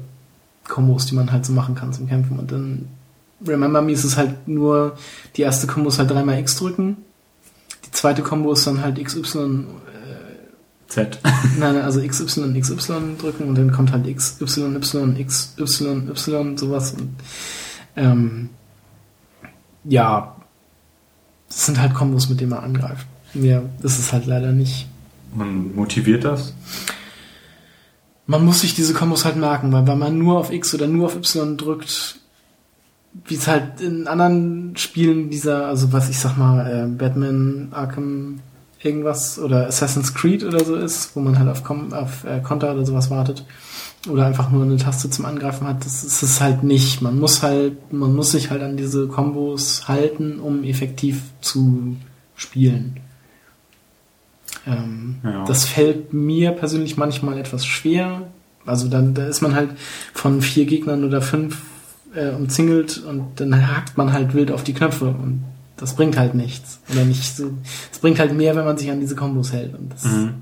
Kombos, 0.67 1.05
die 1.05 1.15
man 1.15 1.31
halt 1.31 1.45
so 1.45 1.53
machen 1.53 1.75
kann 1.75 1.93
zum 1.93 2.07
Kämpfen 2.07 2.39
und 2.39 2.51
dann 2.51 2.87
Remember 3.45 3.81
Me 3.81 3.91
ist 3.91 4.05
es 4.05 4.17
halt 4.17 4.47
nur 4.47 4.97
die 5.35 5.41
erste 5.41 5.67
Kombo 5.67 5.89
ist 5.89 5.99
halt 5.99 6.09
dreimal 6.09 6.39
X 6.39 6.55
drücken, 6.55 6.97
die 7.85 7.91
zweite 7.91 8.21
Kombo 8.21 8.53
ist 8.53 8.65
dann 8.65 8.81
halt 8.81 9.03
XY 9.03 9.65
Z. 10.87 11.19
Nein, 11.59 11.77
also 11.81 11.99
XY, 12.05 12.59
XY 12.59 13.17
drücken 13.19 13.45
und 13.45 13.55
dann 13.55 13.71
kommt 13.71 13.91
halt 13.91 14.05
XY, 14.05 14.75
Y, 14.75 15.25
XY, 15.25 16.09
Y, 16.09 16.57
sowas. 16.57 16.93
Und, 16.93 17.15
ähm, 17.95 18.49
ja, 19.83 20.35
das 21.49 21.65
sind 21.65 21.79
halt 21.79 21.93
Kombos, 21.93 22.29
mit 22.29 22.39
denen 22.39 22.51
man 22.51 22.63
angreift. 22.63 23.05
Mir 23.33 23.69
ist 23.83 23.99
es 23.99 24.13
halt 24.13 24.25
leider 24.25 24.51
nicht. 24.51 24.87
Man 25.33 25.75
motiviert 25.75 26.23
das? 26.23 26.53
Man 28.27 28.43
muss 28.43 28.61
sich 28.61 28.73
diese 28.73 28.93
Kombos 28.93 29.25
halt 29.25 29.35
merken, 29.35 29.71
weil 29.71 29.85
wenn 29.85 29.99
man 29.99 30.17
nur 30.17 30.39
auf 30.39 30.51
X 30.51 30.73
oder 30.73 30.87
nur 30.87 31.05
auf 31.05 31.15
Y 31.15 31.57
drückt, 31.57 32.19
wie 33.27 33.35
es 33.35 33.47
halt 33.47 33.81
in 33.81 34.07
anderen 34.07 34.75
Spielen 34.77 35.29
dieser, 35.29 35.67
also 35.67 35.93
was 35.93 36.09
ich 36.09 36.19
sag 36.19 36.37
mal, 36.37 36.65
äh, 36.65 36.87
Batman, 36.87 37.69
Arkham, 37.71 38.39
irgendwas 38.81 39.39
oder 39.39 39.67
Assassin's 39.67 40.13
Creed 40.13 40.43
oder 40.43 40.63
so 40.63 40.75
ist, 40.75 41.15
wo 41.15 41.19
man 41.19 41.39
halt 41.39 41.49
auf, 41.49 41.63
Com 41.63 41.93
auf 41.93 42.23
äh, 42.23 42.39
Konter 42.41 42.73
oder 42.73 42.85
sowas 42.85 43.09
wartet 43.09 43.45
oder 44.09 44.25
einfach 44.25 44.51
nur 44.51 44.63
eine 44.63 44.77
Taste 44.77 45.09
zum 45.09 45.25
Angreifen 45.25 45.67
hat, 45.67 45.85
das 45.85 46.03
ist 46.03 46.21
es 46.21 46.39
halt 46.41 46.63
nicht. 46.63 47.01
Man 47.01 47.19
muss 47.19 47.41
halt, 47.41 47.91
man 47.91 48.15
muss 48.15 48.31
sich 48.31 48.51
halt 48.51 48.61
an 48.61 48.77
diese 48.77 49.07
Kombos 49.07 49.87
halten, 49.87 50.39
um 50.39 50.63
effektiv 50.63 51.21
zu 51.41 51.95
spielen. 52.35 52.99
Ähm, 54.67 55.15
Ja. 55.23 55.45
Das 55.45 55.65
fällt 55.65 56.13
mir 56.13 56.51
persönlich 56.51 56.97
manchmal 56.97 57.37
etwas 57.37 57.65
schwer. 57.65 58.23
Also 58.65 58.87
dann 58.87 59.13
da 59.13 59.25
ist 59.27 59.41
man 59.41 59.53
halt 59.55 59.69
von 60.13 60.41
vier 60.41 60.65
Gegnern 60.65 61.03
oder 61.03 61.21
fünf 61.21 61.61
äh, 62.15 62.29
umzingelt 62.31 62.97
und 63.03 63.39
dann 63.39 63.67
hakt 63.67 63.97
man 63.97 64.11
halt 64.13 64.33
wild 64.33 64.51
auf 64.51 64.63
die 64.63 64.73
Knöpfe 64.73 65.05
und 65.09 65.43
das 65.77 65.95
bringt 65.95 66.17
halt 66.17 66.33
nichts. 66.35 66.79
Oder 66.91 67.03
nicht 67.03 67.35
so. 67.35 67.51
Es 67.91 67.99
bringt 67.99 68.17
halt 68.19 68.33
mehr, 68.33 68.55
wenn 68.55 68.65
man 68.65 68.77
sich 68.77 68.89
an 68.89 68.99
diese 69.01 69.15
Kombos 69.15 69.51
hält. 69.53 69.75
Und 69.77 69.91
das, 69.93 70.05
Mhm. 70.05 70.33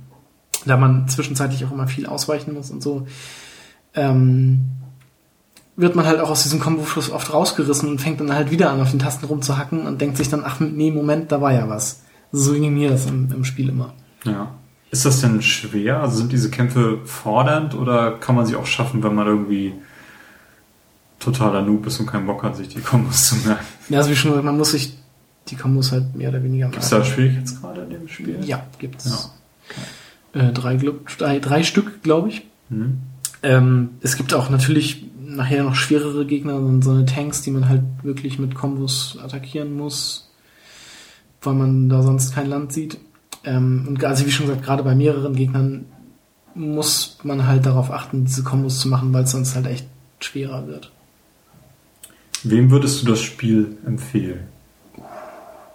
da 0.65 0.77
man 0.77 1.07
zwischenzeitlich 1.09 1.65
auch 1.65 1.71
immer 1.71 1.87
viel 1.87 2.05
ausweichen 2.05 2.53
muss 2.53 2.69
und 2.71 2.81
so, 2.83 3.07
ähm, 3.95 4.61
wird 5.75 5.95
man 5.95 6.05
halt 6.05 6.19
auch 6.19 6.29
aus 6.29 6.43
diesem 6.43 6.59
Kombofluss 6.59 7.09
oft 7.11 7.33
rausgerissen 7.33 7.89
und 7.89 7.99
fängt 7.99 8.19
dann 8.19 8.31
halt 8.33 8.51
wieder 8.51 8.69
an, 8.71 8.79
auf 8.79 8.91
den 8.91 8.99
Tasten 8.99 9.25
rumzuhacken 9.25 9.87
und 9.87 9.99
denkt 9.99 10.17
sich 10.17 10.29
dann, 10.29 10.43
ach 10.45 10.59
nee, 10.59 10.91
Moment, 10.91 11.31
da 11.31 11.41
war 11.41 11.51
ja 11.51 11.67
was. 11.67 12.01
So 12.31 12.53
ging 12.53 12.73
mir 12.73 12.89
das 12.91 13.07
im, 13.07 13.31
im 13.31 13.43
Spiel 13.43 13.69
immer. 13.69 13.93
Ja. 14.23 14.51
Ist 14.91 15.05
das 15.05 15.21
denn 15.21 15.41
schwer? 15.41 16.01
Also 16.01 16.17
sind 16.17 16.31
diese 16.31 16.51
Kämpfe 16.51 16.99
fordernd 17.05 17.73
oder 17.73 18.11
kann 18.11 18.35
man 18.35 18.45
sie 18.45 18.55
auch 18.55 18.67
schaffen, 18.67 19.03
wenn 19.03 19.15
man 19.15 19.27
irgendwie 19.27 19.73
totaler 21.19 21.61
Noob 21.61 21.87
ist 21.87 21.99
und 21.99 22.05
keinen 22.05 22.27
Bock 22.27 22.43
hat, 22.43 22.55
sich 22.55 22.67
die 22.67 22.81
Kombos 22.81 23.29
zu 23.29 23.35
merken? 23.37 23.65
Ja, 23.89 23.99
also 23.99 24.11
wie 24.11 24.15
schon 24.15 24.31
gesagt, 24.31 24.45
man 24.45 24.57
muss 24.57 24.71
sich 24.71 24.97
die 25.47 25.55
Kombos 25.55 25.91
halt 25.91 26.15
mehr 26.15 26.29
oder 26.29 26.43
weniger 26.43 26.69
Gibt 26.69 26.83
es 26.83 26.89
da 26.89 27.03
Schwierigkeitsgrade 27.03 27.81
in 27.81 27.89
dem 27.89 28.07
Spiel? 28.07 28.39
Ja, 28.45 28.65
gibt's. 28.77 29.31
Äh, 30.33 30.51
drei, 30.51 30.79
drei, 31.17 31.39
drei 31.39 31.63
Stück, 31.63 32.03
glaube 32.03 32.29
ich. 32.29 32.47
Mhm. 32.69 32.99
Ähm, 33.41 33.89
es 34.01 34.15
gibt 34.15 34.33
auch 34.33 34.49
natürlich 34.49 35.05
nachher 35.19 35.63
noch 35.63 35.75
schwerere 35.75 36.25
Gegner, 36.25 36.59
so 36.59 36.81
so 36.81 36.91
eine 36.91 37.05
Tanks, 37.05 37.41
die 37.41 37.51
man 37.51 37.67
halt 37.67 37.81
wirklich 38.03 38.39
mit 38.39 38.55
Kombos 38.55 39.17
attackieren 39.21 39.75
muss, 39.75 40.31
weil 41.41 41.55
man 41.55 41.89
da 41.89 42.03
sonst 42.03 42.33
kein 42.33 42.47
Land 42.47 42.73
sieht. 42.73 42.97
Ähm, 43.44 43.86
und 43.88 44.03
also 44.03 44.26
wie 44.26 44.32
schon 44.32 44.48
gesagt, 44.48 44.64
gerade 44.64 44.84
bei 44.84 44.95
mehreren 44.95 45.36
Gegnern 45.36 45.86
muss 46.56 47.18
man 47.24 47.48
halt 47.48 47.65
darauf 47.65 47.91
achten, 47.91 48.26
diese 48.26 48.44
Kombos 48.44 48.80
zu 48.80 48.88
machen, 48.88 49.11
weil 49.14 49.24
es 49.24 49.32
sonst 49.32 49.56
halt 49.56 49.65
echt 49.68 49.88
schwerer 50.20 50.68
wird. 50.68 50.91
Wem 52.44 52.70
würdest 52.72 53.02
du 53.02 53.07
das 53.07 53.22
Spiel 53.22 53.78
empfehlen? 53.86 54.41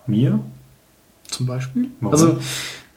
Mir? 0.06 0.40
Zum 1.26 1.46
Beispiel. 1.46 1.88
Warum? 2.00 2.12
Also 2.12 2.38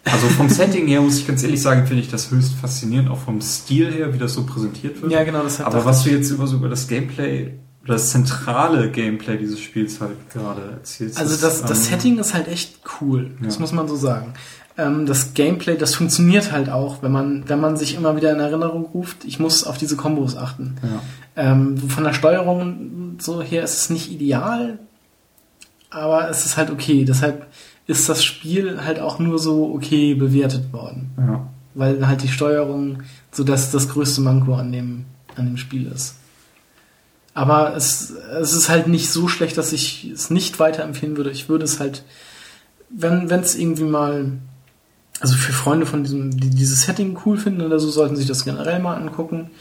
Also 0.03 0.27
vom 0.27 0.49
Setting 0.49 0.87
her 0.87 1.01
muss 1.01 1.19
ich 1.19 1.27
ganz 1.27 1.43
ehrlich 1.43 1.61
sagen, 1.61 1.85
finde 1.87 2.01
ich 2.03 2.09
das 2.09 2.31
höchst 2.31 2.53
faszinierend, 2.53 3.09
auch 3.09 3.19
vom 3.19 3.41
Stil 3.41 3.91
her, 3.91 4.13
wie 4.13 4.17
das 4.17 4.33
so 4.33 4.45
präsentiert 4.45 5.01
wird. 5.01 5.11
ja, 5.11 5.23
genau, 5.23 5.43
das 5.43 5.59
hat 5.59 5.67
Aber 5.67 5.83
was 5.85 6.03
du 6.03 6.09
jetzt 6.11 6.29
über, 6.31 6.47
so 6.47 6.57
über 6.57 6.69
das 6.69 6.87
Gameplay 6.87 7.53
das 7.85 8.11
zentrale 8.11 8.91
Gameplay 8.91 9.37
dieses 9.37 9.59
Spiels 9.59 9.99
halt 10.01 10.29
gerade 10.31 10.61
erzählst. 10.73 11.17
Also 11.17 11.33
ist, 11.33 11.43
das, 11.43 11.61
das 11.63 11.87
ähm, 11.87 11.93
Setting 11.95 12.19
ist 12.19 12.33
halt 12.35 12.47
echt 12.47 12.79
cool. 13.01 13.31
Das 13.41 13.55
Ja. 13.55 13.61
muss 13.61 13.71
man 13.71 13.87
so 13.87 13.95
sagen. 13.95 14.33
Ähm, 14.81 15.05
das 15.05 15.35
Gameplay, 15.35 15.77
das 15.77 15.93
funktioniert 15.93 16.51
halt 16.51 16.69
auch, 16.69 17.03
wenn 17.03 17.11
man, 17.11 17.47
wenn 17.47 17.59
man 17.59 17.77
sich 17.77 17.93
immer 17.93 18.15
wieder 18.15 18.31
in 18.31 18.39
Erinnerung 18.39 18.85
ruft, 18.85 19.25
ich 19.25 19.39
muss 19.39 19.63
auf 19.63 19.77
diese 19.77 19.95
Kombos 19.95 20.35
achten. 20.35 20.77
Ja. 20.81 21.51
Ähm, 21.51 21.77
von 21.77 22.03
der 22.03 22.13
Steuerung 22.13 23.17
so 23.19 23.43
her 23.43 23.63
ist 23.63 23.77
es 23.77 23.89
nicht 23.91 24.11
ideal, 24.11 24.79
aber 25.91 26.29
es 26.31 26.47
ist 26.47 26.57
halt 26.57 26.71
okay. 26.71 27.05
Deshalb 27.05 27.45
ist 27.85 28.09
das 28.09 28.23
Spiel 28.23 28.83
halt 28.83 28.99
auch 28.99 29.19
nur 29.19 29.37
so 29.37 29.71
okay 29.71 30.15
bewertet 30.15 30.73
worden. 30.73 31.11
Ja. 31.17 31.47
Weil 31.75 32.07
halt 32.07 32.23
die 32.23 32.27
Steuerung 32.27 33.03
so 33.31 33.43
das, 33.43 33.69
das 33.69 33.87
größte 33.87 34.21
Manko 34.21 34.55
an 34.55 34.71
dem, 34.71 35.05
an 35.35 35.45
dem 35.45 35.57
Spiel 35.57 35.85
ist. 35.85 36.15
Aber 37.35 37.75
es, 37.75 38.09
es 38.09 38.53
ist 38.53 38.67
halt 38.67 38.87
nicht 38.87 39.11
so 39.11 39.27
schlecht, 39.27 39.57
dass 39.57 39.73
ich 39.73 40.09
es 40.09 40.31
nicht 40.31 40.59
weiterempfehlen 40.59 41.17
würde. 41.17 41.29
Ich 41.29 41.49
würde 41.49 41.65
es 41.65 41.79
halt, 41.79 42.03
wenn 42.89 43.29
es 43.29 43.55
irgendwie 43.55 43.83
mal, 43.83 44.39
also 45.21 45.35
für 45.35 45.53
Freunde 45.53 45.85
von 45.85 46.03
diesem, 46.03 46.31
die 46.37 46.49
dieses 46.49 46.83
Setting 46.83 47.17
cool 47.25 47.37
finden 47.37 47.61
oder 47.61 47.79
so, 47.79 47.89
sollten 47.89 48.15
sich 48.15 48.27
das 48.27 48.43
generell 48.43 48.79
mal 48.79 48.95
angucken. 48.95 49.51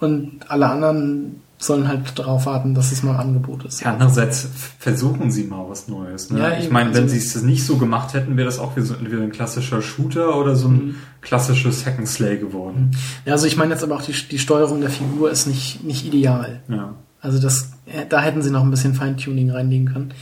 Und 0.00 0.40
alle 0.50 0.68
anderen 0.68 1.36
sollen 1.58 1.88
halt 1.88 2.18
darauf 2.18 2.46
warten, 2.46 2.74
dass 2.74 2.90
es 2.92 3.02
mal 3.02 3.12
im 3.14 3.20
Angebot 3.20 3.64
ist. 3.64 3.80
Ja, 3.80 3.92
andererseits 3.92 4.48
versuchen 4.78 5.30
sie 5.30 5.44
mal 5.44 5.64
was 5.68 5.88
Neues. 5.88 6.30
Ne? 6.30 6.40
Ja, 6.40 6.58
ich 6.58 6.70
meine, 6.70 6.92
wenn 6.94 7.04
also- 7.04 7.14
sie 7.14 7.20
es 7.20 7.40
nicht 7.42 7.64
so 7.64 7.76
gemacht 7.78 8.12
hätten, 8.12 8.36
wäre 8.36 8.44
das 8.46 8.58
auch 8.58 8.76
wie 8.76 8.80
so, 8.82 8.94
entweder 8.94 9.22
ein 9.22 9.30
klassischer 9.32 9.80
Shooter 9.80 10.36
oder 10.36 10.56
so 10.56 10.68
ein 10.68 10.72
Mhm. 10.74 10.94
klassisches 11.22 11.86
Hack 11.86 11.98
and 11.98 12.08
Slay 12.08 12.36
geworden. 12.38 12.90
Ja, 13.24 13.32
also 13.34 13.46
ich 13.46 13.56
meine 13.56 13.72
jetzt 13.72 13.84
aber 13.84 13.94
auch 13.96 14.02
die, 14.02 14.12
die 14.30 14.38
Steuerung 14.38 14.80
der 14.80 14.90
Figur 14.90 15.30
ist 15.30 15.46
nicht, 15.46 15.84
nicht 15.84 16.04
ideal. 16.04 16.60
Ja. 16.68 16.94
Also 17.20 17.38
das, 17.40 17.70
da 18.10 18.20
hätten 18.20 18.42
sie 18.42 18.50
noch 18.50 18.62
ein 18.62 18.70
bisschen 18.70 18.94
Feintuning 18.94 19.50
reinlegen 19.50 19.90
können. 19.90 20.12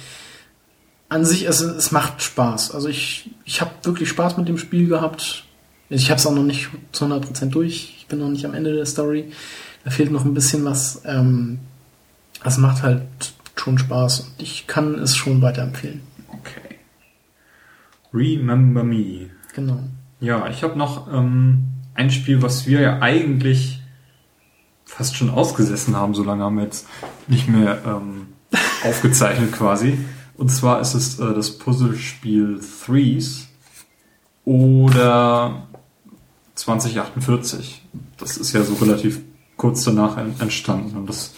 An 1.13 1.27
sich, 1.27 1.47
es, 1.47 1.61
es 1.61 1.93
macht 1.93 2.23
Spaß. 2.23 2.71
Also 2.71 2.89
ich, 2.89 3.31
ich 3.45 3.61
habe 3.61 3.71
wirklich 3.83 4.09
Spaß 4.09 4.39
mit 4.39 4.49
dem 4.49 4.57
Spiel 4.57 4.89
gehabt. 4.89 5.45
Ich 5.91 6.09
habe 6.09 6.19
es 6.19 6.27
auch 6.27 6.35
noch 6.35 6.43
nicht 6.43 6.71
zu 6.93 7.05
100% 7.05 7.51
durch. 7.51 7.97
Ich 7.99 8.07
bin 8.07 8.19
noch 8.19 8.31
nicht 8.31 8.47
am 8.47 8.55
Ende 8.55 8.73
der 8.73 8.87
Story. 8.87 9.31
Da 9.85 9.91
fehlt 9.91 10.11
noch 10.11 10.25
ein 10.25 10.33
bisschen 10.33 10.65
was. 10.65 11.03
Ähm, 11.05 11.59
es 12.43 12.57
macht 12.57 12.83
halt 12.83 13.03
schon 13.57 13.77
Spaß 13.77 14.21
und 14.21 14.43
ich 14.43 14.67
kann 14.67 14.95
es 14.95 15.15
schon 15.15 15.43
weiterempfehlen. 15.43 16.01
Okay. 16.29 16.79
Remember 18.15 18.83
Me. 18.83 19.29
Genau. 19.55 19.81
Ja, 20.19 20.49
ich 20.49 20.63
habe 20.63 20.79
noch 20.79 21.13
ähm, 21.13 21.65
ein 21.93 22.11
Spiel, 22.11 22.41
was 22.41 22.67
wir 22.67 22.81
ja 22.81 23.03
eigentlich 23.03 23.83
fast 24.87 25.15
schon 25.17 25.29
ausgesessen 25.29 25.95
haben, 25.95 26.15
so 26.15 26.25
lange 26.25 26.43
haben 26.43 26.57
wir 26.57 26.65
jetzt 26.65 26.87
nicht 27.27 27.49
mehr 27.49 27.83
ähm, 27.85 28.29
aufgezeichnet 28.85 29.53
quasi. 29.53 29.99
Und 30.37 30.51
zwar 30.51 30.81
ist 30.81 30.95
es 30.95 31.19
äh, 31.21 31.35
das 31.35 31.51
Puzzlespiel 31.59 32.61
Threes 32.87 33.47
oder 34.45 35.67
2048. 36.55 37.83
Das 38.19 38.37
ist 38.37 38.53
ja 38.53 38.63
so 38.63 38.75
relativ 38.75 39.21
kurz 39.57 39.85
danach 39.85 40.17
en- 40.17 40.35
entstanden 40.41 40.97
und 40.97 41.09
das 41.09 41.33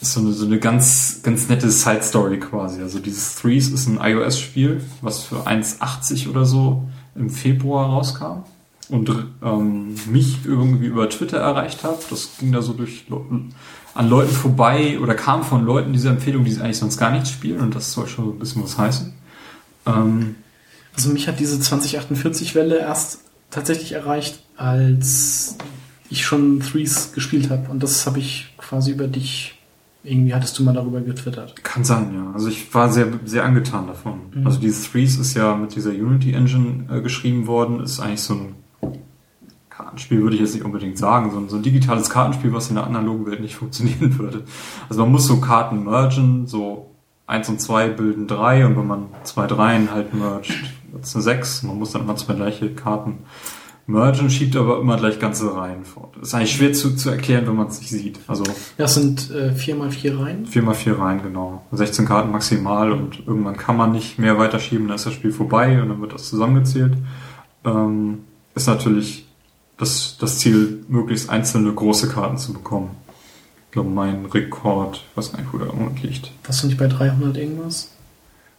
ist 0.00 0.12
so 0.12 0.20
eine, 0.20 0.32
so 0.32 0.44
eine 0.46 0.58
ganz, 0.58 1.20
ganz 1.22 1.48
nette 1.48 1.70
Side-Story 1.70 2.40
quasi. 2.40 2.82
Also 2.82 2.98
dieses 2.98 3.36
Threes 3.36 3.70
ist 3.70 3.86
ein 3.86 3.98
iOS-Spiel, 4.00 4.82
was 5.00 5.22
für 5.22 5.46
1,80 5.46 6.28
oder 6.28 6.44
so 6.44 6.84
im 7.14 7.30
Februar 7.30 7.88
rauskam 7.90 8.42
und 8.88 9.10
ähm, 9.42 9.94
mich 10.10 10.40
irgendwie 10.44 10.86
über 10.86 11.08
Twitter 11.08 11.38
erreicht 11.38 11.84
hat. 11.84 12.10
Das 12.10 12.30
ging 12.38 12.52
da 12.52 12.60
so 12.60 12.72
durch 12.72 13.06
an 13.94 14.08
Leuten 14.08 14.32
vorbei 14.32 14.98
oder 15.00 15.14
kam 15.14 15.44
von 15.44 15.64
Leuten 15.64 15.92
diese 15.92 16.08
Empfehlung, 16.08 16.44
die 16.44 16.56
eigentlich 16.60 16.78
sonst 16.78 16.98
gar 16.98 17.10
nicht 17.12 17.28
spielen 17.28 17.60
und 17.60 17.74
das 17.74 17.92
soll 17.92 18.06
schon 18.06 18.30
ein 18.30 18.38
bisschen 18.38 18.62
was 18.62 18.76
heißen. 18.76 19.12
Ähm, 19.86 20.34
Also 20.96 21.10
mich 21.10 21.28
hat 21.28 21.38
diese 21.38 21.56
2048-Welle 21.56 22.78
erst 22.78 23.20
tatsächlich 23.50 23.92
erreicht, 23.92 24.42
als 24.56 25.56
ich 26.10 26.24
schon 26.24 26.60
Threes 26.60 27.12
gespielt 27.12 27.50
habe. 27.50 27.70
Und 27.70 27.82
das 27.82 28.06
habe 28.06 28.18
ich 28.18 28.54
quasi 28.58 28.92
über 28.92 29.06
dich, 29.06 29.58
irgendwie 30.02 30.34
hattest 30.34 30.58
du 30.58 30.64
mal 30.64 30.74
darüber 30.74 31.00
getwittert. 31.00 31.62
Kann 31.64 31.84
sein, 31.84 32.12
ja. 32.14 32.32
Also 32.32 32.48
ich 32.48 32.72
war 32.74 32.92
sehr, 32.92 33.08
sehr 33.24 33.44
angetan 33.44 33.86
davon. 33.86 34.20
Mhm. 34.32 34.46
Also 34.46 34.58
dieses 34.60 34.90
Threes 34.90 35.16
ist 35.16 35.34
ja 35.34 35.54
mit 35.56 35.74
dieser 35.74 35.90
Unity 35.90 36.32
Engine 36.32 36.86
äh, 36.90 37.00
geschrieben 37.00 37.46
worden, 37.46 37.80
ist 37.80 38.00
eigentlich 38.00 38.22
so 38.22 38.34
ein 38.34 38.54
Kartenspiel, 39.94 40.22
würde 40.22 40.34
ich 40.34 40.42
jetzt 40.42 40.54
nicht 40.54 40.64
unbedingt 40.64 40.98
sagen, 40.98 41.30
sondern 41.30 41.48
so 41.48 41.56
ein 41.56 41.62
digitales 41.62 42.10
Kartenspiel, 42.10 42.52
was 42.52 42.68
in 42.68 42.74
der 42.74 42.84
analogen 42.84 43.26
Welt 43.26 43.40
nicht 43.40 43.54
funktionieren 43.56 44.18
würde. 44.18 44.42
Also 44.88 45.02
man 45.02 45.12
muss 45.12 45.26
so 45.26 45.40
Karten 45.40 45.84
mergen, 45.84 46.46
so 46.46 46.90
eins 47.26 47.48
und 47.48 47.60
zwei 47.60 47.88
bilden 47.88 48.26
drei 48.26 48.66
und 48.66 48.76
wenn 48.76 48.86
man 48.86 49.06
zwei 49.22 49.46
Dreien 49.46 49.90
halt 49.92 50.12
mergt, 50.12 50.50
wird 50.92 51.04
es 51.04 51.14
eine 51.14 51.22
sechs. 51.22 51.62
Man 51.62 51.78
muss 51.78 51.92
dann 51.92 52.02
immer 52.02 52.16
zwei 52.16 52.34
gleiche 52.34 52.74
Karten 52.74 53.20
mergen, 53.86 54.30
schiebt 54.30 54.56
aber 54.56 54.80
immer 54.80 54.96
gleich 54.96 55.20
ganze 55.20 55.54
Reihen 55.54 55.84
fort. 55.84 56.16
Ist 56.16 56.34
eigentlich 56.34 56.56
schwer 56.56 56.72
zu, 56.72 56.96
zu 56.96 57.10
erklären, 57.10 57.46
wenn 57.46 57.56
man 57.56 57.68
es 57.68 57.78
nicht 57.80 57.90
sieht. 57.90 58.18
Also 58.26 58.44
Ja, 58.78 58.86
es 58.86 58.94
sind 58.94 59.30
äh, 59.30 59.52
4x4 59.56 60.18
Reihen. 60.18 60.46
4x4 60.46 60.98
rein, 60.98 61.22
genau. 61.22 61.62
16 61.72 62.04
Karten 62.04 62.32
maximal 62.32 62.92
und 62.92 63.22
irgendwann 63.26 63.56
kann 63.56 63.76
man 63.76 63.92
nicht 63.92 64.18
mehr 64.18 64.38
weiterschieben, 64.38 64.88
dann 64.88 64.96
ist 64.96 65.06
das 65.06 65.12
Spiel 65.12 65.32
vorbei 65.32 65.80
und 65.80 65.88
dann 65.88 66.00
wird 66.00 66.14
das 66.14 66.28
zusammengezählt. 66.28 66.94
Ähm, 67.64 68.24
ist 68.54 68.66
natürlich 68.66 69.26
das, 69.76 70.16
das 70.20 70.38
Ziel, 70.38 70.84
möglichst 70.88 71.30
einzelne 71.30 71.72
große 71.72 72.08
Karten 72.08 72.38
zu 72.38 72.52
bekommen. 72.52 72.90
Ich 73.66 73.72
glaube, 73.72 73.90
mein 73.90 74.26
Rekord, 74.26 75.04
weiß 75.16 75.32
gar 75.32 75.40
nicht, 75.40 75.52
wo 75.52 75.58
der 75.58 75.72
liegt. 76.02 76.30
Was 76.46 76.60
sind 76.60 76.70
die 76.70 76.76
bei 76.76 76.86
300 76.86 77.36
irgendwas? 77.36 77.90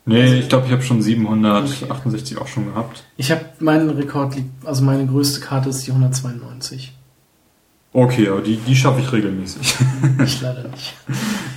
Nee, 0.07 0.39
ich 0.39 0.49
glaube, 0.49 0.65
ich 0.67 0.71
habe 0.71 0.81
schon 0.83 1.01
768 1.01 2.37
auch 2.37 2.47
schon 2.47 2.65
gehabt. 2.67 3.03
Ich 3.17 3.31
habe 3.31 3.41
meinen 3.59 3.89
Rekord, 3.89 4.35
liegt- 4.35 4.65
also 4.67 4.83
meine 4.83 5.07
größte 5.07 5.39
Karte 5.39 5.69
ist 5.69 5.87
die 5.87 5.91
192. 5.91 6.93
Okay, 7.93 8.27
aber 8.27 8.41
die, 8.41 8.57
die 8.57 8.75
schaffe 8.75 8.99
ich 8.99 9.11
regelmäßig. 9.11 9.75
Ich 10.23 10.41
leider 10.41 10.67
nicht. 10.69 10.93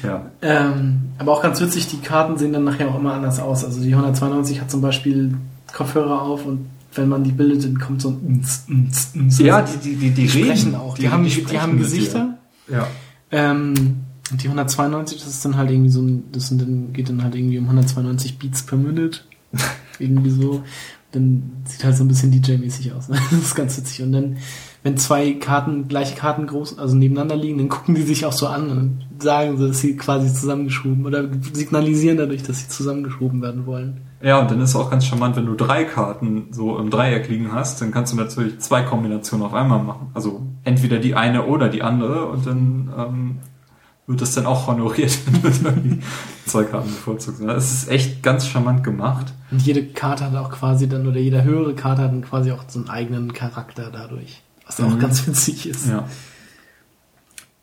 ja. 0.05 0.31
Ähm, 0.41 1.11
aber 1.19 1.33
auch 1.33 1.43
ganz 1.43 1.61
witzig, 1.61 1.89
die 1.89 1.99
Karten 1.99 2.39
sehen 2.39 2.53
dann 2.53 2.65
nachher 2.65 2.89
auch 2.89 2.99
immer 2.99 3.15
anders 3.15 3.41
aus. 3.41 3.65
Also 3.65 3.81
die 3.83 3.93
192 3.93 4.61
hat 4.61 4.71
zum 4.71 4.81
Beispiel 4.81 5.37
Kopfhörer 5.75 6.23
auf 6.23 6.47
und 6.47 6.67
wenn 6.95 7.09
man 7.09 7.25
die 7.25 7.33
bildet, 7.33 7.65
dann 7.65 7.79
kommt 7.79 8.03
so 8.03 8.11
ein 8.11 8.41
Ns, 8.41 8.65
Ns, 8.69 9.15
Ns. 9.15 9.39
Ja, 9.39 9.57
Also 9.59 9.79
die, 9.79 9.91
die, 9.91 9.97
die, 9.97 10.11
die, 10.11 10.23
die 10.23 10.29
sprechen 10.29 10.75
auch. 10.75 10.97
Die, 10.97 11.09
haben, 11.09 11.25
die, 11.25 11.31
sprechen 11.31 11.61
haben 11.61 11.79
Gesichter. 11.79 12.39
Ja. 12.69 12.87
Ähm, 13.31 13.75
und 14.31 14.43
die 14.43 14.47
192, 14.47 15.19
das 15.19 15.29
ist 15.29 15.45
dann 15.45 15.57
halt 15.57 15.71
irgendwie 15.71 15.91
so 15.91 16.01
ein, 16.01 16.25
das 16.33 16.49
sind 16.49 16.61
dann, 16.61 16.93
geht 16.93 17.09
dann 17.09 17.23
halt 17.23 17.35
irgendwie 17.35 17.59
um 17.59 17.65
192 17.65 18.39
Beats 18.39 18.63
per 18.63 18.79
Minute. 18.79 19.21
irgendwie 19.99 20.31
so. 20.31 20.63
Dann 21.13 21.63
sieht 21.65 21.85
halt 21.85 21.97
so 21.97 22.05
ein 22.05 22.09
bisschen 22.09 22.31
DJ-mäßig 22.31 22.93
aus. 22.93 23.09
Ne? 23.09 23.19
Das 23.31 23.41
ist 23.41 23.55
ganz 23.55 23.79
witzig. 23.79 24.03
Und 24.03 24.13
dann, 24.13 24.37
wenn 24.83 24.99
zwei 24.99 25.33
Karten, 25.33 25.89
gleiche 25.89 26.15
Karten 26.15 26.47
groß, 26.47 26.79
also 26.79 26.95
nebeneinander 26.97 27.37
liegen, 27.37 27.57
dann 27.57 27.71
gucken 27.71 27.95
die 27.95 28.03
sich 28.03 28.27
auch 28.27 28.33
so 28.33 28.47
an 28.47 28.71
und 28.71 29.23
sagen 29.23 29.57
so, 29.57 29.69
dass 29.69 29.81
sie 29.81 29.97
quasi 29.97 30.33
zusammengeschoben 30.33 31.07
oder 31.07 31.27
signalisieren 31.53 32.19
dadurch, 32.19 32.43
dass 32.43 32.61
sie 32.61 32.69
zusammengeschoben 32.69 33.41
werden 33.41 33.65
wollen. 33.65 34.03
Ja, 34.21 34.41
und 34.41 34.51
dann 34.51 34.61
ist 34.61 34.75
auch 34.75 34.91
ganz 34.91 35.07
charmant, 35.07 35.37
wenn 35.37 35.47
du 35.47 35.55
drei 35.55 35.85
Karten 35.85 36.49
so 36.51 36.77
im 36.79 36.91
Dreieck 36.91 37.29
liegen 37.29 37.53
hast, 37.53 37.81
dann 37.81 37.93
kannst 37.93 38.13
du 38.13 38.17
natürlich 38.17 38.59
zwei 38.61 38.83
Kombinationen 38.83 39.47
auf 39.47 39.55
einmal 39.55 39.81
machen. 39.83 40.11
Also 40.15 40.43
entweder 40.65 40.99
die 40.99 41.15
eine 41.15 41.45
oder 41.47 41.69
die 41.69 41.83
andere 41.83 42.27
und 42.27 42.45
dann 42.47 42.93
ähm, 42.99 43.39
wird 44.09 44.21
das 44.21 44.35
dann 44.35 44.47
auch 44.47 44.67
honoriert, 44.67 45.17
wenn 45.63 46.03
zwei 46.47 46.65
Karten 46.65 46.89
bevorzugst. 46.89 47.43
Das 47.45 47.71
ist 47.73 47.89
echt 47.89 48.23
ganz 48.25 48.47
charmant 48.49 48.83
gemacht. 48.83 49.33
Und 49.53 49.63
jede 49.63 49.85
Karte 49.87 50.25
hat 50.25 50.35
auch 50.35 50.51
quasi 50.51 50.89
dann, 50.89 51.07
oder 51.07 51.21
jede 51.21 51.45
höhere 51.45 51.75
Karte 51.75 52.03
hat 52.03 52.11
dann 52.11 52.23
quasi 52.23 52.51
auch 52.51 52.65
so 52.67 52.81
einen 52.81 52.89
eigenen 52.91 53.33
Charakter 53.33 53.91
dadurch. 53.93 54.43
Was 54.67 54.81
auch 54.81 54.89
Mhm. 54.89 54.99
ganz 54.99 55.27
witzig 55.29 55.69
ist. 55.69 55.87
Ja. 55.89 56.05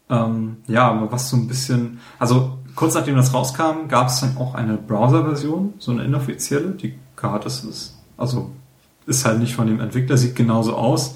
Ähm, 0.10 0.57
ja, 0.68 0.90
aber 0.91 1.11
was 1.11 1.30
so 1.30 1.36
ein 1.38 1.48
bisschen, 1.48 1.99
also 2.19 2.60
kurz 2.76 2.93
nachdem 2.93 3.15
das 3.15 3.34
rauskam, 3.34 3.88
gab 3.88 4.07
es 4.07 4.19
dann 4.19 4.38
auch 4.38 4.56
eine 4.56 4.77
Browser-Version, 4.77 5.73
so 5.80 5.91
eine 5.91 6.03
inoffizielle, 6.03 6.72
die 6.72 6.95
gratis 7.15 7.64
ist. 7.64 7.97
Also 8.18 8.52
ist 9.06 9.26
halt 9.26 9.39
nicht 9.39 9.56
von 9.56 9.68
dem 9.68 9.80
Entwickler, 9.80 10.18
sieht 10.18 10.35
genauso 10.35 10.76
aus. 10.76 11.15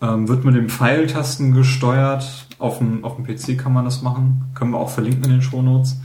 Ähm, 0.00 0.28
wird 0.28 0.44
mit 0.44 0.54
dem 0.54 0.68
Pfeiltasten 0.68 1.52
gesteuert. 1.52 2.46
Auf 2.58 2.78
dem, 2.78 3.04
auf 3.04 3.16
dem 3.16 3.24
PC 3.24 3.58
kann 3.58 3.72
man 3.72 3.84
das 3.84 4.02
machen. 4.02 4.50
Können 4.54 4.70
wir 4.72 4.78
auch 4.78 4.90
verlinken 4.90 5.24
in 5.24 5.30
den 5.30 5.42
Shownotes. 5.42 6.00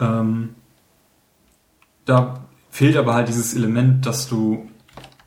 Ähm, 0.00 0.50
da 2.04 2.40
fehlt 2.70 2.96
aber 2.96 3.14
halt 3.14 3.28
dieses 3.28 3.54
Element, 3.54 4.06
dass 4.06 4.28
du 4.28 4.68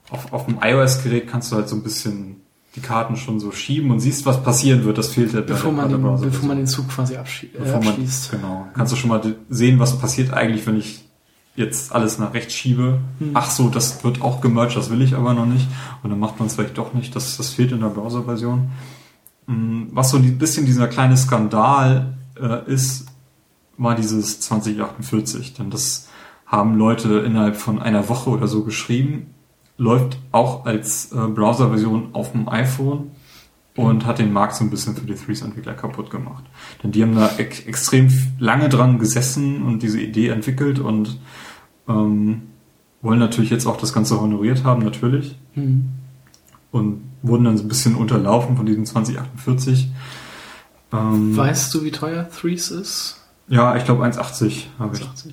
auf, 0.09 0.33
auf 0.33 0.45
dem 0.45 0.59
iOS-Gerät 0.61 1.27
kannst 1.27 1.51
du 1.51 1.55
halt 1.55 1.69
so 1.69 1.75
ein 1.75 1.83
bisschen 1.83 2.42
die 2.75 2.81
Karten 2.81 3.15
schon 3.15 3.39
so 3.39 3.51
schieben 3.51 3.91
und 3.91 3.99
siehst, 3.99 4.25
was 4.25 4.41
passieren 4.43 4.83
wird. 4.83 4.97
Das 4.97 5.09
fehlt 5.09 5.33
halt 5.33 5.45
Bevor 5.47 5.71
man, 5.71 5.89
den, 5.89 6.01
bevor 6.01 6.47
man 6.47 6.57
den 6.57 6.67
Zug 6.67 6.89
quasi 6.89 7.15
abschli 7.15 7.49
äh, 7.49 7.59
Bevor 7.59 7.79
man, 7.79 7.89
abschließt. 7.89 8.31
genau. 8.31 8.67
Kannst 8.73 8.93
du 8.93 8.97
schon 8.97 9.09
mal 9.09 9.35
sehen, 9.49 9.79
was 9.79 9.97
passiert 9.99 10.33
eigentlich, 10.33 10.65
wenn 10.65 10.77
ich 10.77 11.03
jetzt 11.55 11.93
alles 11.93 12.17
nach 12.17 12.33
rechts 12.33 12.53
schiebe. 12.53 12.99
Hm. 13.19 13.31
Ach 13.35 13.49
so, 13.49 13.69
das 13.69 14.03
wird 14.03 14.21
auch 14.21 14.41
gemerged, 14.41 14.75
das 14.75 14.89
will 14.89 15.01
ich 15.01 15.15
aber 15.15 15.33
noch 15.33 15.45
nicht. 15.45 15.67
Und 16.01 16.09
dann 16.09 16.19
macht 16.19 16.39
man 16.39 16.47
es 16.47 16.55
vielleicht 16.55 16.77
doch 16.77 16.93
nicht. 16.93 17.15
Das, 17.15 17.37
das 17.37 17.49
fehlt 17.49 17.71
in 17.71 17.81
der 17.81 17.89
Browser-Version. 17.89 18.71
Mm, 19.45 19.83
Was 19.91 20.09
so 20.09 20.17
ein 20.17 20.37
bisschen 20.39 20.65
dieser 20.65 20.87
kleine 20.87 21.15
Skandal 21.15 22.17
äh, 22.41 22.71
ist, 22.71 23.05
war 23.77 23.95
dieses 23.95 24.39
2048. 24.39 25.53
Denn 25.53 25.69
das 25.69 26.09
haben 26.47 26.75
Leute 26.75 27.19
innerhalb 27.19 27.55
von 27.55 27.79
einer 27.79 28.09
Woche 28.09 28.31
oder 28.31 28.47
so 28.47 28.63
geschrieben. 28.63 29.32
Läuft 29.77 30.17
auch 30.31 30.65
als 30.65 31.11
äh, 31.11 31.15
Browser-Version 31.15 32.09
auf 32.13 32.31
dem 32.31 32.47
iPhone 32.47 33.11
und 33.75 34.05
hat 34.05 34.19
den 34.19 34.31
Markt 34.31 34.55
so 34.55 34.63
ein 34.63 34.69
bisschen 34.69 34.95
für 34.95 35.05
die 35.05 35.15
Threes-Entwickler 35.15 35.73
kaputt 35.73 36.11
gemacht. 36.11 36.43
Denn 36.83 36.91
die 36.91 37.01
haben 37.01 37.15
da 37.15 37.29
ex 37.37 37.61
extrem 37.61 38.09
lange 38.37 38.69
dran 38.69 38.99
gesessen 38.99 39.63
und 39.63 39.81
diese 39.81 39.99
Idee 39.99 40.29
entwickelt 40.29 40.79
und 40.79 41.19
ähm, 41.87 42.43
wollen 43.01 43.19
natürlich 43.19 43.49
jetzt 43.49 43.65
auch 43.65 43.77
das 43.77 43.93
Ganze 43.93 44.19
honoriert 44.19 44.63
haben, 44.63 44.83
natürlich. 44.83 45.37
Hm. 45.53 45.89
Und 46.71 47.01
wurden 47.21 47.45
dann 47.45 47.57
so 47.57 47.63
ein 47.63 47.67
bisschen 47.67 47.95
unterlaufen 47.95 48.57
von 48.57 48.65
diesem 48.65 48.85
2048. 48.85 49.89
Ähm, 50.91 51.35
Weißt 51.35 51.73
du, 51.73 51.83
wie 51.83 51.91
teuer 51.91 52.29
Threes 52.29 52.69
ist? 52.69 53.22
Ja, 53.47 53.75
ich 53.75 53.85
glaube 53.85 54.03
1,80 54.05 54.63
habe 54.79 54.95
ich. 54.95 55.01
1,80. 55.03 55.31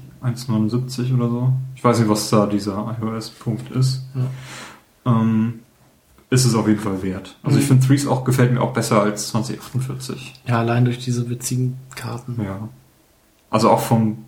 1,79 0.48 1.14
oder 1.14 1.28
so. 1.28 1.52
Ich 1.74 1.82
weiß 1.84 1.98
nicht, 2.00 2.08
was 2.08 2.28
da 2.30 2.46
dieser 2.46 2.96
iOS-Punkt 3.00 3.70
ist. 3.72 4.02
Ja. 4.14 5.12
Ähm, 5.20 5.60
ist 6.28 6.44
es 6.44 6.54
auf 6.54 6.68
jeden 6.68 6.80
Fall 6.80 7.02
wert. 7.02 7.36
Also 7.42 7.58
ich 7.58 7.64
Mhm. 7.64 7.68
finde 7.68 7.86
Threes 7.88 8.06
auch 8.06 8.24
gefällt 8.24 8.52
mir 8.52 8.60
auch 8.60 8.72
besser 8.72 9.02
als 9.02 9.28
2048. 9.30 10.34
Ja, 10.46 10.58
allein 10.60 10.84
durch 10.84 10.98
diese 10.98 11.28
witzigen 11.30 11.76
Karten. 11.96 12.40
Ja. 12.42 12.68
Also 13.50 13.70
auch 13.70 13.80
vom, 13.80 14.18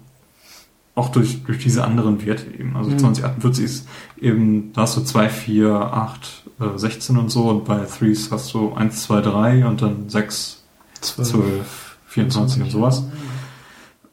auch 0.94 1.10
durch, 1.10 1.44
durch 1.44 1.59
diese 1.59 1.84
anderen 1.84 2.24
Werte 2.24 2.46
eben. 2.59 2.76
Also 2.76 2.90
Mhm. 2.90 2.98
2048 2.98 3.64
ist 3.64 3.88
eben, 4.20 4.72
da 4.72 4.82
hast 4.82 4.96
du 4.96 5.02
2, 5.02 5.28
4, 5.28 5.70
8, 5.72 6.44
äh, 6.60 6.76
16 6.78 7.16
und 7.18 7.28
so 7.30 7.48
und 7.50 7.64
bei 7.66 7.84
Threes 7.84 8.30
hast 8.32 8.52
du 8.54 8.72
1, 8.72 9.02
2, 9.04 9.20
3 9.20 9.66
und 9.66 9.80
dann 9.82 10.09
6, 10.09 10.64
12, 11.00 11.96
24 12.06 12.62
und 12.62 12.70
sowas. 12.70 13.04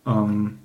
Ähm, 0.06 0.60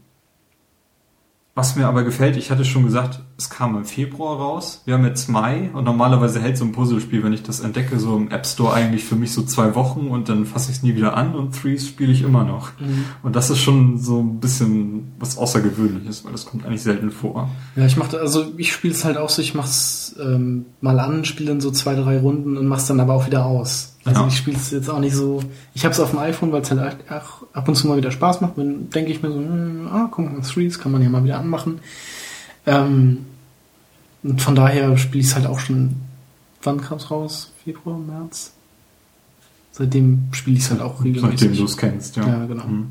was 1.54 1.76
mir 1.76 1.86
aber 1.86 2.02
gefällt, 2.02 2.36
ich 2.36 2.50
hatte 2.50 2.64
schon 2.64 2.84
gesagt, 2.84 3.20
es 3.36 3.50
kam 3.50 3.76
im 3.76 3.84
Februar 3.84 4.36
raus. 4.38 4.82
Wir 4.84 4.94
haben 4.94 5.04
jetzt 5.04 5.28
Mai 5.28 5.70
und 5.72 5.84
normalerweise 5.84 6.40
hält 6.40 6.56
so 6.56 6.64
ein 6.64 6.72
Puzzlespiel, 6.72 7.24
wenn 7.24 7.32
ich 7.32 7.42
das 7.42 7.60
entdecke, 7.60 7.98
so 7.98 8.16
im 8.16 8.30
App 8.30 8.46
Store 8.46 8.72
eigentlich 8.72 9.04
für 9.04 9.16
mich 9.16 9.32
so 9.32 9.42
zwei 9.42 9.74
Wochen 9.74 10.06
und 10.08 10.28
dann 10.28 10.46
fasse 10.46 10.70
ich 10.70 10.76
es 10.78 10.82
nie 10.84 10.94
wieder 10.94 11.16
an 11.16 11.34
und 11.34 11.60
Threes 11.60 11.88
spiele 11.88 12.12
ich 12.12 12.22
immer 12.22 12.44
noch. 12.44 12.70
Mhm. 12.78 13.04
Und 13.24 13.34
das 13.34 13.50
ist 13.50 13.58
schon 13.60 13.98
so 13.98 14.20
ein 14.20 14.38
bisschen 14.38 15.12
was 15.18 15.36
Außergewöhnliches, 15.36 16.24
weil 16.24 16.32
das 16.32 16.46
kommt 16.46 16.64
eigentlich 16.64 16.82
selten 16.82 17.10
vor. 17.10 17.50
Ja, 17.74 17.86
ich 17.86 17.96
mache 17.96 18.18
also 18.20 18.52
ich 18.56 18.72
spiele 18.72 18.94
es 18.94 19.04
halt 19.04 19.16
auch 19.16 19.28
so, 19.30 19.42
ich 19.42 19.54
mach's 19.54 20.14
ähm, 20.22 20.66
mal 20.80 21.00
an, 21.00 21.24
spiele 21.24 21.48
dann 21.50 21.60
so 21.60 21.72
zwei, 21.72 21.94
drei 21.96 22.18
Runden 22.18 22.56
und 22.56 22.66
mach's 22.66 22.86
dann 22.86 23.00
aber 23.00 23.14
auch 23.14 23.26
wieder 23.26 23.46
aus. 23.46 23.96
Also 24.04 24.20
Ja. 24.20 24.28
ich 24.28 24.36
spiele 24.36 24.56
es 24.56 24.70
jetzt 24.70 24.88
auch 24.90 25.00
nicht 25.00 25.14
so. 25.14 25.40
Ich 25.72 25.84
habe 25.84 25.92
es 25.92 25.98
auf 25.98 26.10
dem 26.10 26.18
iPhone, 26.18 26.52
weil 26.52 26.62
es 26.62 26.70
halt 26.70 26.94
auch 27.10 27.46
ab 27.52 27.66
und 27.68 27.74
zu 27.74 27.88
mal 27.88 27.96
wieder 27.96 28.10
Spaß 28.10 28.42
macht. 28.42 28.58
Dann 28.58 28.90
denke 28.90 29.10
ich 29.10 29.22
mir 29.22 29.30
so, 29.30 29.38
hm, 29.38 29.88
ah, 29.90 30.08
guck 30.10 30.30
mal, 30.30 30.40
Threes 30.42 30.78
kann 30.78 30.92
man 30.92 31.02
ja 31.02 31.08
mal 31.08 31.24
wieder 31.24 31.38
anmachen. 31.40 31.80
Ähm, 32.66 33.26
und 34.22 34.40
von 34.40 34.54
daher 34.54 34.96
spiele 34.96 35.20
ich 35.20 35.28
es 35.28 35.34
halt 35.34 35.46
auch 35.46 35.58
schon. 35.58 35.96
Wann 36.62 36.80
kam's 36.80 37.10
raus? 37.10 37.52
Februar, 37.62 37.98
März? 37.98 38.52
Seitdem 39.72 40.28
spiele 40.32 40.56
ich 40.56 40.62
es 40.62 40.70
halt 40.70 40.80
auch 40.80 41.04
regelmäßig. 41.04 41.40
Seitdem 41.40 41.56
du 41.56 41.64
es 41.64 41.76
kennst, 41.76 42.16
ja. 42.16 42.26
Ja, 42.26 42.46
genau. 42.46 42.64
Mhm. 42.64 42.90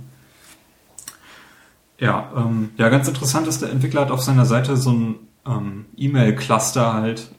Ja, 1.97 2.31
ähm, 2.35 2.69
ja, 2.77 2.89
ganz 2.89 3.07
interessant 3.07 3.47
ist, 3.47 3.61
der 3.61 3.71
Entwickler 3.71 4.01
hat 4.01 4.11
auf 4.11 4.21
seiner 4.21 4.45
Seite 4.45 4.75
so 4.77 4.91
ein 4.91 5.15
ähm, 5.47 5.85
E-Mail-Cluster 5.95 6.93
halt 6.93 7.31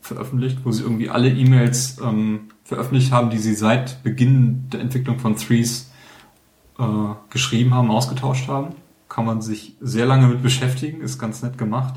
veröffentlicht, 0.00 0.58
wo 0.64 0.72
sie 0.72 0.82
irgendwie 0.82 1.10
alle 1.10 1.28
E-Mails 1.28 1.98
ähm, 2.02 2.48
veröffentlicht 2.64 3.12
haben, 3.12 3.30
die 3.30 3.38
sie 3.38 3.54
seit 3.54 4.02
Beginn 4.02 4.70
der 4.70 4.80
Entwicklung 4.80 5.18
von 5.18 5.36
Threes 5.36 5.90
äh, 6.78 6.84
geschrieben 7.30 7.74
haben, 7.74 7.90
ausgetauscht 7.90 8.48
haben. 8.48 8.74
Kann 9.16 9.24
man 9.24 9.40
sich 9.40 9.72
sehr 9.80 10.04
lange 10.04 10.26
mit 10.28 10.42
beschäftigen, 10.42 11.00
ist 11.00 11.18
ganz 11.18 11.42
nett 11.42 11.56
gemacht, 11.56 11.94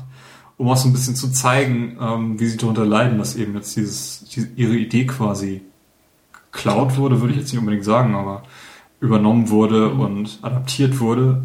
um 0.56 0.68
auch 0.68 0.76
so 0.78 0.88
ein 0.88 0.94
bisschen 0.94 1.16
zu 1.16 1.30
zeigen, 1.30 1.98
ähm, 2.00 2.40
wie 2.40 2.46
sie 2.46 2.56
darunter 2.56 2.86
leiden, 2.86 3.18
dass 3.18 3.36
eben 3.36 3.54
jetzt 3.54 3.76
dieses, 3.76 4.24
die, 4.30 4.46
ihre 4.56 4.74
Idee 4.76 5.04
quasi 5.04 5.60
geklaut 6.50 6.96
wurde, 6.96 7.20
würde 7.20 7.34
ich 7.34 7.40
jetzt 7.40 7.52
nicht 7.52 7.60
unbedingt 7.60 7.84
sagen, 7.84 8.14
aber 8.14 8.42
übernommen 9.00 9.50
wurde 9.50 9.90
Mhm. 9.90 10.00
und 10.00 10.38
adaptiert 10.40 10.98
wurde 10.98 11.44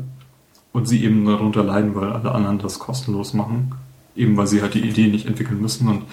und 0.71 0.87
sie 0.87 1.03
eben 1.03 1.25
darunter 1.25 1.63
leiden, 1.63 1.93
weil 1.93 2.13
alle 2.13 2.31
anderen 2.31 2.59
das 2.59 2.79
kostenlos 2.79 3.33
machen, 3.33 3.73
eben 4.15 4.37
weil 4.37 4.47
sie 4.47 4.61
halt 4.61 4.75
die 4.75 4.87
Idee 4.87 5.07
nicht 5.07 5.25
entwickeln 5.27 5.59
müssen 5.61 5.89
und 5.89 6.03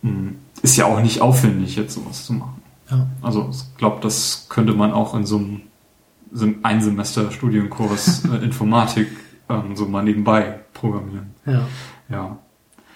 mh, 0.00 0.32
ist 0.62 0.76
ja 0.78 0.86
auch 0.86 1.02
nicht 1.02 1.20
aufwendig, 1.20 1.76
jetzt 1.76 1.92
sowas 1.92 2.24
zu 2.24 2.32
machen. 2.32 2.62
Ja. 2.90 3.06
Also 3.20 3.50
ich 3.52 3.76
glaube, 3.76 3.98
das 4.00 4.46
könnte 4.48 4.72
man 4.72 4.92
auch 4.92 5.14
in 5.14 5.26
so 5.26 5.36
einem 5.36 5.60
Sem- 6.32 6.56
Einsemester-Studienkurs 6.62 8.24
äh, 8.32 8.44
Informatik 8.44 9.08
ähm, 9.48 9.74
so 9.76 9.86
mal 9.86 10.02
nebenbei 10.02 10.60
programmieren. 10.74 11.30
Ja. 11.46 11.66
Ja. 12.08 12.38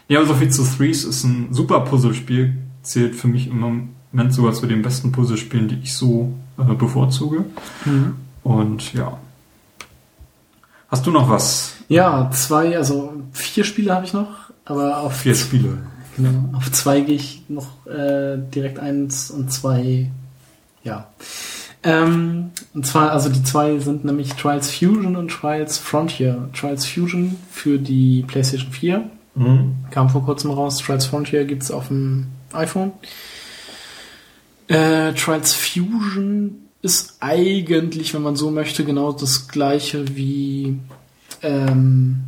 Ja, 0.09 0.25
so 0.25 0.35
viel 0.35 0.51
zu 0.51 0.63
Threes 0.65 1.05
ist 1.05 1.25
ein 1.25 1.49
super 1.53 1.81
Puzzlespiel, 1.81 2.57
zählt 2.83 3.15
für 3.17 3.27
mich 3.29 3.49
im 3.49 3.59
Moment 3.61 4.33
sogar 4.33 4.53
zu 4.53 4.67
den 4.67 4.83
besten 4.83 5.11
Puzzlespielen, 5.11 5.67
die 5.69 5.81
ich 5.83 5.95
so 5.95 6.33
äh, 6.59 6.75
bevorzuge. 6.75 7.45
Mhm. 7.85 8.15
Und 8.45 8.93
ja. 8.93 9.19
Hast 10.89 11.05
du 11.07 11.11
noch 11.11 11.29
was? 11.29 11.75
Ja, 11.89 12.31
zwei, 12.33 12.77
also 12.77 13.13
vier 13.33 13.65
Spiele 13.65 13.93
habe 13.95 14.07
ich 14.07 14.13
noch, 14.13 14.29
aber 14.65 14.99
auf 15.01 15.17
Vier 15.17 15.35
Spiele. 15.35 15.79
Genau. 16.17 16.51
Auf 16.57 16.71
zwei 16.73 17.01
gehe 17.01 17.17
ich 17.17 17.43
noch 17.49 17.85
äh, 17.87 18.39
direkt 18.55 18.79
eins 18.79 19.31
und 19.31 19.53
zwei. 19.53 20.11
Ja. 20.85 21.09
Ähm, 21.89 22.51
und 22.75 22.85
zwar, 22.85 23.13
also 23.13 23.29
die 23.29 23.45
zwei 23.45 23.79
sind 23.79 24.05
nämlich 24.05 24.33
Trials 24.35 24.71
Fusion 24.75 25.15
und 25.15 25.29
Trials 25.31 25.79
Frontier. 25.79 26.49
Trials 26.53 26.85
Fusion 26.85 27.37
für 27.51 27.79
die 27.79 28.25
PlayStation 28.27 28.73
4 28.73 29.05
Mhm. 29.37 29.75
kam 29.91 30.09
vor 30.11 30.25
kurzem 30.25 30.51
raus. 30.51 30.79
Trials 30.79 31.07
Frontier 31.07 31.45
gibt's 31.45 31.71
auf 31.71 31.89
dem 31.89 32.27
iPhone. 32.53 32.91
Äh, 34.69 35.13
Trials 35.13 35.53
Fusion 35.53 36.57
ist 36.83 37.17
eigentlich, 37.21 38.15
wenn 38.15 38.23
man 38.23 38.35
so 38.37 38.51
möchte, 38.51 38.85
genau 38.85 39.13
das 39.13 39.47
gleiche 39.49 40.17
wie 40.17 40.79
ähm, 41.43 42.21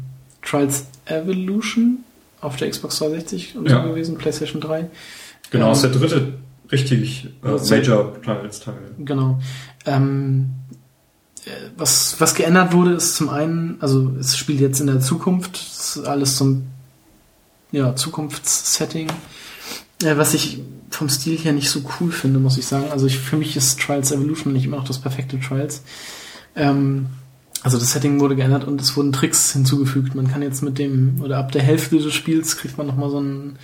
Trials 0.43 0.87
Evolution 1.07 1.99
auf 2.41 2.57
der 2.57 2.71
Xbox 2.71 2.99
360 2.99 3.57
und 3.57 3.69
Ja. 3.69 3.83
so 3.83 3.89
gewesen, 3.89 4.17
PlayStation 4.19 4.61
3. 4.61 4.89
Genau, 5.51 5.67
Ähm, 5.67 5.73
ist 5.73 5.83
der 5.83 5.91
dritte 5.91 6.35
richtig 6.71 7.29
äh, 7.43 7.49
Also- 7.49 7.75
Major 7.75 8.21
Trials 8.23 8.61
Teil. 8.61 8.75
Genau. 8.99 9.41
Ähm, 9.87 10.51
äh, 11.45 11.51
was, 11.77 12.21
was 12.21 12.35
geändert 12.35 12.73
wurde, 12.73 12.93
ist 12.93 13.17
zum 13.17 13.29
einen, 13.29 13.77
also 13.81 14.15
es 14.19 14.37
spielt 14.37 14.61
jetzt 14.61 14.81
in 14.81 14.87
der 14.87 15.01
Zukunft, 15.01 15.57
ist 15.57 15.99
alles 16.07 16.37
so 16.37 16.45
ein 16.45 16.67
ja, 17.71 17.95
Zukunftssetting, 17.95 19.09
äh, 20.03 20.17
was 20.17 20.35
ich 20.35 20.63
vom 20.91 21.09
Stil 21.09 21.37
her 21.37 21.53
nicht 21.53 21.71
so 21.71 21.83
cool 22.01 22.11
finde, 22.11 22.39
muss 22.39 22.59
ich 22.59 22.67
sagen. 22.67 22.91
Also 22.91 23.07
ich, 23.07 23.19
für 23.19 23.37
mich 23.37 23.57
ist 23.57 23.81
Trials 23.81 24.11
Evolution 24.11 24.53
nicht 24.53 24.65
immer 24.65 24.79
noch 24.79 24.87
das 24.87 24.99
perfekte 24.99 25.39
Trials. 25.39 25.83
Ähm, 26.57 27.07
also 27.63 27.79
das 27.79 27.93
Setting 27.93 28.21
wurde 28.21 28.37
geändert 28.37 28.65
und 28.65 28.81
es 28.81 28.97
wurden 28.97 29.13
Tricks 29.13 29.53
hinzugefügt. 29.53 30.15
Man 30.15 30.29
kann 30.29 30.43
jetzt 30.43 30.63
mit 30.63 30.79
dem, 30.79 31.21
oder 31.23 31.39
ab 31.39 31.53
der 31.53 31.63
Hälfte 31.63 31.99
des 31.99 32.15
Spiels 32.15 32.57
kriegt 32.57 32.79
man 32.79 32.87
nochmal 32.87 33.11
so 33.11 33.21
ein, 33.21 33.59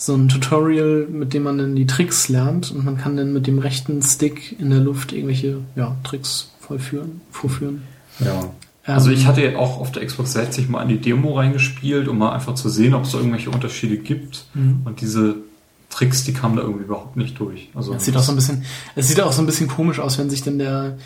so 0.00 0.14
ein 0.14 0.30
Tutorial, 0.30 1.06
mit 1.10 1.34
dem 1.34 1.42
man 1.42 1.58
dann 1.58 1.76
die 1.76 1.86
Tricks 1.86 2.30
lernt 2.30 2.70
und 2.70 2.86
man 2.86 2.96
kann 2.96 3.18
dann 3.18 3.34
mit 3.34 3.46
dem 3.46 3.58
rechten 3.58 4.00
Stick 4.00 4.58
in 4.58 4.70
der 4.70 4.80
Luft 4.80 5.12
irgendwelche 5.12 5.58
ja, 5.76 5.94
Tricks 6.04 6.50
vollführen, 6.58 7.20
vorführen. 7.30 7.82
Ja. 8.18 8.50
Also 8.86 9.10
Ähm, 9.10 9.16
ich 9.16 9.26
hatte 9.26 9.42
ja 9.42 9.58
auch 9.58 9.78
auf 9.78 9.92
der 9.92 10.06
Xbox 10.06 10.32
60 10.32 10.70
mal 10.70 10.82
in 10.82 10.88
die 10.88 10.98
Demo 10.98 11.36
reingespielt, 11.36 12.08
um 12.08 12.16
mal 12.16 12.32
einfach 12.32 12.54
zu 12.54 12.70
sehen, 12.70 12.94
ob 12.94 13.04
es 13.04 13.12
da 13.12 13.18
irgendwelche 13.18 13.50
Unterschiede 13.50 13.98
gibt. 13.98 14.46
Mhm. 14.54 14.80
Und 14.86 15.02
diese 15.02 15.36
Tricks, 15.90 16.24
die 16.24 16.32
kamen 16.32 16.56
da 16.56 16.62
irgendwie 16.62 16.84
überhaupt 16.84 17.18
nicht 17.18 17.38
durch. 17.38 17.68
Also 17.74 17.92
Es 17.92 18.06
sieht 18.06 18.16
auch 18.16 18.22
so 18.22 18.32
ein 18.32 18.36
bisschen, 18.36 18.64
es 18.96 19.06
sieht 19.06 19.20
auch 19.20 19.32
so 19.32 19.42
ein 19.42 19.46
bisschen 19.46 19.68
komisch 19.68 19.98
aus, 19.98 20.18
wenn 20.18 20.30
sich 20.30 20.42
dann 20.42 20.58
der, 20.58 20.96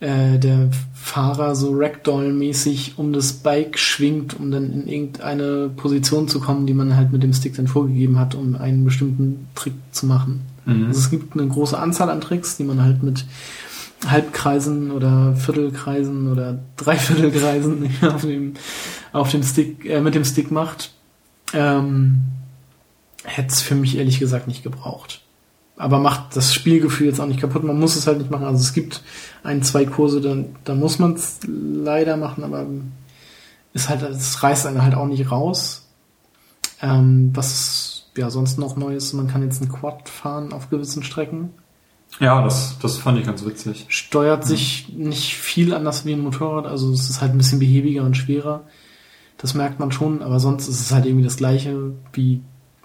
äh, 0.00 0.38
der 0.38 0.70
Fahrer 0.94 1.54
so 1.54 1.72
Ragdoll-mäßig 1.72 2.94
um 2.96 3.12
das 3.12 3.32
Bike 3.32 3.78
schwingt, 3.78 4.38
um 4.38 4.50
dann 4.50 4.72
in 4.72 4.88
irgendeine 4.88 5.70
Position 5.74 6.28
zu 6.28 6.40
kommen, 6.40 6.66
die 6.66 6.74
man 6.74 6.96
halt 6.96 7.12
mit 7.12 7.22
dem 7.22 7.32
Stick 7.32 7.54
dann 7.56 7.68
vorgegeben 7.68 8.18
hat, 8.18 8.34
um 8.34 8.56
einen 8.56 8.84
bestimmten 8.84 9.48
Trick 9.54 9.74
zu 9.92 10.06
machen. 10.06 10.42
Mhm. 10.66 10.86
Also 10.86 11.00
es 11.00 11.10
gibt 11.10 11.34
eine 11.34 11.48
große 11.48 11.78
Anzahl 11.78 12.10
an 12.10 12.20
Tricks, 12.20 12.56
die 12.56 12.64
man 12.64 12.82
halt 12.82 13.02
mit 13.02 13.24
Halbkreisen 14.06 14.90
oder 14.90 15.34
Viertelkreisen 15.36 16.30
oder 16.30 16.58
Dreiviertelkreisen 16.76 17.90
auf 18.02 18.22
dem, 18.22 18.54
auf 19.12 19.30
dem 19.30 19.42
Stick, 19.42 19.84
äh, 19.84 20.00
mit 20.00 20.14
dem 20.14 20.24
Stick 20.24 20.50
macht. 20.50 20.92
Ähm, 21.52 22.22
Hätte 23.24 23.48
es 23.48 23.62
für 23.62 23.74
mich 23.74 23.96
ehrlich 23.96 24.18
gesagt 24.18 24.48
nicht 24.48 24.62
gebraucht. 24.62 25.23
Aber 25.76 25.98
macht 25.98 26.36
das 26.36 26.54
Spielgefühl 26.54 27.08
jetzt 27.08 27.20
auch 27.20 27.26
nicht 27.26 27.40
kaputt. 27.40 27.64
Man 27.64 27.80
muss 27.80 27.96
es 27.96 28.06
halt 28.06 28.18
nicht 28.18 28.30
machen. 28.30 28.46
Also 28.46 28.60
es 28.60 28.72
gibt 28.72 29.02
ein, 29.42 29.62
zwei 29.62 29.84
Kurse, 29.84 30.20
da, 30.20 30.36
da 30.64 30.74
muss 30.74 30.98
man 30.98 31.14
es 31.14 31.40
leider 31.46 32.16
machen, 32.16 32.44
aber 32.44 32.66
ist 33.72 33.88
halt, 33.88 34.02
es 34.02 34.42
reißt 34.42 34.66
einen 34.66 34.82
halt 34.82 34.94
auch 34.94 35.06
nicht 35.06 35.30
raus. 35.30 35.88
Ähm, 36.80 37.30
was 37.34 38.06
ja 38.16 38.30
sonst 38.30 38.58
noch 38.58 38.76
neu 38.76 38.94
ist, 38.94 39.12
man 39.12 39.26
kann 39.26 39.42
jetzt 39.42 39.60
ein 39.60 39.68
Quad 39.68 40.08
fahren 40.08 40.52
auf 40.52 40.70
gewissen 40.70 41.02
Strecken. 41.02 41.50
Ja, 42.20 42.42
das, 42.42 42.78
das 42.80 42.98
fand 42.98 43.18
ich 43.18 43.26
ganz 43.26 43.44
witzig. 43.44 43.86
Steuert 43.88 44.44
sich 44.44 44.88
nicht 44.90 45.34
viel 45.34 45.74
anders 45.74 46.04
wie 46.04 46.12
ein 46.12 46.20
Motorrad, 46.20 46.66
also 46.66 46.92
es 46.92 47.10
ist 47.10 47.20
halt 47.20 47.32
ein 47.32 47.38
bisschen 47.38 47.58
behäbiger 47.58 48.04
und 48.04 48.16
schwerer. 48.16 48.62
Das 49.36 49.54
merkt 49.54 49.80
man 49.80 49.90
schon, 49.90 50.22
aber 50.22 50.38
sonst 50.38 50.68
ist 50.68 50.80
es 50.80 50.92
halt 50.92 51.06
irgendwie 51.06 51.24
das 51.24 51.36
gleiche 51.36 51.92
wie 52.12 52.40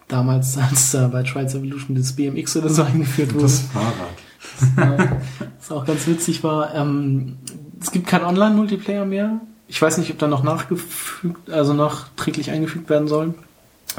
damals, 0.10 0.58
als 0.58 0.92
da 0.92 1.08
bei 1.08 1.24
Trials 1.24 1.56
Evolution 1.56 1.96
das 1.96 2.14
BMX 2.14 2.58
oder 2.58 2.70
so 2.70 2.84
eingeführt 2.84 3.34
wurde. 3.34 3.44
Das 3.44 3.62
Fahrrad. 3.62 5.22
Was 5.58 5.72
auch 5.72 5.86
ganz 5.86 6.06
witzig 6.08 6.44
war. 6.44 6.76
Ähm, 6.76 7.38
es 7.80 7.92
gibt 7.92 8.08
kein 8.08 8.24
Online-Multiplayer 8.24 9.06
mehr. 9.06 9.40
Ich 9.68 9.82
weiß 9.82 10.00
nicht, 10.00 10.12
ob 10.12 10.18
da 10.18 10.28
noch 10.28 10.44
nachgefügt, 10.44 11.50
also 11.50 11.74
nachträglich 11.74 12.52
eingefügt 12.52 12.90
werden 12.90 13.08
soll. 13.08 13.36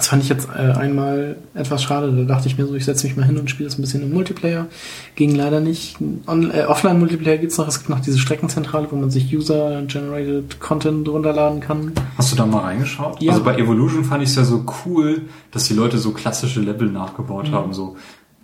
Das 0.01 0.09
fand 0.09 0.22
ich 0.22 0.31
jetzt 0.31 0.48
äh, 0.48 0.72
einmal 0.72 1.36
etwas 1.52 1.82
schade. 1.82 2.10
Da 2.10 2.22
dachte 2.36 2.48
ich 2.48 2.56
mir 2.56 2.64
so, 2.66 2.74
ich 2.74 2.86
setze 2.86 3.06
mich 3.06 3.18
mal 3.18 3.27
hin 3.27 3.36
und 3.36 3.51
spiele 3.51 3.68
das 3.68 3.78
ein 3.78 3.82
bisschen 3.82 4.02
im 4.02 4.14
Multiplayer. 4.14 4.66
Ging 5.14 5.35
leider 5.35 5.60
nicht. 5.60 5.98
Äh, 6.27 6.62
Offline-Multiplayer 6.64 7.36
gibt's 7.36 7.59
noch. 7.59 7.68
Es 7.68 7.77
gibt 7.81 7.90
noch 7.90 8.01
diese 8.01 8.18
Streckenzentrale, 8.18 8.86
wo 8.90 8.97
man 8.97 9.10
sich 9.10 9.31
User-Generated 9.36 10.59
Content 10.59 11.06
runterladen 11.06 11.60
kann. 11.60 11.93
Hast 12.16 12.32
du 12.32 12.36
da 12.36 12.47
mal 12.47 12.60
reingeschaut? 12.60 13.20
Ja. 13.20 13.32
Also 13.32 13.44
bei 13.44 13.59
Evolution 13.59 14.05
fand 14.05 14.22
ich 14.22 14.31
es 14.31 14.36
ja 14.36 14.44
so 14.44 14.64
cool, 14.86 15.20
dass 15.51 15.64
die 15.64 15.74
Leute 15.74 15.98
so 15.98 16.12
klassische 16.12 16.60
Level 16.60 16.89
nachgebaut 16.90 17.51
Mhm. 17.51 17.55
haben. 17.55 17.72
So 17.74 17.97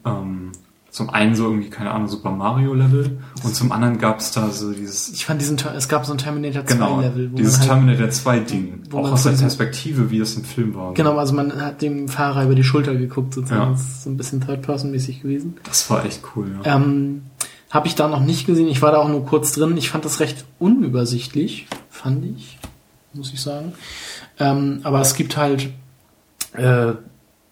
ähm, 0.05 0.53
zum 0.97 1.11
einen 1.11 1.35
so 1.35 1.45
irgendwie, 1.45 1.69
keine 1.69 1.91
Ahnung, 1.91 2.09
Super 2.09 2.31
Mario 2.31 2.73
Level 2.73 3.19
und 3.45 3.55
zum 3.55 3.71
anderen 3.71 3.99
gab 3.99 4.19
es 4.21 4.31
da 4.31 4.49
so 4.49 4.73
dieses 4.73 5.11
Ich 5.11 5.27
fand 5.27 5.43
diesen, 5.43 5.59
es 5.77 5.91
gab 5.91 6.07
so 6.07 6.13
ein 6.13 6.17
Terminator 6.17 6.65
2 6.65 6.75
genau, 6.75 7.01
Level, 7.03 7.33
wo 7.33 7.37
dieses 7.37 7.59
halt, 7.59 7.69
Terminator 7.69 8.09
2 8.09 8.39
Ding. 8.39 8.83
Auch 8.95 9.13
aus 9.13 9.25
der 9.25 9.33
Perspektive, 9.33 10.11
wie 10.11 10.21
das 10.21 10.37
im 10.37 10.45
Film 10.45 10.75
war. 10.75 10.95
genau, 10.95 11.19
also 11.19 11.35
man 11.35 11.53
hat 11.61 11.83
dem 11.83 12.09
Fahrer 12.09 12.45
über 12.45 12.55
die 12.55 12.65
Schulter 12.65 12.95
geguckt, 12.95 13.35
sozusagen. 13.35 13.61
Ja. 13.61 13.71
Das 13.73 13.83
ist 13.83 14.05
so 14.05 14.11
ein 14.11 14.17
bisschen 14.17 14.41
Third-Person-mäßig 14.41 15.21
gewesen. 15.21 15.59
Das 15.65 15.91
war 15.91 16.03
echt 16.07 16.23
cool, 16.35 16.47
ja. 16.65 16.77
Ähm, 16.77 17.25
Habe 17.69 17.89
ich 17.89 17.95
da 17.95 18.09
noch 18.09 18.21
nicht 18.21 18.47
gesehen. 18.47 18.69
Ich 18.69 18.81
war 18.81 18.93
da 18.93 18.97
auch 18.97 19.09
nur 19.11 19.27
kurz 19.27 19.53
drin. 19.53 19.77
Ich 19.77 19.91
fand 19.91 20.07
das 20.07 20.19
recht 20.21 20.47
unübersichtlich, 20.59 21.67
fand 21.91 22.25
ich, 22.25 22.59
muss 23.13 23.35
ich 23.35 23.43
sagen. 23.43 23.75
Ähm, 24.39 24.81
aber 24.83 25.03
es 25.03 25.15
gibt 25.15 25.37
halt 25.37 25.69
äh, 26.55 26.95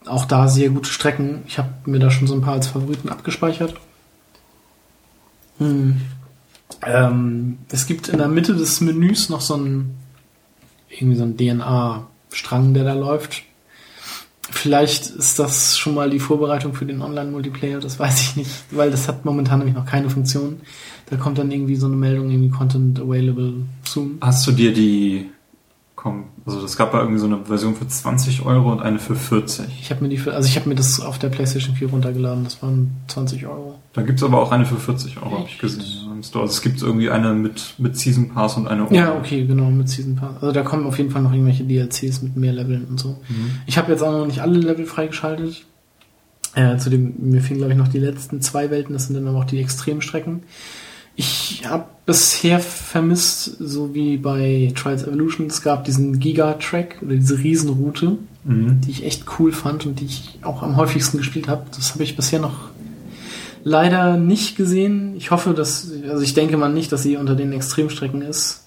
auch 0.07 0.25
da 0.25 0.49
sehr 0.49 0.71
gute 0.71 0.91
Strecken. 0.91 1.43
Ich 1.47 1.59
habe 1.59 1.71
mir 1.87 1.99
da 1.99 2.11
schon 2.11 2.27
so 2.27 2.35
ein 2.35 2.41
paar 2.41 2.55
als 2.55 2.69
Favoriten 2.69 3.09
abgespeichert. 3.09 3.75
Hm. 5.59 6.01
Ähm, 6.83 7.59
es 7.71 7.87
gibt 7.87 8.09
in 8.09 8.19
der 8.19 8.29
Mitte 8.29 8.55
des 8.55 8.81
Menüs 8.81 9.29
noch 9.29 9.41
so 9.41 9.57
ein 9.57 9.95
irgendwie 10.89 11.17
so 11.17 11.25
ein 11.25 11.37
DNA-Strang, 11.37 12.75
der 12.75 12.85
da 12.85 12.95
läuft. 12.95 13.43
Vielleicht 14.51 15.07
ist 15.11 15.39
das 15.39 15.77
schon 15.77 15.95
mal 15.95 16.11
die 16.11 16.21
Vorbereitung 16.21 16.75
für 16.75 16.85
den 16.85 17.01
Online-Multiplayer, 17.01 17.81
das 17.81 17.99
weiß 17.99 18.21
ich 18.21 18.37
nicht, 18.37 18.51
weil 18.71 18.91
das 18.91 19.09
hat 19.09 19.25
momentan 19.25 19.59
nämlich 19.59 19.75
noch 19.75 19.87
keine 19.87 20.11
Funktion. 20.11 20.61
Da 21.07 21.17
kommt 21.17 21.39
dann 21.39 21.51
irgendwie 21.51 21.77
so 21.77 21.87
eine 21.87 21.97
Meldung, 21.97 22.31
irgendwie 22.31 22.51
Content 22.51 23.01
available 23.01 23.55
soon. 23.85 24.19
Hast 24.21 24.47
du 24.47 24.53
dir 24.53 24.73
die 24.73 25.31
komm, 26.05 26.25
also 26.45 26.61
das 26.61 26.77
gab 26.77 26.93
ja 26.93 27.01
irgendwie 27.01 27.19
so 27.19 27.25
eine 27.25 27.47
Version 27.47 27.75
für 27.75 27.89
20 27.89 28.45
Euro 28.45 28.71
und 28.71 28.83
eine 28.83 28.99
für 28.99 29.17
40. 29.17 29.65
Ich 29.81 29.91
habe 29.91 30.03
mir 30.03 30.11
die, 30.11 30.19
für, 30.19 30.35
also 30.35 30.47
ich 30.47 30.55
habe 30.57 30.69
mir 30.69 30.75
das 30.75 31.01
auf 31.01 31.19
der 31.19 31.31
PlayStation 31.31 31.75
4 31.75 31.89
runtergeladen, 31.89 32.45
das 32.45 32.63
waren 32.63 32.91
20 33.09 33.47
Euro. 33.47 33.79
Da 33.95 34.03
gibt's 34.03 34.23
aber 34.23 34.43
auch 34.43 34.53
eine 34.53 34.67
für 34.67 34.77
40 34.77 35.17
Euro, 35.23 35.39
habe 35.39 35.49
ich 35.49 35.59
gesehen. 35.59 35.83
im 36.13 36.23
Store. 36.23 36.43
Also 36.43 36.53
es 36.53 36.61
gibt 36.61 36.83
irgendwie 36.83 37.09
eine 37.09 37.33
mit, 37.33 37.77
mit 37.79 37.97
Season 37.97 38.29
Pass 38.29 38.59
und 38.59 38.69
eine 38.69 38.87
ohne. 38.87 38.95
Ja, 38.95 39.17
okay, 39.17 39.47
genau, 39.47 39.71
mit 39.71 39.89
Season 39.89 40.15
Pass. 40.15 40.43
Also 40.43 40.53
da 40.53 40.63
kommen 40.63 40.87
auf 40.87 40.99
jeden 40.99 41.11
Fall 41.11 41.23
noch 41.23 41.33
irgendwelche 41.33 41.65
DLCs 41.65 42.21
mit 42.21 42.37
mehr 42.37 42.53
Leveln 42.53 42.85
und 42.85 43.01
so. 43.01 43.17
Mhm. 43.27 43.61
Ich 43.65 43.79
habe 43.79 43.91
jetzt 43.91 44.03
auch 44.03 44.13
noch 44.13 44.27
nicht 44.27 44.41
alle 44.41 44.59
Level 44.59 44.85
freigeschaltet. 44.85 45.65
Äh, 46.55 46.77
zu 46.77 46.91
dem, 46.91 47.15
mir 47.19 47.41
fehlen, 47.41 47.59
glaube 47.59 47.73
ich, 47.73 47.79
noch 47.79 47.89
die 47.89 47.99
letzten 47.99 48.43
zwei 48.43 48.71
Welten, 48.71 48.93
das 48.93 49.07
sind 49.07 49.17
dann 49.17 49.27
aber 49.27 49.39
auch 49.39 49.45
die 49.45 49.59
Extremstrecken. 49.59 50.43
Ich 51.17 51.63
habe 51.67 51.85
bisher 52.07 52.59
vermisst, 52.61 53.57
so 53.61 53.95
wie 53.95 54.17
bei 54.17 54.73
Trials 54.75 55.05
Evolution, 55.05 55.47
es 55.47 55.63
gab 55.63 55.85
diesen 55.85 56.19
Giga-Track 56.19 56.97
oder 57.03 57.15
diese 57.15 57.39
Riesenroute, 57.39 58.19
Mhm. 58.45 58.81
die 58.83 58.91
ich 58.91 59.05
echt 59.05 59.25
cool 59.39 59.53
fand 59.53 59.87
und 59.87 60.01
die 60.01 60.05
ich 60.07 60.39
auch 60.43 60.63
am 60.63 60.77
häufigsten 60.77 61.17
gespielt 61.19 61.49
habe. 61.49 61.65
Das 61.75 61.93
habe 61.95 62.03
ich 62.05 62.15
bisher 62.17 62.41
noch 62.41 62.69
leider 63.63 64.17
nicht 64.19 64.57
gesehen. 64.57 65.15
Ich 65.17 65.31
hoffe, 65.31 65.55
dass, 65.55 65.91
also 66.09 66.23
ich 66.23 66.35
denke 66.35 66.57
mal 66.59 66.69
nicht, 66.73 66.93
dass 66.93 67.03
sie 67.03 67.17
unter 67.17 67.37
den 67.37 67.53
Extremstrecken 67.53 68.21
ist. 68.23 68.61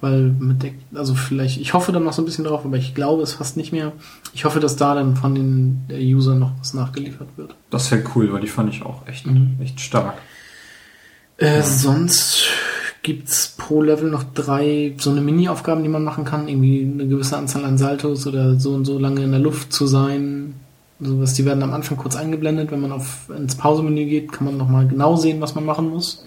Weil 0.00 0.20
mit 0.38 0.62
der, 0.62 0.70
also 0.94 1.16
vielleicht, 1.16 1.60
ich 1.60 1.74
hoffe 1.74 1.90
dann 1.90 2.04
noch 2.04 2.12
so 2.12 2.22
ein 2.22 2.24
bisschen 2.24 2.44
drauf, 2.44 2.64
aber 2.64 2.76
ich 2.76 2.94
glaube 2.94 3.20
es 3.24 3.32
fast 3.32 3.56
nicht 3.56 3.72
mehr. 3.72 3.90
Ich 4.32 4.44
hoffe, 4.44 4.60
dass 4.60 4.76
da 4.76 4.94
dann 4.94 5.16
von 5.16 5.34
den 5.34 5.80
der 5.90 5.98
User 5.98 6.36
noch 6.36 6.52
was 6.60 6.72
nachgeliefert 6.72 7.26
wird. 7.36 7.56
Das 7.70 7.90
wäre 7.90 8.04
cool, 8.14 8.32
weil 8.32 8.40
die 8.42 8.46
fand 8.46 8.72
ich 8.72 8.82
auch 8.86 9.08
echt, 9.08 9.26
Mhm. 9.26 9.56
echt 9.60 9.80
stark. 9.80 10.14
Äh, 11.38 11.62
Sonst 11.62 12.46
gibt's 13.02 13.54
pro 13.56 13.80
Level 13.80 14.10
noch 14.10 14.24
drei 14.34 14.94
so 14.98 15.10
eine 15.10 15.20
Mini-Aufgaben, 15.20 15.82
die 15.82 15.88
man 15.88 16.04
machen 16.04 16.24
kann. 16.24 16.48
Irgendwie 16.48 16.82
eine 16.82 17.06
gewisse 17.06 17.36
Anzahl 17.38 17.64
an 17.64 17.78
Saltos 17.78 18.26
oder 18.26 18.58
so 18.58 18.74
und 18.74 18.84
so 18.84 18.98
lange 18.98 19.22
in 19.22 19.30
der 19.30 19.40
Luft 19.40 19.72
zu 19.72 19.86
sein. 19.86 20.54
Sowas, 21.00 21.34
die 21.34 21.44
werden 21.44 21.62
am 21.62 21.72
Anfang 21.72 21.96
kurz 21.96 22.16
eingeblendet. 22.16 22.72
Wenn 22.72 22.80
man 22.80 22.92
auf 22.92 23.30
ins 23.34 23.54
Pausemenü 23.54 24.04
geht, 24.06 24.32
kann 24.32 24.46
man 24.46 24.56
nochmal 24.56 24.86
genau 24.88 25.16
sehen, 25.16 25.40
was 25.40 25.54
man 25.54 25.64
machen 25.64 25.88
muss. 25.88 26.24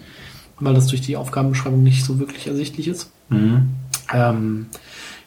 Weil 0.58 0.74
das 0.74 0.86
durch 0.86 1.02
die 1.02 1.16
Aufgabenbeschreibung 1.16 1.82
nicht 1.82 2.04
so 2.04 2.18
wirklich 2.18 2.46
ersichtlich 2.46 2.88
ist. 2.88 3.10
Mhm. 3.28 3.68
Ähm, 4.12 4.66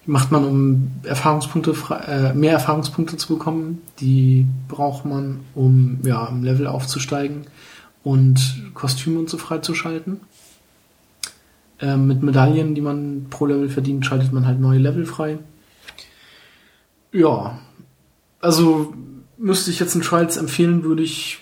macht 0.07 0.31
man, 0.31 0.45
um 0.45 0.91
Erfahrungspunkte, 1.03 1.75
äh, 2.07 2.33
mehr 2.33 2.53
Erfahrungspunkte 2.53 3.17
zu 3.17 3.35
bekommen. 3.35 3.81
Die 3.99 4.47
braucht 4.67 5.05
man, 5.05 5.41
um 5.53 5.99
ja, 6.03 6.27
im 6.27 6.43
Level 6.43 6.67
aufzusteigen. 6.67 7.45
Und 8.05 8.71
Kostüme 8.75 9.19
und 9.19 9.29
so 9.29 9.37
freizuschalten. 9.37 10.21
Ähm, 11.81 12.07
mit 12.07 12.23
Medaillen, 12.23 12.75
die 12.75 12.81
man 12.81 13.25
pro 13.29 13.47
Level 13.47 13.67
verdient, 13.67 14.05
schaltet 14.05 14.31
man 14.31 14.45
halt 14.45 14.61
neue 14.61 14.77
Level 14.77 15.05
frei. 15.05 15.39
Ja, 17.11 17.59
also 18.39 18.93
müsste 19.37 19.71
ich 19.71 19.79
jetzt 19.79 19.95
ein 19.95 20.01
Trials 20.01 20.37
empfehlen, 20.37 20.83
würde 20.83 21.01
ich 21.01 21.39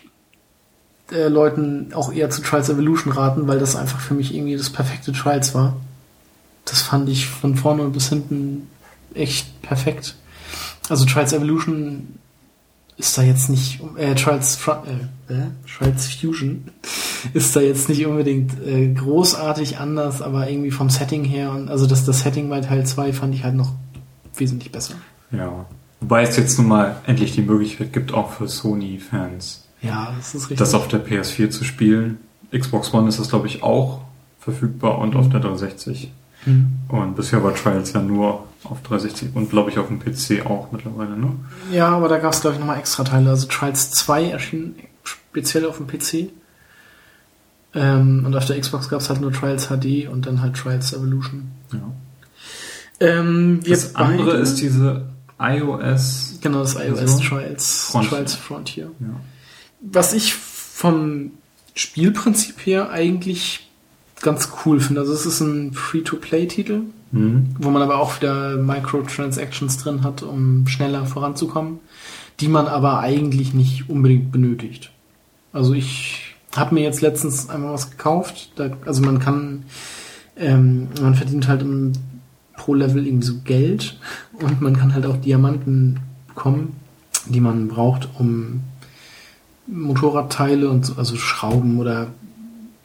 äh, 1.11 1.27
Leuten 1.27 1.91
auch 1.93 2.13
eher 2.13 2.29
zu 2.29 2.41
Trials 2.41 2.69
Evolution 2.69 3.11
raten, 3.11 3.47
weil 3.47 3.59
das 3.59 3.75
einfach 3.75 3.99
für 3.99 4.13
mich 4.13 4.33
irgendwie 4.33 4.55
das 4.55 4.69
perfekte 4.69 5.11
Trials 5.11 5.53
war. 5.53 5.75
Das 6.63 6.81
fand 6.81 7.09
ich 7.09 7.27
von 7.27 7.57
vorne 7.57 7.83
bis 7.89 8.07
hinten 8.07 8.69
echt 9.13 9.61
perfekt. 9.61 10.15
Also 10.87 11.05
Trials 11.05 11.33
Evolution 11.33 12.19
ist 12.97 13.17
da 13.17 13.23
jetzt 13.23 13.49
nicht, 13.49 13.79
äh, 13.97 14.15
Trials, 14.15 14.59
äh, 14.67 15.33
äh, 15.33 15.37
Trials 15.77 16.13
Fusion 16.13 16.65
ist 17.33 17.55
da 17.55 17.61
jetzt 17.61 17.89
nicht 17.89 18.05
unbedingt 18.05 18.53
äh, 18.65 18.93
großartig 18.93 19.77
anders, 19.77 20.21
aber 20.21 20.49
irgendwie 20.49 20.71
vom 20.71 20.89
Setting 20.89 21.23
her 21.23 21.51
und 21.51 21.69
also 21.69 21.87
das, 21.87 22.05
das 22.05 22.21
Setting 22.21 22.49
bei 22.49 22.61
Teil 22.61 22.85
2 22.85 23.13
fand 23.13 23.33
ich 23.35 23.43
halt 23.43 23.55
noch 23.55 23.71
wesentlich 24.35 24.71
besser. 24.71 24.95
Ja. 25.31 25.65
Wobei 26.01 26.23
es 26.23 26.35
jetzt 26.35 26.57
nun 26.57 26.67
mal 26.67 26.97
endlich 27.07 27.33
die 27.33 27.41
Möglichkeit 27.41 27.93
gibt, 27.93 28.13
auch 28.13 28.31
für 28.31 28.47
Sony-Fans, 28.47 29.63
Ja, 29.81 30.13
das 30.17 30.35
ist 30.35 30.43
richtig. 30.43 30.57
das 30.57 30.73
auf 30.73 30.87
der 30.89 31.05
PS4 31.05 31.49
zu 31.49 31.63
spielen. 31.63 32.17
Xbox 32.51 32.93
One 32.93 33.07
ist 33.07 33.19
das, 33.19 33.29
glaube 33.29 33.47
ich, 33.47 33.63
auch 33.63 34.01
verfügbar 34.39 34.99
und 34.99 35.15
auf 35.15 35.29
der 35.29 35.39
360. 35.39 36.11
Hm. 36.43 36.73
Und 36.89 37.15
bisher 37.15 37.41
war 37.41 37.55
Trials 37.55 37.93
ja 37.93 38.01
nur 38.01 38.43
auf 38.65 38.81
360 38.83 39.35
und, 39.35 39.49
glaube 39.49 39.69
ich, 39.69 39.77
auf 39.77 39.87
dem 39.87 39.99
PC 39.99 40.45
auch 40.45 40.71
mittlerweile, 40.71 41.17
ne? 41.17 41.33
Ja, 41.71 41.89
aber 41.89 42.07
da 42.07 42.17
gab 42.19 42.33
es, 42.33 42.41
glaube 42.41 42.55
ich, 42.55 42.59
nochmal 42.59 42.79
extra 42.79 43.03
Teile. 43.03 43.29
Also 43.29 43.47
Trials 43.47 43.91
2 43.91 44.29
erschien 44.29 44.75
speziell 45.03 45.65
auf 45.65 45.77
dem 45.77 45.87
PC. 45.87 46.29
Ähm, 47.75 48.23
und 48.25 48.35
auf 48.35 48.45
der 48.45 48.59
Xbox 48.59 48.87
gab 48.89 49.01
es 49.01 49.09
halt 49.09 49.19
nur 49.21 49.31
Trials 49.33 49.67
HD 49.67 50.07
und 50.07 50.25
dann 50.27 50.41
halt 50.41 50.55
Trials 50.55 50.93
Evolution. 50.93 51.51
Ja. 51.71 51.79
Ähm, 52.99 53.61
Das 53.67 53.95
andere 53.95 54.27
beide- 54.31 54.37
ist 54.43 54.55
diese 54.61 55.07
iOS. 55.39 56.37
Genau, 56.41 56.59
das 56.59 56.75
iOS 56.75 56.99
Version? 56.99 57.21
Trials 57.21 57.83
Frontier. 57.87 58.09
Trials 58.09 58.35
Frontier. 58.35 58.91
Ja. 58.99 59.07
Was 59.81 60.13
ich 60.13 60.35
vom 60.35 61.31
Spielprinzip 61.73 62.65
her 62.65 62.91
eigentlich 62.91 63.67
ganz 64.23 64.49
cool 64.65 64.79
finde. 64.79 65.01
Also 65.01 65.13
es 65.13 65.25
ist 65.27 65.39
ein 65.41 65.73
Free-to-Play-Titel, 65.73 66.81
Mhm. 67.11 67.49
wo 67.59 67.69
man 67.69 67.83
aber 67.83 67.99
auch 67.99 68.19
wieder 68.19 68.57
Microtransactions 68.57 69.77
drin 69.77 70.03
hat, 70.03 70.23
um 70.23 70.65
schneller 70.65 71.05
voranzukommen, 71.05 71.79
die 72.39 72.47
man 72.47 72.65
aber 72.65 72.99
eigentlich 72.99 73.53
nicht 73.53 73.87
unbedingt 73.87 74.31
benötigt. 74.31 74.91
Also 75.51 75.73
ich 75.75 76.35
habe 76.55 76.73
mir 76.73 76.81
jetzt 76.81 77.01
letztens 77.01 77.49
einmal 77.49 77.73
was 77.73 77.91
gekauft. 77.91 78.53
Da, 78.55 78.71
also 78.87 79.03
man 79.03 79.19
kann, 79.19 79.63
ähm, 80.35 80.87
man 81.01 81.13
verdient 81.13 81.47
halt 81.47 81.61
im, 81.61 81.91
pro 82.57 82.73
Level 82.73 83.05
irgendwie 83.05 83.27
so 83.27 83.35
Geld 83.43 83.99
und 84.41 84.61
man 84.61 84.75
kann 84.75 84.95
halt 84.95 85.05
auch 85.05 85.17
Diamanten 85.17 85.99
bekommen, 86.27 86.75
die 87.27 87.39
man 87.41 87.67
braucht, 87.67 88.09
um 88.17 88.61
Motorradteile 89.67 90.69
und 90.69 90.85
so, 90.85 90.95
also 90.95 91.15
Schrauben 91.15 91.79
oder 91.79 92.07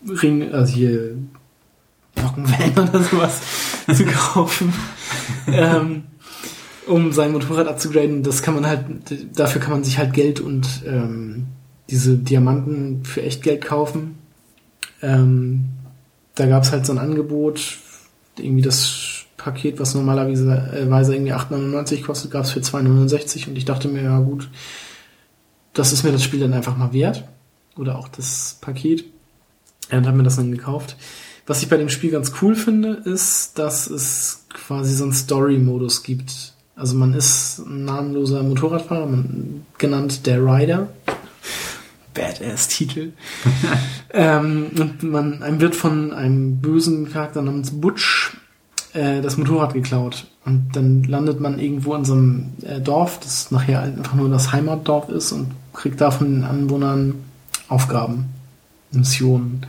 Ring, 0.06 0.52
also 0.52 0.74
hier 0.74 1.16
Nockenwellen 2.42 2.88
oder 2.88 3.02
sowas 3.02 3.40
zu 3.94 4.04
kaufen, 4.04 4.72
ähm, 5.46 6.04
um 6.86 7.12
sein 7.12 7.32
Motorrad 7.32 7.68
abzugraden. 7.68 8.22
Das 8.22 8.42
kann 8.42 8.54
man 8.54 8.66
halt, 8.66 8.86
dafür 9.34 9.60
kann 9.60 9.72
man 9.72 9.84
sich 9.84 9.98
halt 9.98 10.12
Geld 10.12 10.40
und 10.40 10.66
ähm, 10.86 11.46
diese 11.90 12.16
Diamanten 12.16 13.04
für 13.04 13.22
echt 13.22 13.42
Geld 13.42 13.64
kaufen. 13.64 14.18
Ähm, 15.02 15.68
da 16.34 16.46
gab 16.46 16.62
es 16.64 16.72
halt 16.72 16.86
so 16.86 16.92
ein 16.92 16.98
Angebot, 16.98 17.78
irgendwie 18.36 18.62
das 18.62 19.24
Paket, 19.36 19.80
was 19.80 19.94
normalerweise 19.94 20.70
äh, 20.72 20.82
irgendwie 20.82 21.32
8,99 21.32 22.04
kostet, 22.04 22.30
gab 22.30 22.44
es 22.44 22.50
für 22.50 22.60
2,69 22.60 23.48
und 23.48 23.56
ich 23.56 23.64
dachte 23.64 23.88
mir, 23.88 24.02
ja 24.02 24.18
gut, 24.18 24.48
das 25.72 25.92
ist 25.92 26.02
mir 26.02 26.12
das 26.12 26.24
Spiel 26.24 26.40
dann 26.40 26.52
einfach 26.52 26.76
mal 26.76 26.92
wert. 26.92 27.24
Oder 27.76 27.98
auch 27.98 28.08
das 28.08 28.58
Paket. 28.60 29.04
Und 29.90 30.06
habe 30.06 30.16
mir 30.16 30.24
das 30.24 30.36
dann 30.36 30.50
gekauft. 30.50 30.96
Was 31.48 31.62
ich 31.62 31.70
bei 31.70 31.78
dem 31.78 31.88
Spiel 31.88 32.10
ganz 32.10 32.34
cool 32.42 32.54
finde, 32.54 32.90
ist, 32.90 33.58
dass 33.58 33.88
es 33.88 34.44
quasi 34.52 34.94
so 34.94 35.04
einen 35.04 35.14
Story-Modus 35.14 36.02
gibt. 36.02 36.52
Also 36.76 36.94
man 36.94 37.14
ist 37.14 37.60
ein 37.60 37.86
namenloser 37.86 38.42
Motorradfahrer, 38.42 39.06
man, 39.06 39.64
genannt 39.78 40.26
der 40.26 40.44
Rider. 40.44 40.88
Badass-Titel. 42.12 43.12
ähm, 44.12 44.66
und 44.78 45.02
man, 45.02 45.42
einem 45.42 45.60
wird 45.60 45.74
von 45.74 46.12
einem 46.12 46.60
bösen 46.60 47.10
Charakter 47.10 47.40
namens 47.40 47.70
Butch 47.70 48.36
äh, 48.92 49.22
das 49.22 49.38
Motorrad 49.38 49.72
geklaut. 49.72 50.26
Und 50.44 50.76
dann 50.76 51.04
landet 51.04 51.40
man 51.40 51.58
irgendwo 51.58 51.94
in 51.94 52.04
so 52.04 52.12
einem 52.12 52.52
äh, 52.62 52.78
Dorf, 52.78 53.20
das 53.20 53.50
nachher 53.50 53.80
einfach 53.80 54.14
nur 54.14 54.28
das 54.28 54.52
Heimatdorf 54.52 55.08
ist 55.08 55.32
und 55.32 55.52
kriegt 55.72 55.98
da 56.02 56.10
von 56.10 56.30
den 56.30 56.44
Anwohnern 56.44 57.14
Aufgaben, 57.68 58.26
Missionen, 58.90 59.66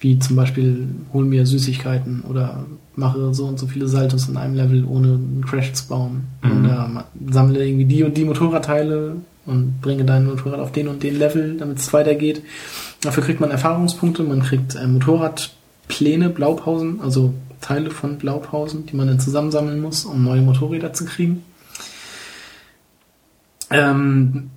wie 0.00 0.18
zum 0.18 0.36
Beispiel 0.36 0.88
hol 1.12 1.24
mir 1.24 1.46
Süßigkeiten 1.46 2.22
oder 2.22 2.64
mache 2.96 3.32
so 3.34 3.46
und 3.46 3.58
so 3.58 3.66
viele 3.66 3.86
Saltos 3.86 4.28
in 4.28 4.36
einem 4.36 4.54
Level, 4.54 4.84
ohne 4.84 5.08
einen 5.08 5.44
Crash 5.46 5.72
zu 5.74 5.88
bauen. 5.88 6.24
Mhm. 6.42 6.64
Oder 6.64 6.88
ma- 6.88 7.04
sammle 7.30 7.64
irgendwie 7.66 7.84
die 7.84 8.02
und 8.02 8.16
die 8.16 8.24
Motorradteile 8.24 9.16
und 9.46 9.80
bringe 9.80 10.04
dein 10.04 10.26
Motorrad 10.26 10.60
auf 10.60 10.72
den 10.72 10.88
und 10.88 11.02
den 11.02 11.18
Level, 11.18 11.56
damit 11.56 11.78
es 11.78 11.92
weitergeht. 11.92 12.42
Dafür 13.02 13.22
kriegt 13.22 13.40
man 13.40 13.50
Erfahrungspunkte, 13.50 14.22
man 14.22 14.42
kriegt 14.42 14.74
äh, 14.74 14.86
Motorradpläne, 14.86 16.30
Blaupausen, 16.30 17.00
also 17.00 17.34
Teile 17.60 17.90
von 17.90 18.16
Blaupausen, 18.18 18.86
die 18.86 18.96
man 18.96 19.06
dann 19.06 19.20
zusammensammeln 19.20 19.80
muss, 19.80 20.04
um 20.06 20.24
neue 20.24 20.40
Motorräder 20.40 20.92
zu 20.92 21.04
kriegen. 21.04 21.42
Ähm, 23.70 24.50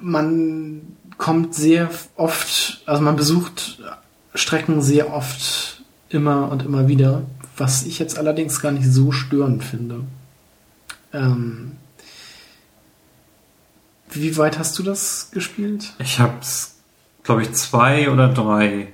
man 0.00 0.82
kommt 1.18 1.54
sehr 1.54 1.90
oft, 2.16 2.82
also 2.86 3.02
man 3.02 3.16
besucht 3.16 3.80
Strecken 4.36 4.82
sehr 4.82 5.12
oft 5.12 5.82
immer 6.08 6.50
und 6.50 6.62
immer 6.64 6.88
wieder, 6.88 7.22
was 7.56 7.84
ich 7.84 7.98
jetzt 7.98 8.18
allerdings 8.18 8.60
gar 8.60 8.72
nicht 8.72 8.86
so 8.86 9.12
störend 9.12 9.64
finde. 9.64 10.00
Ähm, 11.12 11.72
wie 14.10 14.36
weit 14.36 14.58
hast 14.58 14.78
du 14.78 14.82
das 14.82 15.30
gespielt? 15.32 15.92
Ich 15.98 16.20
habe, 16.20 16.34
glaube 17.22 17.42
ich, 17.42 17.52
zwei 17.52 18.10
oder 18.10 18.28
drei 18.32 18.92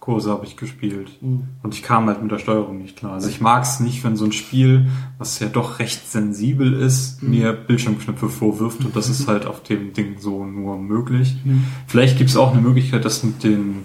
Kurse 0.00 0.30
habe 0.30 0.46
ich 0.46 0.56
gespielt. 0.56 1.10
Mhm. 1.20 1.44
Und 1.62 1.74
ich 1.74 1.82
kam 1.82 2.06
halt 2.06 2.22
mit 2.22 2.30
der 2.30 2.38
Steuerung 2.38 2.78
nicht 2.78 2.96
klar. 2.96 3.12
Also 3.12 3.28
ich 3.28 3.40
mag 3.40 3.64
es 3.64 3.80
nicht, 3.80 4.02
wenn 4.02 4.16
so 4.16 4.24
ein 4.24 4.32
Spiel, 4.32 4.88
was 5.18 5.38
ja 5.40 5.48
doch 5.48 5.78
recht 5.78 6.10
sensibel 6.10 6.72
ist, 6.72 7.22
Mhm. 7.22 7.30
mir 7.30 7.52
Bildschirmknöpfe 7.52 8.28
vorwirft. 8.28 8.84
Und 8.84 8.96
das 8.96 9.08
ist 9.08 9.28
halt 9.28 9.46
auf 9.46 9.62
dem 9.62 9.92
Ding 9.92 10.16
so 10.18 10.44
nur 10.44 10.78
möglich. 10.78 11.36
Mhm. 11.44 11.64
Vielleicht 11.86 12.16
gibt 12.18 12.30
es 12.30 12.36
auch 12.36 12.52
eine 12.52 12.60
Möglichkeit, 12.62 13.04
das 13.04 13.22
mit 13.22 13.44
den 13.44 13.82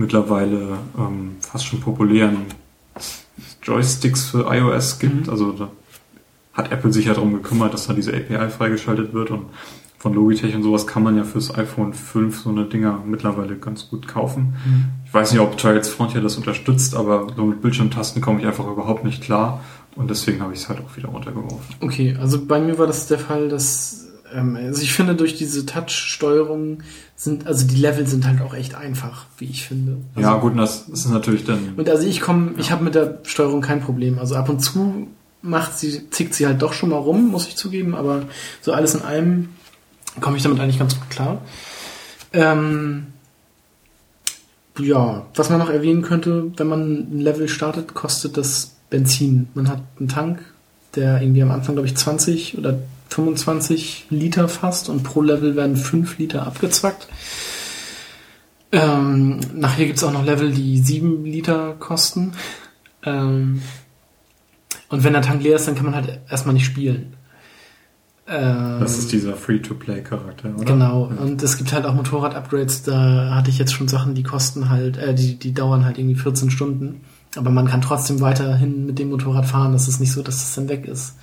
mittlerweile 0.00 0.78
ähm, 0.98 1.36
fast 1.40 1.66
schon 1.66 1.80
populären 1.80 2.46
Joysticks 3.62 4.30
für 4.30 4.52
iOS 4.52 4.98
gibt. 4.98 5.26
Mhm. 5.26 5.30
Also 5.30 5.52
da 5.52 5.68
hat 6.54 6.72
Apple 6.72 6.92
sich 6.92 7.04
ja 7.04 7.14
darum 7.14 7.34
gekümmert, 7.34 7.74
dass 7.74 7.86
da 7.86 7.92
diese 7.92 8.12
API 8.12 8.48
freigeschaltet 8.48 9.12
wird 9.12 9.30
und 9.30 9.46
von 9.98 10.14
Logitech 10.14 10.54
und 10.54 10.62
sowas 10.62 10.86
kann 10.86 11.02
man 11.02 11.16
ja 11.18 11.24
fürs 11.24 11.54
iPhone 11.54 11.92
5 11.92 12.40
so 12.40 12.48
eine 12.48 12.64
Dinger 12.64 13.02
mittlerweile 13.06 13.56
ganz 13.56 13.90
gut 13.90 14.08
kaufen. 14.08 14.54
Mhm. 14.64 14.84
Ich 15.04 15.12
weiß 15.12 15.32
nicht, 15.32 15.40
ob 15.42 15.58
Trials 15.58 15.90
Frontier 15.90 16.22
das 16.22 16.36
unterstützt, 16.36 16.96
aber 16.96 17.26
so 17.36 17.44
mit 17.44 17.60
Bildschirmtasten 17.60 18.22
komme 18.22 18.40
ich 18.40 18.46
einfach 18.46 18.66
überhaupt 18.66 19.04
nicht 19.04 19.22
klar 19.22 19.60
und 19.96 20.08
deswegen 20.08 20.40
habe 20.40 20.54
ich 20.54 20.60
es 20.60 20.68
halt 20.70 20.80
auch 20.80 20.96
wieder 20.96 21.08
runtergeworfen. 21.08 21.74
Okay, 21.80 22.16
also 22.18 22.42
bei 22.42 22.60
mir 22.60 22.78
war 22.78 22.86
das 22.86 23.08
der 23.08 23.18
Fall, 23.18 23.50
dass 23.50 24.09
also 24.32 24.82
ich 24.82 24.92
finde 24.92 25.14
durch 25.14 25.36
diese 25.36 25.66
Touch-Steuerung 25.66 26.82
sind 27.16 27.46
also 27.46 27.66
die 27.66 27.76
Level 27.76 28.06
sind 28.06 28.26
halt 28.26 28.40
auch 28.40 28.54
echt 28.54 28.74
einfach, 28.74 29.26
wie 29.38 29.46
ich 29.46 29.64
finde. 29.64 29.98
Also, 30.14 30.28
ja, 30.28 30.36
gut, 30.38 30.58
das 30.58 30.88
ist 30.88 31.08
natürlich 31.08 31.44
dann. 31.44 31.74
Und 31.76 31.88
also 31.88 32.06
ich 32.06 32.20
komme, 32.20 32.52
ich 32.56 32.70
habe 32.70 32.84
mit 32.84 32.94
der 32.94 33.18
Steuerung 33.24 33.60
kein 33.60 33.80
Problem. 33.80 34.18
Also 34.18 34.36
ab 34.36 34.48
und 34.48 34.60
zu 34.60 35.08
macht 35.42 35.78
sie, 35.78 36.08
zickt 36.10 36.34
sie 36.34 36.46
halt 36.46 36.62
doch 36.62 36.72
schon 36.72 36.90
mal 36.90 36.96
rum, 36.96 37.28
muss 37.28 37.46
ich 37.46 37.56
zugeben, 37.56 37.94
aber 37.94 38.22
so 38.62 38.72
alles 38.72 38.94
in 38.94 39.02
allem 39.02 39.50
komme 40.20 40.36
ich 40.36 40.42
damit 40.42 40.60
eigentlich 40.60 40.78
ganz 40.78 40.94
gut 40.98 41.10
klar. 41.10 41.42
Ähm, 42.32 43.06
ja, 44.78 45.26
was 45.34 45.50
man 45.50 45.58
noch 45.58 45.70
erwähnen 45.70 46.02
könnte, 46.02 46.52
wenn 46.56 46.66
man 46.66 47.10
ein 47.12 47.20
Level 47.20 47.48
startet, 47.48 47.94
kostet 47.94 48.36
das 48.36 48.76
Benzin. 48.88 49.48
Man 49.54 49.68
hat 49.68 49.82
einen 49.98 50.08
Tank, 50.08 50.40
der 50.94 51.20
irgendwie 51.20 51.42
am 51.42 51.50
Anfang, 51.50 51.74
glaube 51.74 51.88
ich, 51.88 51.96
20 51.96 52.58
oder 52.58 52.78
25 53.10 54.06
Liter 54.10 54.48
fasst 54.48 54.88
und 54.88 55.02
pro 55.02 55.22
Level 55.22 55.56
werden 55.56 55.76
5 55.76 56.18
Liter 56.18 56.46
abgezwackt. 56.46 57.08
Ähm, 58.72 59.40
nachher 59.54 59.86
gibt's 59.86 60.04
auch 60.04 60.12
noch 60.12 60.24
Level, 60.24 60.52
die 60.52 60.78
7 60.78 61.24
Liter 61.24 61.74
kosten. 61.78 62.32
Ähm, 63.04 63.62
und 64.88 65.04
wenn 65.04 65.12
der 65.12 65.22
Tank 65.22 65.42
leer 65.42 65.56
ist, 65.56 65.66
dann 65.66 65.74
kann 65.74 65.86
man 65.86 65.94
halt 65.94 66.20
erstmal 66.28 66.54
nicht 66.54 66.66
spielen. 66.66 67.14
Ähm, 68.28 68.78
Das 68.78 68.96
ist 68.96 69.10
dieser 69.10 69.34
Free-to-Play-Charakter, 69.34 70.54
oder? 70.54 70.64
Genau, 70.64 71.10
und 71.20 71.42
es 71.42 71.58
gibt 71.58 71.72
halt 71.72 71.84
auch 71.84 71.94
Motorrad-Upgrades, 71.94 72.84
da 72.84 73.34
hatte 73.34 73.50
ich 73.50 73.58
jetzt 73.58 73.74
schon 73.74 73.88
Sachen, 73.88 74.14
die 74.14 74.22
kosten 74.22 74.70
halt, 74.70 74.98
äh, 74.98 75.14
die, 75.14 75.36
die 75.36 75.52
dauern 75.52 75.84
halt 75.84 75.98
irgendwie 75.98 76.14
14 76.14 76.50
Stunden. 76.50 77.00
Aber 77.36 77.50
man 77.50 77.66
kann 77.66 77.80
trotzdem 77.80 78.20
weiterhin 78.20 78.86
mit 78.86 78.98
dem 78.98 79.10
Motorrad 79.10 79.46
fahren. 79.46 79.72
Das 79.72 79.86
ist 79.88 80.00
nicht 80.00 80.12
so, 80.12 80.22
dass 80.22 80.42
es 80.42 80.54
dann 80.54 80.68
weg 80.68 80.86
ist. 80.86 81.14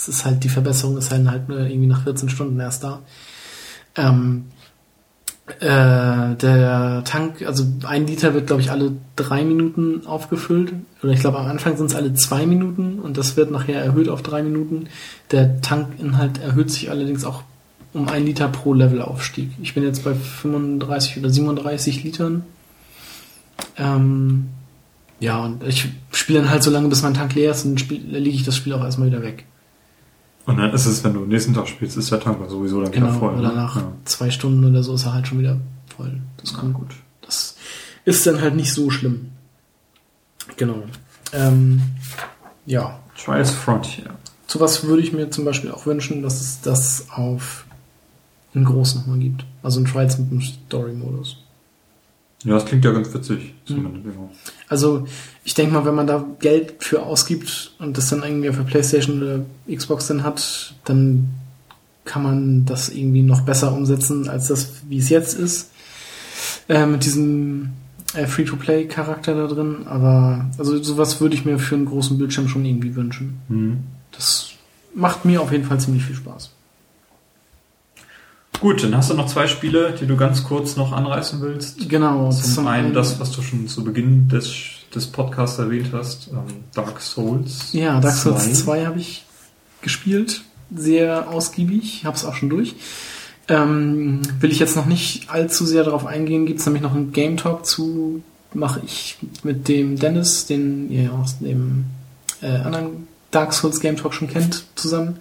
Es 0.00 0.08
ist 0.08 0.24
halt, 0.24 0.42
die 0.44 0.48
Verbesserung 0.48 0.96
ist 0.96 1.10
halt, 1.10 1.28
halt 1.28 1.48
nur 1.50 1.58
irgendwie 1.58 1.86
nach 1.86 2.04
14 2.04 2.30
Stunden 2.30 2.58
erst 2.58 2.84
da. 2.84 3.00
Ähm, 3.96 4.46
äh, 5.58 6.36
der 6.36 7.02
Tank, 7.04 7.42
also 7.42 7.66
ein 7.86 8.06
Liter 8.06 8.32
wird, 8.32 8.46
glaube 8.46 8.62
ich, 8.62 8.70
alle 8.70 8.92
drei 9.16 9.44
Minuten 9.44 10.06
aufgefüllt. 10.06 10.72
Oder 11.02 11.12
ich 11.12 11.20
glaube, 11.20 11.38
am 11.38 11.46
Anfang 11.46 11.76
sind 11.76 11.90
es 11.90 11.94
alle 11.94 12.14
zwei 12.14 12.46
Minuten 12.46 12.98
und 12.98 13.18
das 13.18 13.36
wird 13.36 13.50
nachher 13.50 13.82
erhöht 13.82 14.08
auf 14.08 14.22
drei 14.22 14.42
Minuten. 14.42 14.88
Der 15.32 15.60
Tankinhalt 15.60 16.40
erhöht 16.40 16.70
sich 16.70 16.88
allerdings 16.90 17.26
auch 17.26 17.42
um 17.92 18.08
ein 18.08 18.24
Liter 18.24 18.48
pro 18.48 18.72
Levelaufstieg. 18.72 19.50
Ich 19.60 19.74
bin 19.74 19.82
jetzt 19.82 20.02
bei 20.02 20.14
35 20.14 21.18
oder 21.18 21.28
37 21.28 22.04
Litern. 22.04 22.44
Ähm, 23.76 24.48
ja, 25.18 25.44
und 25.44 25.62
ich 25.64 25.88
spiele 26.12 26.40
dann 26.40 26.50
halt 26.50 26.62
so 26.62 26.70
lange, 26.70 26.88
bis 26.88 27.02
mein 27.02 27.12
Tank 27.12 27.34
leer 27.34 27.50
ist 27.50 27.66
und 27.66 27.90
dann 27.90 27.98
lege 28.22 28.30
ich 28.30 28.44
das 28.44 28.56
Spiel 28.56 28.72
auch 28.72 28.82
erstmal 28.82 29.08
wieder 29.08 29.22
weg. 29.22 29.44
Und 30.50 30.56
dann 30.58 30.72
ist 30.72 30.86
es, 30.86 31.02
wenn 31.04 31.14
du 31.14 31.22
am 31.22 31.28
nächsten 31.28 31.54
Tag 31.54 31.68
spielst, 31.68 31.96
ist 31.96 32.10
der 32.10 32.20
Tank 32.20 32.38
sowieso 32.48 32.82
dann 32.82 32.92
Genau, 32.92 33.06
wieder 33.08 33.18
voll. 33.18 33.34
oder 33.38 33.48
ne? 33.50 33.54
nach 33.54 33.76
Ja. 33.76 33.92
zwei 34.04 34.30
Stunden 34.30 34.64
oder 34.64 34.82
so 34.82 34.94
ist 34.94 35.04
er 35.04 35.14
halt 35.14 35.26
schon 35.28 35.38
wieder 35.38 35.56
voll. 35.96 36.20
Das 36.38 36.52
kommt 36.54 36.74
gut. 36.74 36.90
Das 37.22 37.56
ist 38.04 38.26
dann 38.26 38.40
halt 38.40 38.56
nicht 38.56 38.72
so 38.72 38.90
schlimm. 38.90 39.30
Genau. 40.56 40.82
Ähm, 41.32 41.82
ja, 42.66 42.98
Trials 43.22 43.50
Frontier. 43.52 44.10
sowas 44.46 44.82
würde 44.84 45.02
ich 45.02 45.12
mir 45.12 45.30
zum 45.30 45.44
Beispiel 45.44 45.70
auch 45.70 45.86
wünschen, 45.86 46.22
dass 46.22 46.40
es 46.40 46.60
das 46.60 47.06
auf 47.10 47.64
in 48.52 48.64
groß 48.64 48.96
nochmal 48.96 49.18
gibt. 49.18 49.44
Also 49.62 49.78
ein 49.80 49.84
Trials 49.84 50.18
mit 50.18 50.30
einem 50.32 50.42
Story-Modus. 50.42 51.36
Ja, 52.44 52.54
das 52.54 52.64
klingt 52.64 52.84
ja 52.84 52.92
ganz 52.92 53.12
witzig. 53.12 53.54
Mhm. 53.68 54.02
Also 54.68 55.06
ich 55.44 55.54
denke 55.54 55.74
mal, 55.74 55.84
wenn 55.84 55.94
man 55.94 56.06
da 56.06 56.24
Geld 56.38 56.74
für 56.78 57.02
ausgibt 57.02 57.72
und 57.78 57.98
das 57.98 58.08
dann 58.08 58.22
irgendwie 58.22 58.52
für 58.52 58.64
Playstation 58.64 59.22
oder 59.22 59.40
Xbox 59.74 60.06
dann 60.06 60.22
hat, 60.22 60.74
dann 60.84 61.28
kann 62.04 62.22
man 62.22 62.64
das 62.64 62.88
irgendwie 62.88 63.22
noch 63.22 63.42
besser 63.42 63.72
umsetzen, 63.72 64.28
als 64.28 64.48
das, 64.48 64.82
wie 64.88 64.98
es 64.98 65.10
jetzt 65.10 65.38
ist. 65.38 65.70
Äh, 66.68 66.86
mit 66.86 67.04
diesem 67.04 67.70
äh, 68.14 68.26
Free-to-Play-Charakter 68.26 69.34
da 69.34 69.46
drin. 69.46 69.86
Aber 69.86 70.50
also 70.56 70.82
sowas 70.82 71.20
würde 71.20 71.34
ich 71.34 71.44
mir 71.44 71.58
für 71.58 71.74
einen 71.74 71.86
großen 71.86 72.16
Bildschirm 72.16 72.48
schon 72.48 72.64
irgendwie 72.64 72.96
wünschen. 72.96 73.40
Mhm. 73.48 73.78
Das 74.12 74.50
macht 74.94 75.24
mir 75.24 75.42
auf 75.42 75.52
jeden 75.52 75.64
Fall 75.64 75.78
ziemlich 75.78 76.04
viel 76.04 76.16
Spaß. 76.16 76.50
Gut, 78.60 78.84
dann 78.84 78.94
hast 78.94 79.10
du 79.10 79.14
noch 79.14 79.26
zwei 79.26 79.46
Spiele, 79.46 79.94
die 79.98 80.06
du 80.06 80.16
ganz 80.16 80.44
kurz 80.44 80.76
noch 80.76 80.92
anreißen 80.92 81.40
willst. 81.40 81.88
Genau. 81.88 82.30
Zum, 82.30 82.66
einen 82.66 82.92
das, 82.92 83.18
was 83.18 83.32
du 83.32 83.40
schon 83.40 83.68
zu 83.68 83.82
Beginn 83.82 84.28
des, 84.28 84.54
des 84.94 85.06
Podcasts 85.06 85.58
erwähnt 85.58 85.88
hast, 85.92 86.28
ähm, 86.30 86.64
Dark 86.74 87.00
Souls. 87.00 87.72
Ja, 87.72 88.00
Dark 88.00 88.14
Souls 88.14 88.44
2. 88.44 88.52
2 88.52 88.86
habe 88.86 88.98
ich 88.98 89.24
gespielt, 89.80 90.42
sehr 90.74 91.30
ausgiebig, 91.30 92.04
habe 92.04 92.16
es 92.16 92.26
auch 92.26 92.34
schon 92.34 92.50
durch. 92.50 92.74
Ähm, 93.48 94.20
will 94.40 94.52
ich 94.52 94.58
jetzt 94.58 94.76
noch 94.76 94.86
nicht 94.86 95.30
allzu 95.30 95.64
sehr 95.64 95.82
darauf 95.82 96.04
eingehen, 96.04 96.44
gibt 96.44 96.60
es 96.60 96.66
nämlich 96.66 96.82
noch 96.82 96.94
einen 96.94 97.12
Game 97.12 97.38
Talk 97.38 97.64
zu, 97.64 98.22
mache 98.52 98.82
ich 98.84 99.16
mit 99.42 99.68
dem 99.68 99.98
Dennis, 99.98 100.44
den 100.44 100.90
ihr 100.90 101.14
aus 101.14 101.38
dem 101.38 101.86
äh, 102.42 102.46
anderen 102.46 103.08
Dark 103.30 103.54
Souls 103.54 103.80
Game 103.80 103.96
Talk 103.96 104.12
schon 104.12 104.28
kennt, 104.28 104.64
zusammen. 104.74 105.16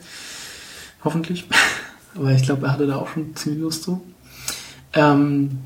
Hoffentlich. 1.06 1.46
Aber 2.16 2.32
ich 2.32 2.44
glaube, 2.44 2.66
er 2.66 2.74
hatte 2.74 2.88
da 2.88 2.98
auch 2.98 3.10
schon 3.10 3.36
ziemlich 3.36 3.62
Lust 3.62 3.84
zu. 3.84 4.02
Ähm, 4.94 5.60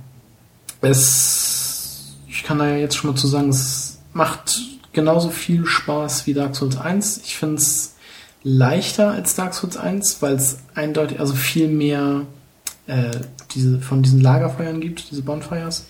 es, 0.82 2.14
ich 2.28 2.44
kann 2.44 2.60
da 2.60 2.68
ja 2.68 2.78
jetzt 2.78 2.96
schon 2.96 3.12
mal 3.12 3.18
zu 3.18 3.28
sagen, 3.28 3.50
es 3.50 4.00
macht 4.14 4.62
genauso 4.92 5.30
viel 5.30 5.66
Spaß 5.66 6.28
wie 6.28 6.34
Dark 6.34 6.56
Souls 6.56 6.78
1. 6.78 7.22
Ich 7.26 7.38
finde 7.38 7.56
es 7.56 7.96
leichter 8.44 9.12
als 9.12 9.36
Dark 9.36 9.54
Souls 9.54 9.78
1, 9.78 10.22
weil 10.22 10.36
es 10.36 10.60
eindeutig, 10.76 11.20
also 11.20 11.34
viel 11.34 11.68
mehr 11.68 12.22
äh, 12.88 13.12
diese, 13.52 13.80
von 13.80 14.04
diesen 14.04 14.22
Lagerfeuern 14.22 14.82
gibt, 14.82 15.10
diese 15.10 15.22
Bonfires, 15.22 15.86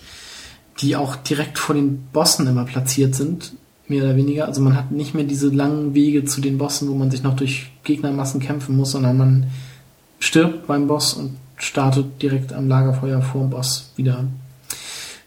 die 0.80 0.96
auch 0.96 1.16
direkt 1.16 1.58
vor 1.58 1.74
den 1.74 2.04
Bossen 2.12 2.46
immer 2.46 2.64
platziert 2.64 3.14
sind, 3.14 3.52
mehr 3.88 4.04
oder 4.04 4.16
weniger. 4.16 4.46
Also 4.46 4.60
man 4.62 4.76
hat 4.76 4.90
nicht 4.92 5.14
mehr 5.14 5.24
diese 5.24 5.48
langen 5.48 5.94
Wege 5.94 6.24
zu 6.24 6.40
den 6.40 6.58
Bossen, 6.58 6.88
wo 6.88 6.94
man 6.94 7.10
sich 7.10 7.22
noch 7.22 7.36
durch 7.36 7.72
Gegnermassen 7.82 8.40
kämpfen 8.40 8.76
muss, 8.76 8.92
sondern 8.92 9.16
man 9.16 9.46
stirbt 10.24 10.66
beim 10.66 10.86
Boss 10.86 11.14
und 11.14 11.36
startet 11.56 12.20
direkt 12.22 12.52
am 12.52 12.68
Lagerfeuer 12.68 13.22
vor 13.22 13.42
dem 13.42 13.50
Boss 13.50 13.92
wieder. 13.96 14.24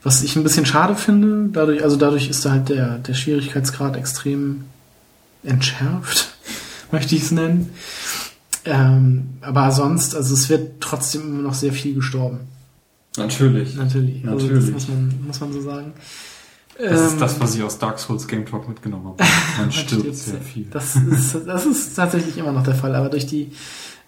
Was 0.04 0.24
ich 0.24 0.36
ein 0.36 0.44
bisschen 0.44 0.66
schade 0.66 0.96
finde, 0.96 1.50
dadurch, 1.52 1.84
also 1.84 1.96
dadurch 1.98 2.30
ist 2.30 2.46
da 2.46 2.52
halt 2.52 2.70
der, 2.70 2.98
der 3.00 3.14
Schwierigkeitsgrad 3.14 3.96
extrem 3.96 4.66
entschärft, 5.44 6.36
möchte 6.92 7.16
ich 7.16 7.24
es 7.24 7.32
nennen. 7.32 7.70
Ähm, 8.66 9.38
aber 9.42 9.72
sonst, 9.72 10.16
also 10.16 10.34
es 10.34 10.50
wird 10.50 10.82
trotzdem 10.82 11.22
immer 11.22 11.42
noch 11.44 11.54
sehr 11.54 11.74
viel 11.74 11.96
gestorben. 11.96 12.40
Natürlich. 13.18 13.76
Natürlich. 13.76 14.28
Also 14.28 14.46
Natürlich. 14.46 14.66
das 14.66 14.74
muss 14.74 14.88
man, 14.88 15.26
muss 15.26 15.40
man 15.40 15.54
so 15.54 15.62
sagen. 15.62 15.94
Das 16.78 17.00
Ähm, 17.00 17.08
ist 17.08 17.22
das, 17.22 17.40
was 17.40 17.56
ich 17.56 17.64
aus 17.64 17.80
Dark 17.80 17.98
Souls 17.98 18.28
Game 18.28 18.46
Talk 18.46 18.68
mitgenommen 18.68 19.08
habe. 19.08 19.24
Man 19.58 19.72
stirbt 19.72 20.16
sehr 20.16 20.42
viel. 20.42 20.68
Das 20.72 20.96
ist, 20.96 21.38
das 21.46 21.66
ist 21.66 21.96
tatsächlich 21.96 22.38
immer 22.38 22.52
noch 22.52 22.64
der 22.64 22.76
Fall, 22.76 22.94
aber 22.94 23.10
durch 23.10 23.26
die 23.26 23.52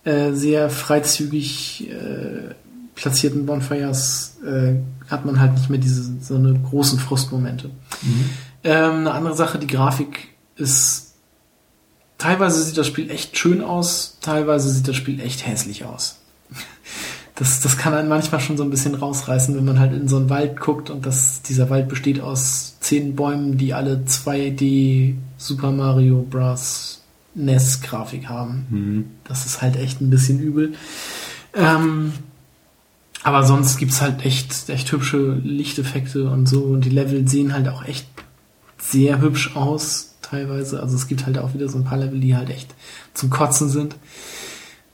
äh, 0.04 0.32
sehr 0.34 0.70
freizügig 0.70 1.90
äh, 1.90 2.54
platzierten 2.96 3.46
Bonfires 3.46 4.38
äh, 4.46 4.76
hat 5.10 5.26
man 5.26 5.40
halt 5.40 5.54
nicht 5.54 5.70
mehr 5.70 5.80
diese 5.80 6.04
so 6.22 6.36
eine 6.36 6.54
großen 6.54 7.00
Frustmomente. 7.00 7.70
Mhm. 8.02 8.30
Ähm, 8.64 8.92
eine 9.00 9.12
andere 9.12 9.36
Sache, 9.36 9.58
die 9.58 9.68
Grafik 9.68 10.30
ist 10.56 11.10
teilweise 12.18 12.62
sieht 12.62 12.78
das 12.78 12.86
Spiel 12.86 13.10
echt 13.10 13.38
schön 13.38 13.64
aus, 13.64 14.18
teilweise 14.22 14.70
sieht 14.70 14.88
das 14.88 14.96
Spiel 14.96 15.20
echt 15.20 15.48
hässlich 15.48 15.86
aus. 15.86 16.20
Das, 17.36 17.62
das 17.62 17.78
kann 17.78 17.94
einen 17.94 18.10
manchmal 18.10 18.42
schon 18.42 18.58
so 18.58 18.64
ein 18.64 18.70
bisschen 18.70 18.96
rausreißen, 18.96 19.56
wenn 19.56 19.64
man 19.64 19.80
halt 19.80 19.94
in 19.94 20.10
so 20.10 20.18
einen 20.18 20.30
Wald 20.30 20.60
guckt 20.60 20.90
und 20.90 21.06
das, 21.06 21.42
dieser 21.42 21.70
Wald 21.70 21.88
besteht 21.88 22.20
aus 22.20 22.76
zehn 22.82 23.16
Bäumen, 23.16 23.58
die 23.58 23.74
alle 23.74 24.04
2D 24.06 25.16
Super 25.38 25.72
Mario 25.72 26.28
Bros. 26.30 26.99
NES 27.46 27.82
Grafik 27.82 28.28
haben. 28.28 28.68
Mhm. 28.70 29.06
Das 29.24 29.46
ist 29.46 29.62
halt 29.62 29.76
echt 29.76 30.02
ein 30.02 30.10
bisschen 30.10 30.40
übel. 30.40 30.74
Ähm, 31.54 32.14
aber 33.24 33.44
sonst 33.44 33.78
gibt's 33.78 34.02
halt 34.02 34.26
echt, 34.26 34.70
echt 34.70 34.92
hübsche 34.92 35.34
Lichteffekte 35.44 36.30
und 36.30 36.48
so. 36.48 36.64
Und 36.64 36.86
die 36.86 36.90
Level 36.90 37.28
sehen 37.28 37.54
halt 37.54 37.68
auch 37.68 37.84
echt 37.84 38.08
sehr 38.78 39.22
hübsch 39.22 39.56
aus, 39.56 40.16
teilweise. 40.22 40.82
Also 40.82 40.96
es 40.96 41.08
gibt 41.08 41.26
halt 41.26 41.38
auch 41.38 41.54
wieder 41.54 41.68
so 41.68 41.78
ein 41.78 41.84
paar 41.84 41.98
Level, 41.98 42.20
die 42.20 42.36
halt 42.36 42.50
echt 42.50 42.74
zum 43.14 43.30
Kotzen 43.30 43.70
sind. 43.70 43.96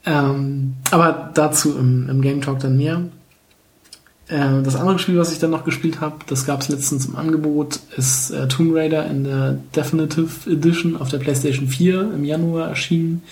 Ähm, 0.05 0.75
aber 0.91 1.31
dazu 1.33 1.77
im, 1.77 2.09
im 2.09 2.21
Game 2.21 2.41
Talk 2.41 2.59
dann 2.59 2.77
mehr. 2.77 3.01
Äh, 4.27 4.63
das 4.63 4.75
andere 4.75 4.99
Spiel, 4.99 5.17
was 5.17 5.31
ich 5.31 5.39
dann 5.39 5.51
noch 5.51 5.65
gespielt 5.65 6.01
habe, 6.01 6.17
das 6.27 6.45
gab's 6.45 6.69
letztens 6.69 7.05
im 7.05 7.15
Angebot, 7.15 7.79
ist 7.95 8.31
äh, 8.31 8.47
Tomb 8.47 8.75
Raider 8.75 9.05
in 9.05 9.23
der 9.23 9.57
Definitive 9.75 10.49
Edition 10.49 10.97
auf 10.97 11.09
der 11.09 11.19
PlayStation 11.19 11.67
4 11.67 12.13
im 12.13 12.23
Januar 12.23 12.69
erschienen. 12.69 13.23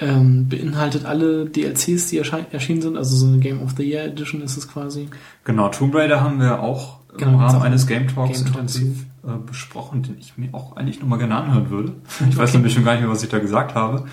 Ähm, 0.00 0.48
beinhaltet 0.48 1.04
alle 1.04 1.46
DLCs, 1.46 2.06
die 2.06 2.18
erschienen 2.18 2.82
sind, 2.82 2.96
also 2.96 3.16
so 3.16 3.26
eine 3.26 3.38
Game 3.38 3.60
of 3.60 3.72
the 3.76 3.82
Year 3.82 4.04
Edition 4.04 4.42
ist 4.42 4.56
es 4.56 4.68
quasi. 4.68 5.08
Genau, 5.42 5.68
Tomb 5.70 5.92
Raider 5.92 6.20
haben 6.20 6.38
wir 6.38 6.62
auch 6.62 6.98
Genau, 7.16 7.32
im 7.32 7.38
gibt's 7.38 7.54
Rahmen 7.54 7.64
eines 7.64 7.86
Game 7.88 8.06
Talks 8.06 8.44
Game 8.44 8.46
intensiv 8.46 9.06
äh, 9.26 9.30
besprochen, 9.44 10.04
den 10.04 10.16
ich 10.20 10.38
mir 10.38 10.50
auch 10.52 10.76
eigentlich 10.76 11.00
nochmal 11.00 11.18
gerne 11.18 11.34
anhören 11.36 11.70
würde. 11.70 11.92
Ich 12.30 12.36
weiß 12.36 12.54
nämlich 12.54 12.74
schon 12.74 12.84
gar 12.84 12.92
nicht 12.92 13.00
mehr, 13.00 13.10
was 13.10 13.24
ich 13.24 13.28
da 13.28 13.40
gesagt 13.40 13.74
habe. 13.74 14.04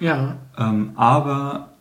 Ja, 0.00 0.36
Ähm, 0.58 0.92
aber 0.96 1.71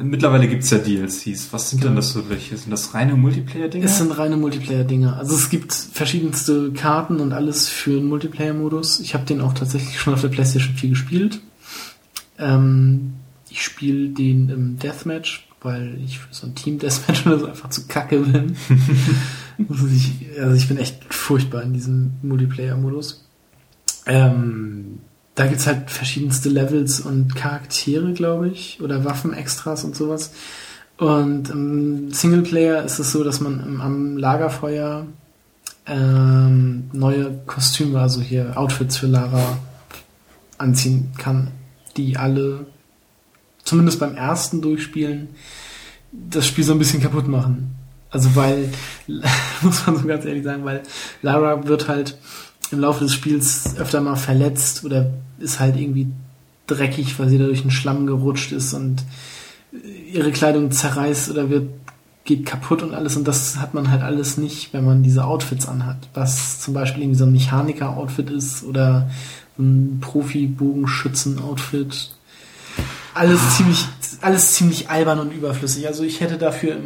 mittlerweile 0.00 0.46
gibt's 0.48 0.70
ja 0.70 0.78
DLCs. 0.78 1.52
Was 1.52 1.70
sind 1.70 1.82
denn 1.82 1.90
Genau. 1.90 2.00
das 2.00 2.12
für 2.12 2.28
welche? 2.30 2.56
Sind 2.56 2.70
das 2.70 2.94
reine 2.94 3.16
Multiplayer-Dinge? 3.16 3.84
es 3.84 3.98
sind 3.98 4.10
reine 4.16 4.36
Multiplayer-Dinge. 4.36 5.14
Also 5.16 5.34
es 5.34 5.50
gibt 5.50 5.72
verschiedenste 5.72 6.72
Karten 6.72 7.20
und 7.20 7.32
alles 7.32 7.68
für 7.68 7.98
einen 7.98 8.08
Multiplayer-Modus. 8.08 9.00
Ich 9.00 9.14
habe 9.14 9.24
den 9.24 9.40
auch 9.40 9.52
tatsächlich 9.52 9.98
schon 9.98 10.14
auf 10.14 10.20
der 10.20 10.28
PlayStation 10.28 10.74
4 10.74 10.90
gespielt. 10.90 11.40
Ähm, 12.38 13.14
ich 13.50 13.62
spiele 13.62 14.08
den 14.10 14.48
im 14.48 14.78
Deathmatch, 14.78 15.48
weil 15.60 15.98
ich 16.04 16.18
für 16.18 16.32
so 16.34 16.46
ein 16.46 16.54
Team-Deathmatch 16.54 17.26
oder 17.26 17.38
so 17.38 17.46
einfach 17.46 17.70
zu 17.70 17.86
kacke 17.86 18.20
bin. 18.20 18.56
Muss 19.68 19.90
ich, 19.92 20.12
also 20.40 20.54
ich 20.56 20.66
bin 20.68 20.76
echt 20.78 21.12
furchtbar 21.14 21.62
in 21.62 21.72
diesem 21.72 22.12
Multiplayer-Modus. 22.22 23.24
Ähm, 24.06 24.98
da 25.34 25.46
gibt's 25.46 25.66
halt 25.66 25.90
verschiedenste 25.90 26.48
Levels 26.48 27.00
und 27.00 27.34
Charaktere, 27.34 28.12
glaube 28.12 28.48
ich, 28.48 28.80
oder 28.80 29.04
Waffenextras 29.04 29.84
und 29.84 29.96
sowas. 29.96 30.32
Und 30.96 31.50
im 31.50 32.12
Singleplayer 32.12 32.84
ist 32.84 33.00
es 33.00 33.10
so, 33.10 33.24
dass 33.24 33.40
man 33.40 33.80
am 33.80 34.16
Lagerfeuer 34.16 35.06
ähm, 35.86 36.88
neue 36.92 37.32
Kostüme, 37.46 38.00
also 38.00 38.20
hier 38.20 38.56
Outfits 38.56 38.96
für 38.96 39.08
Lara 39.08 39.58
anziehen 40.56 41.12
kann, 41.18 41.50
die 41.96 42.16
alle 42.16 42.66
zumindest 43.64 43.98
beim 43.98 44.14
ersten 44.14 44.62
Durchspielen, 44.62 45.28
das 46.12 46.46
Spiel 46.46 46.64
so 46.64 46.72
ein 46.72 46.78
bisschen 46.78 47.02
kaputt 47.02 47.26
machen. 47.26 47.74
Also 48.10 48.36
weil, 48.36 48.72
muss 49.62 49.84
man 49.86 49.96
so 49.96 50.06
ganz 50.06 50.24
ehrlich 50.24 50.44
sagen, 50.44 50.64
weil 50.64 50.82
Lara 51.22 51.66
wird 51.66 51.88
halt 51.88 52.16
im 52.70 52.78
Laufe 52.78 53.02
des 53.02 53.12
Spiels 53.12 53.76
öfter 53.78 54.00
mal 54.00 54.16
verletzt 54.16 54.84
oder 54.84 55.10
ist 55.38 55.60
halt 55.60 55.76
irgendwie 55.76 56.08
dreckig, 56.66 57.18
weil 57.18 57.28
sie 57.28 57.38
da 57.38 57.44
durch 57.44 57.62
den 57.62 57.70
Schlamm 57.70 58.06
gerutscht 58.06 58.52
ist 58.52 58.74
und 58.74 59.02
ihre 60.12 60.32
Kleidung 60.32 60.70
zerreißt 60.70 61.30
oder 61.30 61.50
wird 61.50 61.68
geht 62.24 62.46
kaputt 62.46 62.82
und 62.82 62.94
alles 62.94 63.16
und 63.16 63.28
das 63.28 63.58
hat 63.58 63.74
man 63.74 63.90
halt 63.90 64.00
alles 64.02 64.38
nicht, 64.38 64.72
wenn 64.72 64.84
man 64.84 65.02
diese 65.02 65.26
Outfits 65.26 65.68
anhat. 65.68 66.08
Was 66.14 66.60
zum 66.60 66.72
Beispiel 66.72 67.02
irgendwie 67.02 67.18
so 67.18 67.26
ein 67.26 67.32
Mechaniker-Outfit 67.32 68.30
ist 68.30 68.64
oder 68.64 69.10
ein 69.58 69.98
Profi-Bogenschützen-Outfit. 70.00 72.12
Alles 73.12 73.40
ah. 73.40 73.50
ziemlich, 73.50 73.84
alles 74.22 74.54
ziemlich 74.54 74.88
albern 74.88 75.20
und 75.20 75.32
überflüssig. 75.32 75.86
Also 75.86 76.02
ich 76.02 76.20
hätte 76.20 76.38
dafür, 76.38 76.78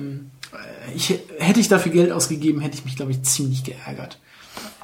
ich, 0.95 1.21
hätte 1.39 1.61
ich 1.61 1.69
dafür 1.69 1.93
Geld 1.93 2.11
ausgegeben, 2.11 2.61
hätte 2.61 2.77
ich 2.77 2.85
mich, 2.85 2.97
glaube 2.97 3.13
ich, 3.13 3.23
ziemlich 3.23 3.63
geärgert. 3.63 4.19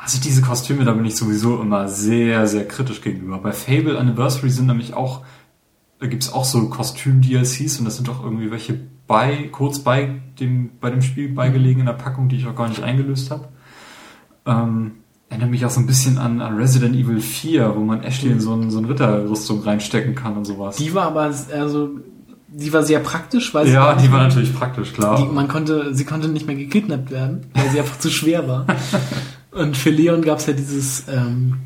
Also 0.05 0.21
diese 0.21 0.43
Kostüme, 0.43 0.85
da 0.85 0.93
bin 0.93 1.07
ich 1.07 1.17
sowieso 1.17 1.63
immer 1.63 1.89
sehr, 1.89 2.47
sehr 2.47 2.69
kritisch 2.69 3.01
gegenüber. 3.01 3.39
Bei 3.39 3.53
Fable 3.53 3.99
Anniversary 3.99 4.51
sind 4.51 4.67
nämlich 4.67 4.93
auch, 4.93 5.23
da 5.99 6.07
gibt's 6.07 6.31
auch 6.31 6.45
so 6.45 6.69
Kostüm-DLCs 6.69 7.79
und 7.79 7.87
das 7.87 7.97
sind 7.97 8.07
doch 8.07 8.23
irgendwie 8.23 8.51
welche 8.51 8.79
bei, 9.07 9.49
kurz 9.51 9.79
bei 9.79 10.21
dem, 10.39 10.73
bei 10.79 10.91
dem 10.91 11.01
Spiel 11.01 11.31
beigelegen 11.31 11.81
in 11.81 11.87
der 11.87 11.95
Packung, 11.95 12.29
die 12.29 12.37
ich 12.37 12.47
auch 12.47 12.55
gar 12.55 12.69
nicht 12.69 12.83
eingelöst 12.83 13.31
habe. 13.31 13.49
Ähm, 14.45 14.93
erinnert 15.31 15.51
mich 15.51 15.65
auch 15.65 15.71
so 15.71 15.81
ein 15.81 15.87
bisschen 15.87 16.19
an, 16.19 16.43
an 16.43 16.57
Resident 16.57 16.95
Evil 16.95 17.21
4, 17.21 17.75
wo 17.75 17.81
man 17.81 18.03
Ashley 18.03 18.31
in 18.31 18.41
so, 18.41 18.53
ein, 18.53 18.71
so 18.71 18.79
eine 18.79 18.91
Ritterrüstung 18.91 19.63
reinstecken 19.63 20.15
kann 20.15 20.37
und 20.37 20.45
sowas. 20.45 20.77
Die 20.77 20.93
war 20.93 21.07
aber, 21.07 21.33
also, 21.53 21.91
die 22.49 22.73
war 22.75 22.83
sehr 22.83 23.01
praktisch, 23.01 23.55
weil 23.55 23.69
Ja, 23.69 23.95
die 23.95 24.13
war 24.13 24.23
natürlich 24.23 24.55
praktisch, 24.55 24.93
klar. 24.93 25.17
Die, 25.17 25.25
man 25.25 25.49
konnte, 25.49 25.95
sie 25.95 26.05
konnte 26.05 26.29
nicht 26.29 26.47
mehr 26.47 26.57
gekidnappt 26.57 27.11
werden, 27.11 27.47
weil 27.55 27.71
sie 27.71 27.81
einfach 27.81 27.99
zu 27.99 28.11
schwer 28.11 28.47
war. 28.47 28.67
Und 29.55 29.77
für 29.77 29.91
Leon 29.91 30.23
gab 30.23 30.39
es 30.39 30.47
ja 30.47 30.53
dieses 30.53 31.05
ähm, 31.09 31.61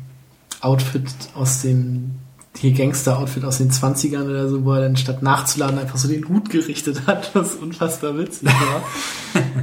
Outfit 0.61 1.09
aus 1.35 1.61
den 1.61 2.19
hier 2.57 2.73
Gangster-Outfit 2.73 3.45
aus 3.45 3.59
den 3.59 3.71
20ern 3.71 4.23
oder 4.29 4.49
so, 4.49 4.65
wo 4.65 4.73
er 4.73 4.81
dann 4.81 4.97
statt 4.97 5.23
nachzuladen 5.23 5.79
einfach 5.79 5.97
so 5.97 6.07
den 6.09 6.27
Hut 6.27 6.49
gerichtet 6.49 7.03
hat, 7.07 7.31
was 7.33 7.55
unfassbar 7.55 8.17
witzig 8.17 8.49
war. 8.49 8.83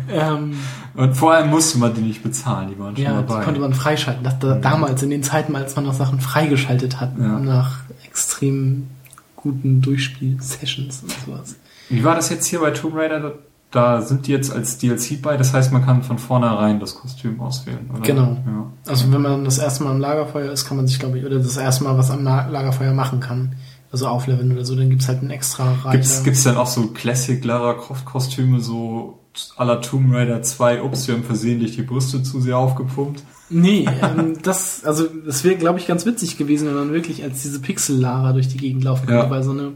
ähm, 0.38 0.56
und 0.94 1.14
vor 1.14 1.32
allem 1.32 1.50
musste 1.50 1.78
man 1.78 1.92
die 1.94 2.00
nicht 2.00 2.22
bezahlen, 2.22 2.70
die 2.70 2.78
waren 2.78 2.96
schon 2.96 3.04
ja, 3.04 3.14
dabei. 3.16 3.38
Ja, 3.38 3.44
konnte 3.44 3.60
man 3.60 3.74
freischalten. 3.74 4.24
Das, 4.24 4.38
da, 4.38 4.54
damals, 4.54 5.02
in 5.02 5.10
den 5.10 5.22
Zeiten, 5.22 5.54
als 5.56 5.76
man 5.76 5.84
noch 5.84 5.94
Sachen 5.94 6.20
freigeschaltet 6.20 7.00
hat, 7.00 7.12
ja. 7.18 7.38
nach 7.38 7.80
extrem 8.06 8.86
guten 9.34 9.82
Durchspiel-Sessions 9.82 11.02
und 11.02 11.12
sowas. 11.26 11.56
Wie 11.90 12.02
war 12.02 12.14
das 12.14 12.30
jetzt 12.30 12.46
hier 12.46 12.60
bei 12.60 12.70
Tomb 12.70 12.96
Raider? 12.96 13.34
Da 13.76 14.00
sind 14.00 14.26
die 14.26 14.32
jetzt 14.32 14.52
als 14.52 14.78
DLC 14.78 15.20
bei, 15.20 15.36
das 15.36 15.52
heißt, 15.52 15.72
man 15.72 15.84
kann 15.84 16.02
von 16.02 16.18
vornherein 16.18 16.80
das 16.80 16.94
Kostüm 16.94 17.40
auswählen, 17.40 17.90
oder? 17.92 18.00
Genau. 18.00 18.36
Ja. 18.46 18.72
Also 18.86 19.12
wenn 19.12 19.20
man 19.20 19.44
das 19.44 19.58
erste 19.58 19.84
Mal 19.84 19.90
am 19.90 20.00
Lagerfeuer 20.00 20.50
ist, 20.50 20.66
kann 20.66 20.78
man 20.78 20.86
sich, 20.86 20.98
glaube 20.98 21.18
ich, 21.18 21.24
oder 21.24 21.38
das 21.38 21.56
erste 21.56 21.84
Mal 21.84 21.98
was 21.98 22.10
am 22.10 22.24
Lagerfeuer 22.24 22.94
machen 22.94 23.20
kann, 23.20 23.56
also 23.92 24.08
aufleveln 24.08 24.50
oder 24.52 24.64
so, 24.64 24.74
dann 24.74 24.88
gibt's 24.88 25.08
halt 25.08 25.20
einen 25.20 25.30
extra 25.30 25.72
Reiter. 25.84 25.92
Gibt's, 25.92 26.24
gibt's 26.24 26.42
dann 26.44 26.56
auch 26.56 26.66
so 26.66 26.88
Classic 26.88 27.44
Lara 27.44 27.74
Croft 27.74 28.06
Kostüme, 28.06 28.60
so 28.60 29.18
à 29.56 29.64
la 29.64 29.76
Tomb 29.76 30.14
Raider 30.14 30.40
2, 30.40 30.82
ups, 30.82 31.06
wir 31.06 31.14
haben 31.14 31.24
versehentlich 31.24 31.76
die 31.76 31.82
Brüste 31.82 32.22
zu 32.22 32.40
sehr 32.40 32.56
aufgepumpt? 32.56 33.22
Nee, 33.50 33.86
ähm, 34.02 34.38
das, 34.42 34.84
also, 34.84 35.04
das 35.04 35.44
wäre, 35.44 35.56
glaube 35.56 35.78
ich, 35.78 35.86
ganz 35.86 36.06
witzig 36.06 36.38
gewesen, 36.38 36.68
wenn 36.68 36.74
man 36.74 36.92
wirklich 36.92 37.22
als 37.22 37.42
diese 37.42 37.60
Pixel-Lara 37.60 38.32
durch 38.32 38.48
die 38.48 38.56
Gegend 38.56 38.84
laufen 38.84 39.06
könnte, 39.06 39.24
ja. 39.24 39.30
weil 39.30 39.42
so 39.42 39.50
eine, 39.50 39.74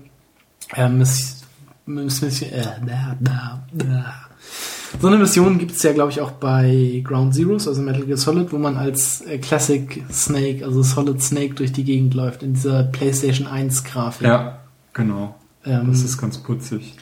ähm, 0.75 1.01
Mission, 1.95 2.31
äh, 2.51 2.63
da, 2.87 3.17
da, 3.21 3.63
da. 3.73 4.15
So 5.01 5.07
eine 5.07 5.19
Mission 5.19 5.59
gibt 5.59 5.73
es 5.73 5.83
ja, 5.83 5.93
glaube 5.93 6.11
ich, 6.11 6.21
auch 6.21 6.33
bei 6.33 7.03
Ground 7.05 7.35
Zeroes, 7.35 7.69
also 7.69 7.81
Metal 7.81 8.03
Gear 8.03 8.17
Solid, 8.17 8.53
wo 8.53 8.59
man 8.59 8.77
als 8.77 9.21
äh, 9.23 9.39
Classic 9.39 10.03
Snake, 10.11 10.65
also 10.65 10.83
Solid 10.83 11.23
Snake 11.23 11.55
durch 11.55 11.73
die 11.73 11.85
Gegend 11.85 12.15
läuft, 12.15 12.43
in 12.43 12.55
dieser 12.55 12.85
PlayStation 12.85 13.47
1 13.47 13.85
Grafik. 13.85 14.27
Ja, 14.27 14.59
genau. 14.93 15.37
Ähm, 15.65 15.89
das 15.89 16.03
ist 16.03 16.19
ganz 16.19 16.39
putzig. 16.39 16.95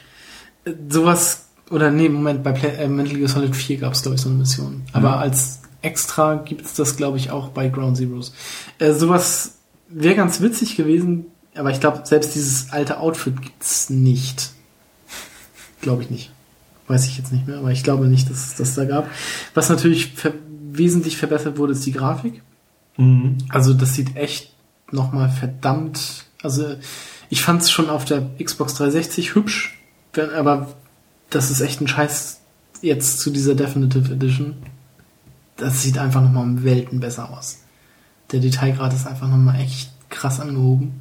Äh, 0.65 0.73
sowas, 0.89 1.47
oder 1.71 1.91
nee, 1.91 2.09
Moment, 2.09 2.43
bei 2.43 2.51
Play, 2.51 2.75
äh, 2.77 2.87
Metal 2.87 3.17
Gear 3.17 3.29
Solid 3.29 3.55
4 3.55 3.77
gab 3.79 3.93
es, 3.93 4.03
glaube 4.03 4.15
ich, 4.15 4.21
so 4.21 4.29
eine 4.29 4.37
Mission. 4.37 4.83
Aber 4.93 5.09
ja. 5.09 5.17
als 5.17 5.61
extra 5.81 6.35
gibt 6.35 6.65
es 6.65 6.73
das, 6.75 6.95
glaube 6.95 7.17
ich, 7.17 7.31
auch 7.31 7.49
bei 7.49 7.69
Ground 7.69 7.97
Zeroes. 7.97 8.33
Äh, 8.77 8.93
sowas 8.93 9.55
wäre 9.89 10.15
ganz 10.15 10.41
witzig 10.41 10.75
gewesen, 10.77 11.25
aber 11.55 11.71
ich 11.71 11.79
glaube, 11.79 12.01
selbst 12.03 12.35
dieses 12.35 12.71
alte 12.71 12.99
Outfit 12.99 13.41
gibt's 13.41 13.89
nicht. 13.89 14.51
Glaube 15.81 16.03
ich 16.03 16.09
nicht. 16.09 16.31
Weiß 16.87 17.05
ich 17.05 17.17
jetzt 17.17 17.31
nicht 17.31 17.47
mehr, 17.47 17.57
aber 17.59 17.71
ich 17.71 17.83
glaube 17.83 18.07
nicht, 18.07 18.29
dass 18.29 18.47
es 18.47 18.55
das 18.55 18.75
da 18.75 18.85
gab. 18.85 19.09
Was 19.53 19.69
natürlich 19.69 20.13
ver 20.13 20.33
wesentlich 20.71 21.17
verbessert 21.17 21.57
wurde, 21.57 21.73
ist 21.73 21.85
die 21.85 21.91
Grafik. 21.91 22.41
Mhm. 22.97 23.37
Also 23.49 23.73
das 23.73 23.95
sieht 23.95 24.15
echt 24.15 24.53
nochmal 24.91 25.29
verdammt. 25.29 26.25
Also 26.41 26.75
ich 27.29 27.41
fand 27.41 27.61
es 27.61 27.71
schon 27.71 27.89
auf 27.89 28.05
der 28.05 28.29
Xbox 28.43 28.75
360 28.75 29.35
hübsch, 29.35 29.77
aber 30.35 30.73
das 31.29 31.51
ist 31.51 31.61
echt 31.61 31.81
ein 31.81 31.87
Scheiß 31.87 32.39
jetzt 32.81 33.19
zu 33.19 33.29
dieser 33.29 33.55
Definitive 33.55 34.13
Edition. 34.13 34.55
Das 35.57 35.83
sieht 35.83 35.97
einfach 35.97 36.21
nochmal 36.21 36.43
um 36.43 36.63
Welten 36.63 36.99
besser 36.99 37.29
aus. 37.29 37.59
Der 38.31 38.39
Detailgrad 38.39 38.93
ist 38.93 39.07
einfach 39.07 39.27
nochmal 39.27 39.59
echt 39.59 39.91
krass 40.09 40.39
angehoben. 40.39 40.99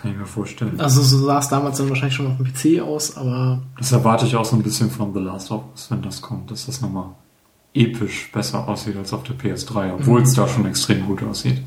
Kann 0.00 0.12
ich 0.12 0.16
mir 0.16 0.26
vorstellen. 0.26 0.80
Also 0.80 1.02
so 1.02 1.26
sah 1.26 1.40
es 1.40 1.48
damals 1.48 1.76
dann 1.76 1.90
wahrscheinlich 1.90 2.14
schon 2.14 2.26
auf 2.26 2.38
dem 2.38 2.46
PC 2.46 2.80
aus, 2.80 3.18
aber. 3.18 3.60
Das 3.76 3.92
erwarte 3.92 4.24
ich 4.24 4.34
auch 4.34 4.46
so 4.46 4.56
ein 4.56 4.62
bisschen 4.62 4.90
von 4.90 5.12
The 5.12 5.20
Last 5.20 5.50
of 5.50 5.62
Us, 5.72 5.90
wenn 5.90 6.00
das 6.00 6.22
kommt, 6.22 6.50
dass 6.50 6.64
das 6.64 6.80
nochmal 6.80 7.10
episch 7.74 8.32
besser 8.32 8.66
aussieht 8.66 8.96
als 8.96 9.12
auf 9.12 9.24
der 9.24 9.36
PS3, 9.36 9.92
obwohl 9.94 10.20
mhm. 10.20 10.26
es 10.26 10.34
da 10.34 10.48
schon 10.48 10.64
extrem 10.64 11.06
gut 11.06 11.22
aussieht. 11.22 11.60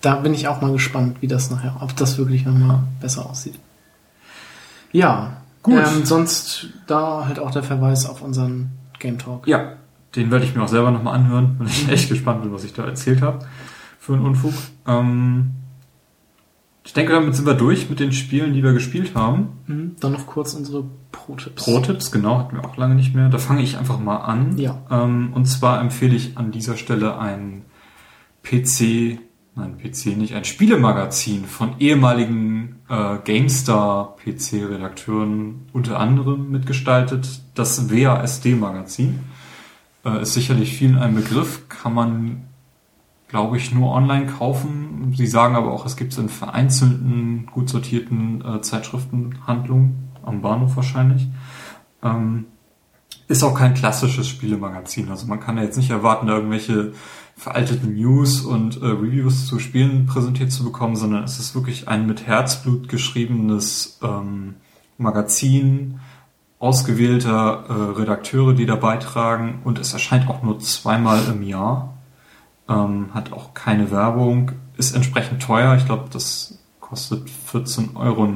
Da 0.00 0.14
bin 0.16 0.32
ich 0.34 0.46
auch 0.46 0.60
mal 0.60 0.72
gespannt, 0.72 1.20
wie 1.20 1.26
das 1.26 1.50
nachher, 1.50 1.76
ob 1.80 1.96
das 1.96 2.16
wirklich 2.16 2.46
nochmal 2.46 2.84
besser 3.00 3.28
aussieht. 3.28 3.58
Ja, 4.92 5.38
gut. 5.62 5.74
Ähm, 5.74 6.04
sonst 6.04 6.68
da 6.86 7.26
halt 7.26 7.40
auch 7.40 7.50
der 7.50 7.64
Verweis 7.64 8.06
auf 8.06 8.22
unseren 8.22 8.70
Game 9.00 9.18
Talk. 9.18 9.48
Ja, 9.48 9.72
den 10.14 10.30
werde 10.30 10.44
ich 10.44 10.54
mir 10.54 10.62
auch 10.62 10.68
selber 10.68 10.92
nochmal 10.92 11.16
anhören, 11.16 11.56
weil 11.58 11.66
ich 11.66 11.88
echt 11.88 12.08
gespannt 12.08 12.42
bin, 12.42 12.52
was 12.52 12.62
ich 12.62 12.72
da 12.72 12.84
erzählt 12.84 13.20
habe 13.20 13.44
für 13.98 14.14
einen 14.14 14.24
Unfug. 14.24 14.54
Ähm, 14.86 15.50
ich 16.82 16.94
denke, 16.94 17.12
damit 17.12 17.36
sind 17.36 17.44
wir 17.46 17.54
durch 17.54 17.88
mit 17.90 18.00
den 18.00 18.12
Spielen, 18.12 18.54
die 18.54 18.62
wir 18.62 18.72
gespielt 18.72 19.14
haben. 19.14 19.58
Mhm. 19.66 19.96
Dann 20.00 20.12
noch 20.12 20.26
kurz 20.26 20.54
unsere 20.54 20.84
Pro-Tipps. 21.12 21.62
Pro-Tipps, 21.62 22.10
genau, 22.10 22.38
hatten 22.38 22.56
wir 22.56 22.64
auch 22.64 22.78
lange 22.78 22.94
nicht 22.94 23.14
mehr. 23.14 23.28
Da 23.28 23.36
fange 23.38 23.60
ich 23.62 23.76
einfach 23.76 24.00
mal 24.00 24.16
an. 24.16 24.56
Ja. 24.56 24.80
Ähm, 24.90 25.34
und 25.34 25.44
zwar 25.46 25.78
empfehle 25.80 26.16
ich 26.16 26.38
an 26.38 26.52
dieser 26.52 26.78
Stelle 26.78 27.18
ein 27.18 27.66
PC, 28.42 29.18
nein, 29.54 29.76
PC 29.76 30.16
nicht, 30.16 30.34
ein 30.34 30.44
Spielemagazin 30.44 31.44
von 31.44 31.74
ehemaligen 31.78 32.76
äh, 32.88 33.18
GameStar-PC-Redakteuren 33.24 35.66
unter 35.74 36.00
anderem 36.00 36.50
mitgestaltet. 36.50 37.42
Das 37.54 37.90
WASD-Magazin. 37.90 39.20
Äh, 40.04 40.22
ist 40.22 40.32
sicherlich 40.32 40.74
vielen 40.74 40.98
ein 40.98 41.14
Begriff, 41.14 41.68
kann 41.68 41.92
man 41.92 42.46
glaube 43.30 43.56
ich, 43.56 43.72
nur 43.72 43.92
online 43.92 44.26
kaufen. 44.26 45.14
Sie 45.16 45.26
sagen 45.26 45.54
aber 45.54 45.72
auch, 45.72 45.86
es 45.86 45.96
gibt 45.96 46.12
es 46.12 46.18
in 46.18 46.28
vereinzelten, 46.28 47.46
gut 47.46 47.68
sortierten 47.68 48.44
äh, 48.44 48.60
Zeitschriftenhandlungen, 48.60 50.10
am 50.22 50.42
Bahnhof 50.42 50.76
wahrscheinlich. 50.76 51.28
Ähm, 52.02 52.46
ist 53.28 53.44
auch 53.44 53.54
kein 53.54 53.74
klassisches 53.74 54.28
Spielemagazin. 54.28 55.08
Also 55.08 55.28
man 55.28 55.38
kann 55.38 55.56
ja 55.56 55.62
jetzt 55.62 55.76
nicht 55.76 55.90
erwarten, 55.90 56.26
da 56.26 56.34
irgendwelche 56.34 56.92
veralteten 57.36 57.94
News 57.94 58.40
und 58.40 58.82
äh, 58.82 58.86
Reviews 58.86 59.46
zu 59.46 59.60
Spielen 59.60 60.06
präsentiert 60.06 60.50
zu 60.50 60.64
bekommen, 60.64 60.96
sondern 60.96 61.22
es 61.22 61.38
ist 61.38 61.54
wirklich 61.54 61.86
ein 61.86 62.06
mit 62.06 62.26
Herzblut 62.26 62.88
geschriebenes 62.88 64.00
ähm, 64.02 64.56
Magazin 64.98 66.00
ausgewählter 66.58 67.64
äh, 67.68 67.98
Redakteure, 68.00 68.52
die 68.54 68.66
da 68.66 68.74
beitragen 68.74 69.60
und 69.62 69.78
es 69.78 69.92
erscheint 69.92 70.28
auch 70.28 70.42
nur 70.42 70.58
zweimal 70.58 71.20
im 71.30 71.42
Jahr 71.42 71.89
ähm, 72.70 73.08
hat 73.12 73.32
auch 73.32 73.52
keine 73.52 73.90
Werbung, 73.90 74.52
ist 74.76 74.94
entsprechend 74.94 75.42
teuer. 75.42 75.74
Ich 75.76 75.84
glaube, 75.84 76.04
das 76.10 76.58
kostet 76.80 77.28
14,90 77.52 77.96
Euro 77.96 78.26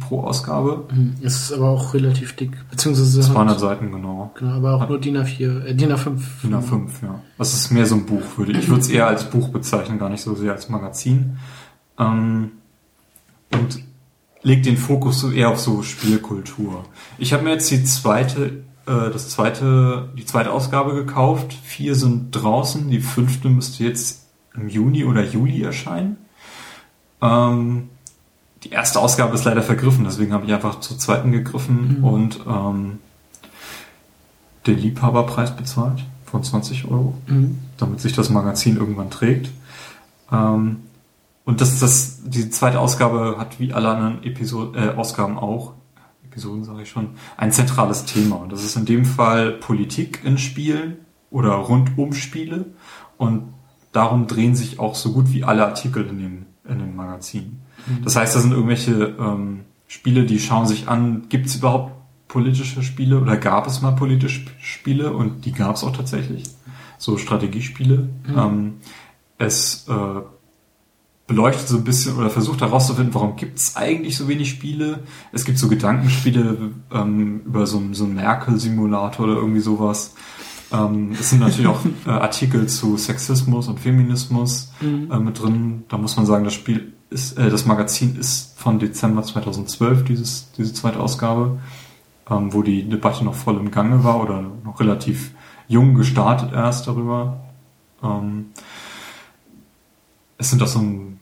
pro 0.00 0.20
Ausgabe. 0.22 0.84
Mhm. 0.92 1.14
Ist 1.20 1.52
aber 1.52 1.68
auch 1.68 1.94
relativ 1.94 2.34
dick, 2.34 2.52
beziehungsweise 2.70 3.20
200 3.20 3.60
Seiten 3.60 3.92
genau. 3.92 4.32
Genau, 4.38 4.52
aber 4.52 4.74
auch 4.74 4.80
hat 4.80 4.88
nur 4.88 5.00
DIN 5.00 5.16
A4, 5.18 5.64
äh, 5.64 5.74
DIN 5.74 5.92
A5. 5.92 6.20
DIN 6.42 6.54
A5, 6.54 6.88
ja. 7.02 7.20
Das 7.38 7.54
ist 7.54 7.70
mehr 7.70 7.86
so 7.86 7.94
ein 7.94 8.06
Buch, 8.06 8.22
würde 8.36 8.52
ich. 8.52 8.58
Ich 8.58 8.68
würde 8.68 8.80
es 8.80 8.88
eher 8.88 9.06
als 9.06 9.30
Buch 9.30 9.48
bezeichnen, 9.48 9.98
gar 9.98 10.08
nicht 10.08 10.22
so 10.22 10.34
sehr 10.34 10.52
als 10.52 10.68
Magazin. 10.68 11.38
Ähm, 11.98 12.52
und 13.52 13.78
legt 14.42 14.66
den 14.66 14.76
Fokus 14.76 15.20
so 15.20 15.30
eher 15.30 15.50
auf 15.50 15.60
so 15.60 15.82
Spielkultur. 15.82 16.84
Ich 17.18 17.32
habe 17.32 17.44
mir 17.44 17.50
jetzt 17.50 17.70
die 17.70 17.84
zweite 17.84 18.64
äh, 18.86 19.10
das 19.10 19.28
zweite, 19.30 20.08
die 20.16 20.24
zweite 20.24 20.52
Ausgabe 20.52 20.94
gekauft. 20.94 21.52
Vier 21.52 21.94
sind 21.94 22.30
draußen. 22.32 22.90
Die 22.90 23.00
fünfte 23.00 23.48
müsste 23.48 23.84
jetzt 23.84 24.26
im 24.54 24.68
Juni 24.68 25.04
oder 25.04 25.24
Juli 25.24 25.62
erscheinen. 25.62 26.16
Ähm, 27.22 27.88
die 28.62 28.70
erste 28.70 29.00
Ausgabe 29.00 29.34
ist 29.34 29.44
leider 29.44 29.62
vergriffen, 29.62 30.04
deswegen 30.04 30.32
habe 30.32 30.46
ich 30.46 30.52
einfach 30.52 30.80
zur 30.80 30.98
zweiten 30.98 31.32
gegriffen 31.32 31.98
Mhm. 31.98 32.04
und 32.04 32.40
ähm, 32.46 32.98
den 34.66 34.78
Liebhaberpreis 34.78 35.54
bezahlt 35.56 36.02
von 36.24 36.42
20 36.42 36.86
Euro, 36.86 37.14
Mhm. 37.26 37.58
damit 37.76 38.00
sich 38.00 38.14
das 38.14 38.30
Magazin 38.30 38.76
irgendwann 38.76 39.10
trägt. 39.10 39.50
Ähm, 40.32 40.78
und 41.44 41.60
das, 41.60 41.78
das, 41.80 42.20
die 42.24 42.48
zweite 42.48 42.80
Ausgabe 42.80 43.36
hat 43.38 43.60
wie 43.60 43.74
alle 43.74 43.90
anderen 43.90 44.22
Episoden, 44.24 44.74
äh, 44.82 44.94
Ausgaben 44.94 45.38
auch, 45.38 45.74
Episoden 46.34 46.64
sage 46.64 46.82
ich 46.82 46.90
schon, 46.90 47.10
ein 47.36 47.52
zentrales 47.52 48.04
Thema. 48.06 48.36
Und 48.36 48.52
das 48.52 48.64
ist 48.64 48.76
in 48.76 48.84
dem 48.84 49.04
Fall 49.04 49.52
Politik 49.52 50.20
in 50.24 50.36
Spielen 50.36 50.96
oder 51.30 51.52
rund 51.52 51.96
um 51.96 52.12
Spiele. 52.12 52.66
Und 53.16 53.54
darum 53.92 54.26
drehen 54.26 54.56
sich 54.56 54.80
auch 54.80 54.96
so 54.96 55.12
gut 55.12 55.32
wie 55.32 55.44
alle 55.44 55.64
Artikel 55.64 56.04
in 56.06 56.18
dem, 56.18 56.46
in 56.68 56.80
dem 56.80 56.96
Magazin. 56.96 57.60
Das 58.02 58.16
heißt, 58.16 58.34
da 58.34 58.40
sind 58.40 58.52
irgendwelche 58.52 59.14
ähm, 59.18 59.60
Spiele, 59.86 60.24
die 60.24 60.40
schauen 60.40 60.66
sich 60.66 60.88
an, 60.88 61.26
gibt 61.28 61.46
es 61.46 61.56
überhaupt 61.56 61.92
politische 62.26 62.82
Spiele 62.82 63.20
oder 63.20 63.36
gab 63.36 63.66
es 63.68 63.80
mal 63.80 63.92
politische 63.92 64.46
Spiele? 64.58 65.12
Und 65.12 65.44
die 65.44 65.52
gab 65.52 65.76
es 65.76 65.84
auch 65.84 65.96
tatsächlich. 65.96 66.44
So 66.98 67.16
Strategiespiele. 67.16 68.08
Ähm, 68.36 68.74
es 69.38 69.86
äh, 69.88 70.20
beleuchtet 71.26 71.68
so 71.68 71.76
ein 71.78 71.84
bisschen 71.84 72.16
oder 72.16 72.28
versucht 72.30 72.60
herauszufinden, 72.60 73.14
warum 73.14 73.36
gibt 73.36 73.58
es 73.58 73.76
eigentlich 73.76 74.16
so 74.16 74.28
wenig 74.28 74.50
Spiele. 74.50 75.00
Es 75.32 75.44
gibt 75.44 75.58
so 75.58 75.68
Gedankenspiele 75.68 76.72
ähm, 76.92 77.40
über 77.46 77.66
so, 77.66 77.78
einen- 77.78 77.94
so 77.94 78.04
einen 78.04 78.14
Merkel-Simulator 78.16 79.24
oder 79.26 79.36
irgendwie 79.36 79.60
sowas. 79.60 80.14
Ähm, 80.72 81.12
es 81.18 81.30
sind 81.30 81.40
natürlich 81.40 81.66
auch 81.66 81.80
äh, 82.06 82.10
Artikel 82.10 82.66
zu 82.66 82.96
Sexismus 82.98 83.68
und 83.68 83.80
Feminismus 83.80 84.70
äh, 84.82 85.18
mit 85.18 85.40
drin. 85.42 85.84
Da 85.88 85.96
muss 85.96 86.16
man 86.16 86.26
sagen, 86.26 86.44
das 86.44 86.52
Spiel 86.54 86.92
ist, 87.08 87.38
äh, 87.38 87.48
das 87.48 87.64
Magazin 87.64 88.16
ist 88.16 88.58
von 88.58 88.78
Dezember 88.78 89.22
2012, 89.22 90.04
dieses, 90.04 90.50
diese 90.58 90.74
zweite 90.74 91.00
Ausgabe, 91.00 91.58
ähm, 92.28 92.52
wo 92.52 92.62
die 92.62 92.86
Debatte 92.88 93.24
noch 93.24 93.34
voll 93.34 93.56
im 93.56 93.70
Gange 93.70 94.04
war 94.04 94.22
oder 94.22 94.42
noch 94.62 94.78
relativ 94.80 95.30
jung 95.68 95.94
gestartet 95.94 96.52
erst 96.52 96.86
darüber. 96.86 97.40
Ähm, 98.02 98.46
es 100.36 100.50
sind 100.50 100.62
auch 100.62 100.66
so 100.66 100.80
ein, 100.80 101.13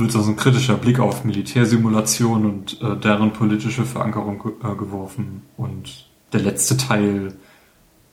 wird 0.00 0.10
so 0.12 0.20
ein 0.22 0.36
kritischer 0.36 0.74
Blick 0.74 0.98
auf 0.98 1.24
Militärsimulation 1.24 2.44
und 2.46 2.80
äh, 2.82 2.96
deren 2.96 3.32
politische 3.32 3.84
Verankerung 3.84 4.42
äh, 4.64 4.74
geworfen. 4.74 5.42
Und 5.56 6.06
der 6.32 6.40
letzte 6.40 6.76
Teil 6.76 7.34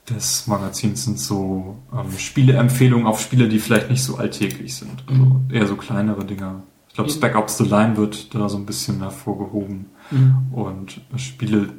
des 0.08 0.46
Magazins 0.46 1.04
sind 1.04 1.18
so 1.18 1.76
ähm, 1.92 2.16
Spieleempfehlungen 2.18 3.06
auf 3.06 3.20
Spiele, 3.20 3.48
die 3.48 3.58
vielleicht 3.58 3.90
nicht 3.90 4.02
so 4.02 4.16
alltäglich 4.16 4.74
sind. 4.74 5.04
Also 5.06 5.22
Mhm. 5.24 5.48
eher 5.52 5.66
so 5.66 5.76
kleinere 5.76 6.24
Dinger. 6.24 6.62
Ich 6.88 6.94
glaube, 6.94 7.10
Mhm. 7.10 7.14
Spec 7.14 7.36
Ops 7.36 7.58
The 7.58 7.64
Line 7.64 7.96
wird 7.96 8.34
da 8.34 8.48
so 8.48 8.56
ein 8.56 8.64
bisschen 8.66 9.00
hervorgehoben. 9.00 9.86
Mhm. 10.10 10.36
Und 10.52 11.00
Spiele, 11.16 11.70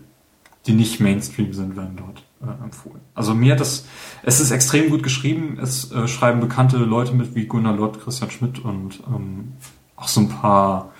die 0.67 0.73
nicht 0.73 0.99
Mainstream 0.99 1.53
sind, 1.53 1.75
werden 1.75 1.95
dort 1.97 2.23
äh, 2.41 2.63
empfohlen. 2.63 2.99
Also 3.15 3.33
mir 3.33 3.53
hat 3.53 3.59
das, 3.59 3.85
es 4.23 4.39
ist 4.39 4.51
extrem 4.51 4.89
gut 4.91 5.01
geschrieben. 5.03 5.57
Es 5.61 5.91
äh, 5.91 6.07
schreiben 6.07 6.39
bekannte 6.39 6.77
Leute 6.77 7.13
mit 7.13 7.33
wie 7.35 7.45
Gunnar 7.47 7.75
Lott, 7.75 7.99
Christian 8.01 8.29
Schmidt 8.31 8.59
und 8.59 9.01
ähm, 9.07 9.53
auch 9.99 10.07
so 10.07 10.21
ein 10.21 10.29
paar 10.29 10.91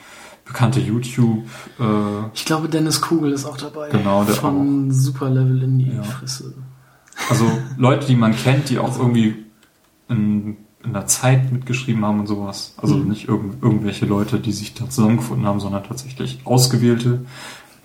bekannte 0.46 0.80
YouTube. 0.80 1.46
Äh, 1.80 1.84
Ich 2.34 2.46
glaube, 2.46 2.70
Dennis 2.70 3.02
Kugel 3.02 3.32
ist 3.32 3.46
auch 3.46 3.58
dabei. 3.58 3.90
Genau, 3.90 4.24
der 4.24 4.36
Von 4.36 4.92
Super 4.92 5.30
Level 5.30 5.62
in 5.64 5.78
die 5.80 5.92
Ja. 5.96 6.04
Fresse. 6.04 6.54
also 7.30 7.46
Leute, 7.78 8.08
die 8.08 8.16
man 8.16 8.36
kennt, 8.36 8.70
die 8.70 8.80
auch 8.80 8.98
irgendwie 8.98 9.46
in, 10.10 10.58
in 10.84 10.94
der 10.94 11.06
Zeit 11.06 11.52
mitgeschrieben 11.52 12.04
haben 12.06 12.22
und 12.22 12.28
sowas. 12.28 12.74
Also 12.78 12.96
Mhm. 12.98 13.10
nicht 13.10 13.28
irgend, 13.28 13.62
irgendwelche 13.62 14.06
Leute, 14.06 14.40
die 14.40 14.52
sich 14.52 14.74
da 14.74 14.90
zusammengefunden 14.90 15.46
haben, 15.46 15.60
sondern 15.60 15.84
tatsächlich 15.84 16.40
ausgewählte 16.46 17.26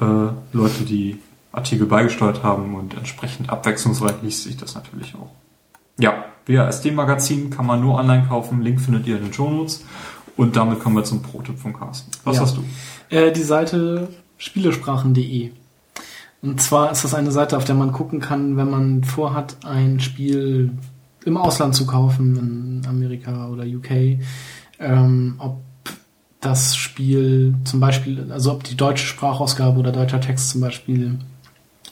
äh, 0.00 0.04
Leute, 0.52 0.84
die 0.84 1.18
Artikel 1.52 1.86
beigesteuert 1.86 2.42
haben 2.42 2.74
und 2.74 2.94
entsprechend 2.96 3.50
abwechslungsreich 3.50 4.14
liest 4.22 4.42
sich 4.44 4.56
das 4.56 4.74
natürlich 4.74 5.14
auch. 5.14 5.30
Ja, 6.00 6.24
WASD-Magazin 6.46 7.50
kann 7.50 7.66
man 7.66 7.80
nur 7.80 7.94
online 7.94 8.26
kaufen. 8.28 8.60
Link 8.62 8.80
findet 8.80 9.06
ihr 9.06 9.16
in 9.18 9.24
den 9.24 9.32
Shownotes. 9.32 9.84
Und 10.36 10.56
damit 10.56 10.80
kommen 10.80 10.96
wir 10.96 11.04
zum 11.04 11.22
Pro-Tipp 11.22 11.58
von 11.58 11.72
Carsten. 11.72 12.10
Was 12.24 12.36
Ja. 12.36 12.42
hast 12.42 12.56
du? 12.56 12.64
Äh, 13.14 13.32
die 13.32 13.42
Seite 13.42 14.08
spielesprachen.de. 14.38 15.52
Und 16.42 16.60
zwar 16.60 16.90
ist 16.90 17.04
das 17.04 17.14
eine 17.14 17.30
Seite, 17.32 17.56
auf 17.56 17.64
der 17.64 17.74
man 17.74 17.92
gucken 17.92 18.20
kann, 18.20 18.56
wenn 18.56 18.68
man 18.70 19.04
vorhat, 19.04 19.56
ein 19.64 20.00
Spiel 20.00 20.72
im 21.24 21.36
Ausland 21.36 21.74
zu 21.74 21.86
kaufen, 21.86 22.82
in 22.82 22.86
Amerika 22.88 23.48
oder 23.48 23.64
UK, 23.64 24.18
ähm, 24.78 25.36
ob 25.38 25.62
das 26.40 26.76
Spiel 26.76 27.54
zum 27.64 27.80
Beispiel, 27.80 28.30
also 28.30 28.52
ob 28.52 28.64
die 28.64 28.76
deutsche 28.76 29.06
Sprachausgabe 29.06 29.78
oder 29.78 29.92
deutscher 29.92 30.20
Text 30.20 30.50
zum 30.50 30.60
Beispiel 30.60 31.18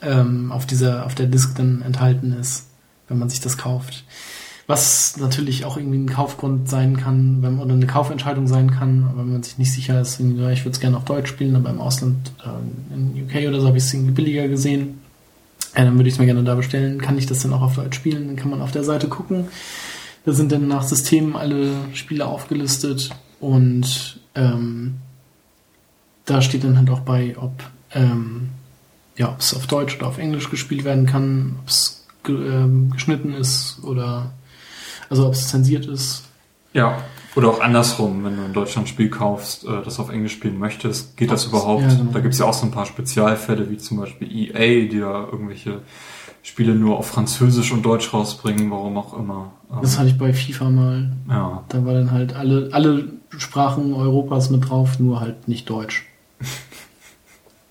ähm, 0.03 0.53
auf 0.53 0.67
dieser, 0.67 1.07
auf 1.07 1.15
der 1.15 1.27
Disk 1.27 1.57
dann 1.57 1.81
enthalten 1.81 2.33
ist, 2.39 2.69
wenn 3.09 3.19
man 3.19 3.31
sich 3.31 3.41
das 3.41 3.57
kauft. 3.57 4.05
Was 4.67 5.17
natürlich 5.17 5.65
auch 5.65 5.77
irgendwie 5.77 5.99
ein 5.99 6.09
Kaufgrund 6.09 6.69
sein 6.69 6.97
kann, 6.97 7.43
wenn, 7.43 7.59
oder 7.59 7.75
eine 7.75 7.87
Kaufentscheidung 7.87 8.47
sein 8.47 8.71
kann, 8.71 9.11
wenn 9.17 9.33
man 9.33 9.43
sich 9.43 9.59
nicht 9.59 9.73
sicher 9.73 10.01
ist, 10.01 10.21
ich 10.21 10.27
würde 10.37 10.71
es 10.71 10.81
gerne 10.81 10.97
auf 10.97 11.05
Deutsch 11.05 11.29
spielen, 11.29 11.57
aber 11.57 11.71
im 11.71 11.81
Ausland, 11.81 12.33
äh, 12.45 12.95
in 12.95 13.25
UK 13.25 13.49
oder 13.49 13.61
so, 13.61 13.67
habe 13.67 13.79
ich 13.79 13.85
es 13.85 13.93
irgendwie 13.93 14.13
billiger 14.13 14.49
gesehen. 14.49 15.01
Ja, 15.77 15.85
dann 15.85 15.97
würde 15.97 16.09
ich 16.09 16.15
es 16.15 16.21
mir 16.21 16.27
gerne 16.27 16.45
da 16.45 16.55
bestellen. 16.55 17.01
Kann 17.01 17.19
ich 17.19 17.27
das 17.27 17.41
dann 17.41 17.53
auch 17.53 17.63
auf 17.63 17.75
Deutsch 17.75 17.97
spielen? 17.97 18.29
Dann 18.29 18.37
kann 18.37 18.51
man 18.51 18.63
auf 18.63 18.73
der 18.73 18.85
Seite 18.85 19.09
gucken. 19.09 19.49
Da 20.25 20.33
sind 20.33 20.53
dann 20.53 20.69
nach 20.69 20.83
Systemen 20.85 21.35
alle 21.35 21.73
Spiele 21.95 22.27
aufgelistet 22.27 23.11
und 23.41 24.21
ähm, 24.35 24.95
da 26.27 26.41
steht 26.41 26.63
dann 26.63 26.79
halt 26.79 26.91
auch 26.91 27.01
bei, 27.01 27.37
ob 27.37 27.53
ähm, 27.93 28.51
ja, 29.17 29.31
ob 29.31 29.41
es 29.41 29.55
auf 29.55 29.67
Deutsch 29.67 29.97
oder 29.97 30.07
auf 30.07 30.19
Englisch 30.19 30.51
gespielt 30.51 30.85
werden 30.85 31.07
kann, 31.07 31.57
ob 31.61 31.69
es 31.69 32.07
ge 32.23 32.37
ähm, 32.37 32.91
geschnitten 32.91 33.35
ist 33.35 33.81
oder 33.83 34.33
also 35.13 35.27
ob 35.27 35.35
es 35.35 35.49
zensiert 35.49 35.85
ist. 35.85 36.25
Ja, 36.73 37.03
oder 37.37 37.49
auch 37.49 37.61
andersrum, 37.61 38.25
wenn 38.25 38.35
du 38.35 38.45
in 38.45 38.55
Deutschland 38.55 38.87
ein 38.87 38.91
Spiel 38.91 39.11
kaufst, 39.11 39.65
äh, 39.65 39.83
das 39.85 40.01
auf 40.01 40.09
Englisch 40.09 40.33
spielen 40.33 40.59
möchtest, 40.59 41.19
geht 41.19 41.31
das 41.31 41.45
überhaupt? 41.45 41.83
ja, 41.83 41.89
genau. 41.89 42.13
Da 42.13 42.21
gibt's 42.21 42.39
ja 42.39 42.47
auch 42.47 42.55
so 42.55 42.65
ein 42.65 42.71
paar 42.71 42.87
Spezialfälle, 42.87 43.71
wie 43.71 43.77
zum 43.77 43.99
Beispiel 43.99 44.27
EA, 44.35 44.89
die 44.89 45.01
da 45.01 45.29
irgendwelche 45.31 45.83
Spiele 46.43 46.75
nur 46.75 46.97
auf 46.99 47.09
Französisch 47.09 47.73
und 47.73 47.83
Deutsch 47.83 48.15
rausbringen, 48.15 48.71
warum 48.71 48.97
auch 48.97 49.13
immer. 49.19 49.53
Ähm, 49.71 49.79
Das 49.83 49.99
hatte 49.99 50.09
ich 50.09 50.17
bei 50.17 50.33
FIFA 50.33 50.71
mal. 50.71 51.13
ja, 51.29 51.63
Da 51.69 51.85
war 51.85 51.93
dann 51.93 52.11
halt 52.11 52.35
alle, 52.35 52.71
alle 52.73 53.05
Sprachen 53.37 53.93
Europas 53.93 54.49
mit 54.49 54.67
drauf, 54.67 54.99
nur 54.99 55.21
halt 55.21 55.47
nicht 55.47 55.69
Deutsch. 55.69 56.07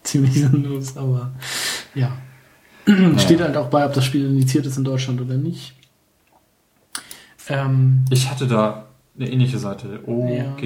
Ziemlich 0.03 0.35
sinnlos, 0.35 0.95
aber 0.95 1.31
ja. 1.95 2.11
Steht 3.17 3.41
halt 3.41 3.57
auch 3.57 3.69
bei, 3.69 3.83
ob 3.83 3.93
das 3.93 4.05
Spiel 4.05 4.25
indiziert 4.25 4.67
ist 4.67 4.77
in 4.77 4.83
Deutschland 4.83 5.21
oder 5.21 5.35
nicht. 5.35 5.73
Ähm, 7.49 8.05
ich 8.09 8.29
hatte 8.29 8.47
da 8.47 8.87
eine 9.17 9.29
ähnliche 9.29 9.59
Seite. 9.59 9.99
Ja. 10.05 10.13
OG, 10.13 10.63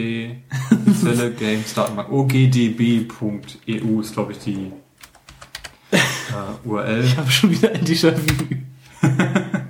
offizielle 0.87 1.31
Games 1.31 1.73
Datenbank. 1.73 2.11
ogdb.eu 2.11 3.99
ist, 4.01 4.13
glaube 4.13 4.31
ich, 4.33 4.39
die 4.39 4.71
äh, 5.91 6.67
URL. 6.67 7.03
ich 7.03 7.17
habe 7.17 7.31
schon 7.31 7.51
wieder 7.51 7.71
ein 7.71 7.83
Déjà-vu. 7.85 8.55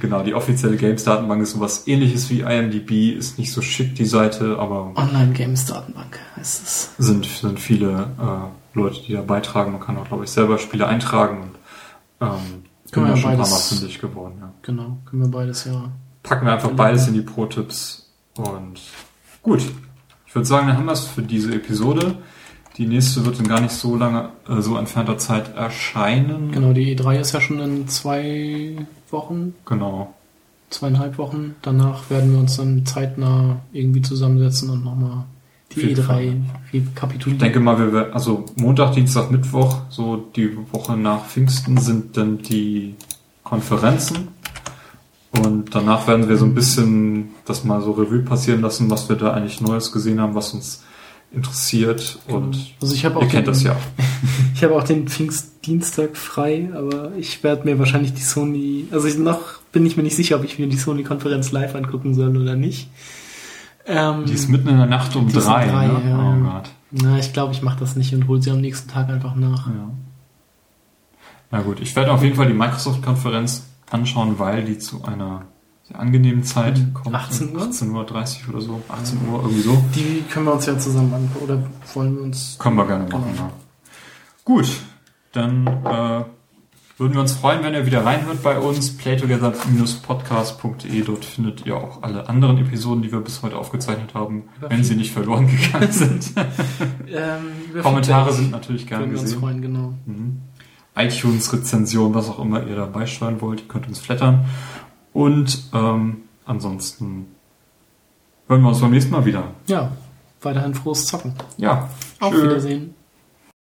Genau, 0.00 0.22
die 0.22 0.32
offizielle 0.34 0.76
Games 0.76 1.04
Datenbank 1.04 1.42
ist 1.42 1.52
sowas 1.52 1.86
ähnliches 1.86 2.30
wie 2.30 2.40
IMDb, 2.40 3.16
ist 3.16 3.38
nicht 3.38 3.52
so 3.52 3.60
schick 3.60 3.94
die 3.94 4.06
Seite, 4.06 4.56
aber 4.58 4.92
Online-Games-Datenbank 4.96 6.18
heißt 6.36 6.62
es. 6.62 6.90
sind, 6.96 7.26
sind 7.26 7.60
viele 7.60 8.08
äh, 8.18 8.78
Leute, 8.78 9.02
die 9.06 9.12
da 9.12 9.20
beitragen. 9.20 9.72
Man 9.72 9.80
kann 9.80 9.98
auch, 9.98 10.08
glaube 10.08 10.24
ich, 10.24 10.30
selber 10.30 10.56
Spiele 10.58 10.86
eintragen 10.86 11.42
und 11.42 12.26
ähm, 12.26 12.64
Können 12.92 13.06
wir 13.06 13.14
da 13.14 13.16
schon 13.16 13.30
ein 13.30 13.36
paar 13.38 13.46
Mal 13.46 13.52
beides- 13.52 13.68
fündig 13.78 14.00
geworden. 14.00 14.34
Ja. 14.40 14.52
Genau, 14.62 14.98
können 15.06 15.22
wir 15.22 15.30
beides 15.30 15.64
ja. 15.64 15.90
Packen 16.22 16.46
wir 16.46 16.52
einfach 16.52 16.70
beides 16.72 17.08
in 17.08 17.14
die 17.14 17.22
Pro-Tipps 17.22 18.10
und 18.36 18.80
gut. 19.42 19.62
Ich 20.26 20.34
würde 20.34 20.46
sagen, 20.46 20.68
dann 20.68 20.76
haben 20.76 20.84
wir 20.86 20.92
es 20.92 21.06
für 21.06 21.22
diese 21.22 21.54
Episode. 21.54 22.18
Die 22.76 22.86
nächste 22.86 23.24
wird 23.26 23.38
in 23.40 23.48
gar 23.48 23.60
nicht 23.60 23.72
so 23.72 23.96
lange, 23.96 24.28
äh, 24.48 24.60
so 24.60 24.76
entfernter 24.76 25.18
Zeit 25.18 25.54
erscheinen. 25.56 26.52
Genau, 26.52 26.72
die 26.72 26.96
E3 26.96 27.18
ist 27.20 27.32
ja 27.32 27.40
schon 27.40 27.58
in 27.58 27.88
zwei 27.88 28.86
Wochen, 29.10 29.54
Genau. 29.66 30.14
zweieinhalb 30.70 31.18
Wochen. 31.18 31.56
Danach 31.62 32.08
werden 32.10 32.32
wir 32.32 32.38
uns 32.38 32.56
dann 32.56 32.86
zeitnah 32.86 33.56
irgendwie 33.72 34.02
zusammensetzen 34.02 34.70
und 34.70 34.84
nochmal 34.84 35.24
die 35.72 35.80
Auf 35.80 35.88
jeden 35.88 36.02
Fall. 36.04 36.22
E3 36.22 36.40
Ich 36.72 36.82
rekapitulieren. 36.82 37.38
denke 37.38 37.60
mal, 37.60 37.78
wir 37.78 37.92
werden, 37.92 38.12
also 38.12 38.44
Montag, 38.56 38.94
Dienstag, 38.94 39.30
Mittwoch, 39.30 39.82
so 39.88 40.16
die 40.16 40.56
Woche 40.72 40.96
nach 40.96 41.26
Pfingsten 41.26 41.78
sind 41.78 42.16
dann 42.16 42.38
die 42.38 42.94
Konferenzen. 43.44 44.28
Und 45.32 45.74
danach 45.74 46.08
werden 46.08 46.28
wir 46.28 46.36
so 46.36 46.44
ein 46.44 46.54
bisschen 46.54 47.30
das 47.44 47.64
mal 47.64 47.80
so 47.82 47.92
Revue 47.92 48.20
passieren 48.22 48.62
lassen, 48.62 48.90
was 48.90 49.08
wir 49.08 49.16
da 49.16 49.32
eigentlich 49.32 49.60
Neues 49.60 49.92
gesehen 49.92 50.20
haben, 50.20 50.34
was 50.34 50.52
uns 50.52 50.82
interessiert. 51.32 52.18
Und 52.26 52.74
also 52.82 52.94
ich 52.94 53.04
habe 53.04 53.18
auch 53.18 53.22
ihr 53.22 53.28
kennt 53.28 53.46
den, 53.46 53.52
das 53.52 53.62
ja. 53.62 53.76
Ich 54.54 54.64
habe 54.64 54.74
auch 54.74 54.82
den 54.82 55.06
Pfingstdienstag 55.08 56.16
frei, 56.16 56.68
aber 56.74 57.12
ich 57.16 57.42
werde 57.44 57.64
mir 57.64 57.78
wahrscheinlich 57.78 58.12
die 58.12 58.22
Sony, 58.22 58.86
also 58.90 59.06
ich, 59.06 59.16
noch 59.16 59.60
bin 59.72 59.86
ich 59.86 59.96
mir 59.96 60.02
nicht 60.02 60.16
sicher, 60.16 60.36
ob 60.36 60.44
ich 60.44 60.58
mir 60.58 60.66
die 60.66 60.76
Sony-Konferenz 60.76 61.52
live 61.52 61.76
angucken 61.76 62.14
soll 62.14 62.36
oder 62.36 62.56
nicht. 62.56 62.88
Ähm, 63.86 64.24
Die 64.26 64.32
ist 64.34 64.48
mitten 64.48 64.68
in 64.68 64.76
der 64.76 64.86
Nacht 64.86 65.14
um 65.16 65.28
drei. 65.32 65.66
drei, 65.66 65.86
ne? 65.88 66.02
ja, 66.10 66.18
oh 66.18 66.44
ja. 66.44 66.52
Gott. 66.52 66.70
na, 66.90 67.18
ich 67.18 67.32
glaube, 67.32 67.52
ich 67.52 67.62
mache 67.62 67.80
das 67.80 67.96
nicht 67.96 68.14
und 68.14 68.28
hole 68.28 68.40
sie 68.42 68.50
am 68.50 68.60
nächsten 68.60 68.88
Tag 68.90 69.08
einfach 69.08 69.34
nach. 69.34 69.66
Ja. 69.66 69.90
Na 71.50 71.60
gut, 71.62 71.80
ich 71.80 71.96
werde 71.96 72.12
auf 72.12 72.22
jeden 72.22 72.36
Fall 72.36 72.46
die 72.46 72.54
Microsoft-Konferenz 72.54 73.64
anschauen, 73.90 74.38
weil 74.38 74.64
die 74.64 74.78
zu 74.78 75.02
einer 75.04 75.42
sehr 75.82 75.98
angenehmen 75.98 76.44
Zeit 76.44 76.78
Mhm. 76.78 76.94
kommt. 76.94 77.14
18 77.16 77.56
Uhr? 77.56 77.62
18.30 77.62 78.46
Uhr 78.48 78.54
oder 78.54 78.60
so. 78.60 78.82
18 78.88 79.18
Uhr, 79.28 79.40
irgendwie 79.42 79.60
so. 79.62 79.82
Die 79.96 80.22
können 80.30 80.46
wir 80.46 80.52
uns 80.54 80.66
ja 80.66 80.78
zusammen 80.78 81.12
angucken. 81.12 81.44
Oder 81.44 81.62
wollen 81.94 82.14
wir 82.16 82.22
uns. 82.22 82.56
Können 82.58 82.76
wir 82.76 82.86
gerne 82.86 83.04
machen, 83.08 83.24
Genau. 83.32 83.42
ja. 83.46 83.50
Gut, 84.44 84.68
dann 85.32 85.66
äh, 85.66 86.24
würden 87.00 87.14
wir 87.14 87.22
uns 87.22 87.32
freuen, 87.32 87.62
wenn 87.62 87.72
ihr 87.72 87.86
wieder 87.86 88.04
reinhört 88.04 88.42
bei 88.42 88.58
uns. 88.58 88.94
playtogether-podcast.de. 88.98 91.02
Dort 91.02 91.24
findet 91.24 91.64
ihr 91.64 91.74
auch 91.74 92.02
alle 92.02 92.28
anderen 92.28 92.58
Episoden, 92.58 93.00
die 93.02 93.10
wir 93.10 93.20
bis 93.20 93.42
heute 93.42 93.56
aufgezeichnet 93.56 94.12
haben, 94.12 94.50
Über 94.58 94.68
wenn 94.68 94.84
sie 94.84 94.96
nicht 94.96 95.10
verloren 95.12 95.46
gegangen 95.48 95.90
sind. 95.90 96.32
Ähm, 97.12 97.82
Kommentare 97.82 98.32
sind 98.32 98.52
natürlich 98.52 98.86
gerne 98.86 99.02
würden 99.02 99.14
wir 99.14 99.18
uns 99.18 99.30
gesehen. 99.30 99.40
freuen, 99.40 99.60
genau. 99.62 99.94
Mhm. 100.06 100.42
iTunes-Rezension, 100.94 102.14
was 102.14 102.30
auch 102.30 102.38
immer 102.38 102.64
ihr 102.64 102.76
dabei 102.76 103.04
steuern 103.06 103.40
wollt, 103.40 103.62
ihr 103.62 103.66
könnt 103.66 103.88
uns 103.88 103.98
flattern. 103.98 104.44
Und 105.12 105.64
ähm, 105.74 106.18
ansonsten 106.44 107.26
hören 108.46 108.62
wir 108.62 108.68
uns 108.68 108.80
beim 108.80 108.92
nächsten 108.92 109.10
Mal 109.10 109.24
wieder. 109.24 109.42
Ja, 109.66 109.90
weiterhin 110.40 110.72
frohes 110.74 111.06
Zocken. 111.06 111.34
Ja, 111.56 111.88
Auf 112.20 112.32
tschö. 112.32 112.44
Wiedersehen. 112.44 112.94